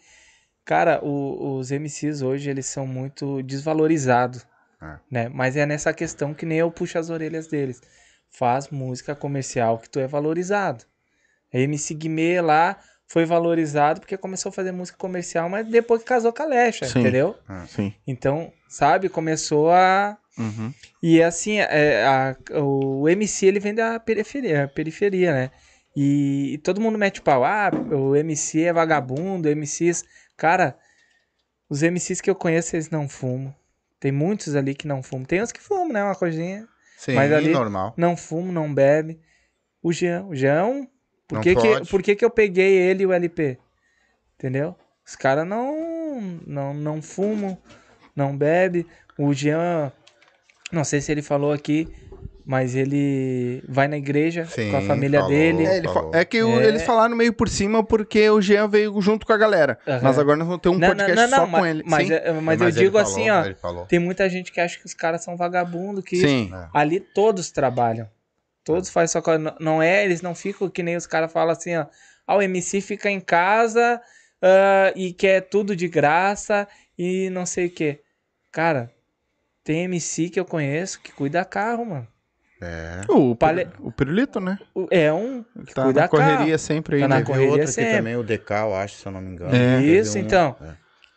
Cara, 0.64 1.04
o- 1.04 1.58
os 1.58 1.70
MCs 1.70 2.22
hoje, 2.22 2.48
eles 2.48 2.64
são 2.64 2.86
muito 2.86 3.42
desvalorizados, 3.42 4.46
É. 4.80 4.96
né? 5.10 5.28
Mas 5.28 5.54
é 5.54 5.66
nessa 5.66 5.92
questão 5.92 6.32
que 6.32 6.46
nem 6.46 6.56
eu 6.58 6.70
puxo 6.70 6.98
as 6.98 7.10
orelhas 7.10 7.46
deles. 7.46 7.82
Faz 8.30 8.70
música 8.70 9.14
comercial 9.14 9.78
que 9.78 9.90
tu 9.90 9.98
é 9.98 10.06
valorizado. 10.06 10.82
A 11.52 11.58
MC 11.58 11.92
Guimê 11.92 12.40
lá 12.40 12.78
foi 13.06 13.26
valorizado 13.26 14.00
porque 14.00 14.16
começou 14.16 14.48
a 14.48 14.52
fazer 14.54 14.72
música 14.72 14.96
comercial, 14.96 15.50
mas 15.50 15.66
depois 15.66 16.00
que 16.00 16.08
casou 16.08 16.32
com 16.32 16.42
a 16.42 16.46
Lecha, 16.46 16.86
Sim. 16.86 17.00
entendeu? 17.00 17.36
Sim. 17.68 17.92
Então, 18.06 18.50
sabe, 18.72 19.08
começou 19.08 19.70
a... 19.70 20.16
Uhum. 20.38 20.72
E 21.02 21.22
assim, 21.22 21.58
é, 21.58 22.04
a- 22.06 22.36
o 22.62 23.06
MC 23.08 23.46
ele 23.46 23.60
vem 23.60 23.74
da 23.74 24.00
periferia, 24.00 24.66
periferia 24.74 25.32
né? 25.32 25.50
E, 25.94 26.54
e 26.54 26.58
todo 26.58 26.80
mundo 26.80 26.96
mete 26.98 27.20
pau. 27.20 27.44
Ah, 27.44 27.70
o 27.90 28.16
MC 28.16 28.62
é 28.62 28.72
vagabundo, 28.72 29.48
MCs. 29.48 30.04
Cara, 30.38 30.76
os 31.68 31.82
MCs 31.82 32.22
que 32.22 32.30
eu 32.30 32.34
conheço, 32.34 32.74
eles 32.74 32.88
não 32.88 33.08
fumam. 33.08 33.54
Tem 34.00 34.10
muitos 34.10 34.56
ali 34.56 34.74
que 34.74 34.88
não 34.88 35.02
fumam. 35.02 35.26
Tem 35.26 35.42
uns 35.42 35.52
que 35.52 35.60
fumam, 35.60 35.88
né? 35.92 36.02
Uma 36.02 36.14
coisinha. 36.14 36.66
Sim, 36.96 37.14
Mas 37.14 37.30
ali- 37.30 37.50
normal. 37.52 37.92
Não 37.96 38.16
fumam, 38.16 38.52
não 38.52 38.72
bebe. 38.72 39.20
O 39.82 39.92
Jean, 39.92 40.24
o 40.24 40.34
Jean, 40.34 40.86
por, 41.28 41.34
Não 41.36 41.42
que, 41.42 41.54
que, 41.54 41.90
por 41.90 42.02
que, 42.02 42.16
que 42.16 42.24
eu 42.24 42.30
peguei 42.30 42.72
ele 42.78 43.02
e 43.02 43.06
o 43.06 43.12
LP? 43.12 43.58
Entendeu? 44.38 44.74
Os 45.06 45.14
caras 45.14 45.46
não, 45.46 46.20
não, 46.46 46.72
não 46.72 47.02
fumam, 47.02 47.58
não 48.14 48.36
bebe. 48.36 48.86
O 49.18 49.32
Jean, 49.32 49.92
não 50.72 50.84
sei 50.84 51.00
se 51.00 51.12
ele 51.12 51.22
falou 51.22 51.52
aqui, 51.52 51.88
mas 52.44 52.74
ele 52.74 53.62
vai 53.68 53.86
na 53.86 53.96
igreja 53.96 54.46
Sim, 54.46 54.70
com 54.70 54.78
a 54.78 54.82
família 54.82 55.20
falou. 55.20 55.34
dele. 55.34 55.64
É, 55.64 55.76
ele 55.76 55.86
fa- 55.86 55.94
falou. 55.94 56.14
é 56.14 56.24
que 56.24 56.42
o- 56.42 56.60
É. 56.60 56.66
eles 56.66 56.82
falaram 56.82 57.14
meio 57.14 57.32
por 57.32 57.48
cima 57.48 57.84
porque 57.84 58.28
o 58.30 58.40
Jean 58.40 58.66
veio 58.68 59.00
junto 59.00 59.24
com 59.26 59.32
a 59.32 59.36
galera. 59.36 59.78
Aham. 59.86 60.00
Mas 60.02 60.18
agora 60.18 60.36
nós 60.38 60.46
vamos 60.48 60.62
ter 60.62 60.68
um 60.70 60.72
não, 60.72 60.88
não, 60.88 60.96
podcast 60.96 61.16
não, 61.16 61.28
não, 61.28 61.36
só 61.38 61.46
mas, 61.46 61.60
com 61.60 61.66
ele. 61.66 61.82
Mas, 61.86 62.06
Sim. 62.08 62.14
é- 62.14 62.32
mas 62.32 62.60
eu 62.60 62.68
ele 62.68 62.76
digo 62.78 62.98
falou, 62.98 63.12
assim, 63.12 63.30
ó. 63.30 63.84
Tem 63.84 63.98
muita 63.98 64.28
gente 64.28 64.50
que 64.50 64.60
acha 64.60 64.78
que 64.78 64.86
os 64.86 64.94
caras 64.94 65.22
são 65.22 65.36
vagabundo, 65.36 66.02
que 66.02 66.16
Sim. 66.16 66.50
É. 66.52 66.68
Ali 66.74 66.98
todos 67.00 67.50
trabalham. 67.50 68.08
Todos 68.64 68.90
fazem 68.90 69.20
coisa. 69.22 69.54
Não- 69.60 69.82
é, 69.82 70.04
eles 70.04 70.22
não 70.22 70.34
ficam 70.34 70.68
que 70.70 70.82
nem 70.82 70.96
os 70.96 71.06
caras 71.06 71.32
falam 71.32 71.52
assim, 71.52 71.76
ó. 71.76 71.86
Ah, 72.26 72.36
o 72.36 72.42
MC 72.42 72.80
fica 72.80 73.10
em 73.10 73.20
casa 73.20 74.00
ah, 74.40 74.92
e 74.96 75.12
quer 75.12 75.42
tudo 75.42 75.74
de 75.76 75.86
graça 75.86 76.66
e 76.98 77.30
não 77.30 77.44
sei 77.46 77.66
o 77.66 77.70
quê. 77.70 78.00
Cara, 78.50 78.90
tem 79.64 79.84
MC 79.84 80.28
que 80.28 80.38
eu 80.40 80.44
conheço 80.44 81.00
que 81.00 81.12
cuida 81.12 81.44
carro, 81.44 81.84
mano. 81.86 82.08
É. 82.60 83.00
O, 83.08 83.34
Pale- 83.34 83.68
o 83.80 83.90
Pirulito, 83.90 84.38
né? 84.40 84.56
O- 84.74 84.86
É 84.90 85.12
um. 85.12 85.44
Ele 85.56 85.66
tá 85.74 85.82
Cuida 85.84 86.00
na 86.02 86.08
carro. 86.08 86.22
correria 86.32 86.58
sempre 86.58 86.96
aí, 86.96 87.02
Tá 87.02 87.08
na 87.08 87.16
né? 87.16 87.22
cor- 87.22 87.34
correria 87.34 87.52
outro 87.52 87.66
sempre. 87.68 87.96
também, 87.96 88.16
o 88.16 88.22
Decal, 88.22 88.74
acho, 88.74 88.96
se 88.96 89.06
eu 89.06 89.10
não 89.12 89.20
me 89.20 89.32
engano. 89.32 89.54
É. 89.54 89.82
Isso, 89.82 90.16
um- 90.16 90.20
então. 90.20 90.56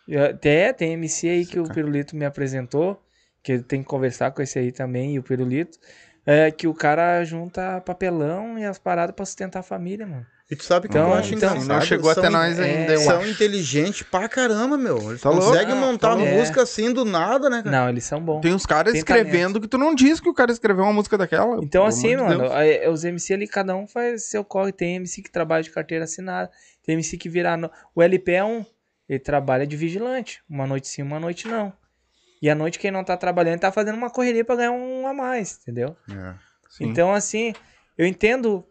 é. 0.10 0.26
Até 0.26 0.74
tem 0.74 0.94
MC 0.94 1.28
aí 1.30 1.46
que 1.46 1.60
o 1.60 1.64
cara. 1.64 1.74
Pirulito 1.76 2.16
me 2.16 2.26
apresentou, 2.26 3.00
que 3.44 3.52
ele 3.54 3.64
tem 3.64 3.82
que 3.84 3.88
conversar 3.88 4.32
com 4.32 4.42
esse 4.42 4.58
aí 4.58 4.72
também, 4.72 5.14
e 5.16 5.20
o 5.20 5.24
Pirulito. 5.24 5.78
É 6.26 6.50
que 6.50 6.68
o 6.68 6.74
cara 6.74 7.24
junta 7.24 7.80
papelão 7.82 8.58
e 8.58 8.66
as 8.66 8.80
paradas 8.80 9.16
pra 9.16 9.26
sustentar 9.26 9.60
a 9.60 9.64
família, 9.64 10.08
mano. 10.08 10.26
E 10.50 10.56
tu 10.56 10.64
sabe 10.64 10.88
que 10.88 10.96
Então- 10.96 11.10
eu 11.10 11.14
acho 11.16 11.34
então- 11.34 11.50
engraçado. 11.50 11.68
Não 11.80 11.82
chegou 11.82 12.14
são- 12.14 12.22
até 12.24 12.32
nós 12.32 12.60
é, 12.60 12.64
ainda, 12.64 12.94
eu 12.94 13.00
São 13.00 13.18
acho. 13.20 13.30
inteligentes 13.30 14.04
pra 14.04 14.30
caramba, 14.30 14.78
meu. 14.78 14.98
Eles 15.10 15.22
Tá 15.22 15.32
louco? 15.32 15.48
conseguem 15.48 15.74
Ah, 15.74 15.80
montar 15.80 16.10
tá 16.10 16.14
louco. 16.14 16.32
música 16.34 16.62
assim 16.62 16.94
do 16.94 17.04
nada, 17.04 17.50
né, 17.50 17.64
cara? 17.64 17.76
Não, 17.82 17.90
eles 17.90 18.04
são 18.04 18.22
bons. 18.22 18.42
Tem 18.42 18.54
uns 18.54 18.64
caras 18.66 18.92
Tem 18.94 19.00
escrevendo 19.00 19.60
que 19.60 19.68
tu 19.68 19.78
não 19.80 19.96
diz 19.96 20.20
que 20.20 20.30
o 20.30 20.34
cara 20.36 20.52
escreveu 20.52 20.84
uma 20.84 20.94
música 20.94 21.18
daquela. 21.18 21.58
Então, 21.64 21.84
assim, 21.84 22.10
de 22.10 22.18
mano, 22.18 22.42
Deus. 22.42 22.52
aí, 22.52 22.88
os 22.88 23.04
MC 23.04 23.34
ali, 23.34 23.48
cada 23.48 23.76
um 23.76 23.88
faz 23.88 24.26
seu 24.30 24.44
corre. 24.46 24.72
Tem 24.72 24.98
MC 24.98 25.24
que 25.24 25.32
trabalha 25.32 25.64
de 25.64 25.72
carteira 25.72 26.04
assinada, 26.04 26.52
tem 26.86 26.94
MC 26.94 27.18
que 27.18 27.28
vira. 27.28 27.58
no- 27.58 27.72
O 27.96 28.04
LP 28.04 28.34
é 28.34 28.44
um, 28.44 28.64
ele 29.10 29.20
trabalha 29.20 29.66
de 29.66 29.76
vigilante. 29.76 30.44
Uma 30.48 30.68
noite 30.68 30.88
sim, 30.88 31.02
uma 31.02 31.20
noite 31.20 31.48
não. 31.48 31.74
E 32.40 32.48
à 32.52 32.54
noite, 32.54 32.78
quem 32.78 32.92
não 32.92 33.04
tá 33.04 33.18
trabalhando, 33.18 33.62
tá 33.62 33.72
fazendo 33.72 33.96
uma 33.96 34.12
correria 34.12 34.46
pra 34.46 34.58
ganhar 34.58 34.72
um 34.72 35.08
a 35.08 35.14
mais, 35.14 35.58
entendeu? 35.64 35.96
É. 36.12 36.34
Então, 36.82 37.12
assim, 37.12 37.52
eu 37.98 38.06
entendo 38.06 38.64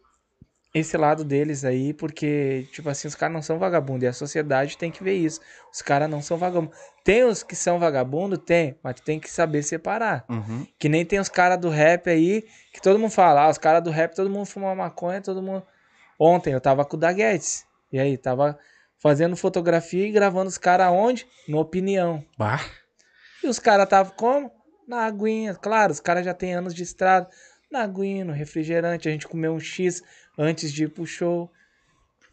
esse 0.74 0.96
lado 0.96 1.24
deles 1.24 1.64
aí, 1.64 1.94
porque, 1.94 2.66
tipo 2.72 2.88
assim, 2.88 3.06
os 3.06 3.14
caras 3.14 3.32
não 3.32 3.40
são 3.40 3.60
vagabundos. 3.60 4.02
E 4.02 4.08
a 4.08 4.12
sociedade 4.12 4.76
tem 4.76 4.90
que 4.90 5.04
ver 5.04 5.14
isso. 5.14 5.40
Os 5.72 5.80
caras 5.80 6.10
não 6.10 6.20
são 6.20 6.36
vagabundos. 6.36 6.76
Tem 7.04 7.22
os 7.22 7.44
que 7.44 7.54
são 7.54 7.78
vagabundos? 7.78 8.40
Tem, 8.44 8.76
mas 8.82 8.96
tu 8.96 9.04
tem 9.04 9.20
que 9.20 9.30
saber 9.30 9.62
separar. 9.62 10.24
Uhum. 10.28 10.66
Que 10.76 10.88
nem 10.88 11.06
tem 11.06 11.20
os 11.20 11.28
caras 11.28 11.60
do 11.60 11.68
rap 11.68 12.10
aí, 12.10 12.44
que 12.72 12.82
todo 12.82 12.98
mundo 12.98 13.12
fala, 13.12 13.42
ah, 13.42 13.50
os 13.50 13.58
caras 13.58 13.84
do 13.84 13.90
rap, 13.90 14.16
todo 14.16 14.28
mundo 14.28 14.46
fuma 14.46 14.74
maconha, 14.74 15.20
todo 15.20 15.40
mundo. 15.40 15.62
Ontem 16.18 16.52
eu 16.52 16.60
tava 16.60 16.84
com 16.84 16.96
o 16.96 17.00
Daguetes. 17.00 17.64
E 17.92 17.98
aí, 18.00 18.18
tava 18.18 18.58
fazendo 18.98 19.36
fotografia 19.36 20.08
e 20.08 20.10
gravando 20.10 20.48
os 20.48 20.58
caras 20.58 20.88
onde? 20.90 21.24
No 21.46 21.60
Opinião. 21.60 22.24
Bah. 22.36 22.60
E 23.44 23.46
os 23.46 23.60
caras 23.60 23.84
estavam 23.84 24.12
como? 24.16 24.50
Na 24.88 25.04
aguinha. 25.06 25.54
Claro, 25.54 25.92
os 25.92 26.00
caras 26.00 26.24
já 26.24 26.34
têm 26.34 26.54
anos 26.54 26.74
de 26.74 26.82
estrada. 26.82 27.28
Na 27.70 27.82
aguinha, 27.82 28.24
no 28.24 28.32
refrigerante. 28.32 29.08
A 29.08 29.12
gente 29.12 29.28
comeu 29.28 29.52
um 29.52 29.60
X 29.60 30.02
antes 30.38 30.72
de 30.72 30.84
ir 30.84 30.88
pro 30.88 31.06
show. 31.06 31.50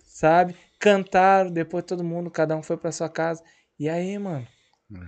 Sabe? 0.05 0.55
Cantaram, 0.79 1.51
depois 1.51 1.83
todo 1.85 2.03
mundo, 2.03 2.29
cada 2.31 2.55
um 2.55 2.63
foi 2.63 2.77
pra 2.77 2.91
sua 2.91 3.09
casa. 3.09 3.43
E 3.79 3.89
aí, 3.89 4.17
mano? 4.19 4.47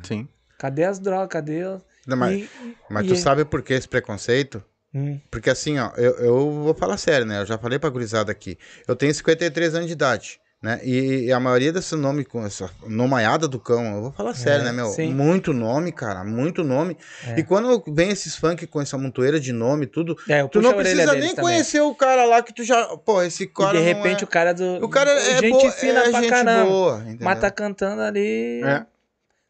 Sim. 0.03 0.27
Cadê 0.57 0.83
as 0.83 0.99
drogas? 0.99 1.29
Cadê 1.29 1.63
os... 1.65 1.81
Não, 2.05 2.17
mas 2.17 2.37
E- 2.37 2.49
mas 2.89 3.05
e 3.05 3.07
tu 3.07 3.15
aí? 3.15 3.21
sabe 3.21 3.45
por 3.45 3.61
que 3.63 3.73
esse 3.73 3.87
preconceito? 3.87 4.63
Hum, 4.93 5.19
Porque 5.31 5.49
assim, 5.49 5.79
ó, 5.79 5.91
eu, 5.97 6.13
eu 6.19 6.51
vou 6.63 6.75
falar 6.75 6.97
sério, 6.97 7.25
né? 7.25 7.41
Eu 7.41 7.45
já 7.45 7.57
falei 7.57 7.79
pra 7.79 7.89
gurizada 7.89 8.31
aqui. 8.31 8.57
Eu 8.87 8.95
tenho 8.95 9.13
53 9.13 9.75
anos 9.75 9.87
de 9.87 9.93
idade, 9.93 10.39
né? 10.63 10.79
E, 10.81 11.25
e 11.25 11.31
a 11.33 11.39
maioria 11.41 11.73
desse 11.73 11.93
nome, 11.93 12.23
com 12.23 12.43
essa 12.45 12.71
nomaiada 12.87 13.49
do 13.49 13.59
cão, 13.59 13.83
eu 13.95 14.01
vou 14.03 14.11
falar 14.13 14.33
sério, 14.33 14.63
né, 14.63 14.71
meu? 14.71 14.85
sim. 14.87 15.13
Muito 15.13 15.51
nome, 15.51 15.91
cara, 15.91 16.23
muito 16.23 16.63
nome. 16.63 16.97
É. 17.27 17.37
E 17.39 17.43
quando 17.43 17.83
vem 17.93 18.09
esses 18.11 18.33
funk 18.37 18.65
com 18.67 18.81
essa 18.81 18.97
montoeira 18.97 19.41
de 19.41 19.51
nome, 19.51 19.85
tudo, 19.85 20.17
É, 20.29 20.47
tu 20.47 20.61
não 20.61 20.73
precisa 20.73 21.11
nem 21.11 21.29
também. 21.31 21.35
conhecer 21.35 21.81
o 21.81 21.93
cara 21.93 22.23
lá 22.23 22.41
que 22.41 22.53
tu 22.53 22.63
já. 22.63 22.95
Pô, 22.97 23.21
esse 23.21 23.43
E 23.43 23.47
cara. 23.47 23.73
de 23.73 23.79
não 23.79 23.83
repente 23.83 24.21
é... 24.21 24.23
o 24.23 24.27
cara 24.27 24.53
do. 24.53 24.85
O 24.85 24.87
cara 24.87 25.11
é 25.11 25.37
gente 25.41 25.51
boa, 25.51 25.71
fina 25.73 25.99
é 25.99 26.09
pra 26.09 26.21
gente 26.21 26.29
caramba. 26.29 26.65
boa, 26.69 26.97
entendeu? 27.01 27.17
Mas 27.25 27.39
tá 27.41 27.51
cantando 27.51 28.01
ali. 28.01 28.61
É. 28.63 28.85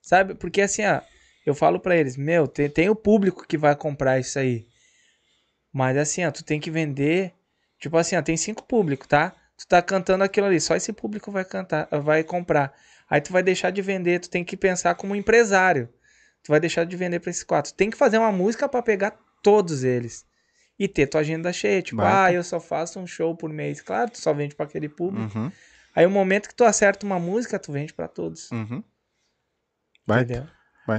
Sabe? 0.01 0.33
Porque 0.33 0.61
assim, 0.61 0.83
ó, 0.83 0.99
eu 1.45 1.53
falo 1.53 1.79
pra 1.79 1.95
eles, 1.95 2.17
meu, 2.17 2.47
tem, 2.47 2.67
tem 2.67 2.89
o 2.89 2.95
público 2.95 3.45
que 3.47 3.55
vai 3.57 3.75
comprar 3.75 4.19
isso 4.19 4.39
aí. 4.39 4.65
Mas 5.71 5.95
assim, 5.95 6.25
ó, 6.25 6.31
tu 6.31 6.43
tem 6.43 6.59
que 6.59 6.71
vender. 6.71 7.33
Tipo 7.79 7.97
assim, 7.97 8.15
ó, 8.15 8.21
tem 8.23 8.35
cinco 8.35 8.63
públicos, 8.63 9.07
tá? 9.07 9.31
Tu 9.63 9.67
tá 9.67 9.81
cantando 9.81 10.25
aquilo 10.25 10.47
ali, 10.47 10.59
só 10.59 10.75
esse 10.75 10.91
público 10.91 11.31
vai 11.31 11.45
cantar, 11.45 11.87
vai 11.89 12.21
comprar. 12.21 12.73
Aí 13.09 13.21
tu 13.21 13.31
vai 13.31 13.41
deixar 13.41 13.69
de 13.69 13.81
vender, 13.81 14.19
tu 14.19 14.29
tem 14.29 14.43
que 14.43 14.57
pensar 14.57 14.93
como 14.95 15.15
empresário. 15.15 15.87
Tu 16.43 16.51
vai 16.51 16.59
deixar 16.59 16.85
de 16.85 16.97
vender 16.97 17.21
pra 17.21 17.29
esses 17.29 17.43
quatro. 17.43 17.71
Tu 17.71 17.75
tem 17.77 17.89
que 17.89 17.95
fazer 17.95 18.17
uma 18.17 18.31
música 18.31 18.67
pra 18.67 18.81
pegar 18.81 19.17
todos 19.41 19.85
eles. 19.85 20.25
E 20.77 20.85
ter 20.85 21.07
tua 21.07 21.21
agenda 21.21 21.53
cheia. 21.53 21.81
Tipo, 21.81 22.01
Baita. 22.01 22.23
ah, 22.23 22.33
eu 22.33 22.43
só 22.43 22.59
faço 22.59 22.99
um 22.99 23.07
show 23.07 23.33
por 23.37 23.49
mês. 23.49 23.79
Claro, 23.79 24.11
tu 24.11 24.19
só 24.19 24.33
vende 24.33 24.53
pra 24.53 24.65
aquele 24.65 24.89
público. 24.89 25.37
Uhum. 25.37 25.49
Aí 25.95 26.05
o 26.05 26.09
momento 26.09 26.49
que 26.49 26.55
tu 26.55 26.65
acerta 26.65 27.05
uma 27.05 27.19
música, 27.19 27.57
tu 27.57 27.71
vende 27.71 27.93
pra 27.93 28.09
todos. 28.09 28.51
Uhum. 28.51 28.83
Vai. 30.05 30.23
Entendeu? 30.23 30.45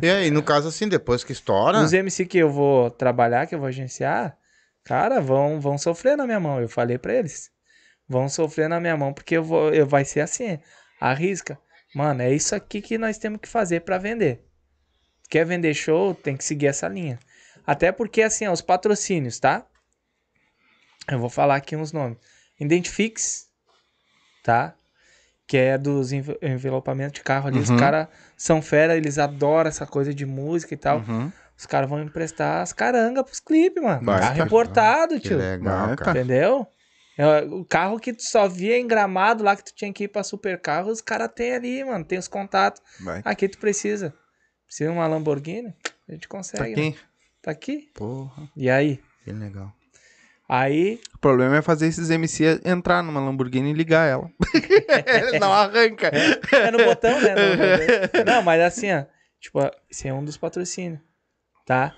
E 0.01 0.09
aí, 0.09 0.31
no 0.31 0.43
caso 0.43 0.69
assim, 0.69 0.89
depois 0.89 1.23
que 1.23 1.33
estoura. 1.33 1.81
Os 1.81 1.93
MC 1.93 2.25
que 2.25 2.39
eu 2.39 2.49
vou 2.49 2.91
trabalhar, 2.91 3.47
que 3.47 3.55
eu 3.55 3.59
vou 3.59 3.69
agenciar, 3.69 4.39
cara, 4.83 5.21
vão, 5.21 5.61
vão 5.61 5.77
sofrer 5.77 6.17
na 6.17 6.25
minha 6.25 6.41
mão. 6.41 6.59
Eu 6.59 6.69
falei 6.71 6.97
pra 6.97 7.13
eles. 7.13 7.51
Vão 8.09 8.29
sofrer 8.29 8.69
na 8.69 8.79
minha 8.81 8.97
mão, 8.97 9.13
porque 9.13 9.37
eu 9.37 9.43
vou, 9.45 9.73
eu, 9.73 9.87
vai 9.87 10.05
ser 10.05 10.21
assim. 10.21 10.59
Arrisca. 11.01 11.59
Mano, 11.95 12.23
é 12.23 12.33
isso 12.33 12.55
aqui 12.55 12.81
que 12.83 12.99
nós 12.99 13.19
temos 13.19 13.41
que 13.41 13.49
fazer 13.49 13.81
pra 13.81 13.99
vender. 13.99 14.45
Quer 15.31 15.45
vender 15.47 15.73
show, 15.75 16.15
tem 16.15 16.37
que 16.37 16.45
seguir 16.45 16.67
essa 16.67 16.87
linha. 16.89 17.19
Até 17.67 17.91
porque, 17.93 18.21
assim, 18.23 18.47
ó, 18.47 18.53
os 18.53 18.61
patrocínios, 18.61 19.39
tá? 19.39 19.65
Eu 21.11 21.19
vou 21.19 21.31
falar 21.31 21.57
aqui 21.57 21.77
uns 21.77 21.93
nomes. 21.93 22.19
Identifix, 22.59 23.47
tá? 24.43 24.75
Que 25.47 25.57
é 25.57 25.79
dos 25.79 26.13
enve- 26.13 26.39
envelopamentos 26.43 27.15
de 27.15 27.23
carro 27.23 27.49
ali. 27.49 27.59
Os 27.59 27.71
Uhum. 27.71 27.77
caras 27.79 28.09
são 28.37 28.63
fera, 28.63 28.97
eles 28.97 29.19
adoram 29.19 29.69
essa 29.69 29.87
coisa 29.87 30.13
de 30.15 30.25
música 30.27 30.75
e 30.75 30.77
tal. 30.77 30.99
Uhum. 30.99 31.31
Os 31.57 31.67
caras 31.67 31.89
vão 31.89 32.01
emprestar 32.03 32.63
as 32.63 32.73
carangas 32.73 33.25
pros 33.25 33.41
clipes, 33.41 33.83
mano. 33.83 34.05
Carro 34.05 34.43
importado, 34.43 35.15
Que 35.21 35.29
tio. 35.29 35.39
legal, 35.39 35.95
cara. 35.97 36.11
Entendeu? 36.19 36.67
É, 37.17 37.41
O 37.43 37.65
carro 37.65 37.99
que 38.01 38.13
tu 38.13 38.23
só 38.23 38.49
via 38.49 38.77
em 38.79 38.87
gramado 38.87 39.45
lá 39.45 39.55
que 39.57 39.65
tu 39.65 39.75
tinha 39.75 39.93
que 39.93 40.05
ir 40.05 40.09
pra 40.09 40.23
super 40.23 40.61
carro, 40.61 40.91
os 40.91 41.01
caras 41.01 41.31
têm 41.35 41.55
ali, 41.55 41.85
mano. 41.85 42.05
Tem 42.05 42.19
os 42.19 42.29
contatos. 42.29 42.83
Vai. 43.01 43.23
Aqui 43.25 43.49
tu 43.49 43.59
precisa. 43.59 44.15
Precisa 44.67 44.91
de 44.91 44.97
uma 44.97 45.07
Lamborghini? 45.07 45.75
A 46.09 46.13
gente 46.13 46.29
Tá 46.29 46.37
consegue. 46.37 46.63
né? 46.77 46.89
aqui. 46.89 46.99
Tá 47.43 47.51
aqui. 47.51 47.91
Porra, 47.95 48.49
E 48.57 48.69
aí? 48.71 49.01
que 49.25 49.33
legal. 49.33 49.73
Aí, 50.49 51.01
O 51.15 51.19
problema 51.19 51.57
é 51.57 51.63
fazer 51.63 51.87
esses 51.87 52.11
MC 52.11 52.61
entrar 52.65 53.03
numa 53.03 53.19
Lamborghini 53.21 53.71
e 53.71 53.75
ligar 53.75 54.07
ela. 54.07 54.31
Não 55.41 55.53
arranca. 55.53 56.09
é 56.09 56.71
no 56.71 56.85
botão, 56.85 57.19
né? 57.21 57.35
No- 57.35 58.25
Não, 58.31 58.43
mas 58.43 58.61
assim, 58.61 58.93
ó. 58.93 59.05
Tipo, 59.41 59.61
esse 59.91 60.07
é 60.09 60.13
um 60.13 60.25
dos 60.25 60.37
patrocínios, 60.37 61.01
tá? 61.67 61.95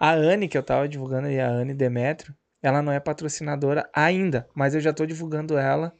A 0.00 0.12
Anne, 0.12 0.48
que 0.48 0.56
eu 0.58 0.62
tava 0.62 0.88
divulgando 0.88 1.28
aí, 1.28 1.38
a 1.38 1.48
Anne 1.48 1.74
Demetrio, 1.74 2.34
ela 2.62 2.82
não 2.82 2.92
é 2.92 3.00
patrocinadora 3.00 3.88
ainda, 3.92 4.48
mas 4.54 4.74
eu 4.74 4.80
já 4.80 4.92
tô 4.92 5.06
divulgando 5.06 5.56
ela, 5.58 5.92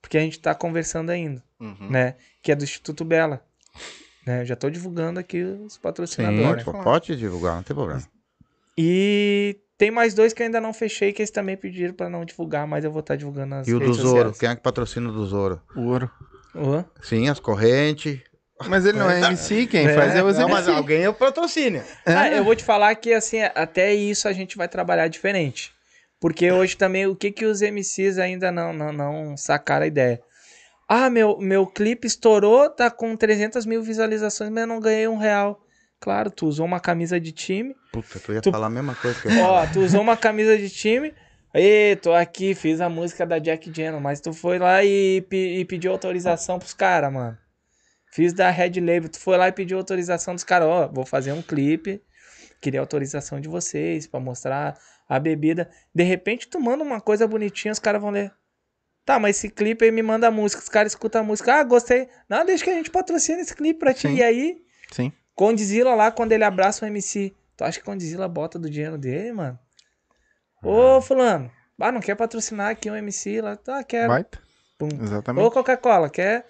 porque 0.00 0.16
a 0.18 0.20
gente 0.20 0.38
tá 0.40 0.54
conversando 0.54 1.10
ainda, 1.10 1.42
Uhum. 1.60 1.88
né? 1.90 2.14
Que 2.42 2.52
é 2.52 2.54
do 2.54 2.64
Instituto 2.64 3.04
Bela. 3.04 3.44
Né? 4.26 4.42
Eu 4.42 4.46
já 4.46 4.56
tô 4.56 4.70
divulgando 4.70 5.18
aqui 5.20 5.42
os 5.42 5.76
patrocinadores. 5.78 6.64
Sim. 6.64 6.72
Pode 6.82 7.16
divulgar, 7.16 7.56
não 7.56 7.62
tem 7.62 7.74
problema. 7.76 8.02
E 8.76 9.58
tem 9.78 9.90
mais 9.90 10.14
dois 10.14 10.32
que 10.32 10.42
eu 10.42 10.46
ainda 10.46 10.60
não 10.60 10.72
fechei, 10.72 11.12
que 11.12 11.22
eles 11.22 11.30
também 11.30 11.56
pediram 11.56 11.94
pra 11.94 12.08
não 12.08 12.24
divulgar, 12.24 12.66
mas 12.66 12.84
eu 12.84 12.90
vou 12.90 13.00
estar 13.00 13.16
divulgando 13.16 13.48
nas 13.50 13.68
E 13.68 13.74
o 13.74 13.80
do 13.80 13.92
Zoro? 13.92 14.30
sociais. 14.30 14.38
Quem 14.38 14.48
é 14.48 14.56
que 14.56 14.62
patrocina 14.62 15.08
o 15.08 15.12
do 15.12 15.26
Zoro? 15.26 15.60
Ouro. 15.74 16.10
Hã? 16.54 16.84
Sim, 17.02 17.28
as 17.28 17.38
correntes. 17.40 18.20
Mas 18.66 18.86
ele 18.86 18.98
não 18.98 19.10
é 19.10 19.18
MC, 19.20 19.66
quem 19.66 19.86
É, 19.88 19.94
faz 19.94 20.14
é 20.14 20.22
os 20.22 20.36
Não, 20.38 20.48
MC. 20.48 20.52
mas 20.54 20.68
alguém 20.68 21.02
é 21.02 21.08
o 21.08 21.14
patrocínio. 21.14 21.82
Ah, 22.06 22.28
eu 22.30 22.44
vou 22.44 22.54
te 22.54 22.62
falar 22.64 22.94
que, 22.94 23.12
assim, 23.12 23.40
até 23.42 23.92
isso 23.92 24.28
a 24.28 24.32
gente 24.32 24.56
vai 24.56 24.68
trabalhar 24.68 25.08
diferente. 25.08 25.73
Porque 26.24 26.50
hoje 26.50 26.74
também, 26.74 27.06
o 27.06 27.14
que 27.14 27.30
que 27.30 27.44
os 27.44 27.60
MCs 27.60 28.16
ainda 28.18 28.50
não, 28.50 28.72
não, 28.72 28.90
não 28.90 29.36
sacaram 29.36 29.84
a 29.84 29.86
ideia? 29.86 30.22
Ah, 30.88 31.10
meu, 31.10 31.36
meu 31.36 31.66
clipe 31.66 32.06
estourou, 32.06 32.70
tá 32.70 32.90
com 32.90 33.14
300 33.14 33.66
mil 33.66 33.82
visualizações, 33.82 34.48
mas 34.48 34.62
eu 34.62 34.66
não 34.66 34.80
ganhei 34.80 35.06
um 35.06 35.18
real. 35.18 35.60
Claro, 36.00 36.30
tu 36.30 36.46
usou 36.46 36.64
uma 36.64 36.80
camisa 36.80 37.20
de 37.20 37.30
time. 37.30 37.76
Puta, 37.92 38.18
tu 38.18 38.32
ia 38.32 38.40
Tu- 38.40 38.50
falar 38.50 38.68
a 38.68 38.70
mesma 38.70 38.94
coisa 38.94 39.20
que 39.20 39.28
eu 39.28 39.38
Ó, 39.38 39.66
tu 39.66 39.80
usou 39.80 40.00
uma 40.00 40.16
camisa 40.16 40.56
de 40.56 40.70
time. 40.70 41.12
Ê, 41.52 41.94
tô 41.96 42.14
aqui, 42.14 42.54
fiz 42.54 42.80
a 42.80 42.88
música 42.88 43.26
da 43.26 43.38
Jack 43.38 43.70
Jenner, 43.70 44.00
mas 44.00 44.18
tu 44.18 44.32
foi 44.32 44.58
lá 44.58 44.82
e, 44.82 45.22
e 45.30 45.64
pediu 45.66 45.92
autorização 45.92 46.58
pros 46.58 46.72
caras, 46.72 47.12
mano. 47.12 47.36
Fiz 48.10 48.32
da 48.32 48.48
Red 48.48 48.80
Label, 48.80 49.10
tu 49.10 49.20
foi 49.20 49.36
lá 49.36 49.48
e 49.48 49.52
pediu 49.52 49.76
autorização 49.76 50.34
dos 50.34 50.42
caras, 50.42 50.68
ó, 50.68 50.88
vou 50.88 51.04
fazer 51.04 51.32
um 51.32 51.42
clipe, 51.42 52.00
queria 52.62 52.80
autorização 52.80 53.38
de 53.42 53.46
vocês 53.48 54.06
pra 54.06 54.18
mostrar 54.20 54.74
a 55.08 55.18
bebida. 55.18 55.70
De 55.94 56.02
repente 56.02 56.48
tu 56.48 56.60
manda 56.60 56.82
uma 56.82 57.00
coisa 57.00 57.26
bonitinha, 57.26 57.72
os 57.72 57.78
caras 57.78 58.00
vão 58.00 58.10
ler. 58.10 58.32
Tá, 59.04 59.18
mas 59.18 59.36
esse 59.36 59.50
clipe 59.50 59.84
aí 59.84 59.90
me 59.90 60.02
manda 60.02 60.30
música, 60.30 60.62
os 60.62 60.68
caras 60.68 60.92
escutam 60.92 61.20
a 61.20 61.24
música, 61.24 61.54
ah, 61.54 61.62
gostei. 61.62 62.08
Não, 62.28 62.44
deixa 62.44 62.64
que 62.64 62.70
a 62.70 62.74
gente 62.74 62.90
patrocina 62.90 63.40
esse 63.40 63.54
clipe 63.54 63.78
pra 63.78 63.92
ti. 63.92 64.08
Sim. 64.08 64.14
E 64.14 64.22
aí, 64.22 64.64
Sim. 64.90 65.12
Condzilla 65.34 65.94
lá, 65.94 66.10
quando 66.10 66.32
ele 66.32 66.44
abraça 66.44 66.84
o 66.84 66.88
MC. 66.88 67.34
Tu 67.56 67.64
acha 67.64 67.78
que 67.78 67.84
Condzilla 67.84 68.26
bota 68.28 68.58
do 68.58 68.70
dinheiro 68.70 68.96
dele, 68.96 69.32
mano? 69.32 69.58
Ô, 70.62 71.00
fulano. 71.00 71.50
Ah, 71.78 71.92
não 71.92 72.00
quer 72.00 72.14
patrocinar 72.14 72.70
aqui 72.70 72.90
um 72.90 72.96
MC 72.96 73.40
lá? 73.40 73.56
Tá, 73.56 73.84
quero. 73.84 74.08
Baita. 74.08 74.38
Pum. 74.78 74.88
Exatamente. 75.02 75.44
Ô, 75.44 75.50
Coca-Cola, 75.50 76.08
quer? 76.08 76.46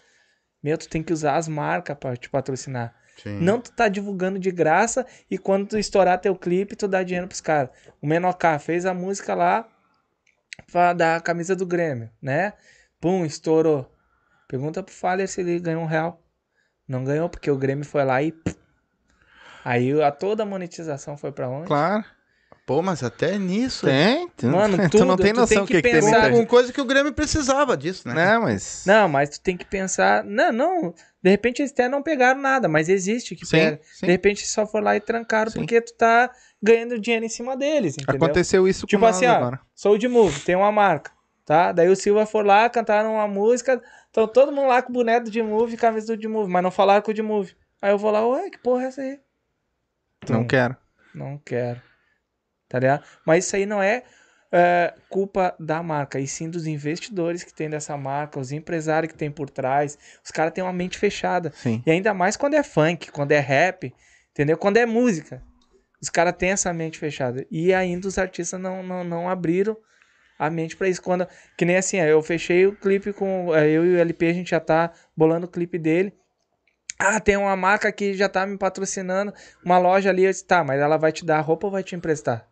Meu, 0.62 0.78
tu 0.78 0.88
tem 0.88 1.02
que 1.02 1.12
usar 1.12 1.36
as 1.36 1.48
marcas 1.48 1.96
pra 1.98 2.16
te 2.16 2.30
patrocinar. 2.30 2.94
Sim. 3.22 3.40
Não 3.40 3.60
tu 3.60 3.72
tá 3.72 3.88
divulgando 3.88 4.38
de 4.38 4.50
graça 4.50 5.06
e 5.30 5.38
quando 5.38 5.68
tu 5.68 5.78
estourar 5.78 6.20
teu 6.20 6.36
clipe, 6.36 6.76
tu 6.76 6.88
dá 6.88 7.02
dinheiro 7.02 7.28
pros 7.28 7.40
caras. 7.40 7.70
O 8.00 8.06
Menoká 8.06 8.58
fez 8.58 8.84
a 8.84 8.92
música 8.92 9.34
lá 9.34 9.66
pra 10.70 10.92
dar 10.92 11.16
a 11.16 11.20
camisa 11.20 11.54
do 11.54 11.66
Grêmio, 11.66 12.10
né? 12.20 12.52
Pum, 13.00 13.24
estourou. 13.24 13.90
Pergunta 14.48 14.82
pro 14.82 14.94
Faller 14.94 15.28
se 15.28 15.40
ele 15.40 15.58
ganhou 15.58 15.82
um 15.82 15.86
real. 15.86 16.20
Não 16.86 17.04
ganhou, 17.04 17.28
porque 17.28 17.50
o 17.50 17.56
Grêmio 17.56 17.84
foi 17.84 18.04
lá 18.04 18.22
e. 18.22 18.34
Aí 19.64 20.02
a, 20.02 20.10
toda 20.10 20.42
a 20.42 20.46
monetização 20.46 21.16
foi 21.16 21.32
pra 21.32 21.48
onde? 21.48 21.66
Claro. 21.66 22.04
Pô, 22.66 22.80
mas 22.80 23.02
até 23.02 23.38
nisso. 23.38 23.84
Tem. 23.86 24.26
Tu, 24.36 24.46
Mano, 24.46 24.76
tu 24.88 25.04
não 25.04 25.16
tudo, 25.16 25.22
tem 25.22 25.32
tu 25.34 25.40
noção 25.40 25.56
tem 25.56 25.64
o 25.64 25.66
que 25.66 25.74
que, 25.74 25.82
que 25.82 25.90
tem 25.90 26.00
pensar 26.00 26.30
Com 26.30 26.36
gente. 26.38 26.48
coisa 26.48 26.72
que 26.72 26.80
o 26.80 26.84
Grêmio 26.84 27.12
precisava 27.12 27.76
disso, 27.76 28.08
né? 28.08 28.14
Não, 28.14 28.42
mas. 28.42 28.84
Não, 28.86 29.08
mas 29.08 29.28
tu 29.28 29.40
tem 29.40 29.56
que 29.56 29.64
pensar. 29.66 30.24
Não, 30.24 30.50
não. 30.50 30.94
De 31.22 31.30
repente 31.30 31.60
eles 31.60 31.72
até 31.72 31.88
não 31.88 32.02
pegaram 32.02 32.40
nada, 32.40 32.66
mas 32.68 32.88
existe 32.88 33.34
que 33.36 33.44
Sim, 33.44 33.56
pega. 33.58 33.80
sim. 33.82 34.06
De 34.06 34.12
repente 34.12 34.46
só 34.46 34.66
for 34.66 34.82
lá 34.82 34.96
e 34.96 35.00
trancaram 35.00 35.50
Sim. 35.50 35.58
porque 35.60 35.80
tu 35.80 35.94
tá 35.94 36.30
ganhando 36.62 36.98
dinheiro 36.98 37.24
em 37.24 37.28
cima 37.30 37.56
deles, 37.56 37.96
entendeu? 37.98 38.16
Aconteceu 38.16 38.66
isso 38.66 38.86
Tipo 38.86 39.00
com 39.00 39.06
nós 39.06 39.16
assim, 39.16 39.26
ó, 39.26 39.32
agora. 39.34 39.60
sou 39.74 39.96
de 39.98 40.08
Move, 40.08 40.40
tem 40.40 40.54
uma 40.54 40.72
marca, 40.72 41.10
tá? 41.44 41.72
Daí 41.72 41.88
o 41.88 41.96
Silva 41.96 42.24
for 42.26 42.44
lá, 42.44 42.68
cantaram 42.70 43.14
uma 43.14 43.28
música, 43.28 43.82
então 44.10 44.26
todo 44.28 44.52
mundo 44.52 44.68
lá 44.68 44.80
com 44.82 44.90
o 44.90 44.92
boneco 44.94 45.30
de 45.30 45.42
Move 45.42 45.76
camisa 45.76 46.08
do 46.08 46.16
de 46.16 46.28
Move, 46.28 46.50
mas 46.50 46.62
não 46.62 46.70
falaram 46.70 47.02
com 47.02 47.10
o 47.10 47.14
de 47.14 47.22
Move. 47.22 47.54
Aí 47.80 47.90
eu 47.90 47.98
vou 47.98 48.10
lá, 48.10 48.26
ué, 48.26 48.48
que 48.50 48.58
porra 48.58 48.84
é 48.84 48.86
essa 48.86 49.00
aí? 49.02 49.18
Não 50.28 50.40
Tum, 50.42 50.46
quero. 50.46 50.76
Não 51.14 51.38
quero. 51.44 51.80
Tá 52.74 52.80
ligado? 52.80 53.04
Mas 53.24 53.44
isso 53.46 53.54
aí 53.54 53.66
não 53.66 53.80
é. 53.80 54.02
é, 54.50 54.92
culpa 55.08 55.54
da 55.60 55.80
marca, 55.80 56.18
e 56.18 56.26
sim 56.26 56.50
dos 56.50 56.66
investidores 56.66 57.44
que 57.44 57.54
tem 57.54 57.70
dessa 57.70 57.96
marca, 57.96 58.40
os 58.40 58.50
empresários 58.50 59.12
que 59.12 59.16
tem 59.16 59.30
por 59.30 59.48
trás. 59.48 59.96
Os 60.24 60.32
caras 60.32 60.52
têm 60.52 60.64
uma 60.64 60.72
mente 60.72 60.98
fechada. 60.98 61.52
Sim. 61.54 61.80
E 61.86 61.90
ainda 61.92 62.12
mais 62.12 62.36
quando 62.36 62.54
é 62.54 62.64
funk, 62.64 63.12
quando 63.12 63.30
é 63.30 63.38
rap, 63.38 63.94
entendeu? 64.32 64.58
Quando 64.58 64.76
é 64.78 64.84
música. 64.84 65.40
Os 66.02 66.10
caras 66.10 66.34
têm 66.36 66.50
essa 66.50 66.72
mente 66.72 66.98
fechada. 66.98 67.46
E 67.48 67.72
ainda 67.72 68.08
os 68.08 68.18
artistas 68.18 68.60
não, 68.60 68.82
não, 68.82 69.04
não 69.04 69.28
abriram 69.28 69.76
a 70.36 70.50
mente 70.50 70.76
pra 70.76 70.88
isso. 70.88 71.00
Quando, 71.00 71.28
que 71.56 71.64
nem 71.64 71.76
assim, 71.76 71.98
eu 71.98 72.20
fechei 72.24 72.66
o 72.66 72.74
clipe 72.74 73.12
com. 73.12 73.54
é, 73.54 73.70
Eu 73.70 73.86
e 73.86 73.94
o 73.94 73.98
LP, 74.00 74.26
a 74.26 74.32
gente 74.32 74.50
já 74.50 74.58
tá 74.58 74.90
bolando 75.16 75.46
o 75.46 75.48
clipe 75.48 75.78
dele. 75.78 76.12
Ah, 76.98 77.20
tem 77.20 77.36
uma 77.36 77.54
marca 77.54 77.90
que 77.92 78.14
já 78.14 78.28
tá 78.28 78.44
me 78.44 78.58
patrocinando, 78.58 79.32
uma 79.64 79.78
loja 79.78 80.10
ali. 80.10 80.24
Eu 80.24 80.30
disse, 80.32 80.44
tá, 80.44 80.64
mas 80.64 80.80
ela 80.80 80.96
vai 80.96 81.12
te 81.12 81.24
dar 81.24 81.38
a 81.38 81.40
roupa 81.40 81.68
ou 81.68 81.70
vai 81.70 81.84
te 81.84 81.94
emprestar? 81.94 82.48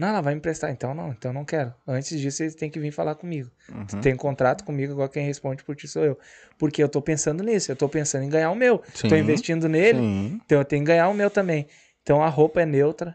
Não, 0.00 0.08
ela 0.08 0.22
vai 0.22 0.32
me 0.32 0.38
emprestar. 0.38 0.70
Então 0.70 0.94
não, 0.94 1.10
então 1.10 1.30
não 1.30 1.44
quero. 1.44 1.74
Antes 1.86 2.18
disso, 2.18 2.38
você 2.38 2.50
tem 2.52 2.70
que 2.70 2.80
vir 2.80 2.90
falar 2.90 3.14
comigo. 3.14 3.50
Uhum. 3.68 4.00
tem 4.00 4.14
um 4.14 4.16
contrato 4.16 4.64
comigo, 4.64 4.94
igual 4.94 5.08
quem 5.10 5.26
responde 5.26 5.62
por 5.62 5.76
ti 5.76 5.86
sou 5.86 6.02
eu. 6.02 6.18
Porque 6.58 6.82
eu 6.82 6.88
tô 6.88 7.02
pensando 7.02 7.44
nisso, 7.44 7.70
eu 7.70 7.76
tô 7.76 7.86
pensando 7.86 8.24
em 8.24 8.30
ganhar 8.30 8.50
o 8.50 8.54
meu. 8.54 8.82
Sim, 8.94 9.08
Tô 9.10 9.14
investindo 9.16 9.68
nele, 9.68 9.98
Sim. 9.98 10.40
então 10.44 10.58
eu 10.58 10.64
tenho 10.64 10.82
que 10.82 10.86
ganhar 10.86 11.06
o 11.08 11.12
meu 11.14 11.28
também. 11.28 11.66
Então 12.02 12.22
a 12.22 12.28
roupa 12.28 12.62
é 12.62 12.66
neutra. 12.66 13.14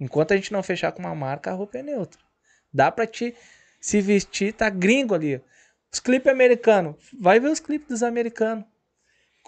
Enquanto 0.00 0.32
a 0.32 0.36
gente 0.36 0.52
não 0.52 0.64
fechar 0.64 0.90
com 0.90 0.98
uma 1.00 1.14
marca, 1.14 1.52
a 1.52 1.54
roupa 1.54 1.78
é 1.78 1.82
neutra. 1.82 2.18
Dá 2.72 2.90
pra 2.90 3.06
te 3.06 3.32
se 3.80 4.00
vestir, 4.00 4.52
tá 4.52 4.68
gringo 4.68 5.14
ali. 5.14 5.40
Os 5.92 6.00
clipes 6.00 6.32
americanos, 6.32 6.96
vai 7.20 7.38
ver 7.38 7.50
os 7.50 7.60
clipes 7.60 7.86
dos 7.86 8.02
americanos. 8.02 8.64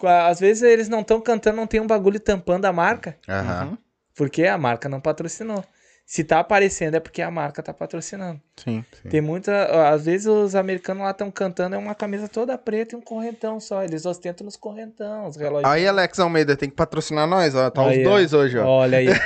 Às 0.01 0.39
vezes 0.39 0.63
eles 0.63 0.87
não 0.87 1.01
estão 1.01 1.19
cantando, 1.19 1.57
não 1.57 1.67
tem 1.67 1.81
um 1.81 1.87
bagulho 1.87 2.19
tampando 2.21 2.63
a 2.65 2.71
marca. 2.71 3.17
Uhum. 3.27 3.77
porque 4.15 4.45
a 4.45 4.57
marca 4.57 4.87
não 4.87 5.01
patrocinou. 5.01 5.63
Se 6.09 6.23
tá 6.23 6.39
aparecendo 6.39 6.95
é 6.95 7.01
porque 7.01 7.21
a 7.21 7.29
marca 7.29 7.61
tá 7.61 7.73
patrocinando. 7.73 8.39
Sim. 8.55 8.81
Sim. 9.03 9.09
Tem 9.09 9.19
muita. 9.19 9.89
Às 9.89 10.05
vezes 10.05 10.25
os 10.25 10.55
americanos 10.55 11.03
lá 11.03 11.11
estão 11.11 11.29
cantando, 11.29 11.75
é 11.75 11.77
uma 11.77 11.93
camisa 11.93 12.29
toda 12.29 12.57
preta 12.57 12.95
e 12.95 12.97
um 12.97 13.01
correntão 13.01 13.59
só. 13.59 13.83
Eles 13.83 14.05
ostentam 14.05 14.45
nos 14.45 14.55
correntão, 14.55 15.27
os 15.27 15.35
relógios. 15.35 15.69
Aí, 15.69 15.85
Alex 15.85 16.17
Almeida, 16.17 16.55
tem 16.55 16.69
que 16.69 16.75
patrocinar 16.77 17.27
nós, 17.27 17.53
ó. 17.55 17.69
Tá 17.69 17.85
Aí, 17.85 17.99
os 18.03 18.07
ó. 18.07 18.09
dois 18.09 18.31
hoje, 18.33 18.57
ó. 18.57 18.65
Olha 18.65 18.99
aí. 18.99 19.07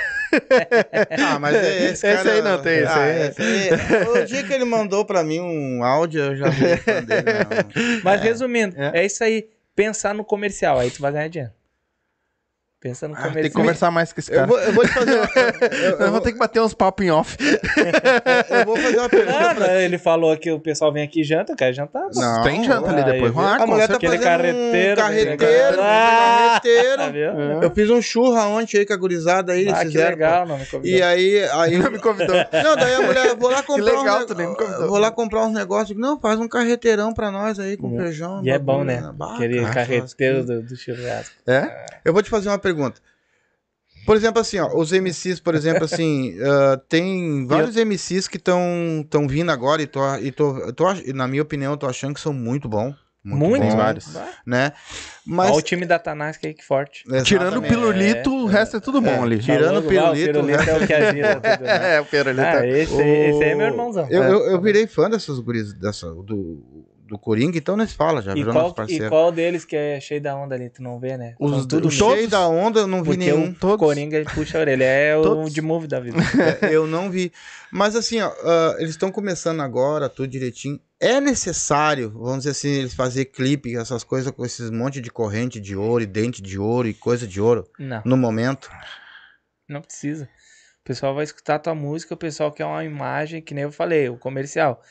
Ah, 1.28 1.38
mas 1.40 1.54
é 1.56 1.92
esse, 1.92 2.08
Esse 2.08 2.24
cara... 2.24 2.32
aí 2.32 2.42
não 2.42 2.62
tem, 2.62 2.78
esse 2.80 2.88
Ah, 2.88 3.04
aí. 3.04 3.22
esse 3.28 3.42
aí- 3.42 4.08
O 4.24 4.26
dia 4.26 4.44
que 4.44 4.54
ele 4.54 4.64
mandou 4.64 5.04
pra 5.06 5.26
mim 5.26 5.42
um 5.42 5.84
áudio, 5.84 6.22
eu 6.22 6.36
já 6.38 6.48
vi 6.48 6.62
dele. 7.06 8.02
Mas 8.02 8.22
resumindo, 8.22 8.76
É. 8.82 9.02
é. 9.02 9.06
isso 9.06 9.22
aí. 9.24 9.50
Pensar 9.76 10.14
no 10.14 10.24
comercial, 10.24 10.80
aí 10.80 10.90
tu 10.90 11.02
vai 11.02 11.12
ganhar 11.12 11.28
dinheiro. 11.28 11.54
Pensa 12.82 13.08
no 13.08 13.14
Ah, 13.16 13.30
tem 13.30 13.44
que 13.44 13.52
conversar 13.52 13.92
mais 13.92 14.12
com 14.12 14.20
esse 14.20 14.32
Eu 14.32 14.38
cara. 14.38 14.48
vou, 14.48 14.60
eu 14.60 14.74
vou 14.74 14.84
te 14.84 14.92
fazer 14.92 15.16
uma... 15.16 15.30
Eu, 15.72 16.00
eu 16.00 16.12
vou, 16.12 16.20
ter 16.20 16.32
que 16.32 16.40
bater 16.40 16.60
uns 16.62 16.74
papos 16.74 17.06
em 17.06 17.12
off. 17.12 17.38
eu 18.50 18.66
vou 18.66 18.76
fazer 18.76 18.98
uma 18.98 19.08
pergunta 19.08 19.38
Ah, 19.52 19.54
pra 19.56 19.68
não, 19.68 19.74
ele 19.76 19.98
falou 20.00 20.36
que 20.36 20.52
o 20.52 20.60
pessoal 20.60 20.92
vem 20.92 21.04
aqui 21.04 21.22
e 21.22 21.24
janta, 21.24 21.52
eu 21.54 21.56
quero 21.56 21.76
jantar. 21.76 22.10
pô. 22.12 22.20
Não, 22.20 22.42
tem 22.44 22.64
janta 22.64 22.90
ali 22.90 23.04
depois. 23.04 23.34
Ah, 23.38 23.56
A 23.56 23.58
com 23.60 23.68
mulher 23.68 23.88
tá 23.88 23.94
certeza. 24.00 24.16
Aquele 24.16 24.24
fazendo 24.24 24.24
carreteiro, 24.24 25.02
um 25.02 25.06
aquele 25.06 25.38
carreteiro, 25.38 25.78
Ah! 25.80 26.60
carreteiro. 26.62 26.98
Tá? 26.98 27.62
É. 27.62 27.66
Eu 27.66 27.72
fiz 27.72 27.90
um 27.92 28.02
churra 28.02 28.48
ontem 28.48 28.80
aí 28.80 28.86
com 28.88 28.94
a 28.94 28.98
gurizada 28.98 29.54
aí, 29.54 29.70
Ah, 29.70 29.74
que 29.76 29.86
fizeram. 29.86 30.10
legal, 30.10 30.48
não 30.48 30.58
me 30.58 30.66
pô. 30.66 30.78
convidou. 30.78 30.98
E 30.98 31.04
aí, 31.04 31.44
aí 31.54 31.78
Não 31.82 31.92
me 31.92 32.00
convidou. 32.00 32.36
Não, 32.36 32.76
daí 32.76 32.94
a 32.96 33.02
mulher, 33.02 33.36
vou 33.36 33.52
lá 33.52 33.62
comprar 33.62 33.86
legal, 34.00 34.20
uns 34.22 34.26
tu 34.26 34.34
nem 34.36 34.48
me 34.50 34.56
convidou. 34.56 34.88
Vou 34.88 34.98
lá 34.98 35.12
comprar 35.12 35.46
uns 35.46 35.54
negócios. 35.54 35.96
Não, 35.96 36.20
faz 36.20 36.40
um 36.40 36.48
carreteirão 36.48 37.14
pra 37.14 37.30
nós 37.30 37.60
aí 37.60 37.78
com 37.78 37.96
feijão. 37.96 38.42
E 38.44 38.50
é 38.50 38.58
bagulho, 38.58 38.80
bom, 38.80 38.84
né? 38.84 39.36
Aquele 39.36 39.64
carreteiro 39.68 40.44
do, 40.44 40.64
do 40.64 40.76
churrasco. 40.76 41.36
É? 41.46 41.86
Eu 42.04 42.12
vou 42.12 42.24
te 42.24 42.30
fazer 42.32 42.50
uma 42.50 42.58
pergunta. 42.58 42.71
Por 44.06 44.16
exemplo, 44.16 44.42
assim, 44.42 44.58
ó, 44.60 44.76
os 44.76 44.92
MCs, 44.92 45.40
por 45.40 45.54
exemplo, 45.54 45.84
assim, 45.86 46.36
ah, 46.42 46.80
tem 46.90 47.46
vários 47.46 47.76
MCs 47.76 48.28
que 48.28 48.38
estão 48.38 49.06
tão 49.10 49.28
vindo 49.28 49.52
agora 49.52 49.82
e, 49.82 49.88
tô, 49.88 50.16
e 50.18 50.32
tô, 50.32 50.74
tô, 50.74 50.86
na 51.14 51.28
minha 51.28 51.42
opinião, 51.44 51.74
eu 51.74 51.78
tô 51.78 51.86
achando 51.88 52.14
que 52.16 52.20
são 52.22 52.34
muito 52.34 52.68
bom. 52.68 52.94
Muito, 53.24 53.50
Muito, 53.50 53.68
bom, 53.68 53.78
vários. 53.78 54.08
Né? 54.48 54.74
Olha 54.74 54.74
o 55.24 55.32
Mas 55.36 55.64
time 55.64 55.86
da 55.86 56.00
Tanasca 56.00 56.48
aí 56.48 56.56
que 56.56 56.66
forte. 56.66 57.04
Tirando 57.24 57.58
o 57.60 57.64
Exatamente. 57.64 57.70
pirulito, 57.70 58.34
o 58.34 58.46
resto 58.48 58.78
é 58.78 58.80
tudo 58.80 59.00
bom 59.00 59.22
ali. 59.22 59.38
Tirando 59.38 59.78
o 59.78 59.84
pirulito, 59.84 60.40
O 60.40 60.44
pirulito 60.44 60.70
é 60.72 60.78
o 60.84 60.88
que 60.88 60.94
agira 60.94 61.36
tudo. 61.36 61.64
né? 61.64 61.94
É, 61.98 62.02
o 62.02 62.06
pirulito. 62.06 62.42
Ah, 62.48 62.66
esse, 62.66 63.00
aí- 63.00 63.30
esse 63.30 63.44
aí 63.44 63.52
é 63.52 63.56
meu 63.56 63.68
O- 63.68 63.70
irmãozão. 63.70 64.08
Eu, 64.10 64.24
eu, 64.24 64.40
eu 64.50 64.60
virei 64.60 64.88
fã 64.88 65.08
dessas 65.08 65.40
guris, 65.40 65.72
dessa, 65.72 66.08
do, 66.10 66.66
do 67.12 67.20
Coringa, 67.20 67.58
então 67.58 67.76
nós 67.76 67.92
fala, 67.92 68.22
já 68.22 68.32
E 68.32 68.36
virou 68.36 68.54
qual, 68.54 68.88
e 68.88 69.10
qual 69.10 69.32
deles 69.34 69.66
que 69.66 69.76
é 69.76 70.00
cheio 70.00 70.22
da 70.22 70.34
onda 70.34 70.56
ali? 70.56 70.70
Tu 70.70 70.82
não 70.82 70.98
vê, 70.98 71.18
né? 71.18 71.36
Os 71.38 71.66
tudo 71.66 71.92
cheio 71.92 72.30
da 72.30 72.48
onda, 72.48 72.80
eu 72.80 72.88
não 72.88 73.04
vi 73.04 73.18
nenhum. 73.18 73.50
o 73.50 73.54
todos. 73.54 73.78
Coringa 73.78 74.24
puxa 74.34 74.58
a 74.58 74.62
orelha. 74.62 74.86
É 74.86 75.18
o 75.18 75.50
de 75.50 75.62
move 75.62 75.88
da 75.88 76.00
vida. 76.00 76.18
É, 76.62 76.74
eu 76.74 76.88
não 76.88 77.12
vi. 77.12 77.32
Mas 77.70 77.96
assim, 77.96 78.22
ó, 78.22 78.32
ah, 78.44 78.76
eles 78.80 78.92
estão 78.92 79.12
começando 79.12 79.60
agora, 79.60 80.08
tudo 80.08 80.30
direitinho. 80.30 80.80
É 81.00 81.20
necessário, 81.20 82.12
vamos 82.12 82.40
dizer 82.40 82.52
assim, 82.52 82.70
eles 82.70 82.94
fazer 82.94 83.26
clipe, 83.26 83.76
essas 83.76 84.04
coisas 84.04 84.32
com 84.32 84.46
esses 84.46 84.70
monte 84.72 85.02
de 85.02 85.12
corrente 85.12 85.60
de 85.60 85.76
ouro 85.76 86.04
e 86.04 86.08
dente 86.08 86.42
de 86.42 86.58
ouro 86.58 86.88
e 86.88 86.94
coisa 86.94 87.28
de 87.28 87.42
ouro 87.42 87.68
Não, 87.78 88.02
no 88.06 88.16
momento. 88.16 88.70
não 89.68 89.82
precisa. 89.82 90.26
O 90.80 90.84
pessoal 90.84 91.14
vai 91.14 91.26
escutar 91.26 91.56
a 91.56 91.60
tua 91.60 91.76
música, 91.76 92.14
o 92.14 92.18
pessoal 92.18 92.52
quer 92.52 92.66
uma 92.66 92.84
imagem, 92.86 93.42
que 93.42 93.54
nem 93.54 93.64
eu 93.66 93.72
falei, 93.72 94.10
o 94.10 94.18
comercial. 94.18 94.82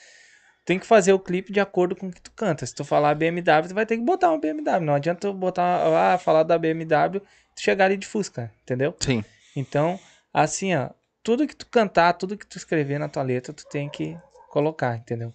Tem 0.64 0.78
que 0.78 0.86
fazer 0.86 1.12
o 1.12 1.18
clipe 1.18 1.52
de 1.52 1.58
acordo 1.60 1.96
com 1.96 2.08
o 2.08 2.12
que 2.12 2.20
tu 2.20 2.30
canta. 2.32 2.64
Se 2.66 2.74
tu 2.74 2.84
falar 2.84 3.14
BMW, 3.14 3.68
tu 3.68 3.74
vai 3.74 3.86
ter 3.86 3.96
que 3.96 4.04
botar 4.04 4.30
uma 4.30 4.38
BMW. 4.38 4.80
Não 4.84 4.94
adianta 4.94 5.20
tu 5.28 5.32
botar, 5.34 6.12
ah, 6.14 6.18
falar 6.18 6.42
da 6.42 6.58
BMW, 6.58 7.20
tu 7.20 7.60
chegar 7.60 7.86
ali 7.86 7.96
de 7.96 8.06
Fusca, 8.06 8.52
entendeu? 8.62 8.94
Sim. 9.00 9.24
Então, 9.56 9.98
assim, 10.32 10.74
ó, 10.74 10.90
tudo 11.22 11.46
que 11.46 11.56
tu 11.56 11.66
cantar, 11.66 12.12
tudo 12.14 12.36
que 12.36 12.46
tu 12.46 12.56
escrever 12.56 12.98
na 12.98 13.08
tua 13.08 13.22
letra, 13.22 13.52
tu 13.52 13.66
tem 13.68 13.88
que 13.88 14.16
colocar, 14.50 14.96
entendeu? 14.96 15.32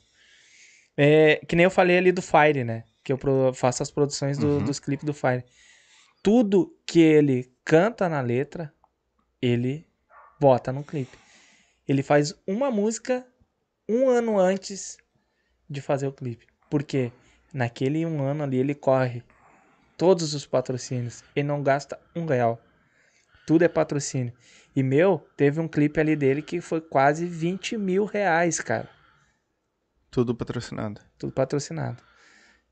É, 0.97 1.37
que 1.47 1.55
nem 1.55 1.65
eu 1.65 1.71
falei 1.71 1.97
ali 1.97 2.11
do 2.11 2.21
Fire, 2.21 2.63
né? 2.63 2.83
Que 3.03 3.11
eu 3.11 3.19
faço 3.53 3.83
as 3.83 3.91
produções 3.91 4.37
do- 4.37 4.47
Uhum. 4.47 4.63
dos 4.63 4.79
clipes 4.79 5.05
do 5.05 5.13
Fire. 5.13 5.43
Tudo 6.23 6.73
que 6.87 6.99
ele 7.01 7.51
canta 7.63 8.07
na 8.07 8.21
letra, 8.21 8.73
ele 9.41 9.85
bota 10.39 10.71
no 10.71 10.83
clipe. 10.83 11.17
Ele 11.87 12.01
faz 12.01 12.33
uma 12.47 12.71
música 12.71 13.25
um 13.87 14.09
ano 14.09 14.39
antes 14.39 14.97
de 15.69 15.81
fazer 15.81 16.07
o 16.07 16.11
clipe. 16.13 16.45
Porque 16.69 17.11
naquele 17.53 18.05
um 18.05 18.21
ano 18.21 18.43
ali 18.43 18.57
ele 18.57 18.75
corre 18.75 19.23
todos 19.97 20.33
os 20.33 20.45
patrocínios. 20.45 21.23
Ele 21.35 21.47
não 21.47 21.61
gasta 21.63 21.99
um 22.15 22.25
real. 22.25 22.59
Tudo 23.47 23.63
é 23.63 23.67
patrocínio. 23.67 24.33
E 24.75 24.83
meu, 24.83 25.25
teve 25.37 25.59
um 25.61 25.67
clipe 25.67 25.99
ali 25.99 26.15
dele 26.15 26.41
que 26.41 26.59
foi 26.59 26.81
quase 26.81 27.25
20 27.25 27.77
mil 27.77 28.05
reais, 28.05 28.59
cara. 28.59 28.89
Tudo 30.11 30.35
patrocinado. 30.35 30.99
Tudo 31.17 31.31
patrocinado. 31.31 32.01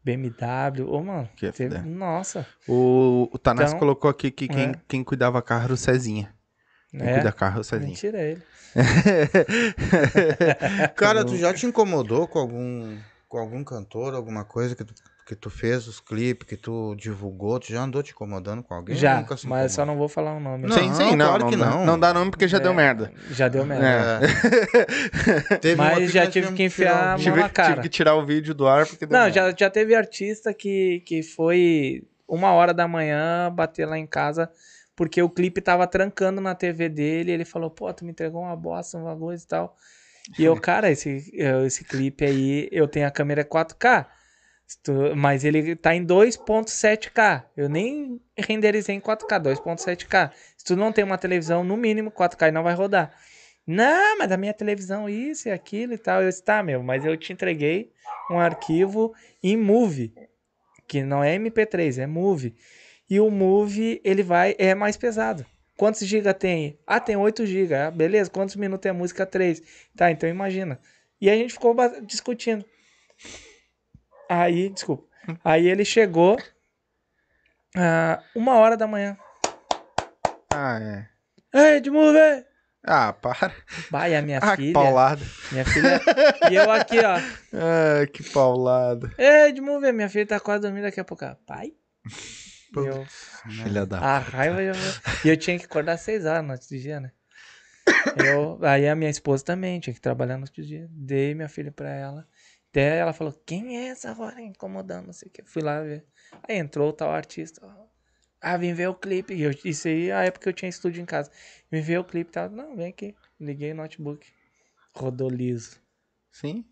BMW, 0.04 0.86
ô 0.90 1.02
mano, 1.02 1.30
Que 1.36 1.50
teve- 1.52 1.76
FD. 1.78 1.90
nossa. 1.90 2.46
O, 2.68 3.30
o 3.32 3.38
Tanás 3.38 3.70
Então, 3.70 3.80
colocou 3.80 4.10
aqui 4.10 4.32
que 4.32 4.48
quem, 4.50 4.70
é. 4.72 4.82
quem 4.88 5.04
cuidava 5.04 5.42
carro 5.42 5.64
era 5.66 5.74
o 5.74 5.78
Cezinha. 5.78 6.34
Quem 6.96 7.08
É, 7.10 7.14
cuida 7.16 7.32
carro 7.32 7.58
é 7.58 7.62
o 7.62 7.64
Cezinha. 7.64 7.90
mentira 7.90 8.22
ele. 8.22 8.42
Cara, 10.96 11.24
tu 11.26 11.36
já 11.38 11.54
te 11.54 11.66
incomodou 11.66 12.28
com 12.28 12.40
algum, 12.40 12.98
com 13.28 13.38
algum 13.38 13.64
cantor, 13.64 14.14
alguma 14.14 14.44
coisa 14.46 14.76
que 14.76 14.84
tu, 14.84 14.94
que 15.26 15.36
tu 15.36 15.50
fez, 15.50 15.88
os 15.88 16.00
clipes, 16.00 16.48
que 16.48 16.56
tu 16.56 16.96
divulgou? 16.96 17.60
Tu 17.60 17.72
já 17.72 17.82
andou 17.82 18.02
te 18.04 18.12
incomodando 18.12 18.64
com 18.64 18.74
alguém? 18.74 18.96
Já, 18.96 19.20
Nunca 19.22 19.38
se 19.38 19.48
mas 19.48 19.72
só 19.72 19.86
não 19.86 19.98
vou 19.98 20.08
falar 20.08 20.34
o 20.36 20.40
nome. 20.40 20.68
Não, 20.68 20.76
sim, 20.76 20.94
sim, 20.94 21.16
não, 21.16 21.28
claro 21.30 21.44
não, 21.44 21.50
que 21.50 21.56
dá- 21.58 21.70
não. 21.70 21.86
não 21.86 22.00
dá 22.00 22.14
nome 22.14 22.32
porque 22.32 22.48
já 22.48 22.58
É, 22.58 22.62
deu 22.62 22.74
merda. 22.74 23.12
Já 23.32 23.48
deu 23.48 23.66
merda. 23.66 24.26
É. 24.26 25.76
Mas 25.78 26.12
já 26.12 26.28
tive 26.28 26.52
que 26.54 26.64
enfiar 26.64 27.04
a 27.04 27.08
mão 27.12 27.18
Tive, 27.18 27.40
na 27.42 27.50
cara. 27.50 27.70
tive 27.72 27.82
que 27.84 27.90
tirar 27.90 28.16
o 28.16 28.26
vídeo 28.26 28.54
do 28.54 28.68
ar 28.68 28.86
porque 28.86 29.06
deu 29.06 29.18
Não, 29.18 29.26
merda. 29.26 29.52
já, 29.52 29.56
já 29.58 29.70
teve 29.70 29.96
artista 29.96 30.54
que, 30.54 31.02
que 31.06 31.24
foi 31.24 32.04
uma 32.28 32.52
hora 32.52 32.74
da 32.74 32.88
manhã 32.88 33.52
bater 33.52 33.86
lá 33.86 33.98
em 33.98 34.08
casa 34.08 34.50
porque 34.96 35.22
o 35.22 35.30
clipe 35.30 35.62
tava 35.62 35.88
trancando 35.88 36.40
na 36.42 36.54
TV 36.56 36.90
dele. 36.90 37.32
Ele 37.32 37.46
falou, 37.46 37.70
pô, 37.70 37.92
tu 37.94 38.06
me 38.06 38.12
entregou 38.12 38.42
uma 38.42 38.56
bosta, 38.56 38.98
uma 38.98 39.18
coisa 39.18 39.44
e 39.44 39.48
tal. 39.48 39.76
E 40.38 40.44
eu, 40.44 40.56
cara, 40.60 40.92
esse, 40.92 41.32
eh, 41.36 41.66
esse 41.66 41.84
clipe 41.84 42.26
aí, 42.26 42.70
eu 42.72 42.88
tenho 42.88 43.08
a 43.08 43.12
câmera 43.12 43.44
4K, 43.44 44.08
se 44.66 44.80
tu- 44.82 45.16
mas 45.16 45.44
ele 45.44 45.76
tá 45.76 45.94
em 45.96 46.06
2.7K. 46.06 47.46
Eu 47.58 47.68
nem 47.70 48.22
renderizei 48.38 48.96
em 48.96 49.00
4K, 49.02 49.40
2.7K. 49.40 50.32
Se 50.58 50.66
tu 50.66 50.76
não 50.76 50.92
tem 50.92 51.04
uma 51.04 51.18
televisão, 51.18 51.64
no 51.64 51.76
mínimo 51.78 52.12
4K, 52.12 52.52
não 52.52 52.64
vai 52.64 52.74
rodar. 52.74 53.12
Não, 53.66 54.18
mas 54.18 54.32
a 54.32 54.38
minha 54.38 54.54
televisão 54.54 55.08
isso 55.10 55.48
e 55.48 55.52
aquilo 55.52 55.94
e 55.94 55.98
tal. 55.98 56.22
Eu 56.22 56.30
disse, 56.30 56.44
tá, 56.44 56.62
meu, 56.62 56.84
mas 56.84 57.06
eu 57.06 57.16
te 57.16 57.32
entreguei 57.32 57.92
um 58.30 58.40
arquivo 58.40 59.14
em 59.42 59.56
Move, 59.58 60.14
que 60.88 61.02
não 61.02 61.24
é 61.24 61.36
MP3, 61.36 61.98
é 61.98 62.08
Move. 62.08 62.56
E 63.10 63.20
o 63.20 63.30
Move, 63.30 64.02
ele 64.04 64.24
vai, 64.24 64.56
é 64.58 64.74
mais 64.74 64.98
pesado. 64.98 65.46
Quantos 65.78 66.06
giga 66.06 66.34
tem? 66.34 66.80
Ah, 66.86 67.00
tem 67.00 67.16
8 67.18 67.46
GB. 67.46 67.74
Ah, 67.76 67.92
beleza, 67.92 68.30
quantos 68.30 68.56
minutos 68.56 68.86
é 68.86 68.90
a 68.90 68.94
música? 68.94 69.26
3. 69.26 69.62
Tá, 69.96 70.12
então 70.12 70.30
imagina. 70.30 70.80
E 71.20 71.30
a 71.30 71.36
gente 71.36 71.54
ficou 71.54 71.76
discutindo. 72.06 72.64
Aí, 74.30 74.70
desculpa. 74.70 75.08
Aí 75.44 75.68
ele 75.68 75.84
chegou 75.86 76.38
ah, 77.76 78.22
uma 78.36 78.56
hora 78.56 78.78
da 78.78 78.88
manhã. 78.88 79.18
Ah, 80.54 80.80
é. 80.82 81.74
Ei, 81.76 81.82
de 81.82 81.90
Move! 81.90 82.18
Ah, 82.86 83.14
para. 83.14 83.54
Vai, 83.90 84.14
a 84.16 84.22
minha 84.22 84.40
Ah, 84.40 84.56
que 84.58 84.64
filha. 84.64 84.74
paulada. 84.74 85.22
Minha 85.52 85.66
filha. 85.66 86.02
e 86.52 86.56
eu 86.56 86.70
aqui, 86.70 87.00
ó. 87.00 87.16
Ah, 87.56 88.06
que 88.08 88.24
paulada. 88.32 89.12
Ei, 89.18 89.50
Edmundo, 89.50 89.92
minha 89.94 90.10
filha 90.10 90.26
tá 90.28 90.40
quase 90.40 90.62
dormindo 90.64 90.84
daqui 90.84 91.00
a 91.00 91.04
pouco. 91.06 91.24
Pai? 91.48 91.72
E 92.82 92.86
eu, 92.86 93.06
Filha 93.06 93.86
da. 93.86 94.00
a 94.00 94.18
raiva 94.20 94.64
já... 94.64 94.74
E 95.24 95.30
eu 95.30 95.38
tinha 95.38 95.58
que 95.60 95.66
acordar 95.66 95.94
às 95.94 96.02
seis 96.02 96.26
horas 96.26 96.44
no 96.44 96.54
outro 96.54 96.68
dia, 96.70 97.00
né? 97.00 97.12
Eu, 98.16 98.60
aí 98.62 98.88
a 98.88 98.96
minha 98.96 99.10
esposa 99.10 99.44
também 99.44 99.80
tinha 99.80 99.94
que 99.94 100.02
trabalhar 100.02 100.38
no 100.38 100.44
outro 100.44 100.64
dia. 100.64 100.88
Dei 100.92 101.34
minha 101.34 101.50
filha 101.50 101.72
pra 101.72 101.90
ela. 101.90 102.28
Até 102.70 102.98
ela 102.98 103.14
falou, 103.14 103.34
quem 103.46 103.78
é 103.78 103.88
essa 103.90 104.10
agora 104.10 104.42
incomodando, 104.42 105.08
não 105.08 105.14
sei 105.14 105.28
o 105.28 105.32
que. 105.32 105.44
Fui 105.44 105.62
lá 105.62 105.82
ver. 105.82 106.06
Aí 106.48 106.58
entrou 106.58 106.90
o 106.90 106.94
tal 106.94 107.12
artista. 107.12 107.62
Ah, 108.42 108.58
vim 108.58 108.74
ver 108.74 108.90
o 108.90 108.96
clipe. 108.96 109.40
Eu, 109.40 109.52
isso 109.64 109.88
aí, 109.88 110.12
a 110.12 110.24
época 110.24 110.44
que 110.44 110.50
eu 110.50 110.54
tinha 110.54 110.70
estúdio 110.70 111.02
em 111.02 111.06
casa. 111.06 111.32
Vim 111.72 111.82
ver 111.82 112.00
o 112.00 112.04
clipe 112.04 112.30
e 112.30 112.34
tal. 112.34 112.50
Não, 112.50 112.76
vem 112.76 112.88
aqui. 112.88 113.16
Liguei 113.40 113.72
o 113.72 113.76
notebook. 113.76 114.28
Rodou 114.94 115.30
liso. 115.30 115.80
Sim. 116.32 116.66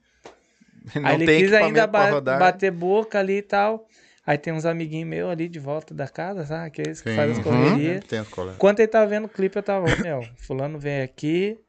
Aí 1.03 1.15
ele 1.15 1.25
quis 1.25 1.53
ainda 1.53 1.85
ba- 1.85 2.09
rodar. 2.09 2.39
bater 2.39 2.71
boca 2.71 3.19
ali 3.19 3.37
e 3.37 3.41
tal. 3.41 3.87
Aí 4.31 4.37
tem 4.37 4.53
uns 4.53 4.65
amiguinhos 4.65 5.09
meus 5.09 5.29
ali 5.29 5.49
de 5.49 5.59
volta 5.59 5.93
da 5.93 6.07
casa, 6.07 6.45
sabe? 6.45 6.67
Aqueles 6.67 7.01
que 7.01 7.09
Sim. 7.09 7.15
fazem 7.17 7.31
as 7.33 7.37
Uhum. 7.39 7.43
correrias. 7.43 8.05
Colegas. 8.29 8.55
Enquanto 8.55 8.79
ele 8.79 8.87
tava 8.87 9.05
vendo 9.05 9.25
o 9.25 9.29
clipe, 9.29 9.57
eu 9.57 9.61
tava, 9.61 9.85
"Ô, 9.85 9.97
meu, 9.97 10.29
fulano 10.37 10.79
vem 10.79 11.01
aqui, 11.01 11.59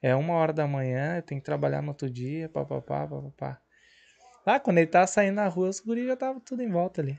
é 0.00 0.14
uma 0.14 0.34
hora 0.34 0.52
da 0.52 0.64
manhã, 0.64 1.16
eu 1.16 1.22
tenho 1.22 1.40
que 1.40 1.44
trabalhar 1.44 1.82
no 1.82 1.88
outro 1.88 2.08
dia, 2.08 2.48
papapá, 2.48 3.08
papapá. 3.08 3.58
Lá, 4.46 4.60
quando 4.60 4.78
ele 4.78 4.86
tava 4.86 5.08
saindo 5.08 5.34
na 5.34 5.48
rua, 5.48 5.68
os 5.68 5.80
guris 5.80 6.06
já 6.06 6.14
tava 6.14 6.38
tudo 6.38 6.62
em 6.62 6.70
volta 6.70 7.00
ali. 7.00 7.18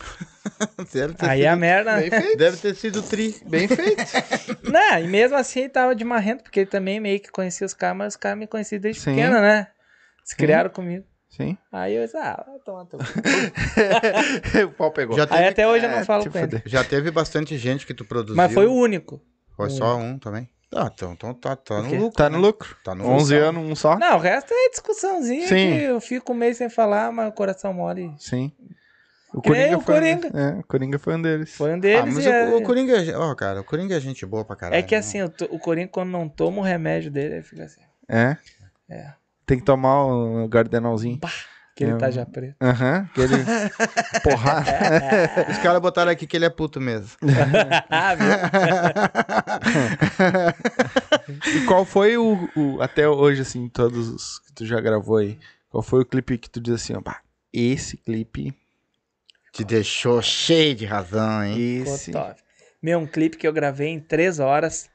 Aí 1.20 1.46
a 1.46 1.54
merda... 1.54 1.96
Bem 1.98 2.10
feito. 2.10 2.38
deve 2.38 2.56
ter 2.56 2.74
sido 2.74 3.02
tri. 3.02 3.36
Bem 3.44 3.68
feito. 3.68 4.00
Não, 4.64 4.98
e 4.98 5.06
mesmo 5.08 5.36
assim 5.36 5.60
ele 5.60 5.68
tava 5.68 5.94
de 5.94 6.04
marrento, 6.06 6.42
porque 6.42 6.60
ele 6.60 6.70
também 6.70 6.98
meio 7.00 7.20
que 7.20 7.30
conhecia 7.30 7.66
os 7.66 7.74
caras, 7.74 7.98
mas 7.98 8.14
os 8.14 8.16
caras 8.16 8.38
me 8.38 8.46
conheciam 8.46 8.80
desde 8.80 9.02
Sim. 9.02 9.10
pequena, 9.10 9.42
né? 9.42 9.66
Se 10.24 10.34
criaram 10.36 10.70
comigo. 10.70 11.04
Sim. 11.30 11.56
Aí 11.72 11.94
eu 11.94 12.04
disse, 12.04 12.16
ah, 12.16 12.44
teu 12.64 12.98
cu. 12.98 13.04
o 14.66 14.72
pau 14.72 14.90
pegou. 14.90 15.16
Já 15.16 15.22
Aí 15.24 15.28
teve, 15.28 15.44
até 15.48 15.66
hoje 15.68 15.84
eu 15.86 15.90
não 15.90 15.98
É, 15.98 16.04
falo 16.04 16.28
com 16.28 16.38
ele. 16.38 16.62
já 16.66 16.82
teve 16.84 17.10
bastante 17.10 17.56
gente 17.56 17.86
que 17.86 17.94
tu 17.94 18.04
produziu. 18.04 18.36
Mas 18.36 18.52
foi 18.52 18.66
o 18.66 18.72
único. 18.74 19.20
Foi 19.56 19.70
só 19.70 19.96
um 19.96 20.18
também? 20.18 20.48
Ah, 20.74 20.90
então, 20.92 21.12
então 21.12 21.34
tá, 21.34 21.56
tá 21.56 21.80
O 21.80 21.82
no 21.82 21.94
lucro. 21.96 22.16
Tá 22.16 22.30
né? 22.30 22.36
no 22.36 22.42
lucro. 22.42 22.76
Tá 22.84 22.94
no 22.94 23.06
11 23.08 23.34
lucro. 23.34 23.48
anos, 23.48 23.70
um 23.72 23.74
só? 23.74 23.98
Não, 23.98 24.16
o 24.16 24.20
resto 24.20 24.52
é 24.54 24.68
discussãozinha 24.70 25.46
Sim. 25.48 25.54
que 25.78 25.82
eu 25.82 26.00
fico 26.00 26.32
um 26.32 26.36
mês 26.36 26.56
sem 26.58 26.68
falar, 26.68 27.10
mas 27.12 27.28
o 27.28 27.32
coração 27.32 27.72
mole. 27.72 28.12
Sim. 28.18 28.52
O 29.32 29.40
Coringa, 29.40 29.78
o 29.78 29.80
foi 29.80 29.94
Coringa. 29.94 30.28
É, 30.34 30.58
o 30.58 30.64
Coringa 30.64 30.98
foi 30.98 31.14
um 31.14 31.22
deles. 31.22 31.54
Foi 31.56 31.70
um 31.70 31.74
Ah, 31.74 31.78
deles 31.78 32.14
mas 32.14 32.24
e 32.24 32.28
o, 32.28 32.32
é... 32.32 32.54
o 32.56 32.62
Coringa 32.62 33.04
é... 33.04 33.16
Ó, 33.16 33.32
cara, 33.36 33.60
o 33.60 33.64
Coringa 33.64 33.96
é 33.96 34.00
gente 34.00 34.26
boa 34.26 34.44
pra 34.44 34.56
caralho. 34.56 34.78
É 34.78 34.82
que 34.82 34.94
né? 34.94 34.98
assim, 34.98 35.22
o, 35.22 35.28
to- 35.28 35.48
o 35.52 35.58
Coringa 35.60 35.88
quando 35.88 36.10
não 36.10 36.28
toma 36.28 36.58
o 36.58 36.64
remédio 36.64 37.10
dele, 37.12 37.34
ele 37.34 37.42
fica 37.44 37.62
assim. 37.64 37.80
É? 38.08 38.36
É. 38.88 39.12
Tem 39.50 39.58
que 39.58 39.64
tomar 39.64 40.04
o 40.06 40.46
Gardenalzinho. 40.46 41.18
Bah, 41.18 41.28
que 41.74 41.82
ele 41.82 41.96
tá 41.96 42.08
já 42.08 42.24
preto. 42.24 42.54
Aham. 42.62 43.08
Aquele 43.10 43.34
porrada. 44.22 44.70
Os 45.50 45.58
caras 45.58 45.80
botaram 45.80 46.12
aqui 46.12 46.24
que 46.24 46.36
ele 46.36 46.44
é 46.44 46.50
puto 46.50 46.80
mesmo. 46.80 47.08
ah, 47.90 48.14
viu? 48.14 48.28
E 51.56 51.66
qual 51.66 51.84
foi 51.84 52.16
o, 52.16 52.48
o- 52.56 52.80
Até 52.80 53.08
hoje, 53.08 53.42
assim, 53.42 53.68
todos 53.68 54.08
os 54.08 54.38
que 54.38 54.52
tu 54.52 54.66
já 54.66 54.80
gravou 54.80 55.16
aí, 55.16 55.36
qual 55.68 55.82
foi 55.82 56.02
o 56.02 56.06
clipe 56.06 56.38
que 56.38 56.48
tu 56.48 56.60
diz 56.60 56.74
assim, 56.74 56.94
ó, 56.94 57.00
pá, 57.00 57.20
esse 57.52 57.96
clipe, 57.96 58.54
Te 59.52 59.64
deixou 59.64 60.22
cheio 60.22 60.74
de 60.76 60.84
razão, 60.86 61.42
hein? 61.44 61.78
Ficou 61.80 61.94
esse... 61.96 62.12
top. 62.12 62.40
Meu, 62.80 62.98
um 63.00 63.06
clipe 63.06 63.36
que 63.36 63.48
eu 63.48 63.52
gravei 63.52 63.88
em 63.88 63.98
três 64.00 64.38
horas, 64.38 64.88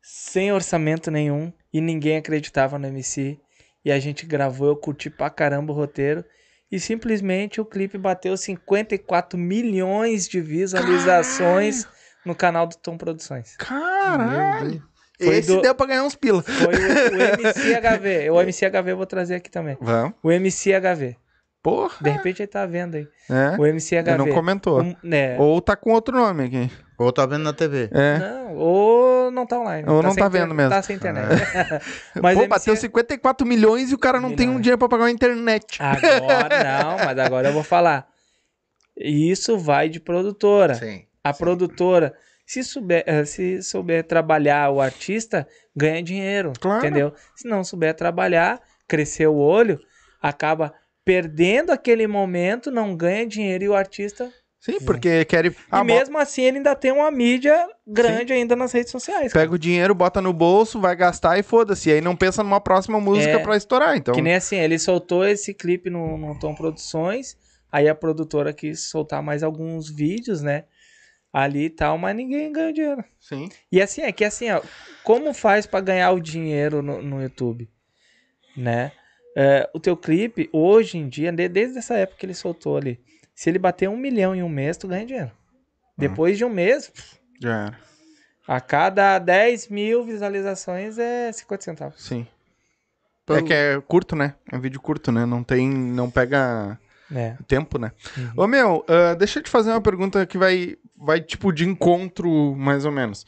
sem 0.00 0.52
orçamento 0.52 1.10
nenhum, 1.10 1.52
e 1.72 1.80
ninguém 1.80 2.16
acreditava 2.16 2.78
no 2.78 2.86
MC. 2.86 3.38
E 3.84 3.90
a 3.90 3.98
gente 3.98 4.26
gravou, 4.26 4.68
eu 4.68 4.76
curti 4.76 5.08
pra 5.10 5.30
caramba 5.30 5.72
o 5.72 5.76
roteiro. 5.76 6.24
E 6.70 6.78
simplesmente 6.78 7.60
o 7.60 7.64
clipe 7.64 7.98
bateu 7.98 8.36
54 8.36 9.38
milhões 9.38 10.28
de 10.28 10.40
visualizações 10.40 11.86
no 12.24 12.34
canal 12.34 12.66
do 12.66 12.76
Tom 12.76 12.96
Produções. 12.96 13.56
Caralho! 13.56 14.82
Foi 15.22 15.36
Esse 15.36 15.48
do- 15.54 15.60
deu 15.60 15.74
pra 15.74 15.86
ganhar 15.86 16.04
uns 16.04 16.14
pila. 16.14 16.42
Foi 16.42 16.74
o, 16.74 16.78
o 16.78 17.46
MCHV. 17.46 18.30
O 18.30 18.40
MCHV 18.40 18.90
eu 18.92 18.96
vou 18.96 19.06
trazer 19.06 19.34
aqui 19.34 19.50
também. 19.50 19.76
Vamos. 19.80 20.14
O 20.22 20.30
MCHV. 20.30 21.16
Porra. 21.62 21.94
De 22.00 22.08
repente 22.10 22.40
ele 22.42 22.46
tá 22.46 22.64
vendo 22.64 22.94
aí. 22.94 23.06
É. 23.28 23.56
O 23.58 23.66
MCHV. 23.66 24.10
Ele 24.10 24.16
não 24.18 24.28
comentou. 24.30 24.80
Um- 24.82 24.96
né? 25.02 25.36
Ou 25.38 25.60
tá 25.60 25.76
com 25.76 25.92
outro 25.92 26.16
nome 26.16 26.44
aqui. 26.44 26.70
Ou 26.98 27.12
tá 27.12 27.26
vendo 27.26 27.42
na 27.44 27.52
TV. 27.52 27.90
É. 27.92 28.18
Não, 28.18 28.56
ou 28.56 29.30
não 29.30 29.46
tá 29.46 29.58
online. 29.58 29.88
Ou 29.88 30.02
não 30.02 30.10
sem 30.12 30.22
tá 30.22 30.28
inter- 30.28 30.40
vendo 30.40 30.54
mesmo. 30.54 30.70
Tá 30.70 30.82
sem 30.82 30.96
internet. 30.96 31.26
Mas 32.22 32.34
Pô, 32.34 32.40
MC 32.42 32.48
bateu 32.48 32.76
54 32.76 33.46
milhões 33.46 33.90
e 33.90 33.94
o 33.94 33.98
cara 33.98 34.18
não 34.20 34.34
tem 34.34 34.46
um 34.46 34.50
Milhões. 34.52 34.62
dinheiro 34.62 34.78
pra 34.78 34.88
pagar 34.88 35.04
uma 35.04 35.10
internet. 35.10 35.78
Agora 35.82 36.64
não, 36.64 36.96
mas 37.06 37.18
agora 37.18 37.48
eu 37.48 37.52
vou 37.52 37.62
falar. 37.62 38.06
Isso 38.96 39.58
vai 39.58 39.88
de 39.88 40.00
produtora. 40.00 40.74
Sim. 40.74 41.04
A 41.22 41.32
produtora, 41.32 42.14
se 42.46 42.62
souber, 42.62 43.02
eh, 43.06 43.24
se 43.24 43.62
souber 43.62 44.04
trabalhar 44.04 44.70
o 44.70 44.80
artista, 44.80 45.46
ganha 45.76 46.02
dinheiro. 46.02 46.52
Claro. 46.60 46.78
Entendeu? 46.78 47.14
Se 47.36 47.48
não 47.48 47.62
souber 47.64 47.94
trabalhar, 47.94 48.60
crescer 48.88 49.26
o 49.26 49.36
olho, 49.36 49.78
acaba 50.20 50.72
perdendo 51.10 51.70
aquele 51.72 52.06
momento, 52.06 52.70
não 52.70 52.94
ganha 52.94 53.26
dinheiro 53.26 53.64
e 53.64 53.68
o 53.68 53.74
artista. 53.74 54.32
Sim, 54.60 54.78
porque 54.84 55.24
quer 55.24 55.46
e 55.46 55.54
mesmo 55.84 56.16
assim 56.18 56.42
ele 56.42 56.58
ainda 56.58 56.76
tem 56.76 56.92
uma 56.92 57.10
mídia 57.10 57.66
grande 57.86 58.32
ainda 58.32 58.54
nas 58.54 58.70
redes 58.70 58.92
sociais. 58.92 59.32
cara. 59.32 59.44
Pega 59.44 59.54
o 59.54 59.58
dinheiro, 59.58 59.92
bota 59.94 60.20
no 60.20 60.32
bolso, 60.32 60.78
vai 60.78 60.94
gastar 60.94 61.36
e 61.38 61.42
foda-se. 61.42 61.88
E 61.88 61.94
aí 61.94 62.00
não 62.00 62.14
pensa 62.14 62.44
numa 62.44 62.60
próxima 62.60 63.00
música 63.00 63.32
É. 63.32 63.38
pra 63.38 63.56
estourar. 63.56 63.96
Então, 63.96 64.14
Que 64.14 64.22
nem 64.22 64.34
assim, 64.34 64.56
ele 64.56 64.78
soltou 64.78 65.24
esse 65.26 65.52
clipe 65.52 65.90
no, 65.90 66.16
no 66.16 66.38
Tom 66.38 66.54
Produções, 66.54 67.36
aí 67.72 67.88
a 67.88 67.94
produtora 67.94 68.52
quis 68.52 68.88
soltar 68.88 69.20
mais 69.22 69.42
alguns 69.42 69.90
vídeos, 69.90 70.42
né? 70.42 70.64
Ali 71.32 71.64
e 71.64 71.70
tal, 71.70 71.96
mas 71.98 72.14
ninguém 72.14 72.52
ganha 72.52 72.72
dinheiro. 72.72 73.02
sim. 73.18 73.48
E 73.72 73.80
assim, 73.82 74.02
é 74.02 74.12
que 74.12 74.24
assim, 74.24 74.50
ó, 74.50 74.60
como 75.02 75.32
faz 75.34 75.64
pra 75.66 75.80
ganhar 75.80 76.12
o 76.12 76.20
dinheiro 76.20 76.82
no, 76.82 77.00
no 77.02 77.20
YouTube, 77.22 77.68
né? 78.56 78.92
É, 79.36 79.68
o 79.72 79.78
teu 79.80 79.96
clipe, 79.96 80.48
hoje 80.52 80.98
em 80.98 81.08
dia, 81.08 81.30
de- 81.32 81.48
desde 81.48 81.78
essa 81.78 81.94
época 81.94 82.18
que 82.18 82.26
ele 82.26 82.34
soltou 82.34 82.76
ali, 82.76 83.00
se 83.34 83.48
ele 83.48 83.58
bater 83.58 83.88
um 83.88 83.96
milhão 83.96 84.34
em 84.34 84.42
um 84.42 84.48
mês, 84.48 84.76
tu 84.76 84.88
ganha 84.88 85.06
dinheiro. 85.06 85.30
Depois 85.96 86.36
de 86.38 86.44
um 86.44 86.48
mês, 86.50 86.90
Já 87.40 87.66
era. 87.66 87.78
a 88.48 88.60
cada 88.60 89.18
10 89.18 89.68
mil 89.68 90.04
visualizações 90.04 90.98
é 90.98 91.30
50 91.30 91.62
centavos. 91.64 92.02
Sim. 92.02 92.26
É 93.28 93.42
que 93.42 93.52
é 93.52 93.80
curto, 93.82 94.16
né? 94.16 94.34
É 94.50 94.56
um 94.56 94.60
vídeo 94.60 94.80
curto, 94.80 95.12
né? 95.12 95.24
Não 95.24 95.44
tem. 95.44 95.68
Não 95.70 96.10
pega 96.10 96.76
É. 97.14 97.36
tempo, 97.46 97.78
né? 97.78 97.92
Ô 98.36 98.46
meu, 98.48 98.84
ah, 98.88 99.14
deixa 99.14 99.38
eu 99.38 99.42
te 99.44 99.48
fazer 99.50 99.70
uma 99.70 99.80
pergunta 99.80 100.26
que 100.26 100.36
vai, 100.36 100.76
vai 100.96 101.20
tipo 101.20 101.52
de 101.52 101.64
encontro, 101.68 102.56
mais 102.56 102.84
ou 102.84 102.90
menos. 102.90 103.24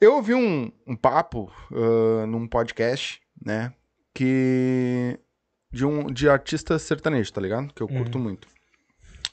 Eu 0.00 0.14
ouvi 0.14 0.34
um, 0.34 0.70
um 0.86 0.94
papo 0.94 1.50
ah, 1.72 2.24
num 2.26 2.46
podcast, 2.46 3.20
né? 3.44 3.72
Que. 4.14 5.18
De 5.72 5.84
um 5.84 6.06
de 6.06 6.28
artista 6.28 6.78
sertanejo, 6.78 7.32
tá 7.32 7.40
ligado? 7.40 7.72
Que 7.74 7.82
eu 7.82 7.88
curto 7.88 8.16
muito. 8.18 8.46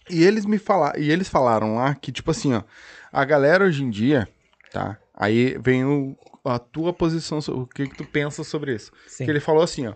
E 0.10 0.24
eles 0.24 0.44
me 0.46 0.58
falaram. 0.58 1.00
E 1.00 1.12
eles 1.12 1.30
falaram 1.30 1.76
lá 1.76 1.94
que, 1.94 2.12
tipo 2.12 2.32
assim, 2.32 2.54
ó, 2.54 2.64
a 3.14 3.24
galera 3.24 3.64
hoje 3.66 3.84
em 3.84 3.90
dia, 3.92 4.28
tá? 4.72 4.98
Aí 5.14 5.56
vem 5.64 5.86
o, 5.86 6.18
a 6.44 6.58
tua 6.58 6.92
posição, 6.92 7.38
o 7.50 7.68
que, 7.68 7.86
que 7.88 7.96
tu 7.96 8.04
pensa 8.06 8.44
sobre 8.44 8.74
isso. 8.74 8.92
Sim. 9.08 9.24
Que 9.26 9.30
ele 9.30 9.40
falou 9.40 9.62
assim, 9.62 9.86
ó. 9.86 9.94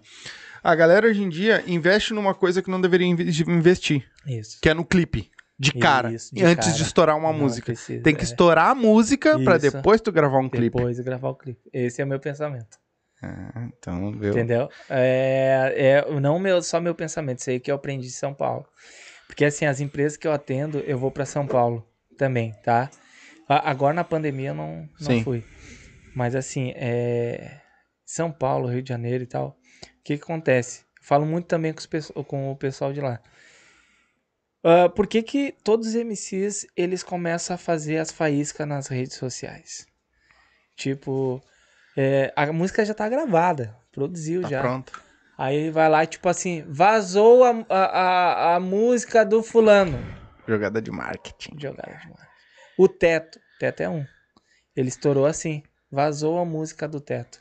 A 0.64 0.76
galera 0.76 1.08
hoje 1.08 1.24
em 1.24 1.30
dia 1.30 1.64
investe 1.66 2.14
numa 2.14 2.36
coisa 2.36 2.62
que 2.62 2.70
não 2.70 2.80
deveria 2.80 3.08
inve- 3.08 3.44
investir, 3.52 4.08
Isso. 4.28 4.60
que 4.62 4.70
é 4.70 4.74
no 4.74 4.86
clipe. 4.86 5.32
De 5.58 5.72
cara, 5.72 6.12
Isso, 6.12 6.36
de 6.36 6.44
antes 6.44 6.66
cara. 6.66 6.78
de 6.78 6.84
estourar 6.84 7.18
uma 7.18 7.32
Não 7.32 7.40
música. 7.40 7.74
Tem 8.04 8.14
que 8.14 8.22
é. 8.22 8.24
estourar 8.26 8.70
a 8.72 8.76
música 8.76 9.40
Isso. 9.40 9.62
depois 9.72 10.02
tu 10.02 10.12
gravar 10.12 10.38
um 10.40 10.50
clipe. 10.50 10.76
Depois 10.76 10.98
de 10.98 11.04
gravar 11.04 11.30
o 11.30 11.36
clipe. 11.36 11.62
Esse 11.74 12.02
é 12.02 12.06
o 12.06 12.08
meu 12.08 12.20
pensamento. 12.20 12.78
Ah, 13.26 13.68
então, 13.78 14.12
viu? 14.12 14.30
Entendeu? 14.32 14.70
É, 14.90 16.04
é 16.08 16.20
não 16.20 16.40
meu, 16.40 16.62
só 16.62 16.80
meu 16.80 16.94
pensamento, 16.94 17.40
isso 17.40 17.50
aí 17.50 17.60
que 17.60 17.72
eu 17.72 17.76
aprendi 17.76 18.08
em 18.08 18.12
São 18.12 18.34
Paulo. 18.34 18.66
Porque 19.28 19.46
assim, 19.46 19.66
as 19.66 19.80
empresas 19.80 20.18
que 20.18 20.28
eu 20.28 20.32
atendo, 20.32 20.80
eu 20.80 20.98
vou 20.98 21.12
para 21.12 21.26
São 21.26 21.48
Paulo 21.48 21.88
também, 22.18 22.54
tá? 22.64 22.90
Agora 23.48 23.94
na 23.94 24.04
pandemia 24.04 24.50
eu 24.50 24.56
não, 24.56 24.90
não 25.00 25.12
Sim. 25.12 25.24
fui. 25.24 25.44
Mas 26.16 26.36
assim, 26.36 26.72
é... 26.76 27.62
São 28.06 28.32
Paulo, 28.32 28.68
Rio 28.68 28.82
de 28.82 28.90
Janeiro 28.90 29.24
e 29.24 29.28
tal. 29.28 29.58
O 30.00 30.04
que, 30.04 30.18
que 30.18 30.24
acontece? 30.24 30.82
Eu 31.00 31.04
falo 31.04 31.26
muito 31.26 31.48
também 31.48 31.74
com, 31.74 31.80
os 31.80 32.12
com 32.28 32.52
o 32.52 32.56
pessoal 32.56 32.94
de 32.94 33.02
lá. 33.02 33.20
Ah, 34.68 34.90
por 34.90 35.06
que, 35.06 35.22
que 35.22 35.54
todos 35.64 35.90
os 35.90 35.96
MCs 35.96 36.66
eles 36.76 37.04
começam 37.04 37.54
a 37.54 37.58
fazer 37.58 37.98
as 37.98 38.12
faíscas 38.12 38.68
nas 38.68 38.88
redes 38.88 39.14
sociais? 39.14 39.86
Tipo, 40.76 41.40
é, 41.96 42.34
a 42.36 42.52
música 42.52 42.84
já 42.86 42.94
tá 42.94 43.08
gravada, 43.10 43.76
produziu 43.92 44.42
Tá 44.42 44.48
já. 44.50 44.62
pronto. 44.62 45.02
Aí 45.38 45.70
vai 45.70 45.90
lá, 45.90 46.06
tipo 46.06 46.30
assim, 46.30 46.64
vazou 46.68 47.44
a, 47.44 47.66
a, 47.70 48.56
a, 48.56 48.60
música 48.60 49.26
do 49.26 49.44
fulano. 49.44 49.98
Jogada 50.48 50.82
de 50.82 50.92
marketing. 50.92 51.60
Jogada 51.60 51.92
demais. 51.98 52.28
O 52.78 52.88
Teto, 52.88 53.40
Teto 53.60 53.82
é 53.82 53.90
um. 53.90 54.06
Ele 54.76 54.88
estourou 54.90 55.26
assim. 55.26 55.62
vazou 55.92 56.38
a 56.40 56.46
música 56.46 56.88
do 56.88 57.00
teto. 57.02 57.40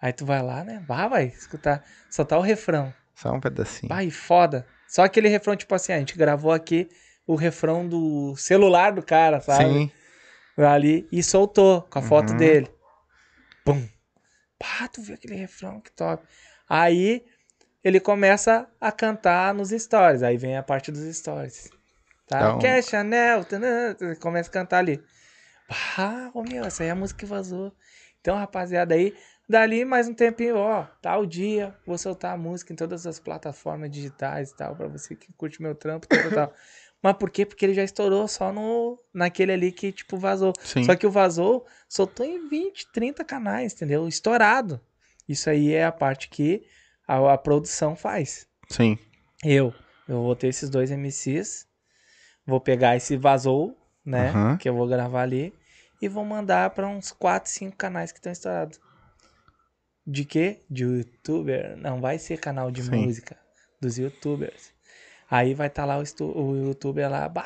Aí 0.00 0.12
tu 0.12 0.24
vai 0.24 0.40
lá, 0.42 0.62
né? 0.62 0.84
Bah, 0.86 1.08
vai 1.08 1.24
escutar, 1.26 1.84
só 2.10 2.24
tá 2.24 2.38
o 2.38 2.42
refrão. 2.42 2.94
Só 3.16 3.32
um 3.32 3.40
pedacinho. 3.40 3.88
Vai, 3.88 4.10
foda. 4.10 4.64
Só 4.88 5.02
aquele 5.02 5.28
refrão, 5.28 5.56
tipo 5.56 5.74
assim, 5.74 5.92
a 5.92 5.98
gente 5.98 6.16
gravou 6.16 6.52
aqui 6.52 6.88
o 7.26 7.34
refrão 7.34 7.86
do 7.88 8.36
celular 8.36 8.92
do 8.92 9.02
cara, 9.02 9.40
sabe? 9.40 9.64
Sim. 9.64 9.90
Ali 10.56 11.08
e 11.10 11.22
soltou 11.22 11.82
com 11.82 11.98
a 11.98 12.02
foto 12.02 12.30
Uhum. 12.30 12.36
dele. 12.36 12.68
Pum. 13.72 13.88
Pá, 14.58 14.88
tu 14.88 15.02
viu 15.02 15.14
aquele 15.14 15.34
refrão, 15.34 15.80
que 15.80 15.92
top. 15.92 16.26
Aí 16.68 17.24
ele 17.84 18.00
começa 18.00 18.66
a 18.80 18.90
cantar 18.90 19.52
nos 19.54 19.70
stories. 19.70 20.22
Aí 20.22 20.36
vem 20.36 20.56
a 20.56 20.62
parte 20.62 20.90
dos 20.90 21.02
stories. 21.16 21.70
Tá? 22.26 22.38
Então- 22.38 22.58
Quer 22.58 22.82
Chanel? 22.82 23.44
Começa 24.20 24.48
a 24.48 24.52
cantar 24.52 24.78
ali. 24.78 25.02
Ah, 25.98 26.30
ô 26.32 26.42
meu, 26.42 26.64
essa 26.64 26.82
aí 26.82 26.88
é 26.88 26.92
a 26.92 26.96
música 26.96 27.20
que 27.20 27.26
vazou. 27.26 27.72
Então, 28.20 28.36
rapaziada, 28.36 28.94
aí, 28.94 29.14
dali 29.48 29.84
mais 29.84 30.08
um 30.08 30.14
tempinho, 30.14 30.56
ó, 30.56 30.84
tal 31.00 31.24
dia, 31.26 31.76
vou 31.86 31.96
soltar 31.98 32.32
a 32.34 32.36
música 32.38 32.72
em 32.72 32.76
todas 32.76 33.06
as 33.06 33.20
plataformas 33.20 33.90
digitais 33.90 34.50
e 34.50 34.56
tal, 34.56 34.74
pra 34.74 34.88
você 34.88 35.14
que 35.14 35.32
curte 35.34 35.62
meu 35.62 35.74
trampo 35.74 36.06
e 36.06 36.08
tal, 36.08 36.30
tal. 36.30 36.54
Mas 37.02 37.16
por 37.16 37.30
quê? 37.30 37.46
Porque 37.46 37.64
ele 37.64 37.74
já 37.74 37.84
estourou 37.84 38.26
só 38.26 38.52
no 38.52 38.98
naquele 39.14 39.52
ali 39.52 39.70
que, 39.70 39.92
tipo, 39.92 40.16
vazou. 40.16 40.52
Sim. 40.60 40.82
Só 40.84 40.96
que 40.96 41.06
o 41.06 41.10
vazou 41.10 41.64
soltou 41.88 42.26
em 42.26 42.48
20, 42.48 42.92
30 42.92 43.24
canais, 43.24 43.72
entendeu? 43.72 44.08
Estourado. 44.08 44.80
Isso 45.28 45.48
aí 45.48 45.72
é 45.72 45.84
a 45.84 45.92
parte 45.92 46.28
que 46.28 46.66
a, 47.06 47.32
a 47.32 47.38
produção 47.38 47.94
faz. 47.94 48.46
Sim. 48.68 48.98
Eu, 49.44 49.72
eu 50.08 50.22
vou 50.22 50.34
ter 50.34 50.48
esses 50.48 50.68
dois 50.68 50.90
MCs, 50.90 51.66
vou 52.44 52.60
pegar 52.60 52.96
esse 52.96 53.16
vazou, 53.16 53.76
né, 54.04 54.56
que 54.58 54.68
eu 54.68 54.74
vou 54.74 54.88
gravar 54.88 55.22
ali, 55.22 55.54
e 56.00 56.08
vou 56.08 56.24
mandar 56.24 56.70
pra 56.70 56.88
uns 56.88 57.12
4, 57.12 57.50
5 57.50 57.76
canais 57.76 58.10
que 58.10 58.18
estão 58.18 58.32
estourados. 58.32 58.80
De 60.06 60.24
quê? 60.24 60.60
De 60.70 60.84
youtuber. 60.84 61.76
Não 61.76 62.00
vai 62.00 62.18
ser 62.18 62.38
canal 62.38 62.70
de 62.70 62.82
Sim. 62.82 63.04
música. 63.04 63.36
Dos 63.80 63.98
youtubers. 63.98 64.72
Aí 65.30 65.54
vai 65.54 65.66
estar 65.66 65.84
lá 65.84 65.98
o, 65.98 66.24
o 66.24 66.56
youtuber 66.68 67.10
lá. 67.10 67.28
Bah, 67.28 67.44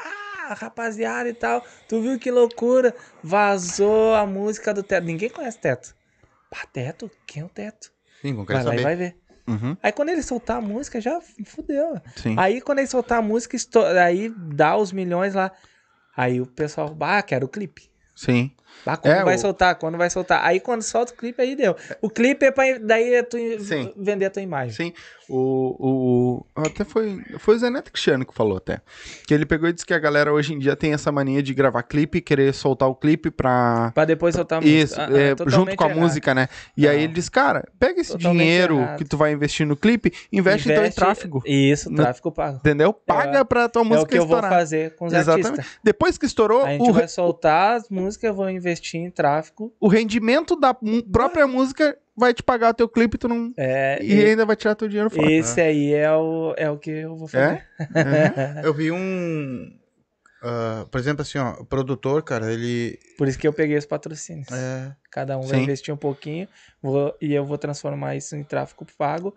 rapaziada 0.54 1.28
e 1.28 1.34
tal. 1.34 1.64
Tu 1.88 2.00
viu 2.00 2.18
que 2.18 2.30
loucura? 2.30 2.94
Vazou 3.22 4.14
a 4.14 4.26
música 4.26 4.72
do 4.72 4.82
Teto. 4.82 5.04
Ninguém 5.04 5.30
conhece 5.30 5.58
Teto. 5.58 5.94
Pá, 6.50 6.66
Teto? 6.72 7.10
Quem 7.26 7.42
é 7.42 7.46
o 7.46 7.48
Teto? 7.48 7.92
Sim, 8.20 8.34
Vai 8.44 8.56
lá 8.56 8.60
e 8.60 8.64
saber. 8.64 8.82
vai 8.82 8.96
ver. 8.96 9.16
Uhum. 9.48 9.76
Aí 9.82 9.90
quando 9.90 10.10
ele 10.10 10.22
soltar 10.22 10.58
a 10.58 10.60
música, 10.60 11.00
já 11.00 11.20
fudeu. 11.44 11.94
Sim. 12.16 12.36
Aí 12.38 12.60
quando 12.60 12.78
ele 12.78 12.86
soltar 12.86 13.18
a 13.18 13.22
música, 13.22 13.56
aí 14.04 14.28
dá 14.28 14.76
os 14.76 14.92
milhões 14.92 15.34
lá. 15.34 15.50
Aí 16.16 16.40
o 16.40 16.46
pessoal, 16.46 16.94
bah, 16.94 17.22
quero 17.22 17.46
o 17.46 17.48
clipe. 17.48 17.90
Sim. 18.14 18.52
Bah, 18.84 18.96
quando 18.96 19.14
É, 19.14 19.24
vai 19.24 19.36
o- 19.36 19.38
soltar? 19.38 19.74
Quando 19.76 19.96
vai 19.98 20.10
soltar? 20.10 20.44
Aí 20.44 20.58
quando 20.60 20.82
solta 20.82 21.12
o 21.12 21.16
clipe, 21.16 21.40
aí 21.40 21.54
deu. 21.54 21.76
O 22.00 22.10
clipe 22.10 22.46
é 22.46 22.50
pra 22.50 22.64
daí 22.80 23.14
é 23.14 23.22
tu 23.22 23.36
Sim. 23.60 23.92
vender 23.96 24.26
a 24.26 24.30
tua 24.30 24.42
imagem. 24.42 24.72
Sim. 24.72 24.92
O, 25.28 25.76
o, 25.78 26.46
até 26.62 26.84
foi, 26.84 27.22
foi 27.38 27.54
o 27.54 27.58
Zé 27.58 27.70
Neto 27.70 27.90
Cristiano 27.90 28.26
que 28.26 28.34
falou 28.34 28.58
até. 28.58 28.80
Que 29.26 29.32
ele 29.32 29.46
pegou 29.46 29.68
e 29.68 29.72
disse 29.72 29.86
que 29.86 29.94
a 29.94 29.98
galera 29.98 30.32
hoje 30.32 30.52
em 30.52 30.58
dia 30.58 30.76
tem 30.76 30.92
essa 30.92 31.10
mania 31.10 31.42
de 31.42 31.54
gravar 31.54 31.82
clipe, 31.84 32.20
querer 32.20 32.52
soltar 32.52 32.88
o 32.88 32.94
clipe 32.94 33.30
pra. 33.30 33.92
Pra 33.94 34.04
depois 34.04 34.34
soltar 34.34 34.62
a 34.62 34.66
Isso, 34.66 34.96
música. 35.00 35.16
Ah, 35.16 35.18
é, 35.20 35.32
ah, 35.32 35.36
junto 35.50 35.74
com 35.76 35.84
a 35.84 35.86
errado. 35.86 36.00
música, 36.00 36.34
né? 36.34 36.48
E 36.76 36.86
aí 36.86 36.96
Não. 36.98 37.04
ele 37.04 37.12
diz, 37.14 37.28
cara, 37.28 37.64
pega 37.78 38.00
esse 38.00 38.12
Totalmente 38.12 38.38
dinheiro 38.40 38.78
errado. 38.80 38.98
que 38.98 39.04
tu 39.04 39.16
vai 39.16 39.32
investir 39.32 39.66
no 39.66 39.76
clipe, 39.76 40.12
investe, 40.32 40.68
então 40.68 40.82
em 40.82 40.86
Investe- 40.86 41.00
tráfego. 41.00 41.42
Isso, 41.46 41.88
No- 41.88 41.96
tráfego 41.96 42.30
pago. 42.32 42.56
Entendeu? 42.58 42.92
Paga 42.92 43.38
É. 43.38 43.44
pra 43.44 43.68
tua 43.68 43.82
É 43.82 43.84
música 43.84 44.04
o 44.04 44.08
que 44.08 44.18
eu 44.18 44.26
vou 44.26 44.36
estourar. 44.36 44.50
fazer 44.58 44.96
com 44.96 45.06
os 45.06 45.12
Exatamente. 45.14 45.46
artistas. 45.46 45.78
Depois 45.82 46.18
que 46.18 46.26
estourou, 46.26 46.64
A 46.64 46.70
gente 46.70 46.90
o, 46.90 46.92
vai 46.92 47.08
soltar 47.08 47.76
as 47.76 47.88
músicas, 47.88 48.28
eu 48.28 48.34
vou 48.34 48.50
investir 48.50 48.61
em 48.98 49.10
tráfego. 49.10 49.74
o 49.80 49.88
rendimento 49.88 50.54
da 50.56 50.76
própria 51.10 51.46
música 51.46 51.96
vai 52.16 52.34
te 52.34 52.42
pagar 52.42 52.70
o 52.70 52.74
teu 52.74 52.88
clipe 52.88 53.16
tu 53.18 53.26
não, 53.28 53.52
É, 53.56 53.98
e 54.02 54.12
ainda 54.24 54.44
vai 54.44 54.54
tirar 54.56 54.74
teu 54.74 54.86
dinheiro 54.88 55.08
fora. 55.10 55.30
esse 55.30 55.60
aí 55.60 55.92
é 55.94 56.10
o, 56.12 56.54
é 56.56 56.70
o 56.70 56.78
que 56.78 56.90
eu 56.90 57.16
vou 57.16 57.26
fazer. 57.28 57.66
É? 57.94 58.60
Eu 58.62 58.74
vi 58.74 58.90
um. 58.92 59.70
ah, 60.42 60.86
por 60.90 60.98
exemplo, 61.00 61.22
assim, 61.22 61.38
ó, 61.38 61.52
o 61.60 61.64
produtor, 61.64 62.22
cara, 62.22 62.52
ele. 62.52 62.98
Por 63.16 63.28
isso 63.28 63.38
que 63.38 63.46
eu 63.48 63.52
peguei 63.52 63.76
os 63.78 63.86
patrocínios. 63.86 64.48
É, 64.52 64.92
Cada 65.10 65.38
um 65.38 65.42
vai 65.42 65.58
Sim. 65.58 65.62
investir 65.64 65.92
um 65.94 65.96
pouquinho 65.96 66.48
vou- 66.82 67.14
e 67.20 67.32
eu 67.34 67.44
vou 67.44 67.58
transformar 67.58 68.16
isso 68.16 68.34
em 68.36 68.42
tráfego 68.44 68.86
pago 68.96 69.34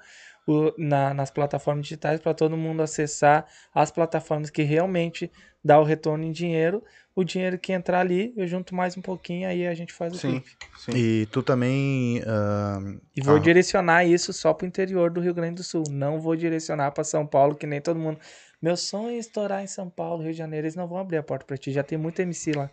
o- 0.47 0.73
na- 0.77 1.13
nas 1.13 1.29
plataformas 1.31 1.83
digitais 1.83 2.19
para 2.19 2.33
todo 2.33 2.55
mundo 2.55 2.81
acessar 2.81 3.45
as 3.73 3.91
plataformas 3.91 4.49
que 4.49 4.61
realmente 4.63 5.31
dá 5.65 5.79
o 5.79 5.83
retorno 5.83 6.23
em 6.23 6.31
dinheiro. 6.31 6.83
O 7.15 7.23
dinheiro 7.23 7.57
que 7.57 7.71
entrar 7.73 8.01
ali, 8.01 8.33
eu 8.35 8.45
junto 8.45 8.75
mais 8.75 8.95
um 8.97 9.01
pouquinho, 9.01 9.47
aí 9.47 9.65
a 9.65 9.73
gente 9.73 9.93
faz 9.93 10.13
o 10.13 10.17
Sim. 10.17 10.31
clipe. 10.41 10.51
Sim. 10.77 10.91
e 10.95 11.25
tu 11.31 11.41
também. 11.41 12.21
ah, 12.27 12.77
E 13.15 13.21
vou 13.21 13.37
Ah. 13.37 13.39
direcionar 13.39 14.05
isso 14.05 14.31
só 14.33 14.53
pro 14.53 14.67
interior 14.67 15.09
do 15.09 15.21
Rio 15.21 15.33
Grande 15.33 15.55
do 15.55 15.63
Sul. 15.63 15.83
Não 15.89 16.19
vou 16.19 16.35
direcionar 16.35 16.91
para 16.91 17.03
São 17.05 17.25
Paulo, 17.25 17.55
que 17.55 17.65
nem 17.65 17.79
todo 17.81 17.97
mundo. 17.99 18.19
Meu 18.61 18.75
sonho 18.77 19.15
é 19.15 19.17
estourar 19.17 19.63
em 19.63 19.67
São 19.67 19.89
Paulo, 19.89 20.23
Rio 20.23 20.33
de 20.33 20.37
Janeiro. 20.37 20.65
Eles 20.65 20.75
não 20.75 20.87
vão 20.87 20.97
abrir 20.97 21.17
a 21.17 21.23
porta 21.23 21.45
para 21.45 21.57
ti. 21.57 21.71
Já 21.71 21.83
tem 21.83 21.97
muito 21.97 22.19
MC 22.21 22.51
lá. 22.51 22.69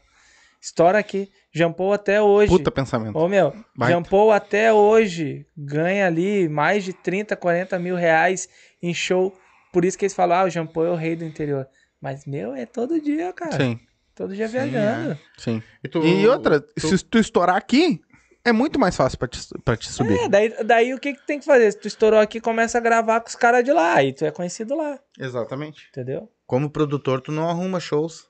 Estoura 0.61 0.99
aqui. 0.99 1.31
Jampou 1.53 1.93
até 1.93 2.21
hoje. 2.21 2.51
Puta 2.51 2.71
pensamento. 2.71 3.17
Ô 3.17 3.29
meu, 3.29 3.53
Baita. 3.77 3.95
Jampou 3.95 4.33
até 4.33 4.73
hoje 4.73 5.45
ganha 5.57 6.07
ali 6.07 6.49
mais 6.49 6.83
de 6.85 6.93
30, 6.93 7.37
40 7.37 7.79
mil 7.79 7.95
reais 7.97 8.49
em 8.83 8.93
show. 8.95 9.33
Por 9.73 9.85
isso 9.85 9.97
que 9.99 10.05
eles 10.05 10.15
falam, 10.15 10.37
ah, 10.39 10.45
o 10.45 10.51
Jampou 10.51 10.85
é 10.87 10.91
o 10.91 10.95
rei 10.97 11.15
do 11.17 11.25
interior. 11.25 11.67
Mas, 12.03 12.27
meu, 12.27 12.53
é 12.55 12.67
todo 12.67 13.01
dia, 13.01 13.33
cara. 13.33 13.57
Sim, 13.57 13.79
Todo 14.15 14.35
dia 14.35 14.47
Sim, 14.47 14.53
viajando. 14.53 15.19
sim. 15.39 15.63
e, 15.83 15.89
tu- 15.89 16.03
E 16.05 16.29
outra, 16.29 16.61
tu- 16.61 16.81
se 16.99 17.03
tu 17.05 17.19
estourar 17.19 17.57
aqui, 17.57 18.03
é 18.45 18.53
muito 18.53 18.79
mais 18.79 18.95
fácil 18.95 19.19
pra 19.19 19.27
te, 19.29 19.39
pra 19.65 19.77
te 19.77 19.91
subir. 19.91 20.19
É, 20.21 20.29
daí, 20.29 20.65
daí 20.65 20.95
o 20.95 20.99
que, 21.01 21.15
que 21.15 21.23
tem 21.27 21.39
que 21.39 21.47
fazer? 21.47 21.71
Se 21.73 21.79
tu 21.79 21.89
estourou 21.89 22.21
aqui, 22.21 22.39
começa 22.41 22.77
a 22.77 22.81
gravar 22.81 23.21
com 23.21 23.29
os 23.29 23.37
caras 23.37 23.65
de 23.65 23.73
lá. 23.73 23.95
Aí 23.95 24.13
tu 24.13 24.25
é 24.27 24.31
conhecido 24.31 24.77
lá, 24.77 24.99
Exatamente. 25.19 25.87
entendeu? 25.91 26.29
como 26.45 26.69
produtor, 26.69 27.23
tu 27.23 27.33
não 27.33 27.49
arruma 27.49 27.81
shows. 27.81 28.29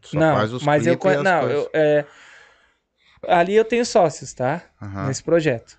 Tu 0.00 0.08
só 0.08 0.18
não, 0.18 0.34
faz 0.36 0.52
os 0.54 0.62
mas 0.62 0.86
eu 0.86 0.94
e 0.94 0.96
Não, 0.96 1.40
coisas. 1.42 1.52
eu, 1.52 1.70
é... 1.74 2.06
ali 3.26 3.54
eu 3.54 3.64
tenho 3.64 3.84
sócios, 3.84 4.32
tá? 4.32 4.62
Aham. 4.80 5.06
nesse 5.08 5.22
projeto. 5.22 5.78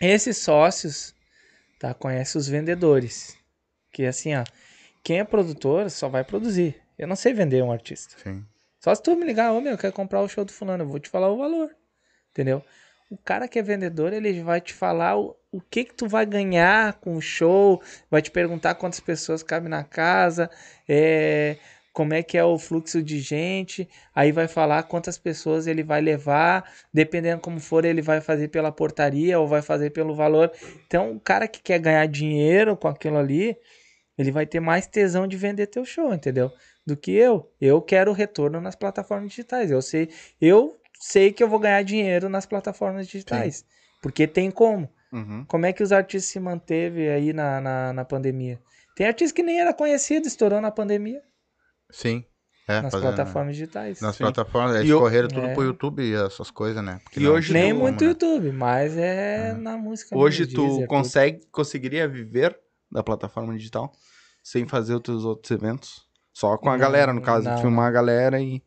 Esses 0.00 0.38
sócios, 0.38 1.12
tá, 1.80 1.92
conhecem 1.94 2.38
os 2.38 2.46
vendedores. 2.46 3.36
Que 3.92 4.06
assim, 4.06 4.36
ó, 4.36 4.44
quem 5.04 5.20
é 5.20 5.24
produtor 5.24 5.90
só 5.90 6.08
vai 6.08 6.24
produzir. 6.24 6.74
Eu 6.98 7.06
não 7.06 7.14
sei 7.14 7.34
vender 7.34 7.62
um 7.62 7.70
artista. 7.70 8.16
Sim. 8.22 8.44
Só 8.80 8.94
se 8.94 9.02
tu 9.02 9.14
me 9.14 9.24
ligar, 9.24 9.52
ô 9.52 9.60
meu, 9.60 9.72
eu 9.72 9.78
quero 9.78 9.92
comprar 9.92 10.20
o 10.22 10.28
show 10.28 10.44
do 10.44 10.52
fulano, 10.52 10.82
eu 10.82 10.88
vou 10.88 10.98
te 10.98 11.08
falar 11.08 11.30
o 11.30 11.36
valor. 11.36 11.70
Entendeu? 12.30 12.64
O 13.10 13.16
cara 13.18 13.46
que 13.46 13.58
é 13.58 13.62
vendedor, 13.62 14.12
ele 14.12 14.42
vai 14.42 14.60
te 14.60 14.72
falar 14.72 15.16
o, 15.16 15.36
o 15.52 15.60
que 15.60 15.84
que 15.84 15.94
tu 15.94 16.08
vai 16.08 16.24
ganhar 16.24 16.94
com 16.94 17.14
o 17.16 17.20
show, 17.20 17.80
vai 18.10 18.22
te 18.22 18.30
perguntar 18.30 18.74
quantas 18.76 18.98
pessoas 18.98 19.42
cabem 19.42 19.68
na 19.68 19.84
casa, 19.84 20.50
é, 20.88 21.58
como 21.92 22.14
é 22.14 22.22
que 22.22 22.36
é 22.36 22.44
o 22.44 22.58
fluxo 22.58 23.02
de 23.02 23.20
gente, 23.20 23.88
aí 24.14 24.32
vai 24.32 24.48
falar 24.48 24.82
quantas 24.84 25.16
pessoas 25.16 25.66
ele 25.66 25.82
vai 25.82 26.00
levar, 26.00 26.68
dependendo 26.92 27.40
como 27.40 27.60
for, 27.60 27.84
ele 27.84 28.02
vai 28.02 28.20
fazer 28.20 28.48
pela 28.48 28.72
portaria 28.72 29.38
ou 29.38 29.46
vai 29.46 29.62
fazer 29.62 29.90
pelo 29.90 30.14
valor. 30.14 30.50
Então, 30.86 31.12
o 31.12 31.20
cara 31.20 31.46
que 31.46 31.62
quer 31.62 31.78
ganhar 31.78 32.06
dinheiro 32.06 32.76
com 32.76 32.88
aquilo 32.88 33.18
ali, 33.18 33.56
ele 34.16 34.30
vai 34.30 34.46
ter 34.46 34.60
mais 34.60 34.86
tesão 34.86 35.26
de 35.26 35.36
vender 35.36 35.66
teu 35.66 35.84
show, 35.84 36.12
entendeu? 36.14 36.50
Do 36.86 36.96
que 36.96 37.10
eu. 37.12 37.50
Eu 37.60 37.80
quero 37.82 38.12
retorno 38.12 38.60
nas 38.60 38.76
plataformas 38.76 39.30
digitais. 39.30 39.70
Eu 39.70 39.80
sei, 39.82 40.08
eu 40.40 40.76
sei 41.00 41.32
que 41.32 41.42
eu 41.42 41.48
vou 41.48 41.58
ganhar 41.58 41.82
dinheiro 41.82 42.28
nas 42.28 42.46
plataformas 42.46 43.06
digitais. 43.08 43.64
Porque 44.02 44.26
tem 44.26 44.50
como. 44.50 44.88
Uhum. 45.12 45.44
Como 45.46 45.64
é 45.66 45.72
que 45.72 45.82
os 45.82 45.92
artistas 45.92 46.30
se 46.30 46.38
manteve 46.40 47.08
aí 47.08 47.32
na, 47.32 47.60
na, 47.60 47.92
na 47.92 48.04
pandemia? 48.04 48.60
Tem 48.96 49.06
artista 49.06 49.34
que 49.34 49.42
nem 49.42 49.60
era 49.60 49.72
conhecido, 49.72 50.26
estourou 50.28 50.60
na 50.60 50.70
pandemia, 50.70 51.20
Sim. 51.90 52.24
É, 52.66 52.80
nas 52.80 52.92
fazendo- 52.92 53.14
plataformas 53.14 53.56
digitais. 53.56 54.00
Nas 54.00 54.16
Sim. 54.16 54.24
plataformas, 54.24 54.76
eles 54.76 54.88
E 54.88 54.92
o- 54.94 55.00
correram 55.00 55.28
tudo 55.28 55.46
É. 55.46 55.52
pro 55.54 55.62
YouTube 55.64 56.02
e 56.02 56.14
essas 56.14 56.50
coisas, 56.50 56.82
né? 56.82 56.98
Porque 57.04 57.20
E 57.20 57.28
hoje 57.28 57.52
Nem 57.52 57.72
tu- 57.74 57.78
muito 57.80 58.02
né? 58.02 58.10
YouTube, 58.10 58.52
mas 58.52 58.96
é 58.96 59.50
Ah. 59.50 59.54
na 59.54 59.76
música. 59.76 60.16
Hoje 60.16 60.46
tu 60.46 60.56
Deezer, 60.62 60.76
tudo. 60.78 60.86
consegue, 60.86 61.40
conseguiria 61.52 62.08
viver 62.08 62.58
da 62.94 63.02
plataforma 63.02 63.52
digital 63.54 63.92
sem 64.42 64.66
fazer 64.66 64.94
os 64.94 65.00
teus 65.02 65.24
outros 65.24 65.50
eventos? 65.50 66.02
Só 66.32 66.56
com 66.56 66.68
a 66.68 66.72
Não, 66.72 66.78
galera, 66.78 67.12
no 67.12 67.20
caso, 67.20 67.48
não, 67.48 67.58
filmar 67.58 67.88
a 67.88 67.90
galera 67.90 68.40
e, 68.40 68.62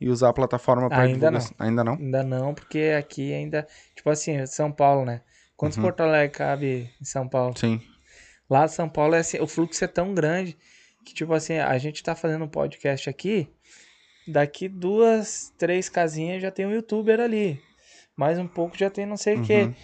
e 0.00 0.08
usar 0.08 0.30
a 0.30 0.32
plataforma 0.32 0.88
Ainda 0.90 1.06
divulgação. 1.06 1.54
Ainda 1.58 1.84
não? 1.84 1.92
Ainda 1.94 2.22
não, 2.22 2.54
porque 2.54 2.94
aqui 2.98 3.32
ainda. 3.32 3.66
Tipo 3.94 4.10
assim, 4.10 4.44
São 4.46 4.72
Paulo, 4.72 5.04
né? 5.04 5.22
Quantos 5.56 5.78
Uhum. 5.78 5.84
Porto 5.84 6.00
Alegre 6.00 6.36
cabe 6.36 6.90
em 7.00 7.04
São 7.04 7.28
Paulo? 7.28 7.56
Sim. 7.56 7.80
Lá 8.50 8.64
em 8.66 8.68
São 8.68 8.88
Paulo, 8.88 9.14
é 9.14 9.18
assim, 9.20 9.40
o 9.40 9.46
fluxo 9.46 9.82
é 9.84 9.88
tão 9.88 10.12
grande 10.14 10.56
que, 11.04 11.14
tipo 11.14 11.32
assim, 11.32 11.58
a 11.58 11.78
gente 11.78 12.02
tá 12.02 12.14
fazendo 12.14 12.44
um 12.44 12.48
podcast 12.48 13.08
aqui, 13.08 13.48
daqui 14.28 14.68
duas, 14.68 15.52
três 15.56 15.88
casinhas 15.88 16.42
já 16.42 16.50
tem 16.50 16.66
um 16.66 16.72
youtuber 16.72 17.18
ali. 17.20 17.60
Mais 18.14 18.38
um 18.38 18.46
pouco 18.46 18.76
já 18.76 18.90
tem 18.90 19.06
não 19.06 19.16
sei 19.16 19.36
o 19.36 19.42
quê. 19.42 19.62
Uhum. 19.62 19.74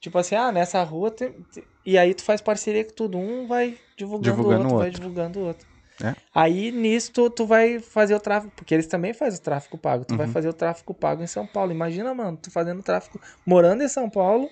Tipo 0.00 0.18
assim, 0.18 0.34
ah, 0.34 0.52
nessa 0.52 0.82
rua 0.82 1.10
tem... 1.10 1.32
tem- 1.52 1.64
E 1.86 1.98
aí 1.98 2.14
tu 2.14 2.22
faz 2.22 2.40
parceria 2.40 2.84
com 2.84 2.92
tudo. 2.94 3.18
Um 3.18 3.46
vai 3.46 3.76
divulgando, 3.96 4.36
Divulgando 4.36 4.60
o 4.60 4.62
outro, 4.62 4.74
o 4.74 4.78
vai 4.78 4.86
outro. 4.88 5.00
divulgando 5.00 5.40
o 5.40 5.44
outro. 5.46 5.66
É. 6.02 6.14
Aí 6.34 6.72
nisso 6.72 7.12
tu, 7.12 7.30
tu 7.30 7.46
vai 7.46 7.78
fazer 7.78 8.14
o 8.14 8.20
tráfego, 8.20 8.52
porque 8.56 8.74
eles 8.74 8.86
também 8.86 9.12
fazem 9.14 9.38
o 9.38 9.42
tráfego 9.42 9.78
pago. 9.78 10.04
Tu 10.04 10.16
vai 10.16 10.26
fazer 10.26 10.48
o 10.48 10.52
tráfego 10.52 10.92
pago 10.92 11.22
em 11.22 11.26
São 11.26 11.46
Paulo. 11.46 11.70
Imagina, 11.70 12.12
mano, 12.12 12.36
tu 12.36 12.50
fazendo 12.50 12.82
tráfego, 12.82 13.20
morando 13.46 13.82
em 13.84 13.88
São 13.88 14.10
Paulo, 14.10 14.50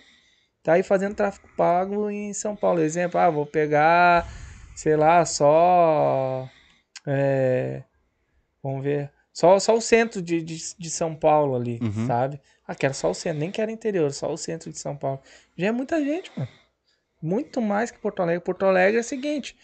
tá 0.62 0.74
aí 0.74 0.82
fazendo 0.84 1.14
tráfego 1.16 1.48
pago 1.56 2.08
em 2.10 2.32
São 2.32 2.54
Paulo. 2.54 2.80
Exemplo, 2.80 3.18
ah, 3.18 3.28
vou 3.28 3.44
pegar, 3.44 4.24
sei 4.76 4.94
lá, 4.96 5.24
só. 5.24 6.48
é, 7.06 7.82
vamos 8.62 8.84
ver. 8.84 9.10
Só, 9.32 9.58
só 9.58 9.74
o 9.74 9.80
centro 9.80 10.20
de, 10.22 10.42
de, 10.42 10.58
de 10.78 10.90
São 10.90 11.14
Paulo 11.14 11.56
ali, 11.56 11.78
Uhum. 11.82 12.06
sabe? 12.06 12.38
Ah, 12.68 12.74
quero 12.74 12.94
só 12.94 13.10
o 13.10 13.14
centro, 13.14 13.40
nem 13.40 13.50
quero 13.50 13.70
interior, 13.70 14.12
só 14.12 14.32
o 14.32 14.36
centro 14.36 14.70
de 14.70 14.78
São 14.78 14.94
Paulo. 14.94 15.20
Já 15.56 15.68
é 15.68 15.72
muita 15.72 15.98
gente, 16.04 16.30
mano. 16.36 16.48
Muito 17.22 17.60
mais 17.60 17.90
que 17.90 17.98
Porto 17.98 18.20
Alegre. 18.20 18.42
Porto 18.44 18.64
Alegre 18.66 18.96
é 18.98 19.00
o 19.00 19.04
seguinte: 19.04 19.56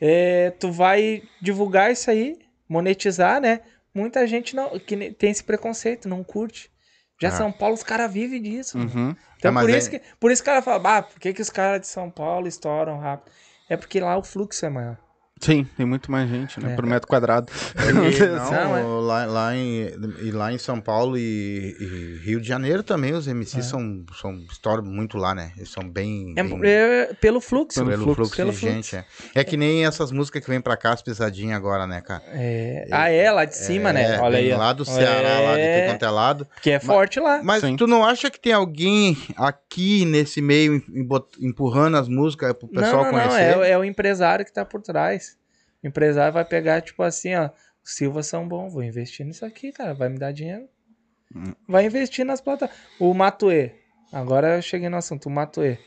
é, 0.00 0.50
tu 0.52 0.70
vai 0.70 1.22
divulgar 1.42 1.90
isso 1.90 2.10
aí, 2.10 2.38
monetizar, 2.68 3.40
né? 3.40 3.60
Muita 3.92 4.26
gente 4.26 4.54
não, 4.54 4.78
que 4.78 5.10
tem 5.12 5.30
esse 5.30 5.42
preconceito, 5.42 6.08
não 6.08 6.22
curte. 6.22 6.70
Já 7.20 7.28
Ah. 7.28 7.32
São 7.32 7.50
Paulo, 7.50 7.74
os 7.74 7.82
caras 7.82 8.12
vivem 8.12 8.40
disso. 8.40 8.78
Uhum. 8.78 9.14
Então, 9.36 9.50
mas 9.50 9.64
por, 9.66 9.74
é- 9.74 9.78
isso 9.78 9.90
que, 9.90 10.00
por 10.20 10.30
isso 10.30 10.42
que 10.42 10.48
o 10.48 10.52
cara 10.52 10.62
fala, 10.62 10.98
ah, 10.98 11.02
por 11.02 11.18
que, 11.18 11.32
que 11.32 11.42
os 11.42 11.50
caras 11.50 11.80
de 11.80 11.88
São 11.88 12.08
Paulo 12.08 12.46
estouram 12.46 12.98
rápido? 12.98 13.32
É 13.68 13.76
porque 13.76 13.98
lá 13.98 14.16
o 14.16 14.22
fluxo 14.22 14.64
é 14.64 14.68
maior. 14.68 14.96
Sim, 15.40 15.66
tem 15.76 15.86
muito 15.86 16.10
mais 16.10 16.28
gente, 16.28 16.60
né? 16.60 16.72
É. 16.72 16.76
Por 16.76 16.84
metro 16.86 17.08
quadrado. 17.08 17.52
E, 17.76 17.92
não, 18.26 18.50
Não, 18.50 18.76
é. 18.76 18.82
lá, 18.82 19.26
lá 19.26 19.56
em, 19.56 19.90
e 20.22 20.30
lá 20.30 20.52
em 20.52 20.58
São 20.58 20.80
Paulo 20.80 21.16
e, 21.16 21.76
e 21.80 22.20
Rio 22.24 22.40
de 22.40 22.48
Janeiro 22.48 22.82
também, 22.82 23.12
os 23.12 23.26
MCs 23.26 23.66
são, 23.66 24.04
são 24.20 24.36
estouram 24.50 24.84
muito 24.84 25.16
lá, 25.16 25.34
né? 25.34 25.52
Eles 25.56 25.70
são 25.70 25.88
bem. 25.88 26.34
É, 26.36 26.42
bem 26.42 26.60
é 26.64 27.10
pelo 27.20 27.40
fluxo. 27.40 27.84
pelo, 27.84 28.02
fluxo, 28.02 28.14
fluxo, 28.14 28.36
pelo 28.36 28.50
de 28.52 28.56
fluxo. 28.58 28.74
gente. 28.74 28.96
É. 28.96 29.04
é 29.34 29.44
que 29.44 29.56
nem 29.56 29.84
essas 29.86 30.10
músicas 30.10 30.42
que 30.42 30.50
vem 30.50 30.60
pra 30.60 30.76
cá, 30.76 30.92
as 30.92 31.02
pisadinhas 31.02 31.56
agora, 31.56 31.86
né, 31.86 32.00
cara? 32.00 32.22
É. 32.28 32.86
Ah, 32.90 33.08
é, 33.10 33.30
lá 33.30 33.44
de 33.44 33.56
cima, 33.56 33.92
né? 33.92 34.16
É, 34.16 34.20
Olha 34.20 34.38
aí. 34.38 34.52
Lá 34.52 34.72
do 34.72 34.84
Ceará, 34.84 35.40
lá 35.40 35.54
de 35.54 35.60
É, 35.60 35.80
tudo 35.80 35.92
quanto 35.92 36.04
é 36.04 36.10
lado. 36.10 36.46
Porque 36.54 36.70
é 36.70 36.80
forte 36.80 37.20
lá. 37.20 37.40
Mas 37.42 37.60
Sim. 37.60 37.76
tu 37.76 37.86
não 37.86 38.04
acha 38.04 38.30
que 38.30 38.40
tem 38.40 38.52
alguém 38.52 39.16
aqui 39.36 40.04
nesse 40.04 40.40
meio 40.40 40.82
empurrando 41.40 41.96
as 41.96 42.08
músicas 42.08 42.52
pro 42.54 42.68
pessoal 42.68 43.04
não, 43.04 43.12
não, 43.12 43.18
não. 43.18 43.28
conhecer? 43.28 43.58
É, 43.60 43.70
é 43.70 43.78
o 43.78 43.84
empresário 43.84 44.44
que 44.44 44.52
tá 44.52 44.64
por 44.64 44.82
trás. 44.82 45.27
O 45.82 45.86
empresário 45.86 46.32
vai 46.32 46.44
pegar, 46.44 46.80
tipo 46.80 47.02
assim, 47.02 47.34
ó. 47.34 47.50
Os 47.84 47.94
Silva 47.94 48.22
são 48.22 48.46
bons, 48.46 48.72
vou 48.72 48.82
investir 48.82 49.24
nisso 49.24 49.44
aqui, 49.44 49.72
cara. 49.72 49.94
Vai 49.94 50.08
me 50.08 50.18
dar 50.18 50.32
dinheiro. 50.32 50.68
Hum. 51.34 51.54
Vai 51.66 51.86
investir 51.86 52.24
nas 52.24 52.40
plataformas. 52.40 52.86
O 52.98 53.14
Matuê. 53.14 53.72
Agora 54.12 54.56
eu 54.56 54.62
cheguei 54.62 54.88
no 54.88 54.96
assunto. 54.96 55.26
O 55.26 55.30
Matuê. 55.30 55.78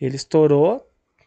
Ele 0.00 0.16
estourou, 0.16 0.84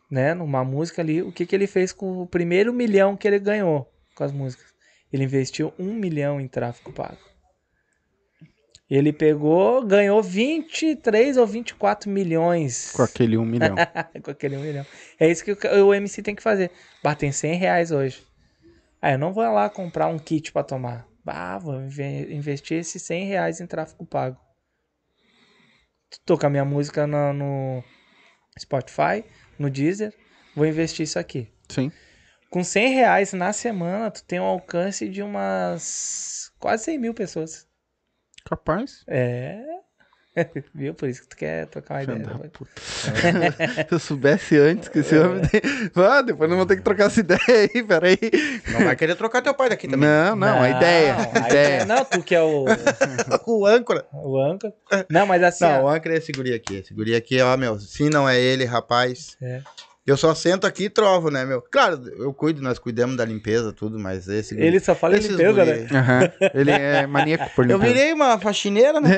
né? 0.10 0.34
Numa 0.34 0.64
música 0.64 1.02
ali. 1.02 1.22
O 1.22 1.32
que, 1.32 1.46
que 1.46 1.56
ele 1.56 1.68
fez 1.68 1.94
com 1.94 2.22
o 2.22 2.28
primeiro 2.28 2.74
milhão 2.74 3.16
que 3.16 3.28
ele 3.28 3.40
ganhou 3.40 3.90
com 4.16 4.24
as 4.24 4.32
músicas? 4.32 4.74
Ele 5.12 5.24
investiu 5.24 5.74
um 5.80 5.94
milhão 5.94 6.42
em 6.42 6.48
tráfego 6.48 6.92
pago. 6.92 7.35
Ele 8.96 9.12
pegou, 9.12 9.86
ganhou 9.86 10.22
23 10.22 11.38
ou 11.38 11.46
24 11.46 12.10
milhões 12.10 12.92
Com 12.92 13.02
aquele 13.02 13.38
um 13.38 13.44
milhão. 13.46 13.76
com 14.24 14.32
aquele 14.32 14.56
um 14.58 14.62
milhão. 14.62 14.86
É 15.20 15.30
isso 15.30 15.44
que 15.44 15.52
o, 15.52 15.86
o 15.88 15.94
MC 15.94 16.22
tem 16.22 16.36
que 16.36 16.42
fazer. 16.44 16.72
Batem 17.04 17.32
100 17.32 17.56
reais 17.56 17.92
hoje. 17.92 18.24
Ah, 19.02 19.12
eu 19.12 19.20
não 19.20 19.34
vou 19.34 19.44
lá 19.44 19.70
comprar 19.70 20.08
um 20.08 20.18
kit 20.18 20.52
pra 20.52 20.64
tomar. 20.64 21.08
Ah, 21.26 21.58
vou 21.58 21.82
inve- 21.82 22.34
investir 22.34 22.78
esses 22.80 23.02
100 23.02 23.26
reais 23.26 23.60
em 23.60 23.68
tráfego 23.68 24.06
pago. 24.06 24.38
A 26.44 26.50
minha 26.50 26.64
música 26.66 27.06
na- 27.06 27.34
no 27.34 27.84
Spotify, 28.60 29.24
no 29.60 29.70
Deezer. 29.70 30.14
Vou 30.56 30.66
investir 30.66 31.04
isso 31.04 31.20
aqui. 31.20 31.52
Sim. 31.70 31.92
Com 32.50 32.64
100 32.64 32.94
reais 32.94 33.34
na 33.34 33.52
semana, 33.52 34.10
tu 34.10 34.24
tem 34.24 34.40
um 34.40 34.44
alcance 34.46 35.10
de 35.10 35.22
umas 35.22 36.50
quase 36.60 36.86
100 36.86 36.98
mil 37.00 37.14
pessoas. 37.14 37.65
Capaz. 38.50 39.04
É. 39.08 39.60
Viu? 40.76 40.94
Por 40.94 41.08
isso 41.08 41.22
que 41.22 41.30
tu 41.30 41.38
quer 41.38 41.66
trocar 41.68 41.94
uma 41.96 42.00
Filha 42.02 42.16
ideia. 42.16 42.50
puta. 42.52 42.70
Se 42.82 43.88
eu 43.90 44.00
soubesse 44.00 44.58
antes 44.58 44.90
que 44.90 45.00
esse 45.00 45.18
homem. 45.18 45.42
tem- 45.48 45.62
Ah, 45.96 46.22
depois 46.22 46.50
não 46.50 46.58
vou 46.58 46.66
ter 46.66 46.76
que 46.76 46.82
trocar 46.82 47.06
essa 47.06 47.22
ideia 47.22 47.40
aí, 47.48 47.82
peraí. 47.84 48.18
Não 48.74 48.84
vai 48.84 48.96
querer 48.98 49.16
trocar 49.16 49.42
teu 49.42 49.54
pai 49.54 49.70
daqui 49.70 49.88
também. 49.88 50.10
Não, 50.10 50.36
não, 50.36 50.62
a 50.62 50.70
ideia. 50.72 51.16
a 51.34 51.40
ideia. 51.48 51.86
Não, 51.86 52.04
tu 52.04 52.22
que 52.22 52.36
é 52.36 52.42
o, 52.42 52.66
o 53.48 53.66
âncora. 53.66 54.06
o 54.12 54.38
âncora. 54.38 54.74
Não, 55.10 55.26
mas 55.26 55.42
assim. 55.42 55.64
Não, 55.64 55.84
o 55.84 55.86
ó, 55.86 55.96
âncora 55.96 56.16
é 56.16 56.18
esse 56.18 56.34
guri 56.34 56.54
aqui. 56.54 56.76
Esse 56.80 56.94
guri 56.94 57.16
aqui, 57.16 57.40
ó, 57.42 57.56
meu. 57.56 57.80
Se 57.80 58.10
não 58.10 58.28
é 58.28 58.38
ele, 58.38 58.66
rapaz. 58.66 59.38
É. 59.42 59.62
Eu 60.06 60.16
só 60.16 60.36
sento 60.36 60.68
aqui 60.68 60.84
e 60.84 60.90
trovo, 60.90 61.32
né, 61.32 61.44
meu? 61.46 61.62
Claro, 61.64 62.00
eu 62.20 62.32
cuido, 62.32 62.62
nós 62.62 62.78
cuidamos 62.78 63.18
da 63.18 63.26
limpeza, 63.26 63.74
tudo, 63.74 63.98
mas 63.98 64.28
esse. 64.28 64.56
Ele 64.56 64.80
só 64.80 64.94
fala 64.94 65.18
limpeza, 65.18 65.52
guri- 65.52 65.82
né? 65.82 65.88
Aham. 65.92 66.32
Ele 66.54 66.72
é 66.72 67.08
maníaco 67.08 67.50
por 67.56 67.66
Eu 67.70 67.78
limpeza. 67.80 67.94
virei 67.94 68.14
uma 68.14 68.40
faxineira, 68.40 69.02
né? 69.02 69.10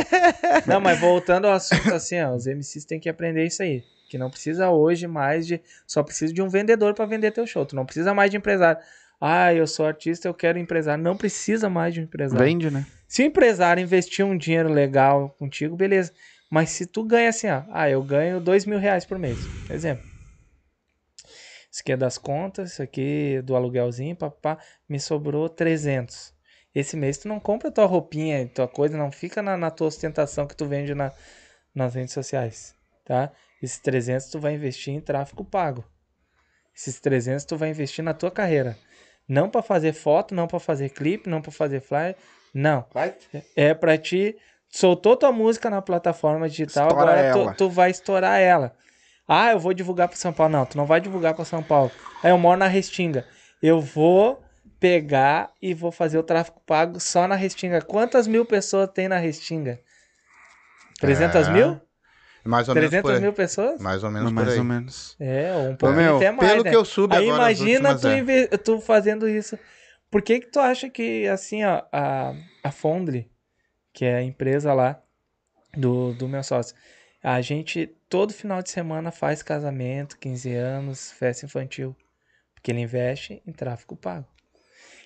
Não, 0.66 0.80
mas 0.80 0.98
voltando 0.98 1.46
ao 1.46 1.52
assunto, 1.52 1.92
assim, 1.92 2.18
ó, 2.22 2.34
os 2.34 2.46
MCs 2.46 2.84
têm 2.86 2.98
que 2.98 3.08
aprender 3.10 3.44
isso 3.46 3.62
aí. 3.62 3.84
Que 4.08 4.16
não 4.18 4.28
precisa 4.30 4.68
hoje 4.70 5.06
mais 5.06 5.46
de. 5.46 5.60
Só 5.86 6.02
precisa 6.02 6.32
de 6.34 6.42
um 6.42 6.48
vendedor 6.48 6.92
pra 6.94 7.06
vender 7.06 7.30
teu 7.30 7.46
show. 7.46 7.64
Tu 7.64 7.74
não 7.74 7.84
precisa 7.86 8.12
mais 8.12 8.30
de 8.30 8.36
empresário. 8.36 8.78
Ah, 9.20 9.54
eu 9.54 9.66
sou 9.66 9.86
artista, 9.86 10.28
eu 10.28 10.34
quero 10.34 10.58
empresário. 10.58 11.02
Não 11.02 11.16
precisa 11.16 11.70
mais 11.70 11.94
de 11.94 12.00
um 12.00 12.04
empresário. 12.04 12.44
Vende, 12.44 12.70
né? 12.70 12.86
Se 13.08 13.22
o 13.22 13.26
empresário 13.26 13.82
investir 13.82 14.24
um 14.24 14.36
dinheiro 14.36 14.70
legal 14.70 15.34
contigo, 15.38 15.76
beleza. 15.76 16.12
Mas 16.50 16.70
se 16.70 16.84
tu 16.86 17.02
ganha 17.04 17.30
assim, 17.30 17.48
ó, 17.48 17.62
ah, 17.70 17.88
eu 17.88 18.02
ganho 18.02 18.38
dois 18.40 18.66
mil 18.66 18.78
reais 18.78 19.06
por 19.06 19.18
mês, 19.18 19.50
por 19.66 19.74
exemplo. 19.74 20.04
Isso 21.72 21.80
aqui 21.80 21.92
é 21.92 21.96
das 21.96 22.18
contas, 22.18 22.72
isso 22.72 22.82
aqui 22.82 23.36
é 23.38 23.42
do 23.42 23.56
aluguelzinho, 23.56 24.14
papá, 24.14 24.58
me 24.86 25.00
sobrou 25.00 25.48
300. 25.48 26.34
Esse 26.74 26.98
mês 26.98 27.16
tu 27.16 27.28
não 27.28 27.40
compra 27.40 27.70
tua 27.70 27.86
roupinha, 27.86 28.46
tua 28.46 28.68
coisa, 28.68 28.98
não 28.98 29.10
fica 29.10 29.40
na, 29.40 29.56
na 29.56 29.70
tua 29.70 29.86
ostentação 29.86 30.46
que 30.46 30.54
tu 30.54 30.66
vende 30.66 30.94
na, 30.94 31.10
nas 31.74 31.94
redes 31.94 32.12
sociais, 32.12 32.74
tá? 33.06 33.32
Esses 33.62 33.78
300 33.78 34.28
tu 34.28 34.38
vai 34.38 34.54
investir 34.54 34.92
em 34.92 35.00
tráfego 35.00 35.46
pago. 35.46 35.82
Esses 36.76 37.00
300 37.00 37.46
tu 37.46 37.56
vai 37.56 37.70
investir 37.70 38.04
na 38.04 38.12
tua 38.12 38.30
carreira. 38.30 38.76
Não 39.26 39.48
pra 39.48 39.62
fazer 39.62 39.94
foto, 39.94 40.34
não 40.34 40.46
pra 40.46 40.60
fazer 40.60 40.90
clipe, 40.90 41.30
não 41.30 41.40
pra 41.40 41.52
fazer 41.52 41.80
flyer, 41.80 42.16
não. 42.52 42.84
Vai. 42.92 43.14
É 43.56 43.72
pra 43.72 43.96
ti. 43.96 44.36
Soltou 44.68 45.16
tua 45.16 45.32
música 45.32 45.70
na 45.70 45.80
plataforma 45.80 46.48
digital, 46.48 46.88
Estoura 46.88 47.30
agora 47.30 47.52
tu, 47.52 47.56
tu 47.56 47.70
vai 47.70 47.90
estourar 47.90 48.40
ela. 48.40 48.76
Ah, 49.26 49.52
eu 49.52 49.58
vou 49.58 49.72
divulgar 49.72 50.08
pra 50.08 50.16
São 50.16 50.32
Paulo. 50.32 50.52
Não, 50.52 50.66
tu 50.66 50.76
não 50.76 50.86
vai 50.86 51.00
divulgar 51.00 51.34
pra 51.34 51.44
São 51.44 51.62
Paulo. 51.62 51.90
Aí 52.22 52.30
eu 52.30 52.38
moro 52.38 52.58
na 52.58 52.66
Restinga. 52.66 53.26
Eu 53.62 53.80
vou 53.80 54.42
pegar 54.80 55.52
e 55.62 55.72
vou 55.74 55.92
fazer 55.92 56.18
o 56.18 56.22
tráfego 56.22 56.60
pago 56.66 56.98
só 57.00 57.28
na 57.28 57.36
Restinga. 57.36 57.80
Quantas 57.80 58.26
mil 58.26 58.44
pessoas 58.44 58.90
tem 58.92 59.08
na 59.08 59.18
Restinga? 59.18 59.80
300 61.00 61.48
É, 61.48 61.52
mil? 61.52 61.80
Mais 62.44 62.68
ou 62.68 62.74
menos 62.74 62.90
por 62.90 62.96
300 63.02 63.10
aí. 63.12 63.20
mil 63.20 63.32
pessoas? 63.32 63.80
Mais 63.80 64.02
ou 64.02 64.10
menos 64.10 64.30
por 64.30 64.34
Mais 64.34 64.48
aí. 64.48 64.58
ou 64.58 64.64
menos. 64.64 65.16
É, 65.20 65.52
ou 65.54 65.68
um 65.70 65.76
pouquinho 65.76 66.02
meu, 66.02 66.16
até 66.16 66.30
mais, 66.32 66.50
Pelo 66.50 66.64
né? 66.64 66.70
que 66.70 66.76
eu 66.76 66.84
subi 66.84 67.16
Aí 67.16 67.28
agora, 67.30 67.36
imagina 67.52 67.98
tu, 67.98 68.08
é. 68.08 68.18
inve- 68.18 68.48
tu 68.58 68.80
fazendo 68.80 69.28
isso. 69.28 69.56
Por 70.10 70.20
que 70.22 70.40
que 70.40 70.50
tu 70.50 70.58
acha 70.60 70.90
que, 70.90 71.26
assim, 71.28 71.64
ó, 71.64 71.82
a, 71.92 72.34
a 72.64 72.70
Fondly, 72.72 73.30
que 73.94 74.04
é 74.04 74.16
a 74.16 74.22
empresa 74.22 74.74
lá 74.74 75.00
do, 75.76 76.12
do 76.14 76.28
meu 76.28 76.42
sócio, 76.42 76.76
a 77.22 77.40
gente 77.40 77.86
todo 78.08 78.32
final 78.32 78.62
de 78.62 78.70
semana 78.70 79.10
faz 79.10 79.42
casamento, 79.42 80.18
15 80.18 80.52
anos, 80.54 81.12
festa 81.12 81.46
infantil. 81.46 81.96
Porque 82.54 82.70
ele 82.70 82.80
investe 82.80 83.42
em 83.46 83.52
tráfego 83.52 83.96
pago. 83.96 84.26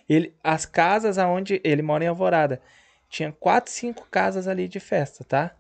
Ele, 0.09 0.35
as 0.43 0.65
casas 0.65 1.19
aonde 1.19 1.61
ele 1.65 1.83
mora 1.83 2.05
em 2.05 2.07
Alvorada, 2.07 2.61
tinha 3.09 3.33
quatro, 3.33 3.73
cinco 3.73 4.07
casas 4.11 4.47
ali 4.47 4.69
de 4.69 4.79
festa, 4.81 5.25
tá? 5.25 5.57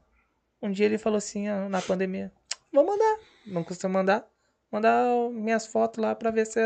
Um 0.63 0.71
dia 0.71 0.87
ele 0.87 0.99
falou 0.99 1.19
assim, 1.19 1.49
ó, 1.49 1.69
na 1.69 1.83
pandemia, 1.83 2.33
vou 2.73 2.87
mandar, 2.87 3.19
não 3.47 3.65
custa 3.65 3.89
mandar, 3.89 4.27
mandar 4.71 5.07
minhas 5.31 5.67
fotos 5.67 6.03
lá 6.03 6.15
pra 6.15 6.31
ver 6.31 6.47
se 6.47 6.61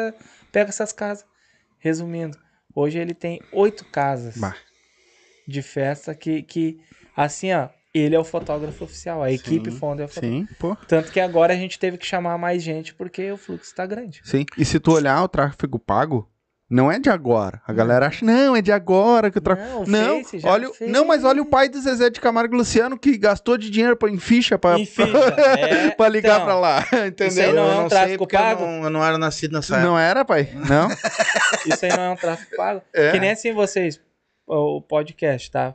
pega 0.53 0.69
essas 0.71 0.93
casas. 0.93 1.25
Resumindo, 1.79 2.39
hoje 2.75 2.99
ele 2.99 3.15
tem 3.15 3.41
oito 3.53 3.85
casas 3.87 4.37
Bah. 4.37 4.57
de 5.49 5.63
festa 5.63 6.15
que, 6.15 6.43
que, 6.43 6.81
assim, 7.17 7.53
ó, 7.53 7.69
ele 7.93 8.15
é 8.15 8.19
o 8.19 8.25
fotógrafo 8.25 8.85
oficial, 8.85 9.23
a 9.23 9.33
equipe 9.33 9.71
Sim, 9.71 9.77
Fonda 9.77 10.03
é 10.03 10.07
o 10.07 10.09
fotógrafo. 10.09 10.47
Sim, 10.49 10.55
pô. 10.59 10.77
Tanto 10.87 11.11
que 11.11 11.19
agora 11.21 11.53
a 11.53 11.57
gente 11.57 11.79
teve 11.79 11.99
que 11.99 12.07
chamar 12.07 12.39
mais 12.39 12.63
gente 12.63 12.95
porque 12.95 13.31
o 13.33 13.37
fluxo 13.37 13.75
tá 13.75 13.85
grande. 13.87 14.21
Sim. 14.25 14.45
E 14.57 14.65
se 14.65 14.79
tu 14.79 14.93
olhar 14.93 15.23
o 15.23 15.29
tráfego 15.29 15.79
pago, 15.79 16.31
não 16.71 16.91
é 16.91 17.01
de 17.01 17.11
agora. 17.11 17.61
A 17.67 17.73
galera 17.73 18.07
acha, 18.07 18.25
não, 18.25 18.55
é 18.55 18.63
de 18.63 18.71
agora 18.71 19.29
que 19.29 19.39
o 19.39 19.41
tráfego. 19.41 19.85
Não, 19.89 20.05
Não, 20.05 20.23
olha, 20.45 20.73
fez. 20.73 20.89
não, 20.89 21.05
mas 21.05 21.25
olha 21.25 21.43
o 21.43 21.47
pai 21.47 21.69
do 21.69 21.81
Zezé 21.81 22.09
de 22.11 22.21
Camargo 22.21 22.55
Luciano 22.55 22.97
que 22.97 23.19
gastou 23.19 23.59
de 23.59 23.69
dinheiro 23.69 23.97
pra, 23.97 24.09
em 24.09 24.21
ficha 24.21 24.57
ficha, 24.57 25.03
é, 25.59 25.91
pra 25.91 26.09
ligar 26.09 26.35
então, 26.37 26.45
pra 26.45 26.55
lá. 26.55 26.81
Isso 26.83 26.95
aí 26.95 27.09
Entendeu? 27.09 27.55
não 27.55 27.73
é 27.73 27.79
um 27.81 27.89
tráfico 27.89 28.19
porque 28.19 28.37
eu 28.37 28.41
pago? 28.41 28.65
não, 28.65 28.85
eu 28.85 28.91
não 28.91 29.05
era 29.05 29.19
nascido 29.19 29.51
nessa 29.51 29.75
época. 29.75 29.89
Não 29.89 29.99
era, 29.99 30.25
pai? 30.25 30.49
Não? 30.69 30.89
Isso 31.67 31.85
aí 31.85 31.91
não 31.91 32.05
é 32.05 32.11
um 32.11 32.17
tráfego 32.17 32.57
pago? 32.57 32.83
É. 32.95 33.11
Que 33.11 33.19
nem 33.19 33.33
assim 33.33 33.53
vocês, 33.53 34.01
o 34.47 34.81
podcast, 34.81 35.51
tá? 35.51 35.75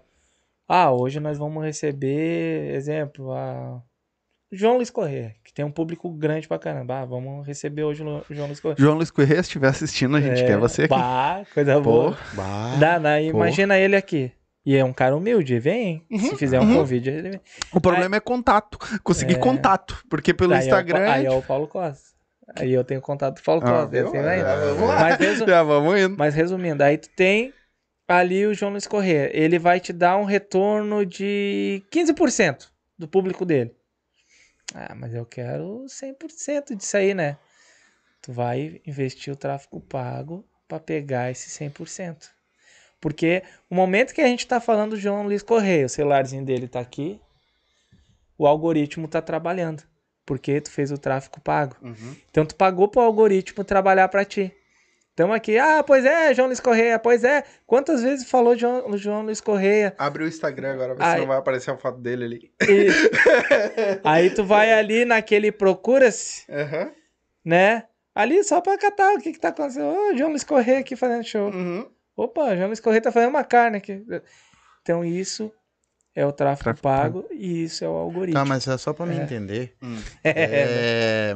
Ah, 0.67 0.91
hoje 0.91 1.19
nós 1.19 1.37
vamos 1.37 1.63
receber, 1.63 2.73
exemplo, 2.73 3.31
a 3.31 3.81
João 4.51 4.77
Luiz 4.77 4.89
Corrêa, 4.89 5.33
que 5.43 5.53
tem 5.53 5.63
um 5.63 5.71
público 5.71 6.09
grande 6.11 6.47
pra 6.47 6.57
caramba. 6.57 7.01
Ah, 7.01 7.05
vamos 7.05 7.45
receber 7.45 7.83
hoje 7.83 8.03
o 8.03 8.23
João 8.33 8.47
Luiz 8.47 8.59
Corrêa. 8.59 8.75
João 8.79 8.95
Luiz 8.95 9.11
Corrêa, 9.11 9.35
se 9.35 9.41
estiver 9.41 9.67
assistindo, 9.67 10.17
a 10.17 10.21
gente 10.21 10.41
É, 10.41 10.45
quer 10.47 10.57
você 10.57 10.83
aqui. 10.83 10.89
Bah, 10.89 11.43
coisa 11.53 11.75
Pô, 11.75 11.81
boa. 11.81 12.17
Bah. 12.33 12.75
Dá, 12.79 12.97
dá, 12.99 13.21
imagina 13.21 13.77
ele 13.77 13.95
aqui. 13.95 14.31
E 14.65 14.75
é 14.75 14.83
um 14.83 14.93
cara 14.93 15.15
humilde, 15.15 15.59
vem. 15.59 16.03
Uhum, 16.09 16.19
Se 16.19 16.35
fizer 16.37 16.59
um 16.59 16.63
uhum. 16.63 16.75
convite, 16.77 17.07
ele 17.07 17.29
vem. 17.29 17.41
O 17.71 17.79
problema 17.79 18.15
é 18.15 18.19
contato. 18.19 18.79
Conseguir 19.03 19.35
É. 19.35 19.37
contato. 19.37 20.03
Porque 20.09 20.33
pelo 20.33 20.49
Daí 20.49 20.61
é 20.61 20.61
o 20.61 20.65
Instagram. 20.65 21.11
aí 21.11 21.25
é 21.27 21.31
o 21.31 21.41
Paulo 21.43 21.67
Costa. 21.67 22.15
Aí 22.57 22.73
eu 22.73 22.83
tenho 22.83 22.99
contato 22.99 23.35
do 23.35 23.43
Paulo 23.43 23.61
Ah, 23.63 23.69
Costa. 23.69 23.87
viu? 23.89 24.07
assim. 24.07 24.17
Já 24.17 24.55
vamos 24.73 24.87
lá. 24.89 24.99
Mas, 25.01 25.17
resu- 25.19 25.45
Já 25.47 25.61
vamos 25.63 25.99
indo. 26.01 26.15
mas 26.17 26.33
resumindo, 26.33 26.83
aí 26.83 26.97
tu 26.97 27.09
tem 27.15 27.53
ali 28.07 28.45
o 28.45 28.53
João 28.53 28.71
Luiz 28.71 28.87
Corrêa. 28.87 29.29
Ele 29.33 29.57
vai 29.57 29.79
te 29.79 29.91
dar 29.91 30.17
um 30.17 30.23
retorno 30.23 31.05
de 31.05 31.83
15% 31.91 32.69
do 32.97 33.07
público 33.07 33.45
dele. 33.45 33.75
Ah, 34.73 34.95
mas 34.95 35.13
eu 35.13 35.25
quero 35.25 35.85
100% 35.87 36.75
disso 36.75 36.97
aí, 36.97 37.13
né? 37.13 37.37
Tu 38.21 38.33
vai 38.33 38.81
investir 38.85 39.31
o 39.31 39.35
tráfego 39.35 39.79
pago 39.79 40.45
para 40.67 40.79
pegar 40.79 41.31
esse 41.31 41.49
100%. 41.49 42.29
Porque 42.99 43.43
o 43.69 43.75
momento 43.75 44.13
que 44.13 44.21
a 44.21 44.27
gente 44.27 44.47
tá 44.47 44.59
falando 44.59 44.91
do 44.91 44.97
João 44.97 45.23
Luiz 45.23 45.43
Correia, 45.43 45.85
o 45.85 45.89
celularzinho 45.89 46.43
dele 46.43 46.67
tá 46.67 46.79
aqui, 46.79 47.21
o 48.37 48.47
algoritmo 48.47 49.07
tá 49.07 49.21
trabalhando. 49.21 49.83
Porque 50.25 50.59
tu 50.59 50.71
fez 50.71 50.91
o 50.91 50.97
tráfego 50.97 51.39
pago. 51.39 51.75
Uhum. 51.81 52.15
Então 52.31 52.45
tu 52.45 52.55
pagou 52.55 52.87
pro 52.87 53.01
algoritmo 53.01 53.63
trabalhar 53.63 54.07
para 54.07 54.25
ti. 54.25 54.51
Então 55.15 55.31
aqui, 55.31 55.57
ah, 55.57 55.81
pois 55.81 56.03
é, 56.03 56.33
João 56.33 56.47
Luiz 56.47 56.59
Correia, 56.59 56.99
pois 56.99 57.23
é. 57.23 57.45
Quantas 57.65 58.03
vezes 58.03 58.29
falou 58.29 58.53
João, 58.57 58.97
João 58.97 59.21
Luiz 59.23 59.39
Correia? 59.39 59.95
Abre 59.97 60.25
o 60.25 60.27
Instagram 60.27 60.73
agora, 60.73 60.93
Ai. 60.99 61.13
se 61.13 61.19
não 61.21 61.27
vai 61.27 61.37
aparecer 61.37 61.71
a 61.71 61.77
foto 61.77 61.99
dele 62.01 62.25
ali. 62.25 62.51
E- 62.69 62.89
Aí 64.03 64.29
tu 64.29 64.43
vai 64.43 64.73
ali 64.77 65.05
naquele 65.05 65.53
procura-se, 65.53 66.43
Aham. 66.51 66.91
né? 67.45 67.85
Ali 68.13 68.43
só 68.43 68.59
pra 68.59 68.77
catar 68.77 69.13
o 69.13 69.19
que 69.19 69.31
que 69.31 69.39
tá 69.39 69.49
acontecendo. 69.49 69.85
Ô, 69.87 70.17
João 70.17 70.31
Luiz 70.31 70.43
Correia 70.43 70.79
aqui 70.79 70.97
fazendo 70.97 71.23
show. 71.23 71.49
Uhum. 71.49 71.89
Opa, 72.17 72.53
João 72.55 72.67
Luiz 72.67 72.81
Correia 72.81 73.01
tá 73.01 73.11
fazendo 73.11 73.29
uma 73.29 73.43
carne 73.45 73.77
aqui. 73.77 74.03
Então 74.81 75.03
isso 75.03 75.49
é 76.13 76.25
o 76.25 76.31
tráfego, 76.33 76.63
Tráfego 76.63 76.81
pago 76.83 77.25
e 77.31 77.63
isso 77.63 77.85
é 77.85 77.87
o 77.87 77.91
algoritmo. 77.93 78.37
Tá, 78.39 78.43
mas 78.45 78.67
é 78.67 78.77
só 78.77 78.91
pra 78.91 79.05
me 79.05 79.17
É. 79.17 79.23
entender. 79.23 79.75
Hum. 79.81 79.97
É, 80.25 81.31
é 81.31 81.35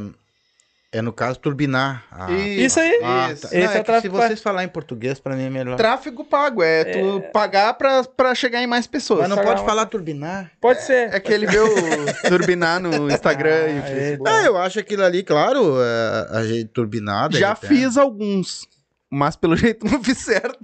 no 1.04 1.14
caso 1.14 1.38
turbinar. 1.40 2.04
a- 2.12 2.32
Isso 2.32 2.80
aí. 2.80 3.00
Ah, 3.04 3.30
Isso. 3.32 3.44
tá. 3.44 3.50
Não, 3.56 3.60
é 3.72 3.78
é 3.78 3.84
tráfego 3.84 4.16
se 4.18 4.24
vocês 4.24 4.42
falar 4.42 4.64
em 4.64 4.68
português, 4.68 5.20
pra 5.20 5.36
mim 5.36 5.44
é 5.44 5.50
melhor. 5.50 5.78
Tráfego 5.78 6.24
pago, 6.26 6.64
é 6.64 6.84
tu 6.84 7.22
pagar 7.32 7.76
pra, 7.76 8.04
pra 8.04 8.34
chegar 8.34 8.64
em 8.64 8.68
mais 8.68 8.88
pessoas. 8.88 9.20
Mas 9.22 9.30
não 9.30 9.38
pode 9.38 9.64
falar 9.64 9.86
turbinar. 9.86 10.52
Pode 10.60 10.82
ser. 10.84 11.14
É 11.14 11.20
que 11.20 11.32
ele 11.32 11.46
viu 11.46 11.64
turbinar 12.28 12.80
no 12.82 12.90
Instagram 13.14 13.68
e 13.70 13.78
Ah, 13.78 13.82
Facebook. 13.84 14.32
Ah, 14.32 14.44
eu 14.44 14.58
acho 14.58 14.80
aquilo 14.80 15.04
ali, 15.04 15.22
claro, 15.22 15.76
é, 15.80 16.28
a 16.38 16.44
gente 16.44 16.66
turbinada. 16.70 17.38
Já 17.38 17.54
fiz 17.56 17.96
alguns, 17.96 18.68
mas 19.12 19.36
pelo 19.36 19.56
jeito 19.58 19.86
não 19.86 20.04
fiz 20.04 20.18
certo. 20.18 20.58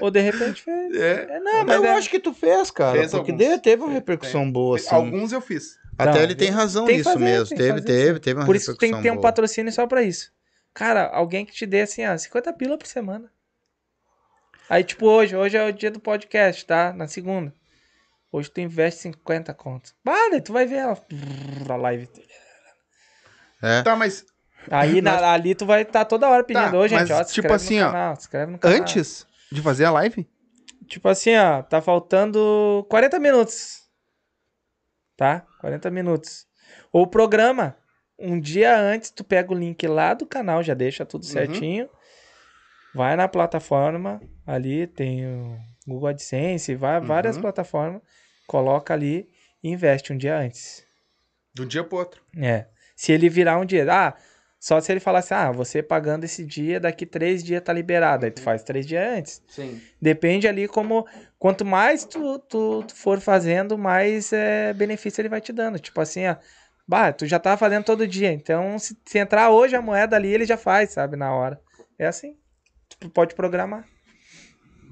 Ou 0.00 0.10
de 0.10 0.20
repente 0.20 0.62
fez. 0.62 0.96
É. 0.96 1.26
É, 1.30 1.40
não, 1.40 1.64
mas 1.64 1.76
eu 1.76 1.84
é- 1.84 1.92
acho 1.92 2.08
que 2.08 2.18
tu 2.18 2.32
fez, 2.32 2.70
cara. 2.70 2.98
Fez 2.98 3.10
porque 3.10 3.32
alguns. 3.32 3.60
teve 3.60 3.82
uma 3.82 3.92
repercussão 3.92 4.50
boa, 4.50 4.76
assim. 4.76 4.94
Alguns 4.94 5.32
eu 5.32 5.40
fiz. 5.42 5.76
Até 5.98 6.12
Não, 6.12 6.20
ele 6.22 6.34
tem 6.34 6.50
razão 6.50 6.84
tem 6.84 6.98
nisso 6.98 7.10
fazer, 7.12 7.24
mesmo. 7.24 7.56
Teve, 7.56 7.80
teve, 7.80 8.20
teve 8.20 8.40
uma 8.40 8.46
Por 8.46 8.54
isso 8.56 8.72
que 8.72 8.78
tem 8.78 8.92
que 8.92 9.02
ter 9.02 9.10
um 9.10 9.14
boa. 9.14 9.22
patrocínio 9.22 9.72
só 9.72 9.86
pra 9.86 10.02
isso. 10.02 10.30
Cara, 10.74 11.06
alguém 11.08 11.46
que 11.46 11.52
te 11.52 11.64
dê 11.64 11.80
assim, 11.82 12.06
ó, 12.06 12.16
50 12.16 12.52
pila 12.52 12.76
por 12.76 12.86
semana. 12.86 13.30
Aí, 14.68 14.84
tipo, 14.84 15.06
hoje, 15.06 15.34
hoje 15.36 15.56
é 15.56 15.64
o 15.66 15.72
dia 15.72 15.90
do 15.90 16.00
podcast, 16.00 16.66
tá? 16.66 16.92
Na 16.92 17.06
segunda. 17.06 17.54
Hoje 18.30 18.50
tu 18.50 18.60
investe 18.60 19.00
50 19.02 19.54
conto. 19.54 19.92
Bah, 20.04 20.28
daí 20.30 20.40
tu 20.42 20.52
vai 20.52 20.66
ver 20.66 20.76
ela. 20.76 21.00
A 21.70 21.76
live. 21.76 22.08
É. 23.62 23.82
Tá, 23.82 23.96
mas 23.96 24.26
Aí 24.70 25.00
na- 25.00 25.32
ali 25.32 25.54
tu 25.54 25.64
vai 25.64 25.82
estar 25.82 26.04
toda 26.04 26.28
hora 26.28 26.42
pedindo, 26.44 26.70
Tá, 26.72 26.76
ô 26.76 26.86
gente, 26.88 26.98
mas, 27.00 27.10
ó, 27.10 27.24
se 27.24 27.32
tipo 27.34 27.52
assim, 27.52 27.78
no 27.80 27.86
ó, 27.86 27.92
canal, 27.92 28.14
se 28.16 28.20
inscreve 28.22 28.52
no 28.52 28.58
canal. 28.58 28.78
antes 28.78 29.26
de 29.50 29.62
fazer 29.62 29.84
a 29.86 29.90
live, 29.92 30.28
Tipo 30.88 31.08
assim, 31.08 31.36
ó, 31.36 31.62
tá 31.62 31.80
faltando 31.82 32.86
40 32.88 33.18
minutos. 33.18 33.80
Tá? 35.16 35.46
40 35.58 35.90
minutos. 35.90 36.46
Ou 36.92 37.02
o 37.02 37.06
programa, 37.06 37.76
um 38.18 38.38
dia 38.38 38.78
antes, 38.78 39.10
tu 39.10 39.24
pega 39.24 39.52
o 39.52 39.56
link 39.58 39.86
lá 39.86 40.12
do 40.14 40.26
canal, 40.26 40.62
já 40.62 40.74
deixa 40.74 41.06
tudo 41.06 41.22
Uhum. 41.24 41.30
certinho. 41.30 41.88
Vai 42.94 43.14
na 43.16 43.28
plataforma, 43.28 44.20
ali 44.46 44.86
tem 44.86 45.26
o 45.26 45.58
Google 45.86 46.08
AdSense, 46.08 46.74
vai, 46.74 47.00
várias 47.00 47.36
Uhum. 47.36 47.42
plataformas, 47.42 48.02
coloca 48.46 48.94
ali 48.94 49.28
e 49.62 49.68
investe 49.70 50.12
um 50.12 50.16
dia 50.16 50.36
antes. 50.36 50.84
do 51.54 51.64
dia 51.64 51.82
pro 51.82 51.96
outro. 51.98 52.22
É. 52.36 52.66
Se 52.94 53.12
ele 53.12 53.30
virar 53.30 53.58
um 53.58 53.64
dia. 53.64 53.86
Ah, 53.90 54.14
só 54.58 54.80
se 54.80 54.90
ele 54.90 55.00
falar 55.00 55.20
assim, 55.20 55.34
ah, 55.34 55.52
você 55.52 55.82
pagando 55.82 56.24
esse 56.24 56.44
dia, 56.44 56.80
daqui 56.80 57.04
três 57.04 57.44
dias 57.44 57.62
tá 57.62 57.72
liberado. 57.72 58.24
Aí 58.24 58.30
tu 58.30 58.40
faz 58.40 58.62
três 58.62 58.86
dias 58.86 59.18
antes. 59.18 59.42
Sim. 59.48 59.80
Depende 60.00 60.48
ali 60.48 60.66
como. 60.66 61.06
Quanto 61.38 61.64
mais 61.64 62.04
tu, 62.04 62.38
tu, 62.38 62.82
tu 62.82 62.94
for 62.96 63.20
fazendo, 63.20 63.76
mais 63.76 64.32
é, 64.32 64.72
benefício 64.72 65.20
ele 65.20 65.28
vai 65.28 65.40
te 65.40 65.52
dando. 65.52 65.78
Tipo 65.78 66.00
assim, 66.00 66.26
ó. 66.26 66.36
Bah, 66.88 67.12
tu 67.12 67.26
já 67.26 67.38
tá 67.38 67.56
fazendo 67.56 67.84
todo 67.84 68.06
dia. 68.06 68.32
Então, 68.32 68.78
se, 68.78 68.96
se 69.04 69.18
entrar 69.18 69.50
hoje 69.50 69.76
a 69.76 69.82
moeda 69.82 70.16
ali, 70.16 70.32
ele 70.32 70.44
já 70.44 70.56
faz, 70.56 70.90
sabe? 70.90 71.16
Na 71.16 71.34
hora. 71.34 71.60
É 71.98 72.06
assim. 72.06 72.36
Tu 72.98 73.10
pode 73.10 73.34
programar. 73.34 73.86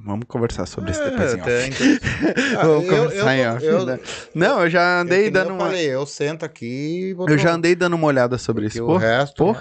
Vamos 0.05 0.27
conversar 0.29 0.67
sobre 0.67 0.91
isso 0.91 1.01
É, 1.03 1.11
depois 1.11 1.35
em 1.35 1.41
off. 1.41 1.45
tem- 1.49 1.99
Ah, 2.59 2.63
Vamos 2.67 2.85
eu- 2.85 2.91
conversar 3.05 3.35
em 3.37 3.41
eu- 3.41 3.53
off. 3.55 3.65
eu- 3.65 3.87
né? 3.87 3.99
Não, 4.35 4.61
eu 4.63 4.71
já 4.71 5.01
andei 5.01 5.31
dando 5.31 5.49
eu 5.51 5.55
uma... 5.55 5.65
falei, 5.67 5.87
eu 5.87 6.05
sento 6.07 6.45
aqui 6.45 7.09
e 7.11 7.15
vou 7.15 7.29
Eu 7.29 7.39
já 7.39 7.53
andei 7.53 7.75
dando 7.75 7.95
uma 7.95 8.07
olhada 8.07 8.37
sobre 8.37 8.65
Porque 8.65 8.77
isso. 8.79 8.85
o 8.85 8.89
Pô, 8.89 8.97
resto- 8.99 9.37
pô, 9.37 9.57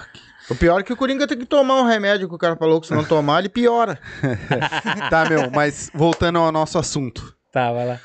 O 0.50 0.54
pior 0.54 0.80
é 0.80 0.82
que 0.82 0.92
o 0.92 0.96
Coringa 0.96 1.26
tem 1.26 1.38
que 1.38 1.46
tomar 1.46 1.80
um 1.80 1.86
remédio 1.86 2.28
que 2.28 2.34
o 2.34 2.38
cara 2.38 2.54
falou 2.56 2.78
que 2.80 2.86
se 2.86 2.92
não 2.92 3.02
tomar, 3.06 3.38
ele 3.38 3.48
piora. 3.48 3.98
tá, 5.08 5.26
meu, 5.28 5.50
mas 5.50 5.90
voltando 5.94 6.38
ao 6.38 6.52
nosso 6.52 6.78
assunto. 6.78 7.34
Tá, 7.50 7.72
vai 7.72 7.86
lá. 7.86 8.00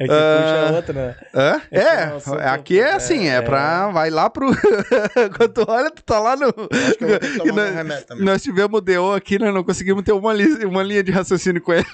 É 0.00 0.06
que 0.06 0.12
Ah, 0.14 0.62
puxa 0.64 0.76
outra, 0.76 0.92
né? 0.94 1.14
Hã? 1.34 1.60
É 1.70 1.78
É, 1.78 2.02
assunto- 2.04 2.38
aqui 2.40 2.80
é 2.80 2.92
assim, 2.94 3.28
é, 3.28 3.34
é- 3.36 3.42
pra. 3.42 3.88
Vai 3.90 4.08
lá 4.08 4.30
pro. 4.30 4.46
Quando 5.36 5.52
tu 5.52 5.64
olha, 5.68 5.90
tu 5.90 6.02
tá 6.02 6.18
lá 6.18 6.34
no. 6.36 6.46
Acho 6.46 6.96
que 6.96 7.04
eu 7.04 7.08
vou 7.08 7.18
ter 7.18 7.30
que 7.32 7.36
E 7.48 7.52
nós- 7.52 8.06
um. 8.18 8.24
Nós 8.24 8.42
tivemos 8.42 8.78
o 8.78 8.80
DO 8.80 9.12
aqui, 9.12 9.38
né? 9.38 9.52
Não 9.52 9.62
conseguimos 9.62 10.02
ter 10.02 10.12
uma, 10.12 10.32
li- 10.32 10.64
uma 10.64 10.82
linha 10.82 11.02
de 11.02 11.12
raciocínio 11.12 11.60
com 11.60 11.74
ele. 11.74 11.84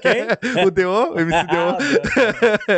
Quem? 0.00 0.28
o 0.64 0.70
DO, 0.70 1.14
o 1.14 1.18
MC 1.20 1.36
Ah, 1.36 1.46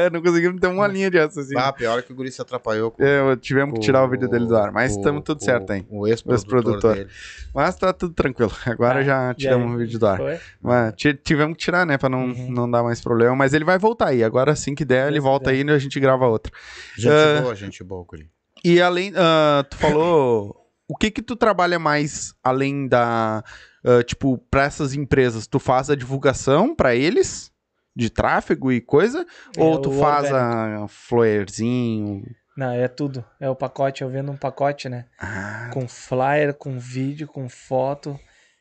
DO. 0.09 0.11
não 0.13 0.23
conseguimos 0.23 0.59
ter 0.61 0.67
uma 0.69 0.87
linha 0.87 1.11
de 1.11 1.19
raciocínio. 1.19 1.59
Ah, 1.59 1.71
pior 1.73 1.99
é 1.99 2.03
que 2.03 2.13
o 2.13 2.17
guri 2.17 2.31
se 2.33 2.41
atrapalhou 2.41 2.91
com 2.93 3.03
É, 3.05 3.37
tivemos 3.37 3.75
que 3.75 3.81
tirar 3.81 4.03
o 4.05 4.09
vídeo 4.09 4.29
dele 4.29 4.47
do 4.47 4.57
ar, 4.57 4.73
mas 4.73 4.93
estamos 4.97 5.23
tudo 5.23 5.45
certo 5.45 5.71
aí. 5.73 5.85
O 5.91 6.07
ex-produtor 6.09 6.95
dele. 6.95 7.09
Mas 7.55 7.77
tá 7.77 7.93
tudo 7.93 8.15
tranquilo. 8.15 8.53
Agora 8.65 9.01
Tá. 9.01 9.03
já 9.03 9.35
tiramos 9.35 9.75
o 9.75 9.77
vídeo 9.77 9.99
do 9.99 10.07
ar. 10.07 10.17
Foi? 10.17 10.39
Mas 10.63 10.95
ti- 10.97 11.13
tivemos 11.23 11.57
que 11.59 11.63
tirar, 11.65 11.85
né? 11.85 11.99
Pra 11.99 12.09
não, 12.09 12.23
Uhum. 12.25 12.51
não 12.51 12.71
dar 12.71 12.83
mais 12.83 13.01
problema. 13.03 13.37
Mas 13.37 13.53
ele 13.53 13.65
vai 13.65 13.79
voltar 13.79 14.09
aí. 14.09 14.25
Agora 14.25 14.55
assim 14.63 14.75
que 14.75 14.85
der, 14.85 15.09
ele 15.09 15.21
volta 15.21 15.51
aí 15.51 15.63
e 15.63 15.71
a 15.71 15.79
gente 15.79 15.99
grava 16.01 16.27
outra. 16.27 16.53
Gente 16.97 17.11
Ah. 17.13 17.41
boa, 17.43 17.55
gente 17.55 17.85
boa, 17.85 18.05
guri. 18.05 18.31
E 18.65 18.81
além, 18.81 19.13
ah, 19.17 19.65
tu 19.69 19.77
falou, 19.77 20.57
o 20.89 20.97
que 20.97 21.11
que 21.11 21.21
tu 21.23 21.35
trabalha 21.37 21.79
mais 21.79 22.33
além 22.43 22.87
da, 22.87 23.43
ah, 23.85 24.03
tipo, 24.05 24.39
pra 24.51 24.65
essas 24.65 24.95
empresas? 24.95 25.47
Tu 25.47 25.59
faz 25.59 25.91
a 25.91 25.97
divulgação 25.97 26.75
pra 26.75 26.95
eles 26.95 27.51
de 27.95 28.09
tráfego 28.09 28.71
e 28.73 28.81
coisa? 28.81 29.27
É, 29.57 29.63
ou 29.63 29.79
tu 29.81 29.91
faz 29.93 30.25
orgânico. 30.31 30.85
a 30.85 30.89
flyerzinho? 30.89 32.25
Não, 32.57 32.71
é 32.71 32.87
tudo. 32.87 33.25
É 33.41 33.49
o 33.49 33.57
pacote. 33.57 34.03
Eu 34.03 34.11
vendo 34.11 34.31
um 34.31 34.37
pacote, 34.37 34.89
né? 34.89 35.07
Ah, 35.19 35.71
Com 35.73 35.89
flyer, 35.89 36.55
com 36.55 36.79
vídeo, 36.79 37.27
com 37.27 37.49
foto. 37.49 38.19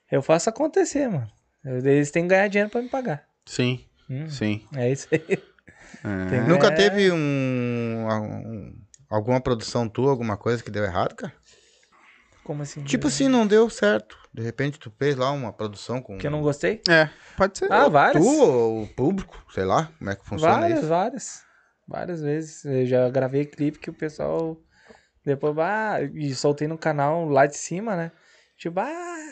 Eu 0.10 0.22
faço 0.22 0.50
acontecer, 0.50 1.08
mano. 1.10 1.30
Eles 1.64 2.10
têm 2.10 2.24
que 2.24 2.30
ganhar 2.30 2.48
dinheiro 2.48 2.70
pra 2.70 2.82
me 2.82 2.90
pagar. 2.90 3.24
sim, 3.46 3.86
Hum, 4.10 4.28
sim. 4.30 4.66
É 4.76 4.92
isso 4.92 5.08
aí. 5.12 5.40
É. 6.04 6.42
Nunca 6.48 6.68
É. 6.68 6.72
teve 6.72 7.12
um, 7.12 7.18
um- 8.08 8.76
alguma 9.10 9.40
produção 9.42 9.88
tua, 9.88 10.10
alguma 10.12 10.38
coisa 10.38 10.64
que 10.64 10.72
deu 10.72 10.84
errado, 10.84 11.16
cara? 11.16 11.34
Como 12.44 12.64
assim? 12.64 12.84
Tipo 12.84 13.08
assim, 13.08 13.28
não 13.28 13.46
deu 13.46 13.70
certo. 13.70 14.18
De 14.34 14.42
repente 14.42 14.80
tu 14.80 14.92
fez 14.98 15.16
lá 15.16 15.32
uma 15.32 15.52
produção 15.54 16.02
com 16.02 16.18
Que 16.18 16.26
eu 16.28 16.32
não 16.32 16.42
gostei? 16.42 16.82
É, 16.90 17.10
pode 17.38 17.58
ser. 17.58 17.72
Ah, 17.72 17.88
várias. 17.88 18.24
tu 18.24 18.30
ou 18.30 18.84
o 18.84 18.88
público, 18.88 19.44
sei 19.54 19.66
lá, 19.66 19.92
como 20.00 20.10
é 20.10 20.16
que 20.16 20.26
funciona 20.26 20.60
Várias, 20.62 20.80
isso. 20.80 20.88
várias. 20.88 21.42
Várias 21.88 22.22
vezes. 22.22 22.64
Eu 22.66 22.86
já 22.86 23.10
gravei 23.10 23.46
clipe 23.46 23.78
que 23.80 23.90
o 23.90 23.94
pessoal. 23.94 24.58
Depois, 25.26 25.56
ah, 25.60 25.98
e 26.16 26.34
soltei 26.34 26.68
no 26.68 26.78
canal 26.78 27.28
lá 27.28 27.46
de 27.46 27.56
cima, 27.58 27.96
né? 27.96 28.12
Tipo, 28.58 28.80
ah, 28.80 29.32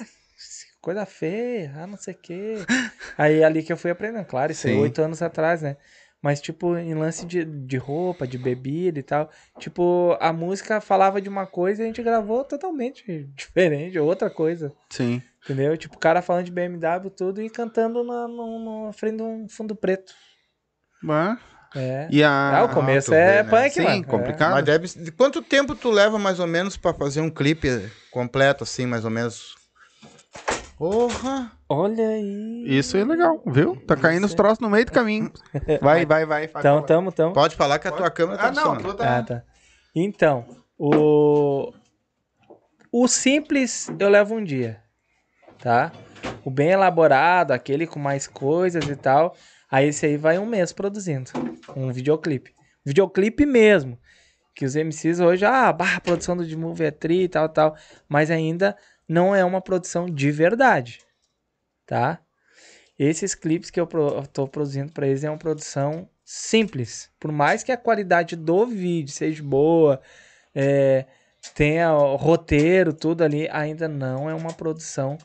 coisa 0.81 1.06
feia, 1.06 1.72
ah, 1.77 1.88
não 1.88 1.97
sei 1.97 2.14
o 2.14 2.18
quê. 2.18 2.56
Aí 3.18 3.43
ali 3.43 3.64
que 3.64 3.73
eu 3.73 3.77
fui 3.77 3.89
aprendendo, 3.89 4.26
claro, 4.26 4.51
isso 4.51 4.68
aí 4.68 4.73
Sim. 4.73 4.80
oito 4.81 5.01
anos 5.01 5.22
atrás, 5.22 5.61
né? 5.61 5.77
Mas, 6.22 6.41
tipo, 6.41 6.76
em 6.76 6.94
lance 6.94 7.26
de, 7.26 7.46
de 7.46 7.78
roupa, 7.78 8.28
de 8.28 8.38
bebida 8.38 9.00
e 9.00 9.04
tal. 9.04 9.30
Tipo, 9.58 10.18
a 10.20 10.34
música 10.34 10.82
falava 10.82 11.22
de 11.22 11.30
uma 11.30 11.48
coisa 11.48 11.82
e 11.82 11.84
a 11.84 11.88
gente 11.88 12.04
gravou 12.04 12.44
totalmente 12.44 13.24
diferente, 13.36 13.98
outra 13.98 14.30
coisa. 14.30 14.74
Sim. 14.90 15.22
Entendeu? 15.44 15.78
Tipo, 15.78 15.96
o 15.96 16.00
cara 16.00 16.22
falando 16.22 16.46
de 16.46 16.52
BMW 16.52 17.10
tudo 17.10 17.41
e 17.41 17.50
cantando 17.50 18.04
na, 18.04 18.28
no, 18.28 18.86
na 18.88 18.94
frente 18.94 19.18
de 19.18 19.24
um 19.24 19.48
fundo 19.48 19.76
preto. 19.76 20.14
Ah, 21.10 21.38
É. 21.74 22.08
E 22.12 22.22
a... 22.22 22.58
Ah, 22.60 22.64
o 22.66 22.70
começo 22.70 23.12
tu 23.12 23.14
é 23.14 23.41
vê, 23.41 23.44
né? 23.44 23.50
punk, 23.50 23.74
Sim, 23.74 23.84
mano. 23.84 24.06
complicado. 24.06 24.52
Mas 24.52 24.66
deve. 24.66 24.88
De 24.88 25.12
quanto 25.12 25.41
tempo 25.41 25.74
tu 25.74 25.90
leva 25.90 26.20
mais 26.20 26.40
ou 26.40 26.48
menos 26.48 26.76
pra 26.76 26.94
fazer 26.94 27.22
um 27.22 27.30
clipe 27.30 27.70
completo, 28.12 28.66
assim, 28.66 28.86
mais 28.86 29.06
ou 29.06 29.12
menos? 29.12 29.59
Porra! 30.80 31.51
É. 31.53 31.60
Olha 31.68 32.07
aí. 32.07 32.64
Isso 32.65 32.95
é 32.95 33.03
legal, 33.03 33.43
viu? 33.45 33.76
Tá 33.76 33.97
caindo 33.97 34.26
os 34.26 34.34
troços 34.34 34.60
no 34.60 34.69
meio 34.69 34.85
do 34.85 34.93
caminho. 34.93 35.30
Vai, 35.81 36.06
vai, 36.06 36.26
vai. 36.26 36.47
vai 36.47 36.61
Então, 36.61 36.81
tamo, 36.81 37.11
tamo. 37.11 37.34
Pode 37.34 37.57
falar 37.57 37.80
que 37.80 37.88
a 37.89 37.91
tua 37.91 38.10
câmera 38.10 38.38
tá 38.38 38.47
Ah, 38.47 38.51
não, 38.53 38.76
funcionando. 38.76 38.95
tu 38.95 39.03
Ah, 39.03 39.22
tá... 39.22 39.23
tá. 39.23 39.43
Então, 39.93 40.45
o. 40.77 41.73
O 42.91 43.07
simples 43.10 43.91
eu 43.99 44.10
levo 44.10 44.35
um 44.35 44.43
dia, 44.43 44.81
tá? 45.60 45.91
O 46.45 46.49
bem 46.49 46.69
elaborado, 46.69 47.51
aquele 47.51 47.85
com 47.85 47.99
mais 47.99 48.26
coisas 48.26 48.88
e 48.88 48.95
tal, 48.95 49.35
aí 49.69 49.89
esse 49.89 50.06
aí 50.06 50.18
vai 50.18 50.39
um 50.39 50.45
mês 50.45 50.72
produzindo 50.72 51.30
um 51.76 51.91
videoclipe. 51.91 52.51
Videoclipe 52.85 53.45
mesmo. 53.45 53.99
Que 54.56 54.65
os 54.65 54.76
MCs 54.76 55.19
hoje, 55.19 55.45
ah, 55.45 55.72
bah, 55.72 55.97
a 55.97 56.01
produção 56.01 56.35
do 56.35 56.84
é 56.84 56.89
tri 56.91 57.23
e 57.23 57.30
tal, 57.30 57.47
tal. 57.49 57.76
Mas 58.07 58.31
ainda 58.31 58.76
não 59.10 59.36
é 59.36 59.44
uma 59.44 59.60
produção 59.60 60.06
de 60.06 60.31
verdade, 60.31 61.02
tá? 61.86 62.22
Esses 62.98 63.34
clipes 63.34 63.72
que 63.72 63.80
eu, 63.80 63.88
tô 64.31 64.48
produzindo 64.48 64.91
para 64.91 65.07
eles 65.07 65.23
é 65.23 65.30
uma 65.30 65.38
produção 65.38 66.07
simples. 66.23 67.10
Por 67.19 67.31
mais 67.31 67.64
que 67.64 67.72
a 67.72 67.77
qualidade 67.77 68.36
do 68.36 68.65
vídeo 68.68 69.11
seja 69.11 69.41
boa, 69.41 69.99
é, 70.53 71.06
tenha 71.56 71.90
roteiro, 71.91 72.94
tudo 72.94 73.23
ali, 73.23 73.48
ainda 73.49 73.88
não 73.88 74.30
é 74.30 74.36
uma 74.36 74.53
produção 74.53 75.18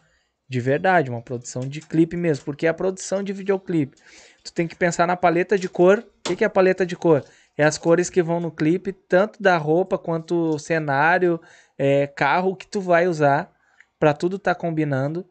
de 0.49 0.61
verdade, 0.61 1.11
uma 1.11 1.21
produção 1.21 1.63
de 1.63 1.81
clipe 1.81 2.17
mesmo. 2.17 2.45
Porque 2.45 2.67
a 2.67 2.73
produção 2.73 3.23
de 3.23 3.33
videoclipe, 3.33 3.99
tu 4.45 4.53
tem 4.53 4.69
que 4.69 4.77
pensar 4.77 5.07
na 5.07 5.17
paleta 5.17 5.59
de 5.59 5.69
cor. 5.69 5.99
O 5.99 6.23
que, 6.23 6.37
que 6.37 6.45
é 6.45 6.47
a 6.47 6.51
paleta 6.51 6.87
de 6.87 6.97
cor? 6.97 7.25
É 7.57 7.65
as 7.65 7.77
cores 7.77 8.09
que 8.09 8.23
vão 8.23 8.41
no 8.41 8.51
clipe, 8.51 8.93
tanto 8.93 9.43
da 9.43 9.57
roupa 9.57 9.99
quanto 9.99 10.59
cenário, 10.59 11.41
é, 11.77 12.07
carro 12.07 12.57
que 12.57 12.67
tu 12.67 12.81
vai 12.81 13.07
usar, 13.07 13.54
para 13.99 14.13
tudo 14.15 14.39
tá 14.39 14.55
combinando. 14.55 15.27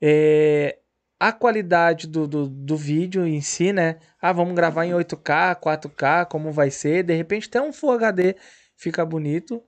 É, 0.00 0.78
a 1.18 1.32
qualidade 1.32 2.06
do, 2.06 2.26
do, 2.28 2.46
do 2.48 2.76
vídeo 2.76 3.26
em 3.26 3.40
si, 3.40 3.72
né? 3.72 3.98
Ah, 4.20 4.32
vamos 4.32 4.54
gravar 4.54 4.84
em 4.84 4.92
8K, 4.92 5.54
4K, 5.56 6.26
como 6.26 6.52
vai 6.52 6.70
ser? 6.70 7.02
De 7.02 7.14
repente 7.14 7.48
até 7.48 7.60
um 7.60 7.72
Full 7.72 7.92
HD 7.92 8.36
fica 8.76 9.04
bonito, 9.04 9.62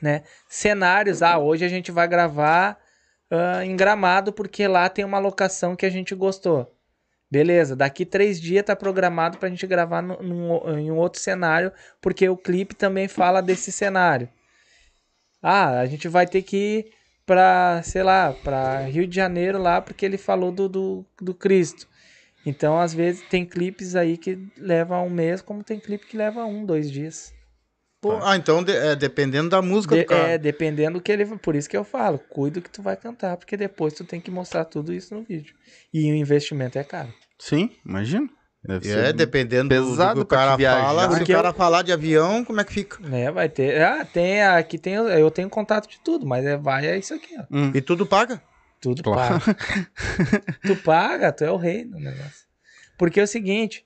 né? 0.00 0.22
Cenários, 0.48 1.22
ah, 1.22 1.38
hoje 1.38 1.64
a 1.64 1.68
gente 1.68 1.90
vai 1.90 2.06
gravar 2.08 2.78
ah, 3.30 3.64
em 3.64 3.76
Gramado 3.76 4.32
porque 4.32 4.66
lá 4.66 4.88
tem 4.88 5.04
uma 5.04 5.18
locação 5.18 5.74
que 5.76 5.86
a 5.86 5.90
gente 5.90 6.14
gostou. 6.14 6.70
Beleza, 7.30 7.74
daqui 7.74 8.04
três 8.04 8.38
dias 8.38 8.62
tá 8.64 8.76
programado 8.76 9.38
pra 9.38 9.48
gente 9.48 9.66
gravar 9.66 10.02
num- 10.02 10.78
em 10.78 10.90
um 10.90 10.98
outro 10.98 11.18
cenário, 11.18 11.72
porque 11.98 12.28
o 12.28 12.36
clipe 12.36 12.74
também 12.74 13.08
fala 13.08 13.40
desse 13.40 13.72
cenário. 13.72 14.28
Ah, 15.42 15.80
a 15.80 15.86
gente 15.86 16.08
vai 16.08 16.26
ter 16.26 16.42
que 16.42 16.90
pra, 17.26 17.82
sei 17.82 18.02
lá, 18.02 18.32
pra 18.32 18.80
Rio 18.86 19.06
de 19.06 19.14
Janeiro 19.16 19.58
lá, 19.60 19.80
porque 19.80 20.04
ele 20.04 20.18
falou 20.18 20.50
do, 20.52 20.68
do, 20.68 21.06
do 21.20 21.34
Cristo. 21.34 21.88
Então, 22.44 22.80
às 22.80 22.92
vezes, 22.92 23.22
tem 23.28 23.44
clipes 23.46 23.94
aí 23.94 24.16
que 24.16 24.36
levam 24.58 25.06
um 25.06 25.10
mês, 25.10 25.40
como 25.40 25.62
tem 25.62 25.78
clipe 25.78 26.06
que 26.06 26.16
leva 26.16 26.44
um, 26.44 26.64
dois 26.66 26.90
dias. 26.90 27.32
Pô, 28.00 28.18
ah, 28.20 28.36
então 28.36 28.64
de- 28.64 28.72
é, 28.72 28.96
dependendo 28.96 29.48
da 29.48 29.62
música 29.62 29.94
De- 29.94 30.02
do 30.02 30.06
cara. 30.08 30.30
é, 30.30 30.38
dependendo 30.38 30.98
do 30.98 31.02
que 31.02 31.12
ele. 31.12 31.24
Por 31.38 31.54
isso 31.54 31.70
que 31.70 31.76
eu 31.76 31.84
falo, 31.84 32.18
cuida 32.18 32.60
que 32.60 32.68
tu 32.68 32.82
vai 32.82 32.96
cantar, 32.96 33.36
porque 33.36 33.56
depois 33.56 33.94
tu 33.94 34.04
tem 34.04 34.20
que 34.20 34.28
mostrar 34.28 34.64
tudo 34.64 34.92
isso 34.92 35.14
no 35.14 35.22
vídeo. 35.22 35.54
E 35.94 36.10
o 36.10 36.16
investimento 36.16 36.76
é 36.76 36.82
caro. 36.82 37.14
Sim, 37.38 37.70
imagina. 37.86 38.28
Deve 38.64 38.90
É, 38.92 39.12
dependendo 39.12 39.68
do- 39.74 39.84
do, 39.84 39.90
pesado 39.90 40.14
que 40.14 40.20
o 40.20 40.26
cara 40.26 40.56
viajar. 40.56 40.82
fala. 40.84 41.02
Se 41.10 41.16
Porque 41.18 41.32
o 41.32 41.36
cara 41.36 41.48
eu- 41.48 41.54
falar 41.54 41.82
de 41.82 41.92
avião, 41.92 42.44
como 42.44 42.60
é 42.60 42.64
que 42.64 42.72
fica? 42.72 42.98
Né, 43.00 43.30
vai 43.30 43.48
ter. 43.48 43.82
Ah, 43.82 44.04
tem. 44.04 44.40
Aqui 44.42 44.78
tem. 44.78 44.94
Eu 44.94 45.30
tenho 45.32 45.50
contato 45.50 45.88
de 45.88 45.98
tudo, 45.98 46.24
mas 46.24 46.44
é, 46.46 46.56
vai 46.56 46.86
é 46.86 46.96
isso 46.96 47.12
aqui, 47.12 47.34
ó. 47.38 47.42
Hum. 47.50 47.72
E 47.74 47.80
tudo 47.80 48.06
paga? 48.06 48.40
Tudo 48.80 49.02
Claro. 49.02 49.40
paga. 49.40 49.56
tu 50.62 50.76
paga, 50.76 51.32
tu 51.32 51.44
é 51.44 51.50
o 51.50 51.56
rei 51.56 51.84
do 51.84 51.98
negócio. 51.98 52.46
Porque 52.96 53.18
é 53.18 53.22
o 53.24 53.26
seguinte, 53.28 53.84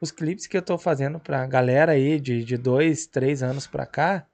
os 0.00 0.12
clipes 0.12 0.46
que 0.46 0.56
eu 0.56 0.62
tô 0.62 0.78
fazendo 0.78 1.18
pra 1.18 1.44
galera 1.46 1.92
aí 1.92 2.20
de, 2.20 2.44
de 2.44 2.56
dois, 2.56 3.06
três 3.06 3.42
anos 3.42 3.66
pra 3.66 3.86
cá, 3.86 4.24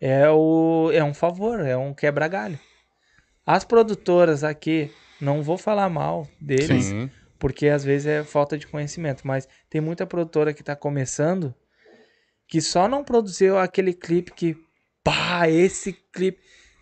é, 0.00 0.28
o, 0.30 0.90
é 0.92 1.02
um 1.02 1.12
favor, 1.14 1.58
é 1.60 1.76
um 1.76 1.92
quebra-galho. 1.92 2.58
As 3.44 3.64
produtoras 3.64 4.44
aqui, 4.44 4.92
não 5.20 5.42
vou 5.42 5.56
falar 5.58 5.88
mal 5.88 6.28
deles, 6.40 6.84
Sim. 6.86 7.10
Porque 7.38 7.68
às 7.68 7.84
vezes 7.84 8.06
é 8.06 8.24
falta 8.24 8.58
de 8.58 8.66
conhecimento, 8.66 9.26
mas 9.26 9.48
tem 9.70 9.80
muita 9.80 10.06
produtora 10.06 10.52
que 10.52 10.62
tá 10.62 10.74
começando 10.74 11.54
que 12.46 12.60
só 12.60 12.88
não 12.88 13.04
produziu 13.04 13.58
aquele 13.58 13.92
clipe 13.92 14.32
que, 14.32 14.56
pá, 15.04 15.48
esse 15.48 15.92
clipe 15.92 16.40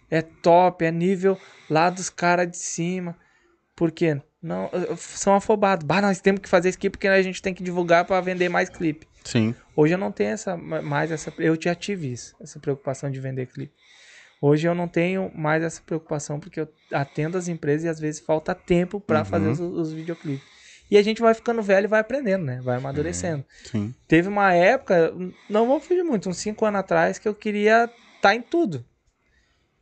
é 0.09 0.23
top, 0.23 0.85
é 0.85 0.93
nível 0.93 1.39
lá 1.69 1.91
dos 1.91 2.09
caras 2.09 2.49
de 2.49 2.57
cima. 2.57 3.17
Por 3.75 3.91
quê? 3.91 4.21
Não, 4.41 4.71
são 4.97 5.35
afobados. 5.35 5.85
Bah, 5.85 6.01
nós 6.01 6.21
temos 6.21 6.41
que 6.41 6.49
fazer 6.49 6.69
esse 6.69 6.79
clipe 6.79 6.97
porque 6.97 7.09
a 7.09 7.21
gente 7.21 7.43
tem 7.43 7.53
que 7.53 7.65
divulgar 7.65 8.05
para 8.05 8.21
vender 8.21 8.49
mais 8.49 8.69
clipe. 8.69 9.09
Sim. 9.25 9.55
Hoje 9.75 9.95
eu 9.95 9.99
não 9.99 10.13
tenho 10.13 10.31
essa 10.31 10.57
mais 10.57 11.11
essa 11.11 11.35
eu 11.39 11.61
já 11.61 11.75
tive 11.75 12.13
isso, 12.13 12.37
essa 12.41 12.61
preocupação 12.61 13.11
de 13.11 13.21
vender 13.21 13.47
clipe. 13.47 13.75
Hoje 14.41 14.69
eu 14.69 14.75
não 14.75 14.87
tenho 14.87 15.31
mais 15.35 15.63
essa 15.63 15.81
preocupação 15.81 16.39
porque 16.39 16.61
eu 16.61 16.69
atendo 16.93 17.39
as 17.39 17.49
empresas 17.49 17.85
e 17.85 17.89
às 17.89 17.99
vezes 17.99 18.21
falta 18.21 18.55
tempo 18.55 19.01
para 19.01 19.21
Uhum. 19.21 19.25
fazer 19.25 19.49
os, 19.49 19.61
os 19.61 19.93
videoclipes. 19.93 20.47
E 20.91 20.97
a 20.97 21.03
gente 21.03 21.21
vai 21.21 21.35
ficando 21.35 21.63
velho 21.63 21.87
e 21.87 21.89
vai 21.89 22.01
aprendendo, 22.01 22.45
né? 22.45 22.61
Vai 22.63 22.77
amadurecendo. 22.77 23.45
Sim. 23.65 23.93
Teve 24.07 24.29
uma 24.29 24.53
época, 24.53 25.13
não 25.51 25.67
vou 25.67 25.81
fugir 25.81 26.05
muito, 26.05 26.29
uns 26.29 26.37
5 26.37 26.65
anos 26.65 26.79
atrás, 26.81 27.19
que 27.19 27.27
eu 27.27 27.35
queria 27.35 27.91
estar 28.17 28.35
em 28.37 28.43
tudo. 28.43 28.85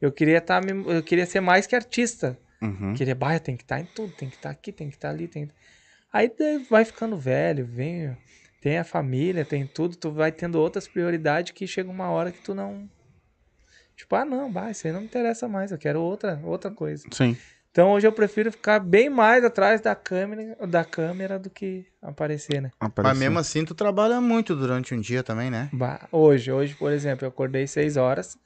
Eu 0.01 0.11
queria 0.11 0.39
estar, 0.39 0.63
eu 0.67 1.03
queria 1.03 1.27
ser 1.27 1.41
mais 1.41 1.67
que 1.67 1.77
artista. 1.77 2.39
Uhum. 2.63 2.95
Queria, 2.95 3.15
bah, 3.15 3.39
tem 3.39 3.57
que 3.57 3.65
estar 3.65 3.81
em 3.81 3.85
tudo, 3.85 4.13
tem 4.13 4.31
que 4.31 4.37
estar 4.37 4.51
aqui, 4.51 4.73
tem 4.73 4.89
que 4.89 4.97
estar 4.97 5.11
ali, 5.11 5.29
tem. 5.29 5.51
Aí 6.11 6.31
vai 6.71 6.85
ficando 6.87 7.19
velho, 7.19 7.67
vem, 7.67 8.17
tem 8.63 8.79
a 8.79 8.85
família, 8.85 9.45
tem 9.45 9.67
tudo, 9.67 9.97
tu 9.97 10.11
vai 10.11 10.33
tendo 10.33 10.59
outras 10.59 10.89
prioridades 10.89 11.53
que 11.53 11.67
chega 11.67 11.91
uma 11.91 12.09
hora 12.11 12.33
que 12.33 12.41
tu 12.41 12.55
não 12.55 12.89
Tipo, 13.97 14.17
ah, 14.17 14.25
não, 14.25 14.51
bah, 14.51 14.71
isso 14.71 14.87
aí 14.87 14.93
não 14.93 15.01
me 15.01 15.07
interessa 15.07 15.49
mais, 15.49 15.71
eu 15.73 15.79
quero 15.79 16.01
outra, 16.01 16.41
outra 16.43 16.71
coisa. 16.71 17.05
Sim. 17.13 17.37
Então 17.71 17.91
hoje 17.93 18.07
eu 18.07 18.13
prefiro 18.13 18.53
ficar 18.53 18.79
bem 18.79 19.09
mais 19.11 19.45
atrás 19.45 19.81
da 19.81 19.95
câmera, 19.95 20.57
da 20.67 20.85
câmera 20.85 21.39
do 21.39 21.51
que 21.51 21.87
aparecer, 22.01 22.61
né? 22.63 22.71
Mas 22.81 22.89
Apareceu. 22.89 23.19
mesmo 23.21 23.39
assim, 23.39 23.65
tu 23.65 23.75
trabalha 23.75 24.21
muito 24.21 24.55
durante 24.55 24.95
um 24.95 25.01
dia 25.01 25.23
também, 25.23 25.51
né? 25.51 25.69
Bah, 25.73 26.07
Hoje, 26.13 26.53
hoje, 26.53 26.75
por 26.77 26.93
exemplo, 26.93 27.25
eu 27.25 27.29
acordei 27.29 27.67
6 27.67 27.97
horas, 27.97 28.37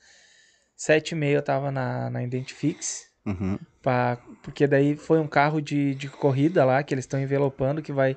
sete 0.77 1.13
e 1.13 1.15
meia 1.15 1.37
eu 1.37 1.43
tava 1.43 1.71
na, 1.71 2.09
na 2.11 2.23
Identifix, 2.23 3.07
Uhum. 3.27 3.59
pra, 3.83 4.17
porque 4.43 4.67
daí 4.67 4.97
foi 4.97 5.19
um 5.21 5.27
carro 5.29 5.61
de, 5.61 5.95
de 5.95 6.09
corrida 6.09 6.65
lá, 6.65 6.83
que 6.83 6.95
eles 6.95 7.05
estão 7.05 7.21
envelopando, 7.21 7.83
que 7.83 7.93
vai 7.93 8.17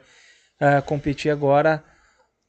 ah, 0.60 0.82
competir 0.82 1.30
agora 1.32 1.84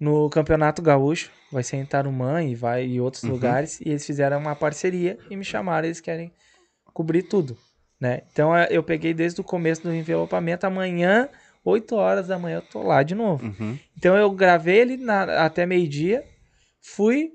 no 0.02 0.28
Campeonato 0.28 0.82
Gaúcho, 0.82 1.30
vai 1.50 1.62
ser 1.62 1.76
em 1.76 1.86
Tarumã 1.86 2.42
e 2.42 2.56
vai 2.56 2.84
em 2.84 2.98
outros 3.00 3.22
Uhum. 3.22 3.30
lugares, 3.30 3.80
e 3.80 3.88
eles 3.90 4.04
fizeram 4.04 4.36
uma 4.38 4.56
parceria 4.56 5.16
e 5.30 5.36
me 5.36 5.44
chamaram, 5.44 5.86
eles 5.86 6.00
querem 6.00 6.32
cobrir 6.92 7.22
tudo, 7.22 7.56
né? 8.00 8.22
Então 8.32 8.56
eh, 8.56 8.66
eu 8.70 8.82
peguei 8.82 9.14
desde 9.14 9.40
o 9.40 9.44
começo 9.44 9.82
do 9.84 9.94
envelopamento, 9.94 10.66
amanhã, 10.66 11.28
8 11.64 11.94
horas 11.94 12.26
da 12.26 12.36
manhã 12.36 12.56
eu 12.56 12.62
tô 12.62 12.82
lá 12.82 13.04
de 13.04 13.14
novo. 13.14 13.46
Uhum. 13.46 13.78
Então 13.96 14.16
eu 14.16 14.28
gravei 14.32 14.76
ele 14.80 14.96
na- 14.96 15.44
até 15.44 15.64
meio-dia, 15.64 16.24
fui 16.80 17.30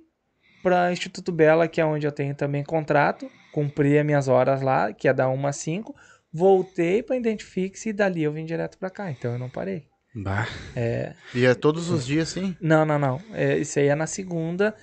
para 0.62 0.92
Instituto 0.92 1.32
Bela, 1.32 1.70
que 1.70 1.80
é 1.80 1.86
onde 1.86 2.06
eu 2.06 2.12
tenho 2.12 2.36
também 2.36 2.66
contrato, 2.66 3.32
cumpri 3.54 3.98
as 3.98 4.06
minhas 4.06 4.28
horas 4.28 4.62
lá, 4.62 4.92
que 4.92 5.08
é 5.08 5.14
da 5.14 5.30
1 5.30 5.48
às 5.48 5.56
5, 5.56 5.96
voltei 6.34 7.02
para 7.02 7.16
Identifix 7.16 7.86
e 7.86 7.94
dali 7.94 8.24
eu 8.24 8.34
vim 8.34 8.44
direto 8.44 8.78
para 8.78 8.90
cá, 8.90 9.10
então 9.10 9.32
eu 9.32 9.40
não 9.40 9.50
parei. 9.50 9.86
Bah. 10.24 10.48
E 11.34 11.46
é 11.46 11.54
todos 11.54 11.90
os 11.90 12.06
dias, 12.06 12.30
sim. 12.30 12.56
Não, 12.60 12.86
não, 12.86 12.98
não. 12.98 13.22
É, 13.34 13.58
isso 13.58 13.78
aí 13.80 13.88
é 13.88 13.96
na 13.96 14.08
segunda, 14.08 14.74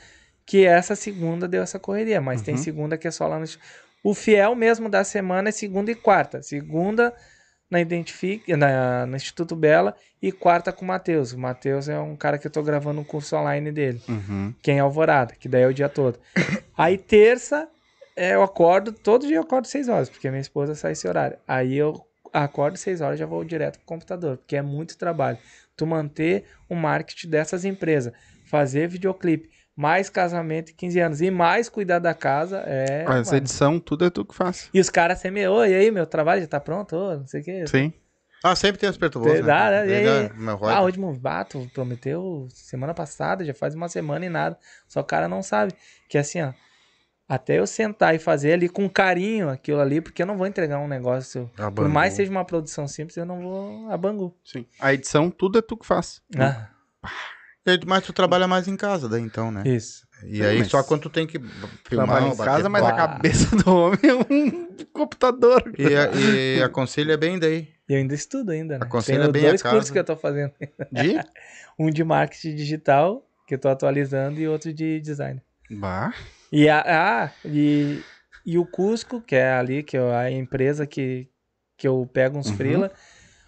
que 0.47 0.65
essa 0.65 0.95
segunda 0.95 1.49
deu 1.49 1.63
essa 1.63 1.79
correria, 1.79 2.21
mas 2.21 2.41
tem 2.43 2.55
Uhum. 2.55 2.63
segunda 2.63 2.97
que 2.99 3.09
é 3.09 3.11
só 3.11 3.27
lá 3.27 3.39
no. 3.39 3.45
O 4.03 4.15
fiel 4.15 4.55
mesmo 4.55 4.89
da 4.89 5.03
semana 5.03 5.49
é 5.49 5.53
segunda 5.53 5.91
e 5.91 5.95
quarta. 5.95 6.43
Segunda 6.43 7.13
na 7.71 7.81
Identifique, 7.81 8.55
na, 8.55 9.07
no 9.07 9.17
Instituto 9.17 9.57
Bela 9.57 9.97
e 10.23 10.31
quarta 10.31 10.71
com 10.71 10.85
o 10.85 10.89
Matheus. 10.89 11.33
O 11.33 11.39
Matheus 11.39 11.89
é 11.89 11.99
um 11.99 12.15
cara 12.15 12.39
que 12.39 12.47
eu 12.47 12.51
tô 12.51 12.63
gravando 12.63 13.01
um 13.01 13.05
curso 13.05 13.35
online 13.35 13.73
dele. 13.73 14.01
Uhum. 14.09 14.55
Quem 14.63 14.77
é 14.77 14.81
Alvorada, 14.81 15.35
que 15.35 15.49
daí 15.49 15.63
é 15.63 15.67
o 15.67 15.75
dia 15.75 15.89
todo. 15.89 16.19
Aí 16.77 16.97
terça, 16.99 17.67
é, 18.15 18.35
eu 18.35 18.43
acordo, 18.43 18.93
todo 18.93 19.27
dia 19.27 19.37
eu 19.37 19.43
acordo 19.43 19.67
6 19.67 19.89
horas, 19.89 20.09
porque 20.11 20.29
minha 20.29 20.41
esposa 20.41 20.75
sai 20.75 20.93
esse 20.93 21.09
horário. 21.09 21.39
Aí 21.49 21.75
eu 21.75 22.01
acordo 22.43 22.77
6 22.77 23.01
horas 23.01 23.17
e 23.19 23.21
já 23.21 23.27
vou 23.27 23.45
direto 23.45 23.79
pro 23.79 23.87
computador, 23.87 24.37
porque 24.37 24.57
é 24.57 24.63
muito 24.63 24.99
trabalho. 24.99 25.39
Tu 25.77 25.87
manter 25.87 26.45
o 26.69 26.75
marketing 26.75 27.29
dessas 27.31 27.65
empresas, 27.65 28.13
fazer 28.45 28.89
videoclipe, 28.89 29.51
mais 29.77 30.09
casamento 30.09 30.71
e 30.71 30.75
15 30.75 31.01
anos, 31.01 31.21
e 31.21 31.31
mais 31.31 31.69
cuidar 31.69 31.99
da 31.99 32.15
casa, 32.15 32.59
é... 32.67 33.05
Ah, 33.09 33.19
Essa 33.19 33.37
edição, 33.37 33.81
tudo 33.81 34.05
é 34.05 34.11
tu 34.11 34.25
que 34.25 34.35
faz. 34.35 34.69
E 34.73 34.79
os 34.79 34.89
caras 34.89 35.19
sempre, 35.19 35.47
oi, 35.49 35.71
e 35.71 35.75
aí, 35.75 35.91
meu 35.91 36.07
trabalho 36.07 36.41
já 36.43 36.47
tá 36.47 36.61
pronto? 36.61 36.95
Ô, 36.95 37.17
não 37.17 37.27
sei 37.27 37.41
o 37.41 37.45
quê. 37.45 37.65
Sim. 37.67 37.93
Ah, 38.43 38.55
sempre 38.55 38.79
tem 38.79 38.89
as 38.89 38.97
perturbosas. 38.99 39.45
Dá, 39.45 39.71
né? 39.71 39.87
E 39.89 39.91
Ele, 39.91 40.09
aí? 40.09 40.23
né, 40.39 40.53
Ah, 40.65 40.83
o 40.83 40.85
último 40.85 41.11
bato 41.19 41.67
prometeu 41.73 42.47
semana 42.53 42.93
passada, 42.93 43.43
já 43.45 43.55
faz 43.55 43.75
uma 43.75 43.89
semana 43.89 44.27
e 44.27 44.29
nada. 44.29 44.59
Só 44.87 45.01
o 45.01 45.05
cara 45.05 45.27
não 45.27 45.43
sabe. 45.43 45.73
Que 46.11 46.19
assim, 46.19 46.43
ó. 46.43 46.53
Até 47.29 47.59
eu 47.59 47.67
sentar 47.67 48.15
e 48.15 48.19
fazer 48.19 48.53
ali 48.53 48.69
com 48.69 48.89
carinho 48.89 49.49
aquilo 49.49 49.81
ali, 49.81 50.01
porque 50.01 50.23
eu 50.23 50.27
não 50.27 50.37
vou 50.37 50.47
entregar 50.47 50.79
um 50.79 50.87
negócio. 50.89 51.51
A 51.57 51.71
Por 51.71 51.89
mais 51.89 52.13
seja 52.13 52.31
uma 52.31 52.45
produção 52.45 52.87
simples, 52.87 53.17
eu 53.17 53.25
não 53.25 53.41
vou 53.41 53.91
a 53.91 53.97
Bangu. 53.97 54.37
Sim. 54.45 54.67
A 54.79 54.93
edição, 54.93 55.31
tudo 55.31 55.59
é 55.59 55.63
tu 55.63 55.77
que 55.77 55.87
faz. 55.87 56.21
Ah, 56.39 56.69
E 57.67 57.71
aí, 57.71 57.81
Mas 57.87 58.05
tu 58.05 58.13
trabalha 58.13 58.47
mais 58.47 58.69
em 58.69 58.77
casa 58.77 59.09
daí, 59.09 59.23
então, 59.23 59.51
né? 59.51 59.63
isso. 59.65 60.07
E 60.23 60.37
Sim, 60.37 60.43
aí, 60.45 60.59
mas- 60.59 60.69
só 60.69 60.83
quando 60.83 61.03
tu 61.03 61.11
tem 61.11 61.27
que 61.27 61.39
filmar 61.39 61.81
Trabalha 61.89 62.27
em 62.27 62.37
bater 62.37 62.45
casa, 62.45 62.69
mas 62.69 62.85
a 62.85 62.93
cabeça 62.93 63.57
do 63.57 63.75
homem 63.75 63.99
é 64.05 64.15
um 64.15 64.69
computador. 64.93 65.63
E, 65.79 65.87
a- 65.97 66.11
e 66.59 66.63
aconselha 66.63 67.17
bem 67.17 67.39
daí. 67.39 67.69
E 67.89 67.93
eu 67.95 67.99
ainda 67.99 68.15
estudo 68.15 68.51
ainda, 68.53 68.79
né? 68.79 68.85
Aconselha 68.87 69.21
Tenho 69.21 69.33
bem 69.33 69.45
a 69.47 69.49
dois 69.49 69.63
cursos 69.63 69.81
casa. 69.91 69.93
que 69.93 69.99
eu 69.99 70.05
tô 70.05 70.17
fazendo. 70.17 70.53
De? 70.93 71.19
Um 71.79 71.91
de 71.91 72.05
marketing 72.05 72.55
digital, 72.55 73.27
que 73.49 73.55
eu 73.55 73.59
tô 73.59 73.69
atualizando, 73.69 74.39
e 74.41 74.47
outro 74.47 74.73
de 74.73 75.01
design. 75.01 75.43
Bah. 75.71 76.15
E, 76.57 76.69
a, 76.69 76.85
ah, 76.87 77.33
e, 77.45 78.07
e 78.47 78.57
o 78.57 78.65
Cusco, 78.65 79.21
que 79.21 79.35
é 79.35 79.55
ali, 79.55 79.83
que 79.83 79.97
é 79.97 80.15
a 80.15 80.31
empresa 80.31 80.87
que, 80.87 81.27
que 81.77 81.89
eu 81.89 82.09
pego 82.13 82.39
uns 82.39 82.49
Uhum. 82.49 82.57
freela, 82.57 82.93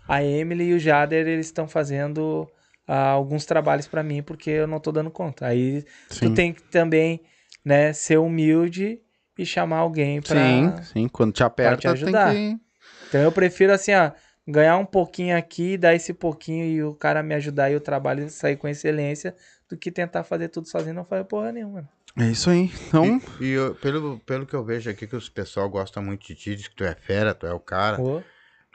a 0.09 0.25
Emily 0.25 0.65
e 0.65 0.75
o 0.75 0.79
Jader, 0.81 1.25
eles 1.25 1.47
estão 1.47 1.69
fazendo 1.69 2.51
ah, 2.85 3.11
alguns 3.11 3.47
trabalhos 3.47 3.87
pra 3.87 4.03
mim, 4.03 4.25
porque 4.25 4.51
eu 4.51 4.67
não 4.67 4.81
tô 4.81 4.91
dando 4.91 5.09
conta. 5.09 5.47
Aí 5.47 5.85
Sim. 6.09 6.31
tu 6.31 6.35
tem 6.35 6.53
que 6.53 6.65
também, 6.65 7.21
né, 7.65 7.93
ser 7.93 8.19
humilde 8.19 9.01
e 9.39 9.47
chamar 9.47 9.79
alguém 9.79 10.21
pra... 10.21 10.35
Sim, 10.35 10.83
sim. 10.83 11.09
Quando 11.09 11.33
te 11.33 11.45
aperta, 11.45 11.83
tem 11.83 11.93
ajudar. 11.93 12.35
que. 12.35 12.59
Então 13.07 13.21
eu 13.23 13.31
prefiro 13.31 13.73
assim, 13.73 13.95
ó, 13.95 14.11
ganhar 14.49 14.79
um 14.79 14.85
pouquinho 14.85 15.37
aqui, 15.37 15.79
dar 15.79 15.95
esse 15.95 16.13
pouquinho 16.13 16.65
e 16.65 16.83
o 16.83 16.93
cara 16.93 17.23
me 17.23 17.37
ajudar 17.37 17.71
e 17.71 17.77
o 17.77 17.81
trabalho 17.81 18.29
sair 18.31 18.57
com 18.57 18.67
excelência, 18.67 19.33
do 19.69 19.77
que 19.77 19.93
tentar 19.93 20.25
fazer 20.25 20.49
tudo 20.49 20.67
sozinho 20.67 20.93
e 20.93 20.97
não 20.97 21.05
fazer 21.05 21.23
porra 21.23 21.53
nenhuma. 21.53 21.89
É 22.19 22.31
isso 22.31 22.49
aí. 22.49 22.71
Então, 22.89 23.21
E 23.41 23.51
eu- 23.51 23.75
pelo, 23.75 24.19
pelo 24.21 24.47
que 24.47 24.55
eu 24.55 24.65
vejo 24.65 24.89
aqui, 24.89 25.07
que 25.07 25.17
os 25.17 25.29
pessoal 25.29 25.69
gosta 25.69 26.01
muito 26.01 26.27
de 26.27 26.35
ti, 26.35 26.57
diz 26.57 26.69
que 26.69 26.75
tu 26.75 26.85
é 26.85 26.95
fera, 26.95 27.35
tu 27.35 27.47
é 27.47 27.53
o 27.53 27.61
cara. 27.61 27.97
Pô, 27.99 28.23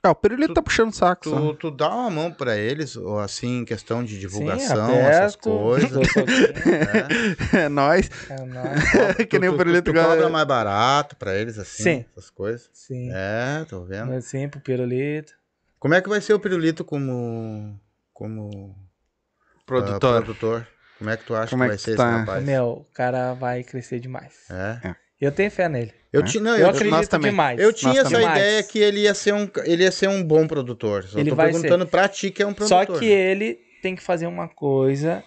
ah, 0.04 0.12
o 0.12 0.16
Pirulito 0.16 0.54
tá 0.54 0.62
puxando 0.62 0.94
saco. 0.94 1.24
Tu, 1.24 1.54
tu 1.56 1.72
dá 1.72 1.90
uma 1.90 2.10
mão 2.10 2.32
pra 2.32 2.58
eles, 2.58 2.96
ou 2.96 3.20
assim, 3.20 3.60
em 3.60 3.66
questão 3.66 4.04
de 4.04 4.14
sim, 4.14 4.20
divulgação, 4.20 4.90
aperto, 4.90 5.24
essas 5.24 5.36
coisas. 5.42 6.16
né? 6.16 7.08
É 7.66 7.70
nóis. 7.70 8.10
é 8.30 8.46
nóis. 8.46 8.80
que 9.30 9.38
nem 9.40 9.50
tu, 9.50 9.54
o 9.54 9.56
tu, 9.56 9.58
Pirulito 9.60 9.92
tu 9.92 9.94
cobra 10.00 10.30
mais 10.30 10.48
barato 10.48 11.16
pra 11.16 11.36
eles, 11.36 11.58
assim, 11.58 11.84
Sim. 11.84 12.06
essas 12.12 12.30
coisas. 12.30 12.70
Sim, 12.74 13.10
É, 13.12 13.66
tô 13.70 13.84
vendo. 13.84 14.12
assim, 14.14 14.48
pro 14.50 14.60
pirulito. 14.60 15.34
Como 15.80 15.94
é 15.96 16.02
que 16.02 16.10
vai 16.10 16.22
ser 16.22 16.34
o 16.36 16.40
Pirulito 16.40 16.84
como, 16.86 17.80
como 18.14 18.76
ah, 18.76 19.64
Produtor. 19.66 20.22
produtor? 20.24 20.68
Como 21.02 21.10
é 21.10 21.18
que 21.18 21.24
tu 21.26 21.34
acha 21.34 21.50
Como 21.50 21.64
que 21.64 21.66
é 21.66 21.68
vai 21.70 21.78
que 21.78 21.82
ser 21.84 21.96
tá? 21.96 22.08
esse 22.10 22.20
rapaz? 22.20 22.44
Meu, 22.46 22.66
o 22.68 22.86
cara 22.94 23.34
vai 23.34 23.64
crescer 23.64 24.00
demais. 24.00 24.46
É. 24.52 24.96
Eu 25.20 25.32
tenho 25.32 25.50
fé 25.50 25.68
nele. 25.68 25.92
Eu, 26.14 26.22
É. 26.22 26.24
ti, 26.26 26.40
não, 26.40 26.52
Eu, 26.52 26.60
eu, 26.60 26.68
acredito 26.68 26.92
nós 26.92 27.08
também. 27.08 27.32
demais. 27.32 27.60
eu 27.60 27.74
tinha 27.74 27.94
Nós 27.94 28.00
essa 28.02 28.10
também. 28.12 28.30
ideia 28.30 28.62
que 28.62 28.78
ele 28.78 29.00
ia 29.00 29.14
ser 29.16 29.34
um, 29.34 29.50
ele 29.66 29.82
ia 29.84 29.92
ser 29.92 30.08
um 30.10 30.24
bom 30.24 30.46
produtor. 30.48 31.04
Só 31.06 31.18
Ele 31.18 31.32
tô 31.32 31.36
vai 31.36 31.52
perguntando 31.52 31.88
pra 31.88 32.08
ti 32.08 32.30
que 32.30 32.44
é 32.44 32.46
um 32.46 32.56
Só 32.56 32.56
produtor. 32.86 33.00
que 33.00 33.06
ele 33.06 33.56
tem 33.82 33.96
que 33.96 34.04
fazer 34.04 34.28
uma 34.28 34.48
coisa 34.48 35.24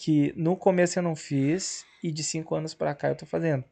que 0.00 0.32
no 0.34 0.56
começo 0.56 0.98
eu 0.98 1.02
não 1.02 1.14
fiz 1.14 1.84
e 2.02 2.10
de 2.10 2.24
cinco 2.24 2.54
anos 2.54 2.72
pra 2.72 2.94
cá 2.94 3.08
eu 3.08 3.14
tô 3.16 3.26
fazendo. 3.26 3.64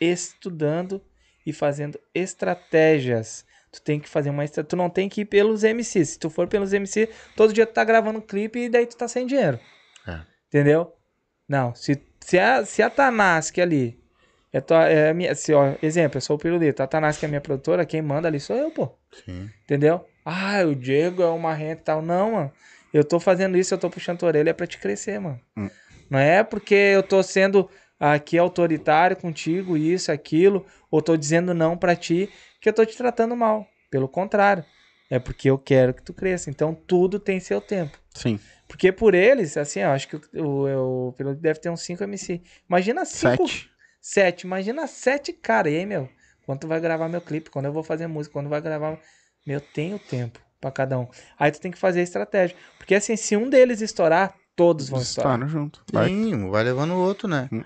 Estudando 0.00 1.00
e 1.46 1.52
fazendo 1.52 1.98
estratégias. 2.14 3.44
Tu 3.72 3.80
tem 3.82 3.98
que 4.00 4.08
fazer 4.08 4.30
uma 4.30 4.44
estratégia. 4.44 4.68
Tu 4.70 4.76
não 4.76 4.90
tem 4.90 5.08
que 5.08 5.22
ir 5.22 5.24
pelos 5.24 5.64
MC. 5.64 6.04
Se 6.04 6.18
tu 6.18 6.30
for 6.30 6.46
pelos 6.46 6.72
MC, 6.72 7.08
todo 7.36 7.52
dia 7.52 7.66
tu 7.66 7.72
tá 7.72 7.84
gravando 7.84 8.20
clipe 8.22 8.58
e 8.60 8.68
daí 8.68 8.86
tu 8.86 8.96
tá 8.96 9.08
sem 9.08 9.26
dinheiro. 9.26 9.58
Entendeu? 10.54 10.94
Não. 11.48 11.74
Se, 11.74 12.00
se, 12.20 12.38
a, 12.38 12.64
se 12.64 12.80
a 12.80 12.88
Tanask 12.88 13.58
ali. 13.58 13.98
É 14.52 14.60
tua, 14.60 14.88
é 14.88 15.10
a 15.10 15.14
minha, 15.14 15.34
se, 15.34 15.52
ó, 15.52 15.74
exemplo, 15.82 16.18
eu 16.18 16.20
sou 16.20 16.36
o 16.36 16.38
Pirulito. 16.38 16.80
A 16.80 16.86
Tanask 16.86 17.20
é 17.24 17.26
a 17.26 17.28
minha 17.28 17.40
produtora, 17.40 17.84
quem 17.84 18.00
manda 18.00 18.28
ali 18.28 18.38
sou 18.38 18.54
eu, 18.54 18.70
pô. 18.70 18.96
Sim. 19.24 19.50
Entendeu? 19.64 20.06
Ah, 20.24 20.62
o 20.64 20.76
Diego 20.76 21.24
é 21.24 21.28
uma 21.28 21.52
renta 21.52 21.80
e 21.80 21.84
tal. 21.84 22.00
Não, 22.00 22.34
mano. 22.34 22.52
Eu 22.92 23.02
tô 23.02 23.18
fazendo 23.18 23.58
isso, 23.58 23.74
eu 23.74 23.78
tô 23.78 23.90
puxando 23.90 24.22
a 24.22 24.26
orelha 24.28 24.50
é 24.50 24.52
pra 24.52 24.64
te 24.64 24.78
crescer, 24.78 25.18
mano. 25.18 25.40
Hum. 25.56 25.68
Não 26.08 26.20
é 26.20 26.44
porque 26.44 26.76
eu 26.76 27.02
tô 27.02 27.20
sendo 27.20 27.68
aqui 27.98 28.38
autoritário 28.38 29.16
contigo, 29.16 29.76
isso, 29.76 30.12
aquilo, 30.12 30.64
ou 30.88 31.02
tô 31.02 31.16
dizendo 31.16 31.52
não 31.52 31.76
pra 31.76 31.96
ti, 31.96 32.30
que 32.60 32.68
eu 32.68 32.72
tô 32.72 32.86
te 32.86 32.96
tratando 32.96 33.34
mal. 33.34 33.66
Pelo 33.90 34.06
contrário. 34.06 34.64
É 35.10 35.18
porque 35.18 35.50
eu 35.50 35.58
quero 35.58 35.92
que 35.92 36.02
tu 36.02 36.14
cresça. 36.14 36.48
Então 36.48 36.72
tudo 36.72 37.18
tem 37.18 37.40
seu 37.40 37.60
tempo. 37.60 37.98
Sim. 38.14 38.38
Porque 38.74 38.90
por 38.90 39.14
eles, 39.14 39.56
assim, 39.56 39.84
ó, 39.84 39.92
acho 39.92 40.08
que 40.08 40.16
o, 40.16 40.20
o, 40.36 41.08
o 41.08 41.12
piloto 41.12 41.40
deve 41.40 41.60
ter 41.60 41.70
uns 41.70 41.80
5 41.82 42.02
MC. 42.02 42.42
Imagina 42.68 43.04
5. 43.04 43.46
Sete. 43.46 43.70
7. 44.00 44.42
Imagina 44.42 44.88
7 44.88 45.32
cara. 45.32 45.70
E 45.70 45.76
aí, 45.76 45.86
meu, 45.86 46.08
quando 46.44 46.62
tu 46.62 46.66
vai 46.66 46.80
gravar 46.80 47.08
meu 47.08 47.20
clipe, 47.20 47.50
quando 47.50 47.66
eu 47.66 47.72
vou 47.72 47.84
fazer 47.84 48.08
música, 48.08 48.32
quando 48.32 48.48
vai 48.48 48.60
gravar. 48.60 48.98
Meu, 49.46 49.60
tenho 49.60 49.96
tempo 49.96 50.40
pra 50.60 50.72
cada 50.72 50.98
um. 50.98 51.06
Aí 51.38 51.52
tu 51.52 51.60
tem 51.60 51.70
que 51.70 51.78
fazer 51.78 52.00
a 52.00 52.02
estratégia. 52.02 52.56
Porque 52.76 52.96
assim, 52.96 53.14
se 53.14 53.36
um 53.36 53.48
deles 53.48 53.80
estourar, 53.80 54.34
todos 54.56 54.88
vão 54.88 55.00
estourar. 55.00 55.34
Estouraram 55.34 55.48
junto. 55.48 55.84
Vai. 55.92 56.08
Sim, 56.08 56.34
um 56.34 56.50
vai 56.50 56.64
levando 56.64 56.94
o 56.94 56.98
outro, 56.98 57.28
né? 57.28 57.48
Hum. 57.52 57.62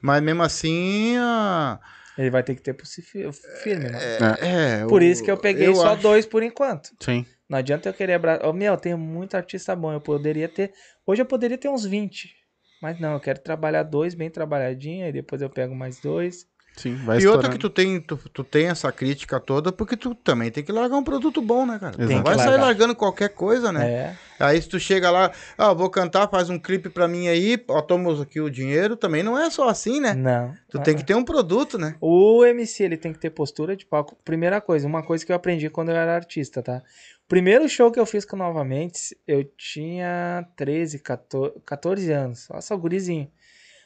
Mas 0.00 0.22
mesmo 0.22 0.44
assim, 0.44 1.16
a... 1.18 1.80
Ele 2.16 2.30
vai 2.30 2.42
ter 2.42 2.54
que 2.54 2.62
ter 2.62 2.74
pulso 2.74 3.02
fi- 3.02 3.30
firme, 3.62 3.90
mano. 3.90 3.98
é, 4.40 4.86
Por 4.86 5.02
o- 5.02 5.04
isso 5.04 5.22
que 5.24 5.30
eu 5.30 5.36
peguei 5.36 5.74
só 5.74 5.94
acho- 5.94 6.02
dois 6.02 6.24
por 6.26 6.42
enquanto. 6.42 6.90
Sim. 7.00 7.26
Não 7.48 7.58
adianta 7.58 7.88
eu 7.88 7.92
querer 7.94 8.14
abraçar. 8.14 8.52
meu, 8.52 8.76
tem 8.76 8.94
muito 8.94 9.36
artista 9.36 9.74
bom. 9.76 9.92
Eu 9.92 10.00
poderia 10.00 10.48
ter. 10.48 10.72
Hoje 11.06 11.20
eu 11.22 11.26
poderia 11.26 11.58
ter 11.58 11.68
uns 11.68 11.84
20. 11.84 12.34
Mas 12.80 12.98
não, 13.00 13.14
eu 13.14 13.20
quero 13.20 13.38
trabalhar 13.40 13.82
dois 13.82 14.14
bem 14.14 14.30
trabalhadinho. 14.30 15.04
Aí 15.06 15.12
depois 15.12 15.42
eu 15.42 15.50
pego 15.50 15.74
mais 15.74 15.98
dois. 16.00 16.46
Sim. 16.76 16.96
Vai 16.96 17.20
E 17.20 17.26
outra 17.26 17.48
que 17.48 17.58
tu 17.58 17.70
tem, 17.70 18.00
tu, 18.00 18.16
tu 18.32 18.42
tem 18.42 18.66
essa 18.66 18.90
crítica 18.90 19.38
toda 19.38 19.70
porque 19.70 19.96
tu 19.96 20.14
também 20.14 20.50
tem 20.50 20.64
que 20.64 20.72
largar 20.72 20.96
um 20.96 21.04
produto 21.04 21.40
bom, 21.40 21.64
né, 21.64 21.78
cara? 21.78 21.96
Não 21.96 22.22
vai 22.22 22.34
sair 22.34 22.46
largar. 22.50 22.66
largando 22.66 22.96
qualquer 22.96 23.28
coisa, 23.28 23.72
né? 23.72 23.88
É. 23.90 24.16
Aí 24.40 24.60
se 24.60 24.68
tu 24.68 24.80
chega 24.80 25.10
lá, 25.10 25.30
ah, 25.56 25.72
vou 25.72 25.88
cantar, 25.88 26.28
faz 26.28 26.50
um 26.50 26.58
clipe 26.58 26.88
pra 26.88 27.06
mim 27.06 27.28
aí, 27.28 27.62
ó, 27.68 27.80
toma 27.80 28.20
aqui 28.20 28.40
o 28.40 28.50
dinheiro, 28.50 28.96
também 28.96 29.22
não 29.22 29.38
é 29.38 29.48
só 29.50 29.68
assim, 29.68 30.00
né? 30.00 30.14
Não. 30.14 30.52
Tu 30.68 30.78
Ah, 30.78 30.82
tem 30.82 30.96
que 30.96 31.04
ter 31.04 31.14
um 31.14 31.24
produto, 31.24 31.78
né? 31.78 31.94
O 32.00 32.44
MC, 32.44 32.82
ele 32.82 32.96
tem 32.96 33.12
que 33.12 33.20
ter 33.20 33.30
postura 33.30 33.76
de 33.76 33.86
palco. 33.86 34.16
Primeira 34.24 34.60
coisa, 34.60 34.88
uma 34.88 35.02
coisa 35.04 35.24
que 35.24 35.30
eu 35.30 35.36
aprendi 35.36 35.70
quando 35.70 35.90
eu 35.90 35.96
era 35.96 36.16
artista, 36.16 36.60
tá? 36.60 36.82
Primeiro 37.28 37.68
show 37.68 37.90
que 37.90 37.98
eu 38.00 38.04
fiz 38.04 38.24
com 38.24 38.36
Novamente, 38.36 39.16
eu 39.26 39.44
tinha 39.56 40.44
13, 40.56 40.98
14, 40.98 41.54
14 41.64 42.12
anos. 42.12 42.48
Nossa, 42.50 42.74
gurizinho. 42.76 43.30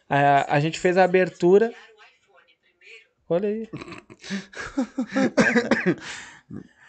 A, 0.08 0.56
a 0.56 0.60
gente 0.60 0.80
fez 0.80 0.96
a 0.96 1.04
abertura. 1.04 1.70
Olha 3.28 3.48
aí. 3.48 3.68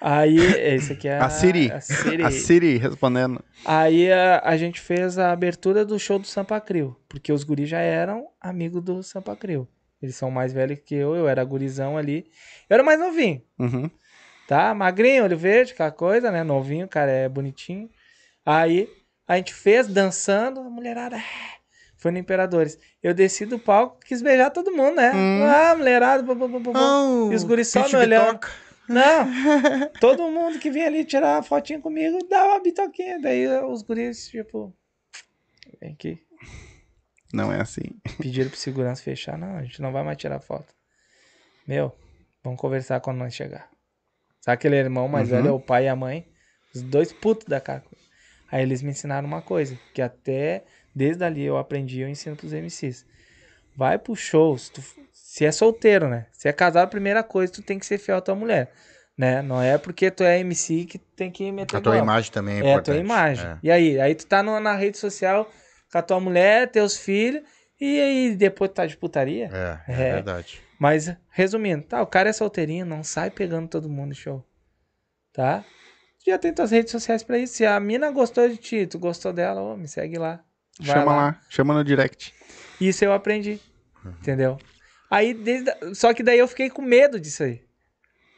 Aí, 0.02 0.38
esse 0.38 0.94
aqui 0.94 1.10
é 1.10 1.18
A 1.18 1.30
Siri. 1.30 1.70
A 1.70 1.82
Siri. 1.82 2.24
A 2.24 2.32
Siri 2.32 2.78
respondendo. 2.78 3.44
Aí 3.66 4.10
a, 4.10 4.40
a 4.45 4.56
gente 4.56 4.80
fez 4.80 5.18
a 5.18 5.34
abertura 5.34 5.84
do 5.84 5.99
show 5.99 6.18
do 6.18 6.26
Sampa 6.26 6.61
Crio, 6.61 6.95
porque 7.10 7.34
os 7.34 7.44
guris 7.44 7.68
já 7.68 7.80
eram 7.80 8.28
amigos 8.40 8.82
do 8.82 9.03
Sampa 9.03 9.36
Crio. 9.36 9.68
Eles 10.02 10.16
são 10.16 10.32
mais 10.32 10.53
velhos 10.53 10.80
que 10.86 10.95
eu, 10.95 11.16
eu 11.18 11.28
era 11.28 11.44
gurizão 11.44 11.98
ali. 11.98 12.26
Eu 12.70 12.76
era 12.76 12.84
mais 12.84 12.98
novinho, 12.98 13.41
Uhum. 13.60 13.91
tá? 14.48 14.74
Magrinho, 14.74 15.26
olho 15.26 15.38
verde, 15.38 15.74
aquela 15.74 15.91
coisa, 15.91 16.32
né? 16.32 16.44
Novinho, 16.45 16.88
cara, 16.88 17.11
é 17.11 17.28
bonitinho. 17.28 17.90
Aí 18.45 18.88
a 19.28 19.36
gente 19.36 19.53
fez 19.53 19.86
dançando, 19.86 20.61
a 20.61 20.70
mulherada 20.70 21.18
foi 21.99 22.11
no 22.11 22.17
Imperadores. 22.17 22.80
Eu 23.03 23.13
desci 23.13 23.45
do 23.45 23.59
palco, 23.59 23.99
quis 24.03 24.21
beijar 24.21 24.49
todo 24.49 24.71
mundo, 24.71 24.95
né? 24.95 25.11
Hum. 25.13 25.43
Ah, 25.43 25.76
mulherada, 25.76 26.23
bu, 26.23 26.34
bu, 26.34 26.47
bu, 26.47 26.59
bu. 26.59 26.71
Oh, 26.76 27.31
E 27.31 27.35
os 27.35 27.43
guris 27.43 27.67
só 27.67 27.88
me 27.88 27.95
olhando. 27.95 28.39
Não, 28.88 29.27
todo 30.01 30.23
mundo 30.31 30.57
que 30.57 30.71
vinha 30.71 30.88
ali 30.88 31.05
tirar 31.05 31.35
uma 31.35 31.43
fotinha 31.43 31.80
comigo 31.80 32.17
dava 32.27 32.53
uma 32.53 32.59
bitoquinha. 32.59 33.19
Daí 33.21 33.47
os 33.65 33.84
guris, 33.84 34.27
tipo, 34.30 34.73
vem 35.80 35.91
aqui. 35.93 36.17
Não 37.31 37.53
é 37.53 37.61
assim. 37.61 37.84
Pediram 38.17 38.49
pro 38.49 38.57
segurança 38.57 39.03
fechar. 39.03 39.38
Não, 39.38 39.57
a 39.57 39.61
gente 39.61 39.80
não 39.81 39.91
vai 39.91 40.03
mais 40.03 40.17
tirar 40.17 40.39
foto. 40.39 40.73
Meu, 41.67 41.95
vamos 42.43 42.59
conversar 42.59 42.99
quando 43.01 43.17
nós 43.19 43.35
chegar. 43.35 43.69
Sabe 44.41 44.55
aquele 44.55 44.77
irmão 44.77 45.07
mais 45.07 45.30
Uhum. 45.30 45.35
velho, 45.35 45.55
o 45.55 45.59
pai 45.59 45.85
e 45.85 45.88
a 45.89 45.95
mãe? 45.95 46.26
Os 46.73 46.81
dois 46.81 47.13
putos 47.13 47.45
da 47.45 47.59
cara. 47.61 47.84
Aí 48.51 48.63
eles 48.63 48.81
me 48.81 48.89
ensinaram 48.89 49.27
uma 49.27 49.43
coisa, 49.43 49.77
que 49.93 50.01
até 50.01 50.63
desde 50.94 51.24
ali 51.24 51.44
eu 51.44 51.57
aprendi, 51.57 51.99
eu 52.02 52.10
ensino 52.10 52.36
pros 52.36 52.53
MCs. 52.53 53.06
Vai 53.76 53.98
pros 53.98 54.20
shows, 54.20 54.70
tu- 54.70 54.84
se 55.14 55.45
é 55.45 55.52
solteiro, 55.52 56.07
né? 56.10 56.26
Se 56.32 56.48
é 56.48 56.53
casado, 56.53 56.84
a 56.86 56.88
primeira 56.88 57.24
coisa, 57.24 57.53
tu 57.53 57.61
tem 57.61 57.78
que 57.80 57.86
ser 57.86 57.98
fiel 57.98 58.18
à 58.18 58.22
tua 58.22 58.36
mulher. 58.36 58.72
Né? 59.18 59.41
Não 59.41 59.61
é 59.61 59.78
porque 59.78 60.10
tu 60.10 60.24
é 60.24 60.40
MC 60.40 60.86
que 60.86 60.98
tem 60.98 61.30
que 61.30 61.52
meter 61.52 61.76
A 61.78 61.82
tua 61.82 61.98
imagem 61.98 62.32
também 62.32 62.56
é, 62.56 62.57
É, 62.57 62.61
a 62.61 62.64
importante. 62.72 62.86
tua 62.95 63.03
imagem. 63.03 63.45
É. 63.48 63.57
E 63.61 63.70
aí? 63.72 63.99
Aí 63.99 64.16
tu 64.16 64.26
tá 64.26 64.41
no- 64.41 64.60
na 64.61 64.76
rede 64.76 64.98
social 64.98 65.49
com 65.91 65.98
a 65.98 66.02
tua 66.02 66.20
mulher, 66.22 66.70
teus 66.72 66.98
filhos, 66.98 67.44
e 67.80 67.99
aí 67.99 68.36
depois 68.36 68.72
tu 68.72 68.76
tá 68.76 68.86
de 68.86 68.95
putaria? 68.95 69.49
É, 69.52 69.91
é, 69.91 70.02
É. 70.10 70.14
verdade. 70.14 70.61
Mas, 70.80 71.14
resumindo, 71.30 71.84
tá, 71.84 72.02
o 72.02 72.07
cara 72.07 72.30
é 72.30 72.34
solteirinho, 72.34 72.86
não 72.86 73.03
sai 73.03 73.30
pegando 73.30 73.68
todo 73.68 73.90
mundo 73.90 74.16
show. 74.16 74.44
Tá? 75.34 75.64
já 76.26 76.38
tem 76.38 76.53
tuas 76.53 76.70
redes 76.72 76.91
sociais 76.91 77.24
pra 77.24 77.40
isso. 77.40 77.53
Se 77.56 77.66
a 77.66 77.80
mina 77.80 78.11
gostou 78.11 78.48
de 78.48 78.56
ti, 78.57 78.86
tu 78.86 78.99
gostou 78.99 79.34
dela, 79.34 79.61
ô, 79.61 79.76
me 79.76 79.88
segue 79.88 80.18
lá. 80.18 80.44
Vai 80.80 80.95
Chama 80.95 81.15
lá. 81.15 81.41
chama 81.49 81.73
no 81.73 81.84
direct. 81.84 82.34
Isso 82.80 83.03
eu 83.03 83.11
aprendi, 83.14 83.60
entendeu? 84.22 84.57
Aí, 85.11 85.34
desde, 85.34 85.72
só 85.95 86.14
que 86.14 86.23
daí 86.23 86.39
eu 86.39 86.47
fiquei 86.47 86.69
com 86.69 86.81
medo 86.81 87.19
disso 87.19 87.43
aí. 87.43 87.61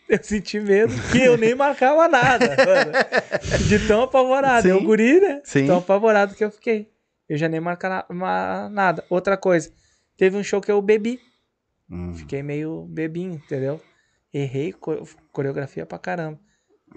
Eu 0.09 0.22
senti 0.22 0.59
medo 0.59 0.93
que 1.09 1.22
eu 1.22 1.38
nem 1.38 1.55
marcava 1.55 2.05
nada, 2.09 2.47
mano. 2.65 2.91
De 3.65 3.88
tão 3.88 4.01
apavorado. 4.03 4.63
Sim. 4.63 4.69
Eu 4.69 4.84
guri, 4.84 5.22
né? 5.22 5.41
Sim. 5.45 5.65
Tão 5.68 5.77
apavorado 5.77 6.35
que 6.35 6.43
eu 6.43 6.51
fiquei. 6.51 6.91
Eu 7.30 7.38
já 7.38 7.47
nem 7.47 7.61
marcava 7.61 8.05
ma- 8.13 8.68
nada. 8.69 9.05
Outra 9.09 9.38
coisa, 9.38 9.72
teve 10.18 10.35
um 10.35 10.43
show 10.43 10.59
que 10.59 10.69
eu 10.69 10.81
bebi. 10.81 11.18
Hum. 11.89 12.13
Fiquei 12.13 12.43
meio 12.43 12.85
bebinho, 12.89 13.35
entendeu? 13.35 13.80
Errei 14.34 14.73
co- 14.73 15.07
coreografia 15.31 15.85
pra 15.85 15.97
caramba. 15.97 16.38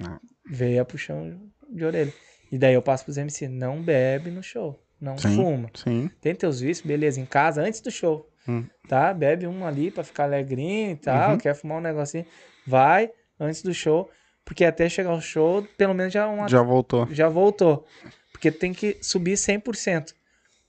Ah. 0.02 0.18
Veio 0.44 0.82
a 0.82 0.84
puxão 0.84 1.40
de 1.70 1.84
orelha. 1.84 2.12
E 2.50 2.58
daí 2.58 2.74
eu 2.74 2.82
passo 2.82 3.04
pros 3.04 3.16
MC, 3.16 3.46
não 3.46 3.80
bebe 3.80 4.28
no 4.32 4.42
show. 4.42 4.83
Não 5.04 5.18
Sim. 5.18 5.36
fuma. 5.36 5.70
Sim. 5.74 6.10
Tem 6.20 6.34
teus 6.34 6.60
vícios, 6.60 6.86
beleza, 6.86 7.20
em 7.20 7.26
casa, 7.26 7.60
antes 7.62 7.80
do 7.80 7.90
show. 7.90 8.28
Hum. 8.48 8.64
Tá? 8.88 9.12
Bebe 9.14 9.46
um 9.46 9.66
ali 9.66 9.90
pra 9.90 10.02
ficar 10.04 10.24
alegrinho 10.24 10.92
e 10.92 10.96
tal. 10.96 11.32
Uhum. 11.32 11.38
Quer 11.38 11.54
fumar 11.54 11.78
um 11.78 11.80
negocinho. 11.80 12.26
Vai 12.66 13.10
antes 13.38 13.62
do 13.62 13.72
show. 13.74 14.10
Porque 14.44 14.64
até 14.64 14.88
chegar 14.88 15.12
o 15.14 15.20
show, 15.22 15.66
pelo 15.78 15.94
menos 15.94 16.12
já 16.12 16.26
uma 16.28 16.48
Já 16.48 16.60
voltou. 16.62 17.06
já 17.10 17.28
voltou. 17.28 17.86
Porque 18.32 18.50
tem 18.50 18.72
que 18.74 18.98
subir 19.00 19.34
100%. 19.36 20.12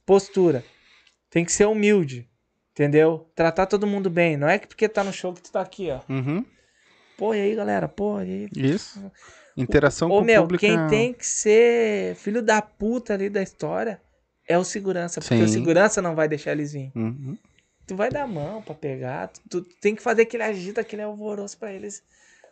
Postura. 0.06 0.64
Tem 1.30 1.44
que 1.44 1.52
ser 1.52 1.66
humilde. 1.66 2.30
Entendeu? 2.72 3.30
Tratar 3.36 3.66
todo 3.66 3.88
mundo 3.88 4.10
bem. 4.10 4.38
Não 4.38 4.48
é 4.48 4.60
que 4.60 4.68
porque 4.68 4.88
tá 4.88 5.04
no 5.04 5.12
show 5.14 5.34
que 5.34 5.42
tu 5.42 5.52
tá 5.52 5.62
aqui, 5.62 5.90
ó. 5.92 6.00
Uhum. 6.12 6.46
Pô, 7.18 7.34
e 7.34 7.40
aí, 7.42 7.56
galera? 7.56 7.88
Pô, 7.88 8.20
e 8.22 8.24
aí? 8.24 8.50
Isso. 8.56 9.12
Interação 9.58 10.10
Ô, 10.10 10.20
com 10.20 10.26
meu, 10.26 10.42
o 10.42 10.44
público. 10.44 10.60
quem 10.66 10.78
é- 10.78 10.88
tem 10.88 11.14
que 11.14 11.26
ser 11.26 12.16
filho 12.16 12.42
da 12.42 12.62
puta 12.62 13.14
ali 13.14 13.30
da 13.30 13.42
história 13.42 14.02
é 14.48 14.58
o 14.58 14.64
segurança. 14.64 15.20
Porque 15.22 15.36
o 15.36 15.48
Sim. 15.48 15.54
segurança 15.54 16.02
não 16.02 16.16
vai 16.16 16.28
deixar 16.28 16.52
eles 16.52 16.74
virem. 16.74 16.92
Uhum. 16.96 17.38
Tu 17.88 17.96
vai 17.96 18.10
dar 18.10 18.24
a 18.24 18.28
mão 18.28 18.62
pra 18.62 18.74
pegar. 18.74 19.28
Tu, 19.28 19.62
tu 19.62 19.62
tem 19.80 19.96
que 19.96 20.02
fazer 20.02 20.24
aquele 20.24 20.44
agito, 20.44 20.80
aquele 20.80 21.02
alvoroço 21.02 21.58
pra 21.58 21.72
eles. 21.72 22.04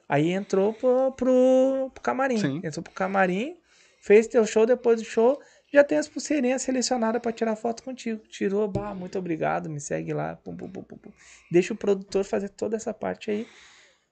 Aí 0.08 0.32
entrou 0.32 0.74
pro, 0.74 1.12
pro, 1.14 1.92
pro 1.94 2.04
camarim. 2.04 2.38
Sim. 2.38 2.62
Entrou 2.64 2.84
pro 2.84 2.94
camarim, 2.94 3.58
fez 4.02 4.28
teu 4.28 4.46
show, 4.46 4.66
depois 4.66 5.02
do 5.02 5.06
show, 5.06 5.40
já 5.74 5.84
tem 5.84 5.98
as 5.98 6.08
pulseirinhas 6.08 6.62
selecionadas 6.62 7.22
pra 7.22 7.32
tirar 7.32 7.56
foto 7.56 7.82
contigo. 7.82 8.22
Tirou, 8.28 8.68
bah, 8.68 8.94
muito 8.94 9.18
obrigado, 9.18 9.70
me 9.70 9.80
segue 9.80 10.14
lá. 10.14 10.36
pum, 10.36 10.56
pum, 10.56 10.70
pum, 10.70 10.84
pum. 10.84 11.12
Deixa 11.52 11.74
o 11.74 11.78
produtor 11.78 12.24
fazer 12.24 12.50
toda 12.50 12.76
essa 12.76 12.94
parte 12.94 13.32
aí. 13.32 13.48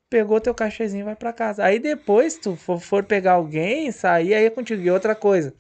Pegou 0.10 0.42
teu 0.42 0.56
cachezinho, 0.56 1.06
vai 1.06 1.16
pra 1.16 1.32
casa. 1.32 1.64
Aí 1.64 1.78
depois, 1.78 2.38
tu 2.38 2.56
for, 2.56 2.80
for 2.80 3.04
pegar 3.04 3.34
alguém, 3.34 3.92
sair, 3.92 4.34
aí 4.34 4.46
é 4.46 4.50
contigo. 4.50 4.82
E 4.82 4.90
outra 4.90 5.14
coisa, 5.14 5.54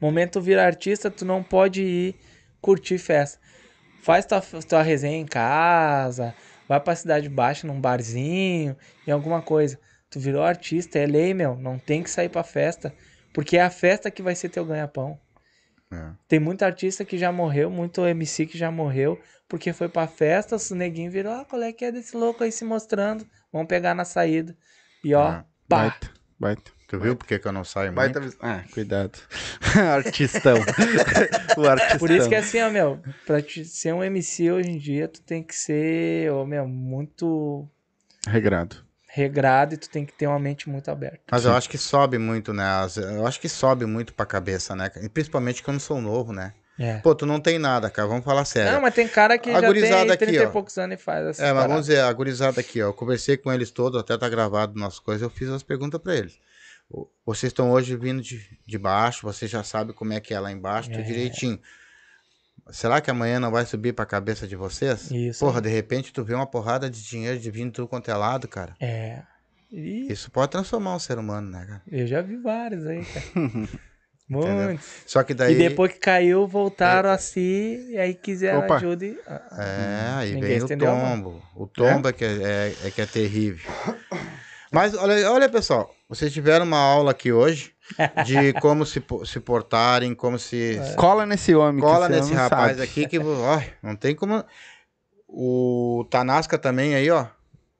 momento 0.00 0.32
tu 0.32 0.40
vira 0.40 0.64
artista, 0.64 1.10
tu 1.10 1.24
não 1.24 1.42
pode 1.42 1.82
ir 1.82 2.16
curtir 2.60 2.98
festa. 2.98 3.38
Faz 4.02 4.26
tua, 4.26 4.40
tua 4.40 4.82
resenha 4.82 5.16
em 5.16 5.26
casa, 5.26 6.34
vai 6.68 6.80
pra 6.80 6.94
cidade 6.94 7.28
baixa, 7.28 7.66
num 7.66 7.80
barzinho, 7.80 8.76
em 9.06 9.10
alguma 9.10 9.40
coisa. 9.40 9.78
Tu 10.10 10.20
virou 10.20 10.42
artista, 10.42 10.98
é 10.98 11.06
lei, 11.06 11.34
meu. 11.34 11.56
Não 11.56 11.78
tem 11.78 12.02
que 12.02 12.10
sair 12.10 12.28
pra 12.28 12.44
festa. 12.44 12.94
Porque 13.32 13.56
é 13.56 13.62
a 13.62 13.70
festa 13.70 14.10
que 14.10 14.22
vai 14.22 14.34
ser 14.34 14.48
teu 14.48 14.64
ganha-pão. 14.64 15.18
É. 15.92 16.12
Tem 16.28 16.38
muito 16.38 16.62
artista 16.64 17.04
que 17.04 17.18
já 17.18 17.32
morreu, 17.32 17.70
muito 17.70 18.06
MC 18.06 18.46
que 18.46 18.58
já 18.58 18.70
morreu, 18.70 19.20
porque 19.48 19.72
foi 19.72 19.88
pra 19.88 20.06
festa, 20.06 20.56
os 20.56 20.70
neguinhos 20.70 21.12
virou, 21.12 21.32
ah, 21.32 21.44
qual 21.44 21.62
é 21.62 21.72
que 21.72 21.84
é 21.84 21.92
desse 21.92 22.16
louco 22.16 22.42
aí 22.42 22.50
se 22.50 22.64
mostrando? 22.64 23.26
Vamos 23.52 23.68
pegar 23.68 23.94
na 23.94 24.04
saída. 24.04 24.56
E 25.02 25.14
ó, 25.14 25.30
pá. 25.32 25.44
Baita. 25.68 26.10
Baita. 26.38 26.72
Tu 26.96 27.00
viu 27.00 27.16
por 27.16 27.26
que, 27.26 27.38
que 27.38 27.46
eu 27.48 27.52
não 27.52 27.64
saio 27.64 27.92
Baita 27.92 28.20
muito? 28.20 28.36
Ah, 28.40 28.62
cuidado. 28.72 29.18
artistão. 29.94 30.56
o 31.56 31.66
artistão. 31.66 31.98
Por 31.98 32.10
isso 32.10 32.28
que 32.28 32.34
é 32.34 32.38
assim, 32.38 32.60
ó, 32.62 32.70
meu, 32.70 33.00
pra 33.26 33.40
te 33.42 33.64
ser 33.64 33.92
um 33.92 34.02
MC 34.02 34.50
hoje 34.50 34.70
em 34.70 34.78
dia, 34.78 35.08
tu 35.08 35.20
tem 35.22 35.42
que 35.42 35.54
ser, 35.54 36.30
ó, 36.32 36.44
meu, 36.44 36.66
muito 36.66 37.68
Regrado. 38.26 38.76
regrado 39.08 39.74
e 39.74 39.76
tu 39.76 39.88
tem 39.88 40.04
que 40.04 40.12
ter 40.12 40.26
uma 40.26 40.38
mente 40.38 40.68
muito 40.68 40.90
aberta. 40.90 41.20
Mas 41.30 41.44
eu 41.44 41.52
acho 41.54 41.68
que 41.68 41.78
sobe 41.78 42.18
muito, 42.18 42.52
né? 42.52 42.64
As- 42.64 42.96
Eu 42.96 43.26
acho 43.26 43.40
que 43.40 43.48
sobe 43.48 43.86
muito 43.86 44.12
pra 44.14 44.26
cabeça, 44.26 44.74
né? 44.74 44.90
E 45.02 45.08
principalmente 45.08 45.62
não 45.66 45.78
sou 45.78 46.00
novo, 46.00 46.32
né? 46.32 46.52
É. 46.76 46.96
Pô, 46.98 47.14
tu 47.14 47.24
não 47.24 47.38
tem 47.38 47.56
nada, 47.56 47.88
cara. 47.88 48.08
Vamos 48.08 48.24
falar 48.24 48.44
sério. 48.44 48.72
Não, 48.72 48.80
mas 48.80 48.92
tem 48.94 49.06
cara 49.06 49.38
que 49.38 49.48
A 49.48 49.52
já 49.54 49.60
tem 49.60 49.68
gurizada 49.68 50.12
aqui, 50.14 50.26
30 50.26 50.42
ó. 50.44 50.48
e 50.48 50.52
poucos 50.52 50.76
anos 50.76 50.98
e 50.98 51.02
faz 51.02 51.24
essa 51.26 51.44
É, 51.46 51.52
mas 51.52 51.66
vamos 51.68 51.86
dizer, 51.86 52.00
a 52.00 52.12
gurizada 52.12 52.60
aqui, 52.60 52.82
ó. 52.82 52.86
Eu 52.88 52.92
conversei 52.92 53.36
com 53.36 53.52
eles 53.52 53.70
todos, 53.70 54.00
até 54.00 54.18
tá 54.18 54.28
gravado 54.28 54.76
nossas 54.76 54.98
coisas, 54.98 55.22
eu 55.22 55.30
fiz 55.30 55.48
as 55.50 55.62
perguntas 55.62 56.00
pra 56.00 56.16
eles. 56.16 56.36
Vocês 57.26 57.50
estão 57.50 57.70
hoje 57.70 57.96
vindo 57.96 58.20
de, 58.22 58.40
de 58.66 58.78
baixo, 58.78 59.22
você 59.26 59.46
já 59.46 59.62
sabe 59.64 59.92
como 59.92 60.12
é 60.12 60.20
que 60.20 60.34
é 60.34 60.38
lá 60.40 60.52
embaixo, 60.52 60.90
tudo 60.90 61.00
É. 61.00 61.04
direitinho. 61.04 61.58
Será 62.70 63.00
que 63.00 63.10
amanhã 63.10 63.38
não 63.40 63.50
vai 63.50 63.66
subir 63.66 63.92
pra 63.92 64.06
cabeça 64.06 64.46
de 64.46 64.56
vocês? 64.56 65.10
Isso. 65.10 65.40
Porra, 65.40 65.60
de 65.60 65.68
repente 65.68 66.12
tu 66.12 66.22
vê 66.24 66.34
uma 66.34 66.46
porrada 66.46 66.88
de 66.88 67.02
dinheiro 67.02 67.38
de 67.38 67.50
vindo 67.50 67.72
tudo 67.72 67.88
quanto 67.88 68.10
é 68.10 68.14
lado, 68.14 68.46
cara. 68.48 68.74
É. 68.80 69.22
Ih, 69.72 70.06
Isso 70.10 70.30
pode 70.30 70.52
transformar 70.52 70.94
um 70.94 70.98
ser 70.98 71.18
humano, 71.18 71.50
né, 71.50 71.64
cara? 71.66 71.82
eu 71.90 72.06
já 72.06 72.22
vi 72.22 72.36
vários 72.36 72.86
aí, 72.86 73.04
cara. 73.04 73.26
Muitos. 74.28 74.86
Só 75.06 75.22
que 75.22 75.34
daí. 75.34 75.54
E 75.54 75.58
depois 75.58 75.92
que 75.92 75.98
caiu, 75.98 76.46
voltaram 76.46 77.10
a 77.10 77.18
si, 77.18 77.86
e 77.90 77.98
aí 77.98 78.14
quiseram 78.14 78.60
Opa. 78.60 78.76
ajuda 78.76 79.04
e... 79.04 79.18
ah, 79.26 79.42
ah. 79.50 79.62
É, 79.64 80.10
aí 80.20 80.34
Ninguém 80.34 80.60
vem 80.60 80.62
o 80.62 80.64
a 80.64 80.76
tombo. 80.92 81.42
O 81.54 81.66
tombo 81.66 82.08
é, 82.08 82.12
que 82.12 82.24
é, 82.24 82.28
é- 82.42 82.74
é 82.86 82.90
que 82.90 83.02
é 83.02 83.06
terrível. 83.06 83.70
Mas 84.72 84.94
olha, 84.94 85.30
olha, 85.30 85.48
pessoal, 85.48 85.94
vocês 86.14 86.32
tiveram 86.32 86.64
uma 86.64 86.78
aula 86.78 87.10
aqui 87.10 87.32
hoje 87.32 87.72
de 88.24 88.52
como 88.54 88.86
se, 88.86 89.02
se 89.26 89.40
portarem, 89.40 90.14
como 90.14 90.38
se. 90.38 90.80
Cola 90.96 91.26
nesse 91.26 91.54
homem. 91.54 91.82
Cola 91.82 92.08
nesse 92.08 92.30
não 92.30 92.36
rapaz 92.36 92.76
sabe. 92.76 92.82
aqui 92.82 93.06
que 93.06 93.18
ó, 93.18 93.60
não 93.82 93.96
tem 93.96 94.14
como. 94.14 94.44
O 95.28 96.06
Tanasca 96.10 96.56
também 96.56 96.94
aí, 96.94 97.10
ó. 97.10 97.26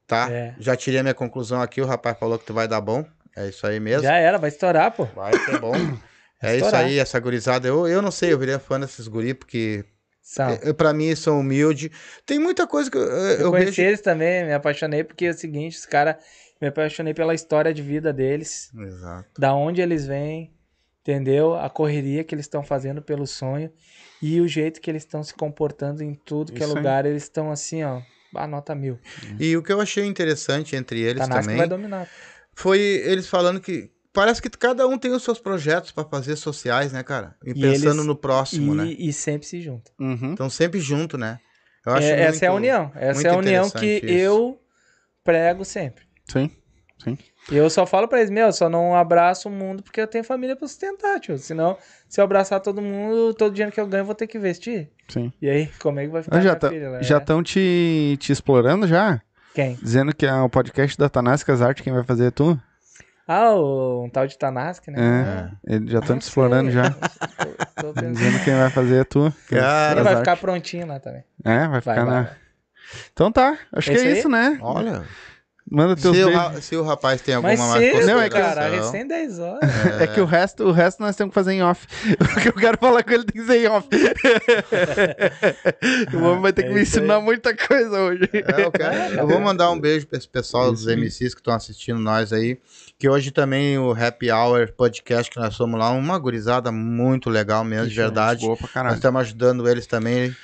Tá? 0.05 0.29
É. 0.29 0.55
Já 0.59 0.75
tirei 0.75 0.99
a 0.99 1.03
minha 1.03 1.15
conclusão 1.15 1.61
aqui, 1.61 1.81
o 1.81 1.85
rapaz 1.85 2.17
falou 2.19 2.37
que 2.37 2.45
tu 2.45 2.53
vai 2.53 2.67
dar 2.67 2.81
bom. 2.81 3.05
É 3.35 3.47
isso 3.47 3.65
aí 3.65 3.79
mesmo. 3.79 4.03
Já 4.03 4.15
era, 4.15 4.37
vai 4.37 4.49
estourar, 4.49 4.91
pô. 4.91 5.05
Vai 5.05 5.33
ser 5.37 5.59
bom. 5.59 5.73
É 6.43 6.57
isso 6.57 6.75
aí, 6.75 6.99
essa 6.99 7.19
gurizada. 7.19 7.67
Eu, 7.67 7.87
eu 7.87 8.01
não 8.03 8.11
sei, 8.11 8.31
eu 8.31 8.37
virei 8.37 8.59
fã 8.59 8.79
desses 8.79 9.07
guri, 9.07 9.33
porque 9.33 9.83
pra 10.77 10.93
mim 10.93 11.15
são 11.15 11.39
humildes. 11.39 11.89
Tem 12.25 12.37
muita 12.37 12.67
coisa 12.67 12.91
que 12.91 12.97
eu, 12.97 13.01
eu, 13.01 13.09
Eu, 13.09 13.39
eu 13.39 13.51
conheci 13.51 13.71
vejo. 13.77 13.81
eles 13.81 14.01
também, 14.01 14.45
me 14.45 14.53
apaixonei 14.53 15.03
porque 15.03 15.25
é 15.25 15.29
o 15.29 15.33
seguinte, 15.33 15.77
os 15.77 15.85
caras, 15.85 16.17
me 16.61 16.67
apaixonei 16.67 17.13
pela 17.13 17.33
história 17.33 17.73
de 17.73 17.81
vida 17.81 18.11
deles, 18.13 18.71
Exato. 18.77 19.39
da 19.39 19.53
onde 19.53 19.81
eles 19.81 20.05
vêm, 20.07 20.53
entendeu? 21.01 21.55
A 21.55 21.69
correria 21.69 22.23
que 22.23 22.33
eles 22.33 22.45
estão 22.45 22.63
fazendo 22.63 23.01
pelo 23.01 23.27
sonho 23.27 23.71
e 24.21 24.39
o 24.41 24.47
jeito 24.47 24.79
que 24.81 24.89
eles 24.89 25.03
estão 25.03 25.21
se 25.23 25.33
comportando 25.33 26.01
em 26.03 26.15
tudo 26.15 26.51
que 26.53 26.61
é 26.61 26.65
Isso 26.65 26.71
aí. 26.73 26.77
lugar, 26.77 27.05
eles 27.05 27.23
estão 27.23 27.51
assim, 27.51 27.83
ó, 27.83 28.01
a 28.35 28.47
nota 28.47 28.73
mil. 28.73 28.97
E 29.39 29.55
o 29.55 29.61
que 29.63 29.71
eu 29.71 29.79
achei 29.81 30.05
interessante 30.05 30.75
entre 30.75 30.99
eles 31.01 31.21
Tanasco 31.21 31.41
também 31.43 31.57
vai 31.57 31.67
dominar. 31.67 32.09
foi 32.55 32.79
eles 32.79 33.27
falando 33.27 33.59
que 33.59 33.91
parece 34.13 34.41
que 34.41 34.49
cada 34.49 34.87
um 34.87 34.97
tem 34.97 35.11
os 35.11 35.23
seus 35.23 35.39
projetos 35.39 35.91
pra 35.91 36.05
fazer 36.05 36.37
sociais, 36.37 36.93
né, 36.93 37.03
cara? 37.03 37.35
E, 37.45 37.51
E 37.51 37.53
pensando 37.53 37.95
eles- 37.97 38.05
no 38.05 38.15
próximo, 38.15 38.73
e, 38.73 38.77
né? 38.77 38.85
e 38.97 39.11
sempre 39.13 39.45
se 39.45 39.61
juntam. 39.61 39.93
Uhum. 39.99 40.31
Estão 40.31 40.49
sempre 40.49 40.79
junto, 40.79 41.17
né? 41.17 41.37
Acho 41.85 42.07
É- 42.07 42.21
essa 42.21 42.45
é 42.45 42.47
a 42.47 42.51
muito- 42.51 42.63
união, 42.63 42.91
essa 42.95 43.13
muito 43.15 43.27
é 43.27 43.29
a 43.29 43.37
união 43.37 43.69
que 43.69 43.97
isso. 43.97 44.05
eu 44.07 44.59
prego 45.23 45.63
sempre. 45.65 46.04
Sim. 46.27 46.49
Sim. 47.03 47.17
E 47.51 47.55
eu 47.57 47.69
só 47.69 47.85
falo 47.85 48.07
pra 48.07 48.19
eles, 48.19 48.31
meu, 48.31 48.51
só 48.51 48.67
não 48.69 48.95
abraço 48.95 49.47
o 49.47 49.51
mundo 49.51 49.83
porque 49.83 50.01
eu 50.01 50.07
tenho 50.07 50.23
família 50.23 50.55
pra 50.55 50.67
sustentar, 50.67 51.19
tio. 51.19 51.37
Senão, 51.37 51.77
se 52.09 52.19
eu 52.19 52.23
abraçar 52.23 52.59
todo 52.59 52.81
mundo, 52.81 53.33
todo 53.33 53.53
dinheiro 53.53 53.71
que 53.71 53.79
eu 53.79 53.85
ganho 53.85 54.01
eu 54.01 54.05
vou 54.05 54.15
ter 54.15 54.25
que 54.27 54.37
investir. 54.37 54.89
Sim. 55.09 55.31
E 55.41 55.47
aí, 55.49 55.67
como 55.79 55.99
é 55.99 56.05
que 56.05 56.09
vai 56.11 56.23
ficar 56.23 56.37
Ah, 56.37 56.41
já 56.41 56.49
minha 56.51 56.59
tá- 56.59 56.69
filha? 56.69 56.89
né? 56.89 57.03
já 57.03 57.17
estão 57.17 57.43
te, 57.43 58.17
te 58.19 58.31
explorando 58.31 58.87
já? 58.87 59.21
Quem? 59.53 59.75
Dizendo 59.75 60.15
que 60.15 60.25
é 60.25 60.33
o 60.33 60.49
podcast 60.49 60.97
da 60.97 61.07
Tanascas 61.07 61.61
Arte 61.61 61.83
quem 61.83 61.93
vai 61.93 62.03
fazer 62.03 62.25
é 62.27 62.31
tu? 62.31 62.59
Ah, 63.27 63.53
o, 63.53 64.05
um 64.05 64.09
tal 64.09 64.25
de 64.27 64.37
Tanask, 64.37 64.87
né? 64.87 65.51
É. 65.67 65.75
Eles 65.75 65.91
já 65.91 65.99
estão 65.99 66.17
te 66.17 66.21
explorando 66.23 66.71
sei. 66.71 66.81
já. 66.81 66.89
Tô, 67.75 67.93
tô. 67.93 68.01
Dizendo 68.01 68.43
quem 68.43 68.55
vai 68.55 68.69
fazer 68.69 69.01
é 69.01 69.03
tu. 69.03 69.33
Cara, 69.49 69.91
Ele 69.91 69.99
As 69.99 70.05
vai 70.05 70.15
ficar 70.17 70.37
prontinho 70.37 70.87
lá 70.87 70.99
também. 70.99 71.23
É, 71.43 71.59
vai 71.59 71.67
Vai, 71.69 71.81
ficar 71.81 71.95
vai, 71.95 72.05
na. 72.05 72.21
vai. 72.23 72.33
Então 73.11 73.31
tá, 73.31 73.57
acho 73.73 73.91
que 73.91 73.97
é 73.97 73.99
aí? 74.01 74.17
isso, 74.19 74.29
né? 74.29 74.57
Olha, 74.61 75.03
Manda 75.69 75.95
teus 75.95 76.15
se 76.15 76.23
o, 76.23 76.31
ra- 76.31 76.61
se 76.61 76.75
o 76.75 76.83
rapaz 76.83 77.21
tem 77.21 77.33
alguma 77.33 77.51
Mas 77.55 77.59
mais 77.59 77.83
cedo, 77.83 78.05
Não, 78.05 78.21
é 78.21 78.29
que 78.29 78.37
eu- 78.37 78.41
cara, 78.41 78.69
recém 78.69 79.07
10 79.07 79.39
horas. 79.39 79.69
É 79.99 80.05
que 80.05 80.21
o 80.21 80.25
resto, 80.25 80.63
o 80.63 80.71
resto 80.71 81.01
nós 81.01 81.15
temos 81.15 81.31
que 81.31 81.35
fazer 81.35 81.53
em 81.53 81.63
off. 81.63 81.87
O 82.37 82.41
que 82.41 82.49
eu 82.49 82.53
quero 82.53 82.77
falar 82.77 83.03
com 83.03 83.11
ele 83.11 83.23
tem 83.23 83.41
que 83.41 83.47
ser 83.47 83.65
em 83.65 83.67
off. 83.67 83.87
o 86.13 86.17
homem 86.23 86.41
vai 86.41 86.53
ter 86.53 86.63
que 86.63 86.69
É 86.69 86.73
me 86.73 86.81
isso 86.81 86.97
aí. 86.97 87.03
ensinar 87.03 87.19
muita 87.21 87.55
coisa 87.55 87.99
hoje. 87.99 88.29
É, 88.33 88.63
eu, 88.63 88.71
quero- 88.71 89.15
eu 89.19 89.27
vou 89.27 89.39
mandar 89.39 89.71
um 89.71 89.79
beijo 89.79 90.07
pra 90.07 90.17
esse 90.17 90.27
pessoal 90.27 90.71
dos 90.71 90.85
MCs 90.85 91.33
que 91.33 91.41
estão 91.41 91.53
assistindo 91.53 91.99
nós 91.99 92.31
aí. 92.31 92.59
Que 92.97 93.09
hoje 93.09 93.31
também 93.31 93.77
o 93.77 93.91
Happy 93.91 94.31
Hour 94.31 94.71
Podcast 94.71 95.29
que 95.31 95.39
nós 95.39 95.53
somos 95.55 95.79
lá, 95.79 95.89
uma 95.91 96.17
gurizada 96.17 96.71
muito 96.71 97.29
legal 97.29 97.63
mesmo, 97.63 97.87
de 97.89 97.95
verdade. 97.95 98.41
Boa 98.45 98.55
pra 98.55 98.63
Nós 98.65 98.73
caralho. 98.73 98.95
estamos 98.95 99.21
ajudando 99.21 99.67
eles 99.67 99.85
também. 99.87 100.35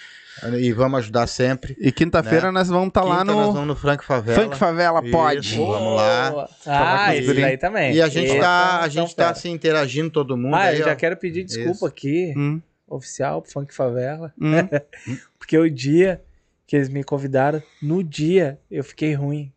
E 0.60 0.72
vamos 0.72 1.00
ajudar 1.00 1.28
sempre. 1.28 1.76
E 1.80 1.92
quinta-feira 1.92 2.52
nós 2.52 2.68
vamos 2.70 2.88
estar 2.88 3.04
lá 3.04 3.20
Quinta 3.20 3.34
nós 3.34 3.48
no 3.48 3.54
vamos 3.54 3.68
no 3.68 3.76
Frank 3.76 4.04
Favela. 4.04 4.42
Funk 4.44 4.58
Favela 4.58 5.02
Isso. 5.04 5.12
Pode. 5.12 5.58
Vamos 5.58 5.96
lá. 5.98 6.50
Ah, 6.66 7.16
isso 7.16 7.34
daí 7.34 7.58
também. 7.58 7.94
E 7.94 8.02
a 8.02 8.08
gente 8.08 8.30
Esse 8.32 8.40
tá, 8.40 8.80
a 8.82 8.88
gente 8.88 9.16
tá 9.16 9.34
se 9.36 9.50
interagindo 9.50 10.10
todo 10.10 10.36
mundo 10.38 10.56
Ah, 10.56 10.64
aí, 10.64 10.80
eu 10.80 10.86
já 10.86 10.94
ó. 10.94 10.96
quero 10.96 11.18
pedir 11.18 11.44
desculpa 11.44 11.72
Isso. 11.72 11.86
aqui, 11.86 12.34
Hum, 12.36 12.62
oficial, 12.88 13.42
pro 13.42 13.52
Funk 13.52 13.74
Favela. 13.74 14.34
hum. 14.40 14.52
Porque 15.38 15.58
o 15.58 15.70
dia 15.70 16.22
que 16.66 16.76
eles 16.76 16.88
me 16.90 17.04
convidaram, 17.04 17.62
no 17.82 18.04
dia 18.04 18.58
eu 18.70 18.84
fiquei 18.84 19.14
ruim. 19.14 19.52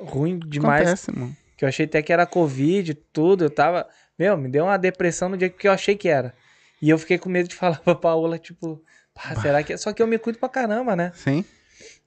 Ruim 0.00 0.38
demais. 0.38 0.82
Acontece, 0.82 1.12
mano. 1.12 1.36
Que 1.56 1.64
eu 1.64 1.68
achei 1.68 1.86
até 1.86 2.02
que 2.02 2.12
era 2.12 2.26
Covid, 2.26 2.94
tudo. 3.12 3.44
Eu 3.44 3.50
tava. 3.50 3.86
Meu, 4.18 4.36
me 4.36 4.48
deu 4.48 4.64
uma 4.64 4.76
depressão 4.78 5.28
no 5.28 5.36
dia 5.36 5.48
que 5.48 5.68
eu 5.68 5.72
achei 5.72 5.94
que 5.96 6.08
era. 6.08 6.34
E 6.80 6.88
eu 6.90 6.98
fiquei 6.98 7.18
com 7.18 7.28
medo 7.28 7.48
de 7.48 7.54
falar 7.56 7.80
pra 7.80 7.94
Paola, 7.94 8.38
tipo, 8.38 8.82
pá, 9.16 9.40
será 9.40 9.62
que. 9.62 9.72
é? 9.72 9.76
Só 9.76 9.92
que 9.92 10.02
eu 10.02 10.06
me 10.06 10.18
cuido 10.18 10.38
pra 10.38 10.48
caramba, 10.48 10.94
né? 10.94 11.10
Sim. 11.14 11.44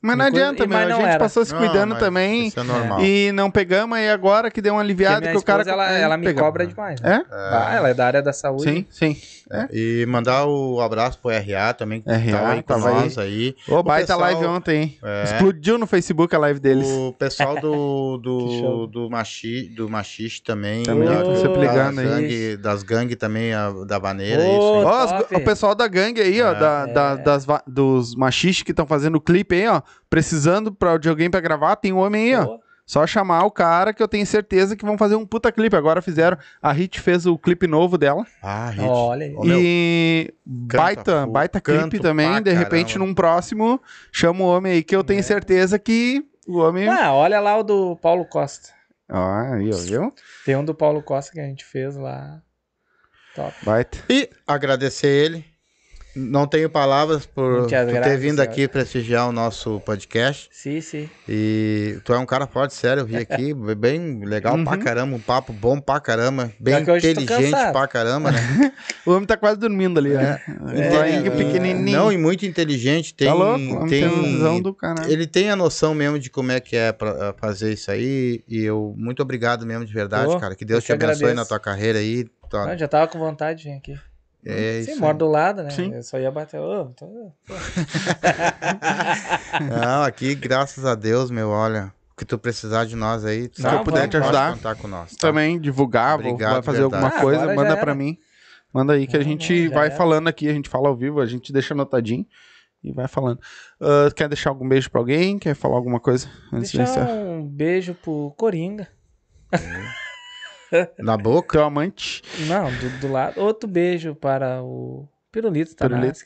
Mas 0.01 0.17
não 0.17 0.26
adianta, 0.26 0.63
e- 0.63 0.67
meu. 0.67 0.77
mas 0.77 0.85
A 0.85 0.89
não 0.89 0.97
gente 1.01 1.09
era. 1.09 1.19
passou 1.19 1.43
se 1.43 1.51
Não, 1.53 1.59
cuidando 1.59 1.89
mas 1.91 1.99
também. 1.99 2.47
Isso 2.47 2.59
é 2.59 2.63
normal. 2.63 3.01
E 3.03 3.31
não 3.34 3.51
pegamos, 3.51 3.97
aí 3.97 4.09
agora 4.09 4.49
que 4.49 4.61
deu 4.61 4.73
uma 4.76 4.81
aliviada 4.81 5.19
minha 5.19 5.31
que 5.34 5.38
o 5.38 5.43
cara. 5.43 5.63
ela, 5.69 5.91
ela 5.91 6.15
me 6.17 6.26
Pegamos. 6.26 6.47
cobra 6.47 6.65
demais. 6.65 7.01
É? 7.03 7.09
Né? 7.17 7.26
Ah, 7.31 7.73
ela 7.76 7.89
é 7.89 7.93
da 7.93 8.05
área 8.07 8.21
da 8.21 8.31
saúde. 8.31 8.63
Sim, 8.63 8.85
sim. 8.89 9.17
É, 9.51 9.67
E 9.73 10.05
mandar 10.05 10.45
o 10.45 10.80
abraço 10.80 11.17
pro 11.19 11.31
RA 11.31 11.73
também, 11.73 12.01
que 12.01 12.09
RA, 12.09 12.31
tava 12.38 12.49
aí 12.51 12.61
com 12.61 12.67
tava 12.67 12.91
nós 12.91 13.17
aí. 13.17 13.55
Ô, 13.67 13.81
baita 13.81 14.13
pessoal- 14.13 14.19
live 14.21 14.45
ontem, 14.45 14.81
hein? 14.84 14.97
É. 15.03 15.23
Explodiu 15.23 15.77
no 15.80 15.88
Facebook 15.88 16.34
a 16.35 16.39
live 16.39 16.59
deles. 16.59 16.88
O 16.88 17.13
pessoal 17.17 17.59
do, 17.59 18.17
do, 18.23 18.85
do, 18.88 19.09
machi, 19.09 19.63
do 19.76 19.89
Machiste 19.89 20.43
também. 20.43 20.84
Também, 20.84 21.07
sempre 21.41 21.65
das 21.65 21.71
ligando 21.76 21.99
aí. 21.99 22.05
gangue- 22.07 22.57
das 22.57 22.84
gangues 22.84 23.15
também, 23.17 23.51
a, 23.53 23.71
da 23.88 23.97
Vaneira. 23.97 24.43
Ô, 24.43 24.81
isso 24.81 25.15
aí. 25.15 25.26
Ó, 25.34 25.38
o 25.39 25.43
pessoal 25.43 25.73
da 25.73 25.88
gangue 25.88 26.21
aí, 26.21 26.41
ó, 26.43 26.51
É. 26.51 26.55
da, 26.59 26.85
da- 26.85 27.15
das, 27.15 27.43
va- 27.43 27.63
dos 27.67 28.13
machistas 28.15 28.61
que 28.63 28.71
estão 28.71 28.85
fazendo 28.85 29.15
o 29.15 29.21
clipe 29.21 29.55
aí, 29.55 29.67
ó, 29.67 29.81
precisando 30.10 30.72
pra, 30.72 30.98
de 30.98 31.10
alguém 31.10 31.30
pra 31.30 31.40
gravar, 31.40 31.76
tem 31.76 31.94
um 31.94 31.98
homem 31.98 32.36
aí, 32.36 32.36
ó. 32.36 32.57
Só 32.90 33.06
chamar 33.06 33.44
o 33.45 33.52
cara 33.52 33.94
que 33.94 34.02
eu 34.02 34.07
tenho 34.07 34.26
certeza 34.26 34.76
que 34.76 34.84
vão 34.84 34.98
fazer 34.98 35.14
um 35.14 35.24
puta 35.24 35.52
clipe. 35.52 35.76
Agora 35.76 36.02
fizeram, 36.02 36.36
a 36.60 36.72
Hit 36.72 36.99
fez 36.99 37.28
o 37.28 37.38
clipe 37.38 37.68
novo 37.68 37.99
dela. 37.99 38.26
Ah, 38.41 38.72
Hit. 38.72 38.88
Olha 38.88 39.28
aí. 39.28 39.36
E 39.45 40.34
baita, 40.44 41.22
full, 41.22 41.32
baita 41.32 41.61
canto 41.61 41.90
clipe 41.91 41.99
também. 42.02 42.41
De 42.41 42.52
repente, 42.52 42.94
caramba. 42.94 43.06
num 43.06 43.14
próximo, 43.14 43.80
chama 44.11 44.44
o 44.44 44.48
homem 44.48 44.72
aí 44.72 44.84
que 44.84 44.95
eu 44.95 45.03
tenho 45.03 45.22
certeza 45.24 45.78
que 45.78 46.26
o 46.48 46.57
homem. 46.57 46.88
Ah, 46.88 47.14
olha 47.14 47.40
lá 47.40 47.57
o 47.60 47.64
do 47.64 47.95
Paulo 47.98 48.26
Costa. 48.26 48.70
Ah, 49.07 49.53
aí, 49.53 49.70
ó, 49.72 49.78
viu? 49.78 50.14
Tem 50.44 50.56
um 50.56 50.66
do 50.66 50.74
Paulo 50.74 51.03
Costa 51.03 51.32
que 51.32 51.40
a 51.40 51.45
gente 51.45 51.64
fez 51.64 51.95
lá. 51.95 52.41
Top. 53.36 53.53
Baita. 53.61 53.99
E 54.10 54.32
agradecer 54.48 55.10
ele. 55.10 55.45
Não 56.15 56.48
tenho 56.48 56.69
palavras 56.69 57.26
por, 57.26 57.61
por 57.61 57.69
ter 57.69 58.18
vindo 58.18 58.40
aqui 58.40 58.68
prestigiar 58.68 59.30
o 59.30 59.31
nosso 59.31 59.80
podcast. 59.81 60.49
Sim, 60.52 60.81
sim. 60.81 61.10
E 61.27 61.99
tu 62.03 62.14
é 62.14 62.18
um 62.18 62.26
cara 62.26 62.48
forte, 62.48 62.73
sério, 62.73 63.02
eu 63.02 63.06
vi 63.06 63.15
aqui, 63.18 63.53
bem 63.77 64.19
legal 64.26 64.56
Uhum. 64.56 64.64
pra 64.65 64.77
caramba, 64.77 65.15
um 65.15 65.19
papo 65.19 65.53
bom 65.53 65.80
pra 65.80 65.99
caramba, 65.99 66.52
bem 66.60 66.81
inteligente 66.81 67.52
pra 67.72 67.88
caramba, 67.88 68.31
né? 68.31 68.40
O 69.06 69.11
homem 69.11 69.26
tá 69.26 69.38
quase 69.38 69.60
dormindo 69.60 69.99
ali, 69.99 70.10
né? 70.10 70.41
É, 70.73 70.91
Zoinho 70.91 71.27
é, 71.27 71.30
pequenininho. 71.30 71.98
Não, 71.98 72.11
e 72.11 72.18
muito 72.18 72.45
inteligente, 72.45 73.14
tem, 73.14 73.27
tá 73.27 73.34
louco? 73.34 73.88
Tem, 73.88 74.10
tem 74.10 74.61
do 74.61 74.73
caralho. 74.73 75.11
ele 75.11 75.26
tem 75.27 75.49
a 75.49 75.56
noção 75.56 75.94
mesmo 75.94 76.19
de 76.19 76.30
como 76.30 76.52
é 76.52 76.60
que 76.60 76.76
é 76.76 76.91
pra 76.91 77.34
fazer 77.38 77.72
isso 77.73 77.90
aí, 77.91 78.44
e 78.48 78.64
eu, 78.64 78.94
muito 78.98 79.22
obrigado 79.22 79.65
mesmo 79.65 79.86
de 79.86 79.94
verdade, 79.94 80.26
Pô, 80.26 80.40
cara, 80.40 80.56
que 80.56 80.65
Deus 80.65 80.80
eu 80.84 80.86
te 80.88 80.91
abençoe 80.94 81.14
agradeço. 81.15 81.36
na 81.36 81.45
tua 81.45 81.60
carreira 81.60 81.99
aí, 81.99 82.26
tua- 82.49 82.65
Não, 82.68 82.77
já 82.77 82.88
tava 82.88 83.07
com 83.07 83.19
vontade 83.19 83.60
de 83.64 83.69
vir 83.69 83.76
aqui. 83.77 83.99
É 84.45 84.82
Sim, 84.84 84.91
isso 84.91 84.99
moro 85.02 85.14
aí. 85.14 85.18
do 85.18 85.28
lado, 85.28 85.64
né? 85.64 85.70
Sim. 85.70 85.94
Eu 85.94 86.03
só 86.03 86.20
ia 86.20 86.32
bater. 86.32 86.60
Ô, 86.60 86.86
tô- 86.90 87.32
Não, 89.70 90.03
aqui, 90.03 90.36
graças 90.36 90.86
a 90.86 90.95
Deus, 90.95 91.30
meu, 91.32 91.49
olha, 91.49 91.91
o 92.14 92.18
que 92.18 92.26
tu 92.26 92.38
precisar 92.38 92.86
de 92.86 92.95
nós 92.95 93.26
aí, 93.26 93.48
tu 93.49 93.61
Não, 93.61 93.70
sabe 93.72 93.86
puder 93.86 94.07
te 94.07 94.18
ajudar, 94.18 94.53
contar 94.56 94.76
com 94.76 94.88
nós, 94.88 95.11
tá? 95.16 95.28
Também 95.28 95.60
divulgar, 95.60 96.16
Obrigado, 96.20 96.53
vai 96.53 96.61
fazer 96.61 96.80
verdade. 96.80 97.03
alguma 97.03 97.18
Ah, 97.18 97.22
coisa, 97.22 97.48
já 97.48 97.56
manda 97.56 97.72
era. 97.74 97.82
pra 97.82 97.95
mim. 97.95 98.18
Manda 98.74 98.94
aí 98.94 99.07
que 99.07 99.18
a 99.18 99.24
gente 99.24 99.68
vai 99.70 99.88
era. 99.88 99.95
falando 99.95 100.28
aqui, 100.28 100.48
a 100.48 100.53
gente 100.53 100.70
fala 100.70 100.88
ao 100.90 100.95
vivo, 100.95 101.20
a 101.20 101.26
gente 101.26 101.52
deixa 101.52 101.74
anotadinho 101.74 102.26
e 102.84 102.91
vai 102.94 103.07
falando. 103.07 103.40
Ah, 103.82 104.10
quer 104.16 104.28
deixar 104.30 104.52
algum 104.52 104.68
beijo 104.68 104.90
pra 104.91 105.02
alguém? 105.02 105.40
Quer 105.40 105.56
falar 105.56 105.76
alguma 105.76 105.99
coisa 105.99 106.30
antes 106.53 106.72
de 106.72 106.78
Deixar 106.78 106.91
encerrar? 107.03 107.11
um 107.14 107.44
beijo 107.45 107.95
pro 107.95 108.34
Coringa. 108.38 108.88
Na 110.99 111.17
boca? 111.17 111.57
Teu 111.57 111.65
amante, 111.65 112.21
Não, 112.47 112.71
do, 112.71 112.99
do 112.99 113.11
lado. 113.11 113.39
Outro 113.39 113.69
beijo 113.69 114.15
para 114.15 114.61
o 114.61 115.07
Pirulito 115.31 115.75
Pirulito. 115.75 116.19
Tanassi. 116.19 116.25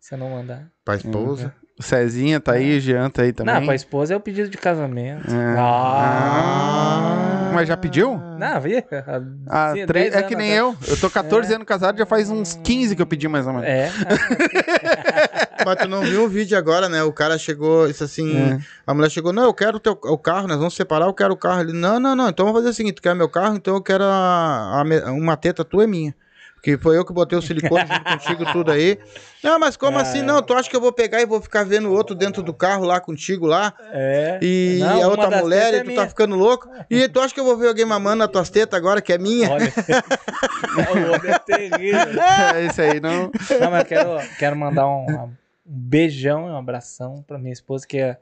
Se 0.00 0.14
eu 0.14 0.18
não 0.18 0.30
mandar. 0.30 0.70
Pra 0.84 0.96
esposa? 0.96 1.54
O 1.78 1.82
Cezinha 1.82 2.38
tá 2.38 2.52
aí, 2.52 2.78
Jean 2.80 3.08
tá 3.10 3.22
aí 3.22 3.32
também. 3.32 3.54
Não, 3.54 3.64
pra 3.64 3.74
esposa 3.74 4.14
é 4.14 4.16
o 4.16 4.20
pedido 4.20 4.48
de 4.48 4.58
casamento. 4.58 5.28
É. 5.28 5.56
Ah. 5.58 7.41
Mas 7.52 7.68
já 7.68 7.76
pediu? 7.76 8.16
Não, 8.38 8.60
vi. 8.60 8.84
Ah, 9.48 9.72
Sim, 9.74 9.86
três- 9.86 10.12
10 10.12 10.14
é 10.24 10.26
que 10.26 10.34
nem 10.36 10.50
até. 10.52 10.60
eu. 10.60 10.76
Eu 10.88 10.96
tô 10.98 11.08
14 11.10 11.52
anos 11.54 11.66
casado, 11.66 11.98
já 11.98 12.06
faz 12.06 12.30
uns 12.30 12.58
15 12.62 12.96
que 12.96 13.02
eu 13.02 13.06
pedi 13.06 13.28
mais 13.28 13.46
ou 13.46 13.52
menos. 13.52 13.68
É. 13.68 13.90
Mas 15.64 15.76
tu 15.76 15.88
não 15.88 16.00
viu 16.02 16.24
o 16.24 16.28
vídeo 16.28 16.56
agora, 16.58 16.88
né? 16.88 17.02
O 17.02 17.12
cara 17.12 17.38
chegou, 17.38 17.88
isso 17.88 18.02
assim, 18.02 18.36
É. 18.36 18.58
a 18.86 18.92
mulher 18.94 19.10
chegou, 19.10 19.32
não, 19.32 19.44
eu 19.44 19.54
quero 19.54 19.76
o, 19.76 19.80
teu, 19.80 19.92
o 20.02 20.18
carro, 20.18 20.48
nós 20.48 20.58
vamos 20.58 20.74
separar, 20.74 21.06
eu 21.06 21.14
quero 21.14 21.34
o 21.34 21.36
carro. 21.36 21.60
Ele, 21.60 21.72
não, 21.72 22.00
não, 22.00 22.16
não, 22.16 22.28
então 22.28 22.44
vamos 22.46 22.60
fazer 22.60 22.70
o 22.70 22.74
seguinte, 22.74 22.94
tu 22.96 23.02
quer 23.02 23.14
meu 23.14 23.28
carro, 23.28 23.56
então 23.56 23.74
eu 23.74 23.82
quero 23.82 24.04
a, 24.04 24.82
a 25.06 25.12
uma 25.12 25.36
teta 25.36 25.64
tua 25.64 25.84
é 25.84 25.86
minha. 25.86 26.14
Porque 26.62 26.78
foi 26.78 26.96
eu 26.96 27.04
que 27.04 27.12
botei 27.12 27.36
o 27.36 27.42
silicone 27.42 27.84
junto 27.84 28.04
contigo, 28.04 28.52
tudo 28.52 28.70
aí. 28.70 28.96
Não, 29.42 29.58
mas 29.58 29.76
como 29.76 29.98
Ah, 29.98 30.02
assim? 30.02 30.20
é. 30.20 30.22
Não, 30.22 30.40
tu 30.40 30.54
acha 30.54 30.70
que 30.70 30.76
eu 30.76 30.80
vou 30.80 30.92
pegar 30.92 31.20
e 31.20 31.26
vou 31.26 31.42
ficar 31.42 31.64
vendo 31.64 31.88
o 31.88 31.92
outro 31.92 32.14
dentro 32.14 32.40
do 32.40 32.54
carro 32.54 32.84
lá 32.84 33.00
contigo 33.00 33.44
lá? 33.46 33.74
É. 33.90 34.38
E 34.40 34.76
Não, 34.78 35.02
a 35.02 35.08
outra 35.08 35.28
mulher, 35.42 35.74
e 35.74 35.76
é 35.78 35.80
tu 35.80 35.88
minha. 35.88 36.00
tá 36.02 36.06
ficando 36.08 36.36
louco? 36.36 36.68
E 36.88 37.08
tu 37.08 37.18
acha 37.20 37.34
que 37.34 37.40
eu 37.40 37.44
vou 37.44 37.56
ver 37.56 37.66
alguém 37.66 37.84
mamando 37.84 38.18
nas 38.18 38.28
tuas 38.30 38.48
tetas 38.48 38.78
agora, 38.78 39.02
que 39.02 39.12
é 39.12 39.18
minha? 39.18 39.50
Olha. 39.50 39.72
o 41.10 41.14
homem 41.16 41.32
é 41.32 41.38
terrível. 41.40 42.22
É 42.54 42.64
isso 42.66 42.80
aí, 42.80 43.00
não. 43.00 43.32
Não, 43.60 43.70
mas 43.72 43.80
eu 43.80 43.84
quero, 43.86 44.10
quero 44.38 44.56
mandar 44.56 44.86
um, 44.86 45.04
um 45.10 45.32
beijão 45.66 46.46
e 46.46 46.50
um 46.52 46.56
abração 46.56 47.24
pra 47.26 47.40
minha 47.40 47.52
esposa, 47.52 47.84
que 47.84 47.98
é. 47.98 48.18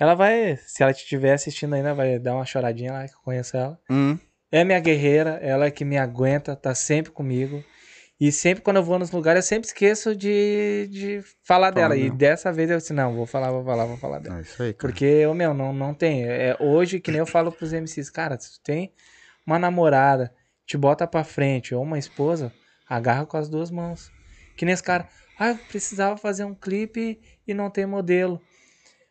Ela 0.00 0.16
vai, 0.16 0.56
se 0.66 0.82
ela 0.82 0.90
estiver 0.90 1.34
assistindo 1.34 1.72
ainda, 1.74 1.94
vai 1.94 2.18
dar 2.18 2.34
uma 2.34 2.44
choradinha 2.44 2.92
lá, 2.92 3.06
que 3.06 3.14
eu 3.14 3.20
conheço 3.24 3.56
ela. 3.56 3.78
Hum. 3.88 4.18
É 4.54 4.62
minha 4.62 4.78
guerreira, 4.78 5.30
ela 5.42 5.66
é 5.66 5.70
que 5.72 5.84
me 5.84 5.98
aguenta, 5.98 6.54
tá 6.54 6.76
sempre 6.76 7.10
comigo. 7.10 7.64
E 8.20 8.30
sempre 8.30 8.62
quando 8.62 8.76
eu 8.76 8.84
vou 8.84 9.00
nos 9.00 9.10
lugares, 9.10 9.44
eu 9.44 9.48
sempre 9.48 9.66
esqueço 9.66 10.14
de, 10.14 10.88
de 10.92 11.20
falar 11.42 11.72
dela. 11.72 11.96
E 11.96 12.08
dessa 12.08 12.52
vez 12.52 12.70
eu 12.70 12.76
disse, 12.76 12.92
não, 12.92 13.16
vou 13.16 13.26
falar, 13.26 13.50
vou 13.50 13.64
falar, 13.64 13.84
vou 13.84 13.96
falar 13.96 14.20
dela. 14.20 14.38
É 14.38 14.42
isso 14.42 14.62
aí, 14.62 14.72
cara. 14.72 14.92
Porque, 14.92 15.04
eu, 15.04 15.34
meu, 15.34 15.52
não, 15.52 15.72
não 15.72 15.92
tem. 15.92 16.22
É, 16.22 16.56
hoje, 16.60 17.00
que 17.00 17.10
nem 17.10 17.18
eu 17.18 17.26
falo 17.26 17.50
pros 17.50 17.72
MCs, 17.72 18.08
cara, 18.10 18.38
se 18.38 18.52
tu 18.52 18.60
tem 18.62 18.92
uma 19.44 19.58
namorada, 19.58 20.32
te 20.64 20.78
bota 20.78 21.04
pra 21.04 21.24
frente, 21.24 21.74
ou 21.74 21.82
uma 21.82 21.98
esposa, 21.98 22.52
agarra 22.88 23.26
com 23.26 23.36
as 23.36 23.48
duas 23.48 23.72
mãos. 23.72 24.12
Que 24.56 24.64
nem 24.64 24.72
esse 24.72 24.84
cara, 24.84 25.08
ah, 25.36 25.48
eu 25.48 25.58
precisava 25.66 26.16
fazer 26.16 26.44
um 26.44 26.54
clipe 26.54 27.20
e 27.44 27.52
não 27.52 27.70
tem 27.70 27.86
modelo. 27.86 28.40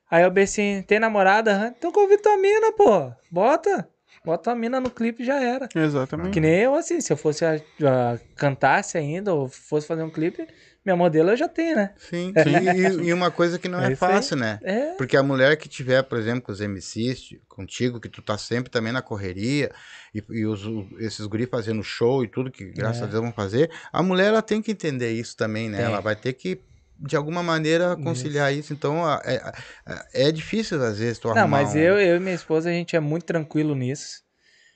Aí 0.10 0.24
eu 0.24 0.32
assim, 0.42 0.82
tem 0.88 1.02
namorada? 1.02 1.76
Então 1.78 1.92
convida 1.92 2.22
tua 2.22 2.38
mina, 2.38 2.72
pô. 2.72 3.12
Bota. 3.30 3.90
Bota 4.26 4.52
a 4.52 4.56
mina 4.56 4.80
no 4.80 4.90
clipe 4.90 5.24
e 5.24 5.26
já 5.26 5.42
era. 5.42 5.68
Exatamente. 5.76 6.32
Que 6.32 6.40
nem 6.40 6.60
eu, 6.62 6.76
assim, 6.76 7.02
se 7.02 7.12
eu 7.12 7.18
fosse 7.18 7.44
a, 7.44 7.56
a- 7.56 8.20
cantasse 8.36 8.98
ainda, 8.98 9.34
ou 9.34 9.50
fosse 9.50 9.86
fazer 9.86 10.02
um 10.04 10.10
clipe, 10.10 10.48
minha 10.86 10.96
modelo 10.96 11.30
eu 11.32 11.36
já 11.38 11.48
tenho, 11.50 11.76
né? 11.76 11.94
Sim, 11.98 12.34
e, 13.04 13.08
e 13.08 13.14
uma 13.14 13.30
coisa 13.32 13.60
que 13.60 13.68
não 13.68 13.82
É 13.82 13.92
é, 13.92 13.96
fácil, 13.96 14.38
né? 14.38 14.60
É. 14.64 14.94
Porque 14.94 15.18
a 15.18 15.24
mulher 15.24 15.58
que 15.58 15.68
tiver, 15.68 16.02
por 16.04 16.18
exemplo, 16.18 16.42
com 16.42 16.52
os 16.54 16.62
MCs, 16.62 17.36
contigo, 17.50 18.00
que 18.00 18.08
tu 18.10 18.22
tá 18.22 18.38
sempre 18.38 18.70
também 18.72 18.94
na 18.94 19.02
correria, 19.02 19.72
e, 20.16 20.24
e 20.30 20.46
os, 20.46 20.62
esses 21.00 21.26
guri 21.26 21.46
fazendo 21.46 21.84
show 21.84 22.24
e 22.24 22.28
tudo, 22.28 22.50
que 22.52 22.66
graças 22.66 23.02
É. 23.02 23.06
a 23.06 23.08
Deus 23.08 23.22
vão 23.24 23.32
fazer, 23.34 23.70
a 23.92 24.02
mulher 24.02 24.28
ela 24.28 24.42
tem 24.42 24.62
que 24.62 24.72
entender 24.72 25.12
isso 25.12 25.36
também, 25.36 25.68
né? 25.70 25.82
Ela 25.82 26.00
vai 26.00 26.16
ter 26.16 26.32
que, 26.34 26.62
de 27.06 27.16
alguma 27.16 27.44
maneira, 27.44 27.96
conciliar 27.98 28.54
isso. 28.54 28.72
Então, 28.74 29.06
a- 29.06 29.22
é, 29.26 30.28
é, 30.28 30.32
difícil, 30.32 30.82
às 30.84 30.98
vezes, 31.00 31.20
tu 31.20 31.28
Não, 31.28 31.38
arrumar 31.38 31.48
mas 31.64 31.76
um- 31.76 31.80
eu, 31.80 32.00
eu 32.00 32.16
e 32.16 32.20
minha 32.20 32.34
esposa, 32.36 32.70
a 32.70 32.74
gente 32.74 32.96
é 32.96 33.00
muito 33.00 33.26
tranquilo 33.26 33.76
nisso. 33.76 34.22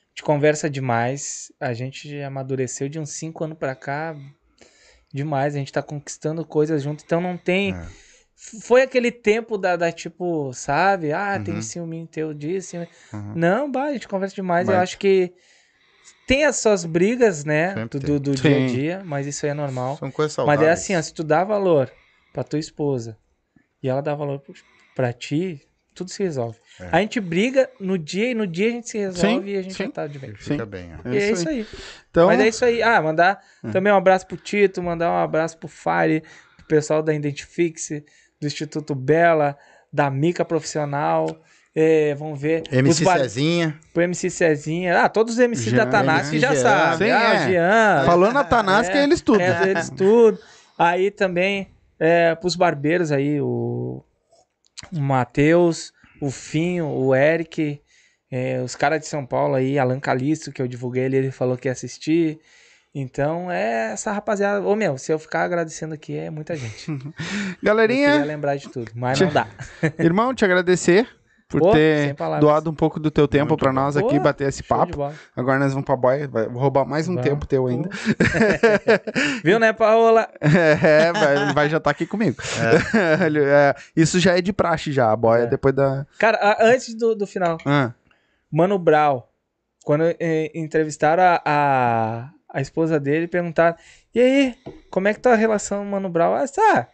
A 0.06 0.08
gente 0.10 0.22
conversa 0.24 0.68
demais. 0.68 1.52
A 1.60 1.72
gente 1.72 2.20
amadureceu 2.22 2.88
de 2.88 2.98
uns 2.98 3.10
5 3.10 3.44
anos 3.44 3.56
pra 3.58 3.74
cá. 3.74 4.14
Demais. 5.12 5.54
A 5.54 5.58
gente 5.58 5.72
tá 5.72 5.82
conquistando 5.82 6.44
coisas 6.44 6.82
junto. 6.82 7.02
Então 7.04 7.20
não 7.20 7.36
tem. 7.36 7.72
É. 7.74 7.86
Foi 8.62 8.82
aquele 8.82 9.10
tempo 9.10 9.56
da, 9.58 9.74
da 9.74 9.90
tipo, 9.90 10.52
sabe? 10.52 11.12
Ah, 11.12 11.40
tem 11.42 11.54
Uhum. 11.54 11.62
ciúme 11.62 12.06
teu 12.10 12.32
disso. 12.34 12.76
Uhum. 13.12 13.32
Não, 13.34 13.70
bah, 13.70 13.84
a 13.86 13.92
gente 13.92 14.06
conversa 14.06 14.34
demais. 14.34 14.68
Eu 14.68 14.74
Mas- 14.74 14.82
acho 14.84 14.98
que 14.98 15.32
tem 16.26 16.44
as 16.44 16.56
suas 16.56 16.84
brigas, 16.84 17.44
né? 17.44 17.74
Sempre 17.74 17.98
Do, 17.98 18.00
tem. 18.06 18.14
do, 18.14 18.20
do 18.20 18.34
dia 18.34 18.56
a 18.64 18.66
dia, 18.66 19.02
mas 19.04 19.26
isso 19.26 19.44
aí 19.46 19.50
é 19.50 19.54
normal. 19.54 19.96
São 19.96 20.10
coisas 20.10 20.36
Mas 20.36 20.46
saudáveis. 20.46 20.68
é 20.68 20.72
assim, 20.72 20.96
ó, 20.96 21.02
se 21.02 21.12
tu 21.14 21.24
dá 21.24 21.42
valor 21.42 21.90
pra 22.38 22.44
tua 22.44 22.58
esposa 22.60 23.16
e 23.82 23.88
ela 23.88 24.00
dá 24.00 24.14
valor 24.14 24.38
pro- 24.38 24.54
pra 24.94 25.12
ti, 25.12 25.60
tudo 25.92 26.08
se 26.08 26.22
resolve. 26.22 26.56
É. 26.80 26.88
A 26.92 27.00
gente 27.00 27.18
briga 27.18 27.68
no 27.80 27.98
dia 27.98 28.30
e 28.30 28.34
no 28.34 28.46
dia 28.46 28.68
a 28.68 28.70
gente 28.70 28.88
se 28.88 28.96
resolve 28.98 29.46
Sim, 29.48 29.50
e 29.54 29.56
a 29.56 29.62
gente 29.62 29.74
sim. 29.74 29.84
já 29.86 29.90
tá 29.90 30.06
de 30.06 30.20
bem. 30.20 30.34
Fica 30.36 30.64
Sim. 30.64 30.70
bem, 30.70 30.90
ó. 31.04 31.08
E 31.08 31.16
é 31.18 31.30
isso 31.32 31.48
aí. 31.48 31.66
Então, 32.10 32.28
Mas 32.28 32.38
é 32.40 32.46
isso 32.48 32.64
aí. 32.64 32.80
Ah, 32.80 33.02
mandar 33.02 33.40
Hum. 33.64 33.72
também 33.72 33.92
um 33.92 33.96
abraço 33.96 34.24
pro 34.28 34.36
Tito, 34.36 34.80
mandar 34.80 35.10
um 35.10 35.16
abraço 35.16 35.58
pro 35.58 35.66
Fire, 35.68 36.22
pro 36.58 36.66
pessoal 36.68 37.02
da 37.02 37.12
Identifix, 37.12 37.88
do 38.40 38.46
Instituto 38.46 38.94
Bela, 38.94 39.58
da 39.92 40.08
Mica 40.08 40.44
Profissional. 40.44 41.26
é, 41.74 42.14
vamos 42.14 42.40
ver. 42.40 42.62
MC 42.72 43.04
bar- 43.04 43.18
Cezinha. 43.18 43.78
o 43.96 44.00
MC 44.00 44.30
Cezinha. 44.30 45.02
Ah, 45.02 45.08
todos 45.08 45.34
os 45.34 45.38
MCs 45.40 45.70
Jean, 45.70 45.76
da 45.78 45.86
Tanassi 45.86 46.38
Jean, 46.38 46.54
já 46.54 46.56
sabem. 46.62 47.10
Ah, 47.12 47.34
é. 47.34 47.48
Jean. 47.50 48.02
Falou 48.06 48.32
na 48.32 48.42
Tanás 48.44 48.88
que 48.88 48.96
é 48.96 49.02
eles 49.04 49.20
tudo. 49.20 49.40
É, 49.40 49.70
eles 49.70 49.90
tudo. 49.90 50.38
Aí 50.76 51.10
também, 51.10 51.68
é, 51.98 52.34
pros 52.34 52.56
barbeiros 52.56 53.12
aí, 53.12 53.40
o, 53.40 54.02
o 54.92 55.00
Matheus, 55.00 55.92
o 56.20 56.30
Finho, 56.30 56.86
o 56.86 57.14
Eric, 57.14 57.80
é, 58.30 58.60
os 58.60 58.74
caras 58.74 59.00
de 59.00 59.06
São 59.06 59.24
Paulo 59.24 59.54
aí, 59.54 59.78
Alan 59.78 60.00
Calisto, 60.00 60.52
que 60.52 60.60
eu 60.60 60.68
divulguei 60.68 61.04
ele, 61.04 61.16
ele 61.16 61.30
falou 61.30 61.56
que 61.56 61.68
ia 61.68 61.72
assistir. 61.72 62.38
Então, 62.94 63.50
é 63.50 63.92
essa 63.92 64.10
rapaziada. 64.10 64.66
Ô, 64.66 64.74
meu, 64.74 64.96
se 64.98 65.12
eu 65.12 65.18
ficar 65.18 65.44
agradecendo 65.44 65.94
aqui, 65.94 66.16
é 66.16 66.30
muita 66.30 66.56
gente. 66.56 66.90
Eu 66.90 66.96
queria 66.96 67.56
Galerinha, 67.62 68.24
lembrar 68.24 68.56
de 68.56 68.68
tudo, 68.70 68.90
mas 68.94 69.20
não 69.20 69.28
dá. 69.28 69.46
irmão, 69.98 70.34
te 70.34 70.44
agradecer 70.44 71.06
por 71.48 71.72
ter 71.72 72.14
doado 72.40 72.70
um 72.70 72.74
pouco 72.74 73.00
do 73.00 73.10
teu 73.10 73.26
tempo 73.26 73.56
bom. 73.56 73.72
nós 73.72 73.96
aqui 73.96 74.18
bater 74.18 74.48
esse 74.48 74.62
papo. 74.62 75.10
Agora 75.34 75.58
nós 75.58 75.72
vamos 75.72 75.86
pra 75.86 75.96
boia, 75.96 76.28
vou 76.28 76.60
roubar 76.60 76.84
mais 76.84 77.08
um 77.08 77.16
tempo 77.16 77.46
teu 77.46 77.66
ainda. 77.66 77.88
Viu, 79.42 79.58
né, 79.58 79.72
Paola? 79.72 80.28
É, 80.40 81.12
vai, 81.12 81.54
vai 81.54 81.68
jantar 81.70 81.90
aqui 81.90 82.06
comigo. 82.06 82.36
Ele- 83.24 83.44
é, 83.48 83.74
isso 83.96 84.18
já 84.20 84.36
é 84.36 84.42
de 84.42 84.52
praxe 84.52 84.92
já, 84.92 85.10
a 85.10 85.16
boia 85.16 85.44
É. 85.44 85.46
depois 85.46 85.74
da. 85.74 86.06
Cara, 86.18 86.56
antes 86.60 86.94
do, 86.94 87.14
do 87.14 87.26
final, 87.26 87.56
Ah, 87.64 87.92
Mano 88.50 88.78
Brown, 88.78 89.22
quando 89.84 90.04
eh, 90.20 90.50
entrevistaram 90.54 91.22
a, 91.22 91.40
a, 91.44 92.30
a 92.52 92.60
esposa 92.60 93.00
dele, 93.00 93.26
perguntaram: 93.26 93.76
E 94.14 94.20
aí, 94.20 94.54
como 94.90 95.08
é 95.08 95.14
que 95.14 95.20
tá 95.20 95.32
a 95.32 95.36
relação, 95.36 95.84
Mano 95.84 96.08
Brown? 96.10 96.34
Ah, 96.34 96.46
tá. 96.46 96.88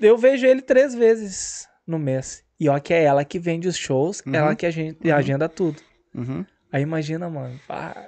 Eu 0.00 0.16
vejo 0.16 0.46
ele 0.46 0.62
três 0.62 0.94
vezes 0.94 1.66
no 1.86 1.98
mês. 1.98 2.44
E 2.60 2.68
ó, 2.68 2.78
que 2.78 2.92
é 2.92 3.04
ela 3.04 3.24
que 3.24 3.38
vende 3.38 3.68
os 3.68 3.76
shows, 3.76 4.22
Uhum. 4.26 4.34
ela 4.34 4.54
que 4.56 4.66
agen- 4.66 4.96
agenda 5.14 5.48
tudo. 5.48 5.80
uhum, 6.14 6.44
Aí 6.70 6.82
imagina, 6.82 7.30
mano, 7.30 7.58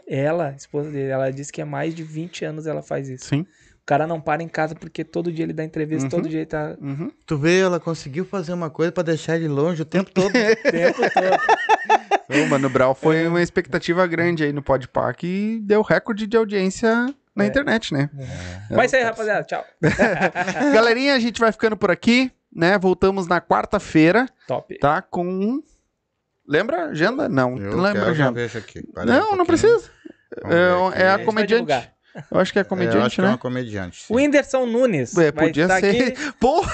ela, 0.07 0.49
a 0.49 0.53
esposa 0.53 0.91
dele, 0.91 1.09
ela 1.09 1.31
disse 1.33 1.51
que 1.53 1.63
há 1.63 1.67
mais 1.67 1.95
de 1.95 2.03
20 2.03 2.45
anos 2.45 2.67
ela 2.67 2.83
faz 2.83 3.09
isso. 3.09 3.27
sim. 3.27 3.47
O 3.83 3.87
cara 3.91 4.07
não 4.07 4.21
para 4.21 4.43
em 4.43 4.49
casa 4.49 4.75
porque 4.75 5.03
todo 5.03 5.33
dia 5.33 5.45
ele 5.45 5.53
dá 5.55 5.65
entrevista, 5.65 6.05
Uhum. 6.05 6.11
todo 6.11 6.29
dia 6.29 6.41
ele 6.41 6.47
tá 6.47 6.77
Uhum. 6.81 7.11
Tu 7.27 7.37
vê, 7.39 7.59
ela 7.61 7.81
conseguiu 7.81 8.25
fazer 8.25 8.53
uma 8.53 8.69
coisa 8.71 8.93
pra 8.93 9.03
deixar 9.03 9.37
ele 9.37 9.49
longe 9.49 9.83
o 9.83 9.85
tempo 9.85 10.11
todo. 10.13 10.31
o 10.67 10.71
tempo 10.71 10.99
todo. 11.11 11.41
O 12.45 12.47
Mano 12.49 12.71
Brown 12.71 12.95
foi 12.95 13.27
uma 13.27 13.43
expectativa 13.43 14.07
grande 14.07 14.45
aí 14.45 14.53
no 14.53 14.63
Podpah 14.63 15.13
que 15.15 15.59
deu 15.65 15.83
recorde 15.83 16.29
de 16.29 16.37
audiência 16.37 17.13
na 17.35 17.45
É. 17.45 17.49
internet, 17.49 17.93
né? 17.93 18.09
Mas 18.71 18.87
isso 18.87 18.97
aí, 18.97 19.03
rapaziada, 19.03 19.43
tchau. 19.43 19.65
Galerinha, 20.73 21.15
a 21.15 21.19
gente 21.19 21.41
vai 21.41 21.51
ficando 21.51 21.77
por 21.77 21.91
aqui, 21.91 22.31
né? 22.53 22.79
Voltamos 22.79 23.27
na 23.27 23.41
quarta-feira, 23.41 24.27
Top. 24.47 24.79
tá? 24.79 25.01
Com. 25.03 25.63
Lembra 26.47 26.85
a 26.85 26.89
agenda? 26.89 27.29
Não, 27.29 27.57
Eu 27.59 27.77
lembra 27.81 28.03
a 28.03 28.05
quero, 28.05 28.15
já 28.17 28.25
agenda. 28.25 28.41
aí 28.41 28.49
um 28.49 29.05
Não, 29.07 29.37
não 29.37 29.47
precisa. 29.47 29.91
É, 30.95 31.03
é 31.05 31.11
a 31.11 31.25
comediante. 31.25 31.73
Eu 32.31 32.41
acho 32.41 32.53
que 32.53 32.59
é 32.59 32.63
a 32.63 32.65
É, 32.65 32.67
eu 32.67 32.67
acho 32.67 32.69
comediante, 32.69 33.15
que 33.15 33.21
é 33.21 33.25
né? 33.25 33.31
uma 33.31 33.39
comediante. 33.39 34.03
sim. 34.05 34.13
O 34.13 34.17
Whindersson 34.17 34.67
Nunes. 34.67 35.17
É, 35.17 35.31
vai 35.31 35.47
podia 35.47 35.69
tá 35.69 35.79
ser. 35.81 35.89
aqui. 36.13 36.33
Pô, 36.41 36.65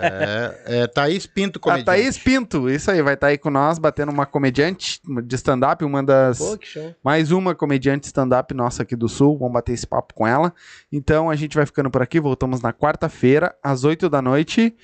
É, 0.00 0.82
é 0.82 0.86
Thaís 0.86 1.26
Pinto 1.26 1.58
a 1.58 1.62
comediante. 1.62 1.86
Thaís 1.86 2.18
Pinto, 2.18 2.68
isso 2.70 2.90
aí, 2.90 3.02
vai 3.02 3.14
estar 3.14 3.28
aí 3.28 3.38
com 3.38 3.50
nós, 3.50 3.78
batendo 3.78 4.12
uma 4.12 4.26
comediante 4.26 5.00
de 5.24 5.34
stand-up, 5.34 5.84
uma 5.84 6.02
das. 6.02 6.38
Pô, 6.38 6.56
que 6.58 6.66
show. 6.66 6.94
Mais 7.02 7.32
uma 7.32 7.54
comediante 7.54 8.06
stand-up 8.06 8.52
nossa 8.54 8.82
aqui 8.82 8.94
do 8.96 9.08
Sul. 9.08 9.38
Vamos 9.38 9.54
bater 9.54 9.72
esse 9.72 9.86
papo 9.86 10.14
com 10.14 10.26
ela. 10.26 10.52
Então 10.92 11.28
a 11.30 11.36
gente 11.36 11.56
vai 11.56 11.66
ficando 11.66 11.90
por 11.90 12.02
aqui. 12.02 12.20
Voltamos 12.20 12.60
na 12.60 12.72
quarta-feira, 12.72 13.54
às 13.62 13.84
8 13.84 14.08
da 14.08 14.22
noite. 14.22 14.74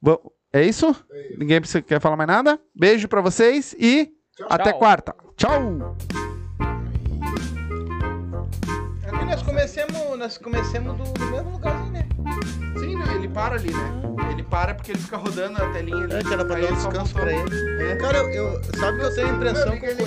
Va- 0.00 0.18
É 0.52 0.62
isso? 0.64 0.94
Ninguém 1.38 1.60
precisa, 1.60 1.82
quer 1.82 2.00
falar 2.00 2.16
mais 2.16 2.28
nada? 2.28 2.58
Beijo 2.74 3.06
pra 3.08 3.20
vocês 3.20 3.74
e 3.78 4.10
até 4.48 4.70
Tchau. 4.70 4.78
quarta. 4.78 5.14
Tchau! 5.36 5.96
Nós 9.30 9.42
comecemos, 9.42 10.18
nós 10.18 10.38
comecemos 10.38 10.96
do, 10.96 11.04
do 11.12 11.26
mesmo 11.30 11.50
lugarzinho, 11.52 11.92
né? 11.92 12.06
Sim, 12.78 13.00
ele 13.14 13.28
para 13.28 13.54
ali, 13.54 13.72
né? 13.72 14.02
Ele 14.32 14.42
para 14.42 14.74
porque 14.74 14.92
ele 14.92 14.98
fica 14.98 15.16
rodando 15.16 15.62
a 15.62 15.70
telinha 15.70 16.06
É, 16.10 16.22
que 16.22 16.32
era 16.32 16.44
pra 16.44 16.58
dar 16.60 16.72
um 16.72 16.74
descanso 16.74 17.14
pra 17.14 17.32
ele. 17.32 17.96
Cara, 18.00 18.18
eu, 18.18 18.28
eu- 18.30 18.60
sabe 18.78 18.98
que 18.98 19.04
eu 19.04 19.14
tenho 19.14 19.28
a 19.28 19.30
impressão 19.30 19.78
que 19.78 19.86
o 19.86 20.06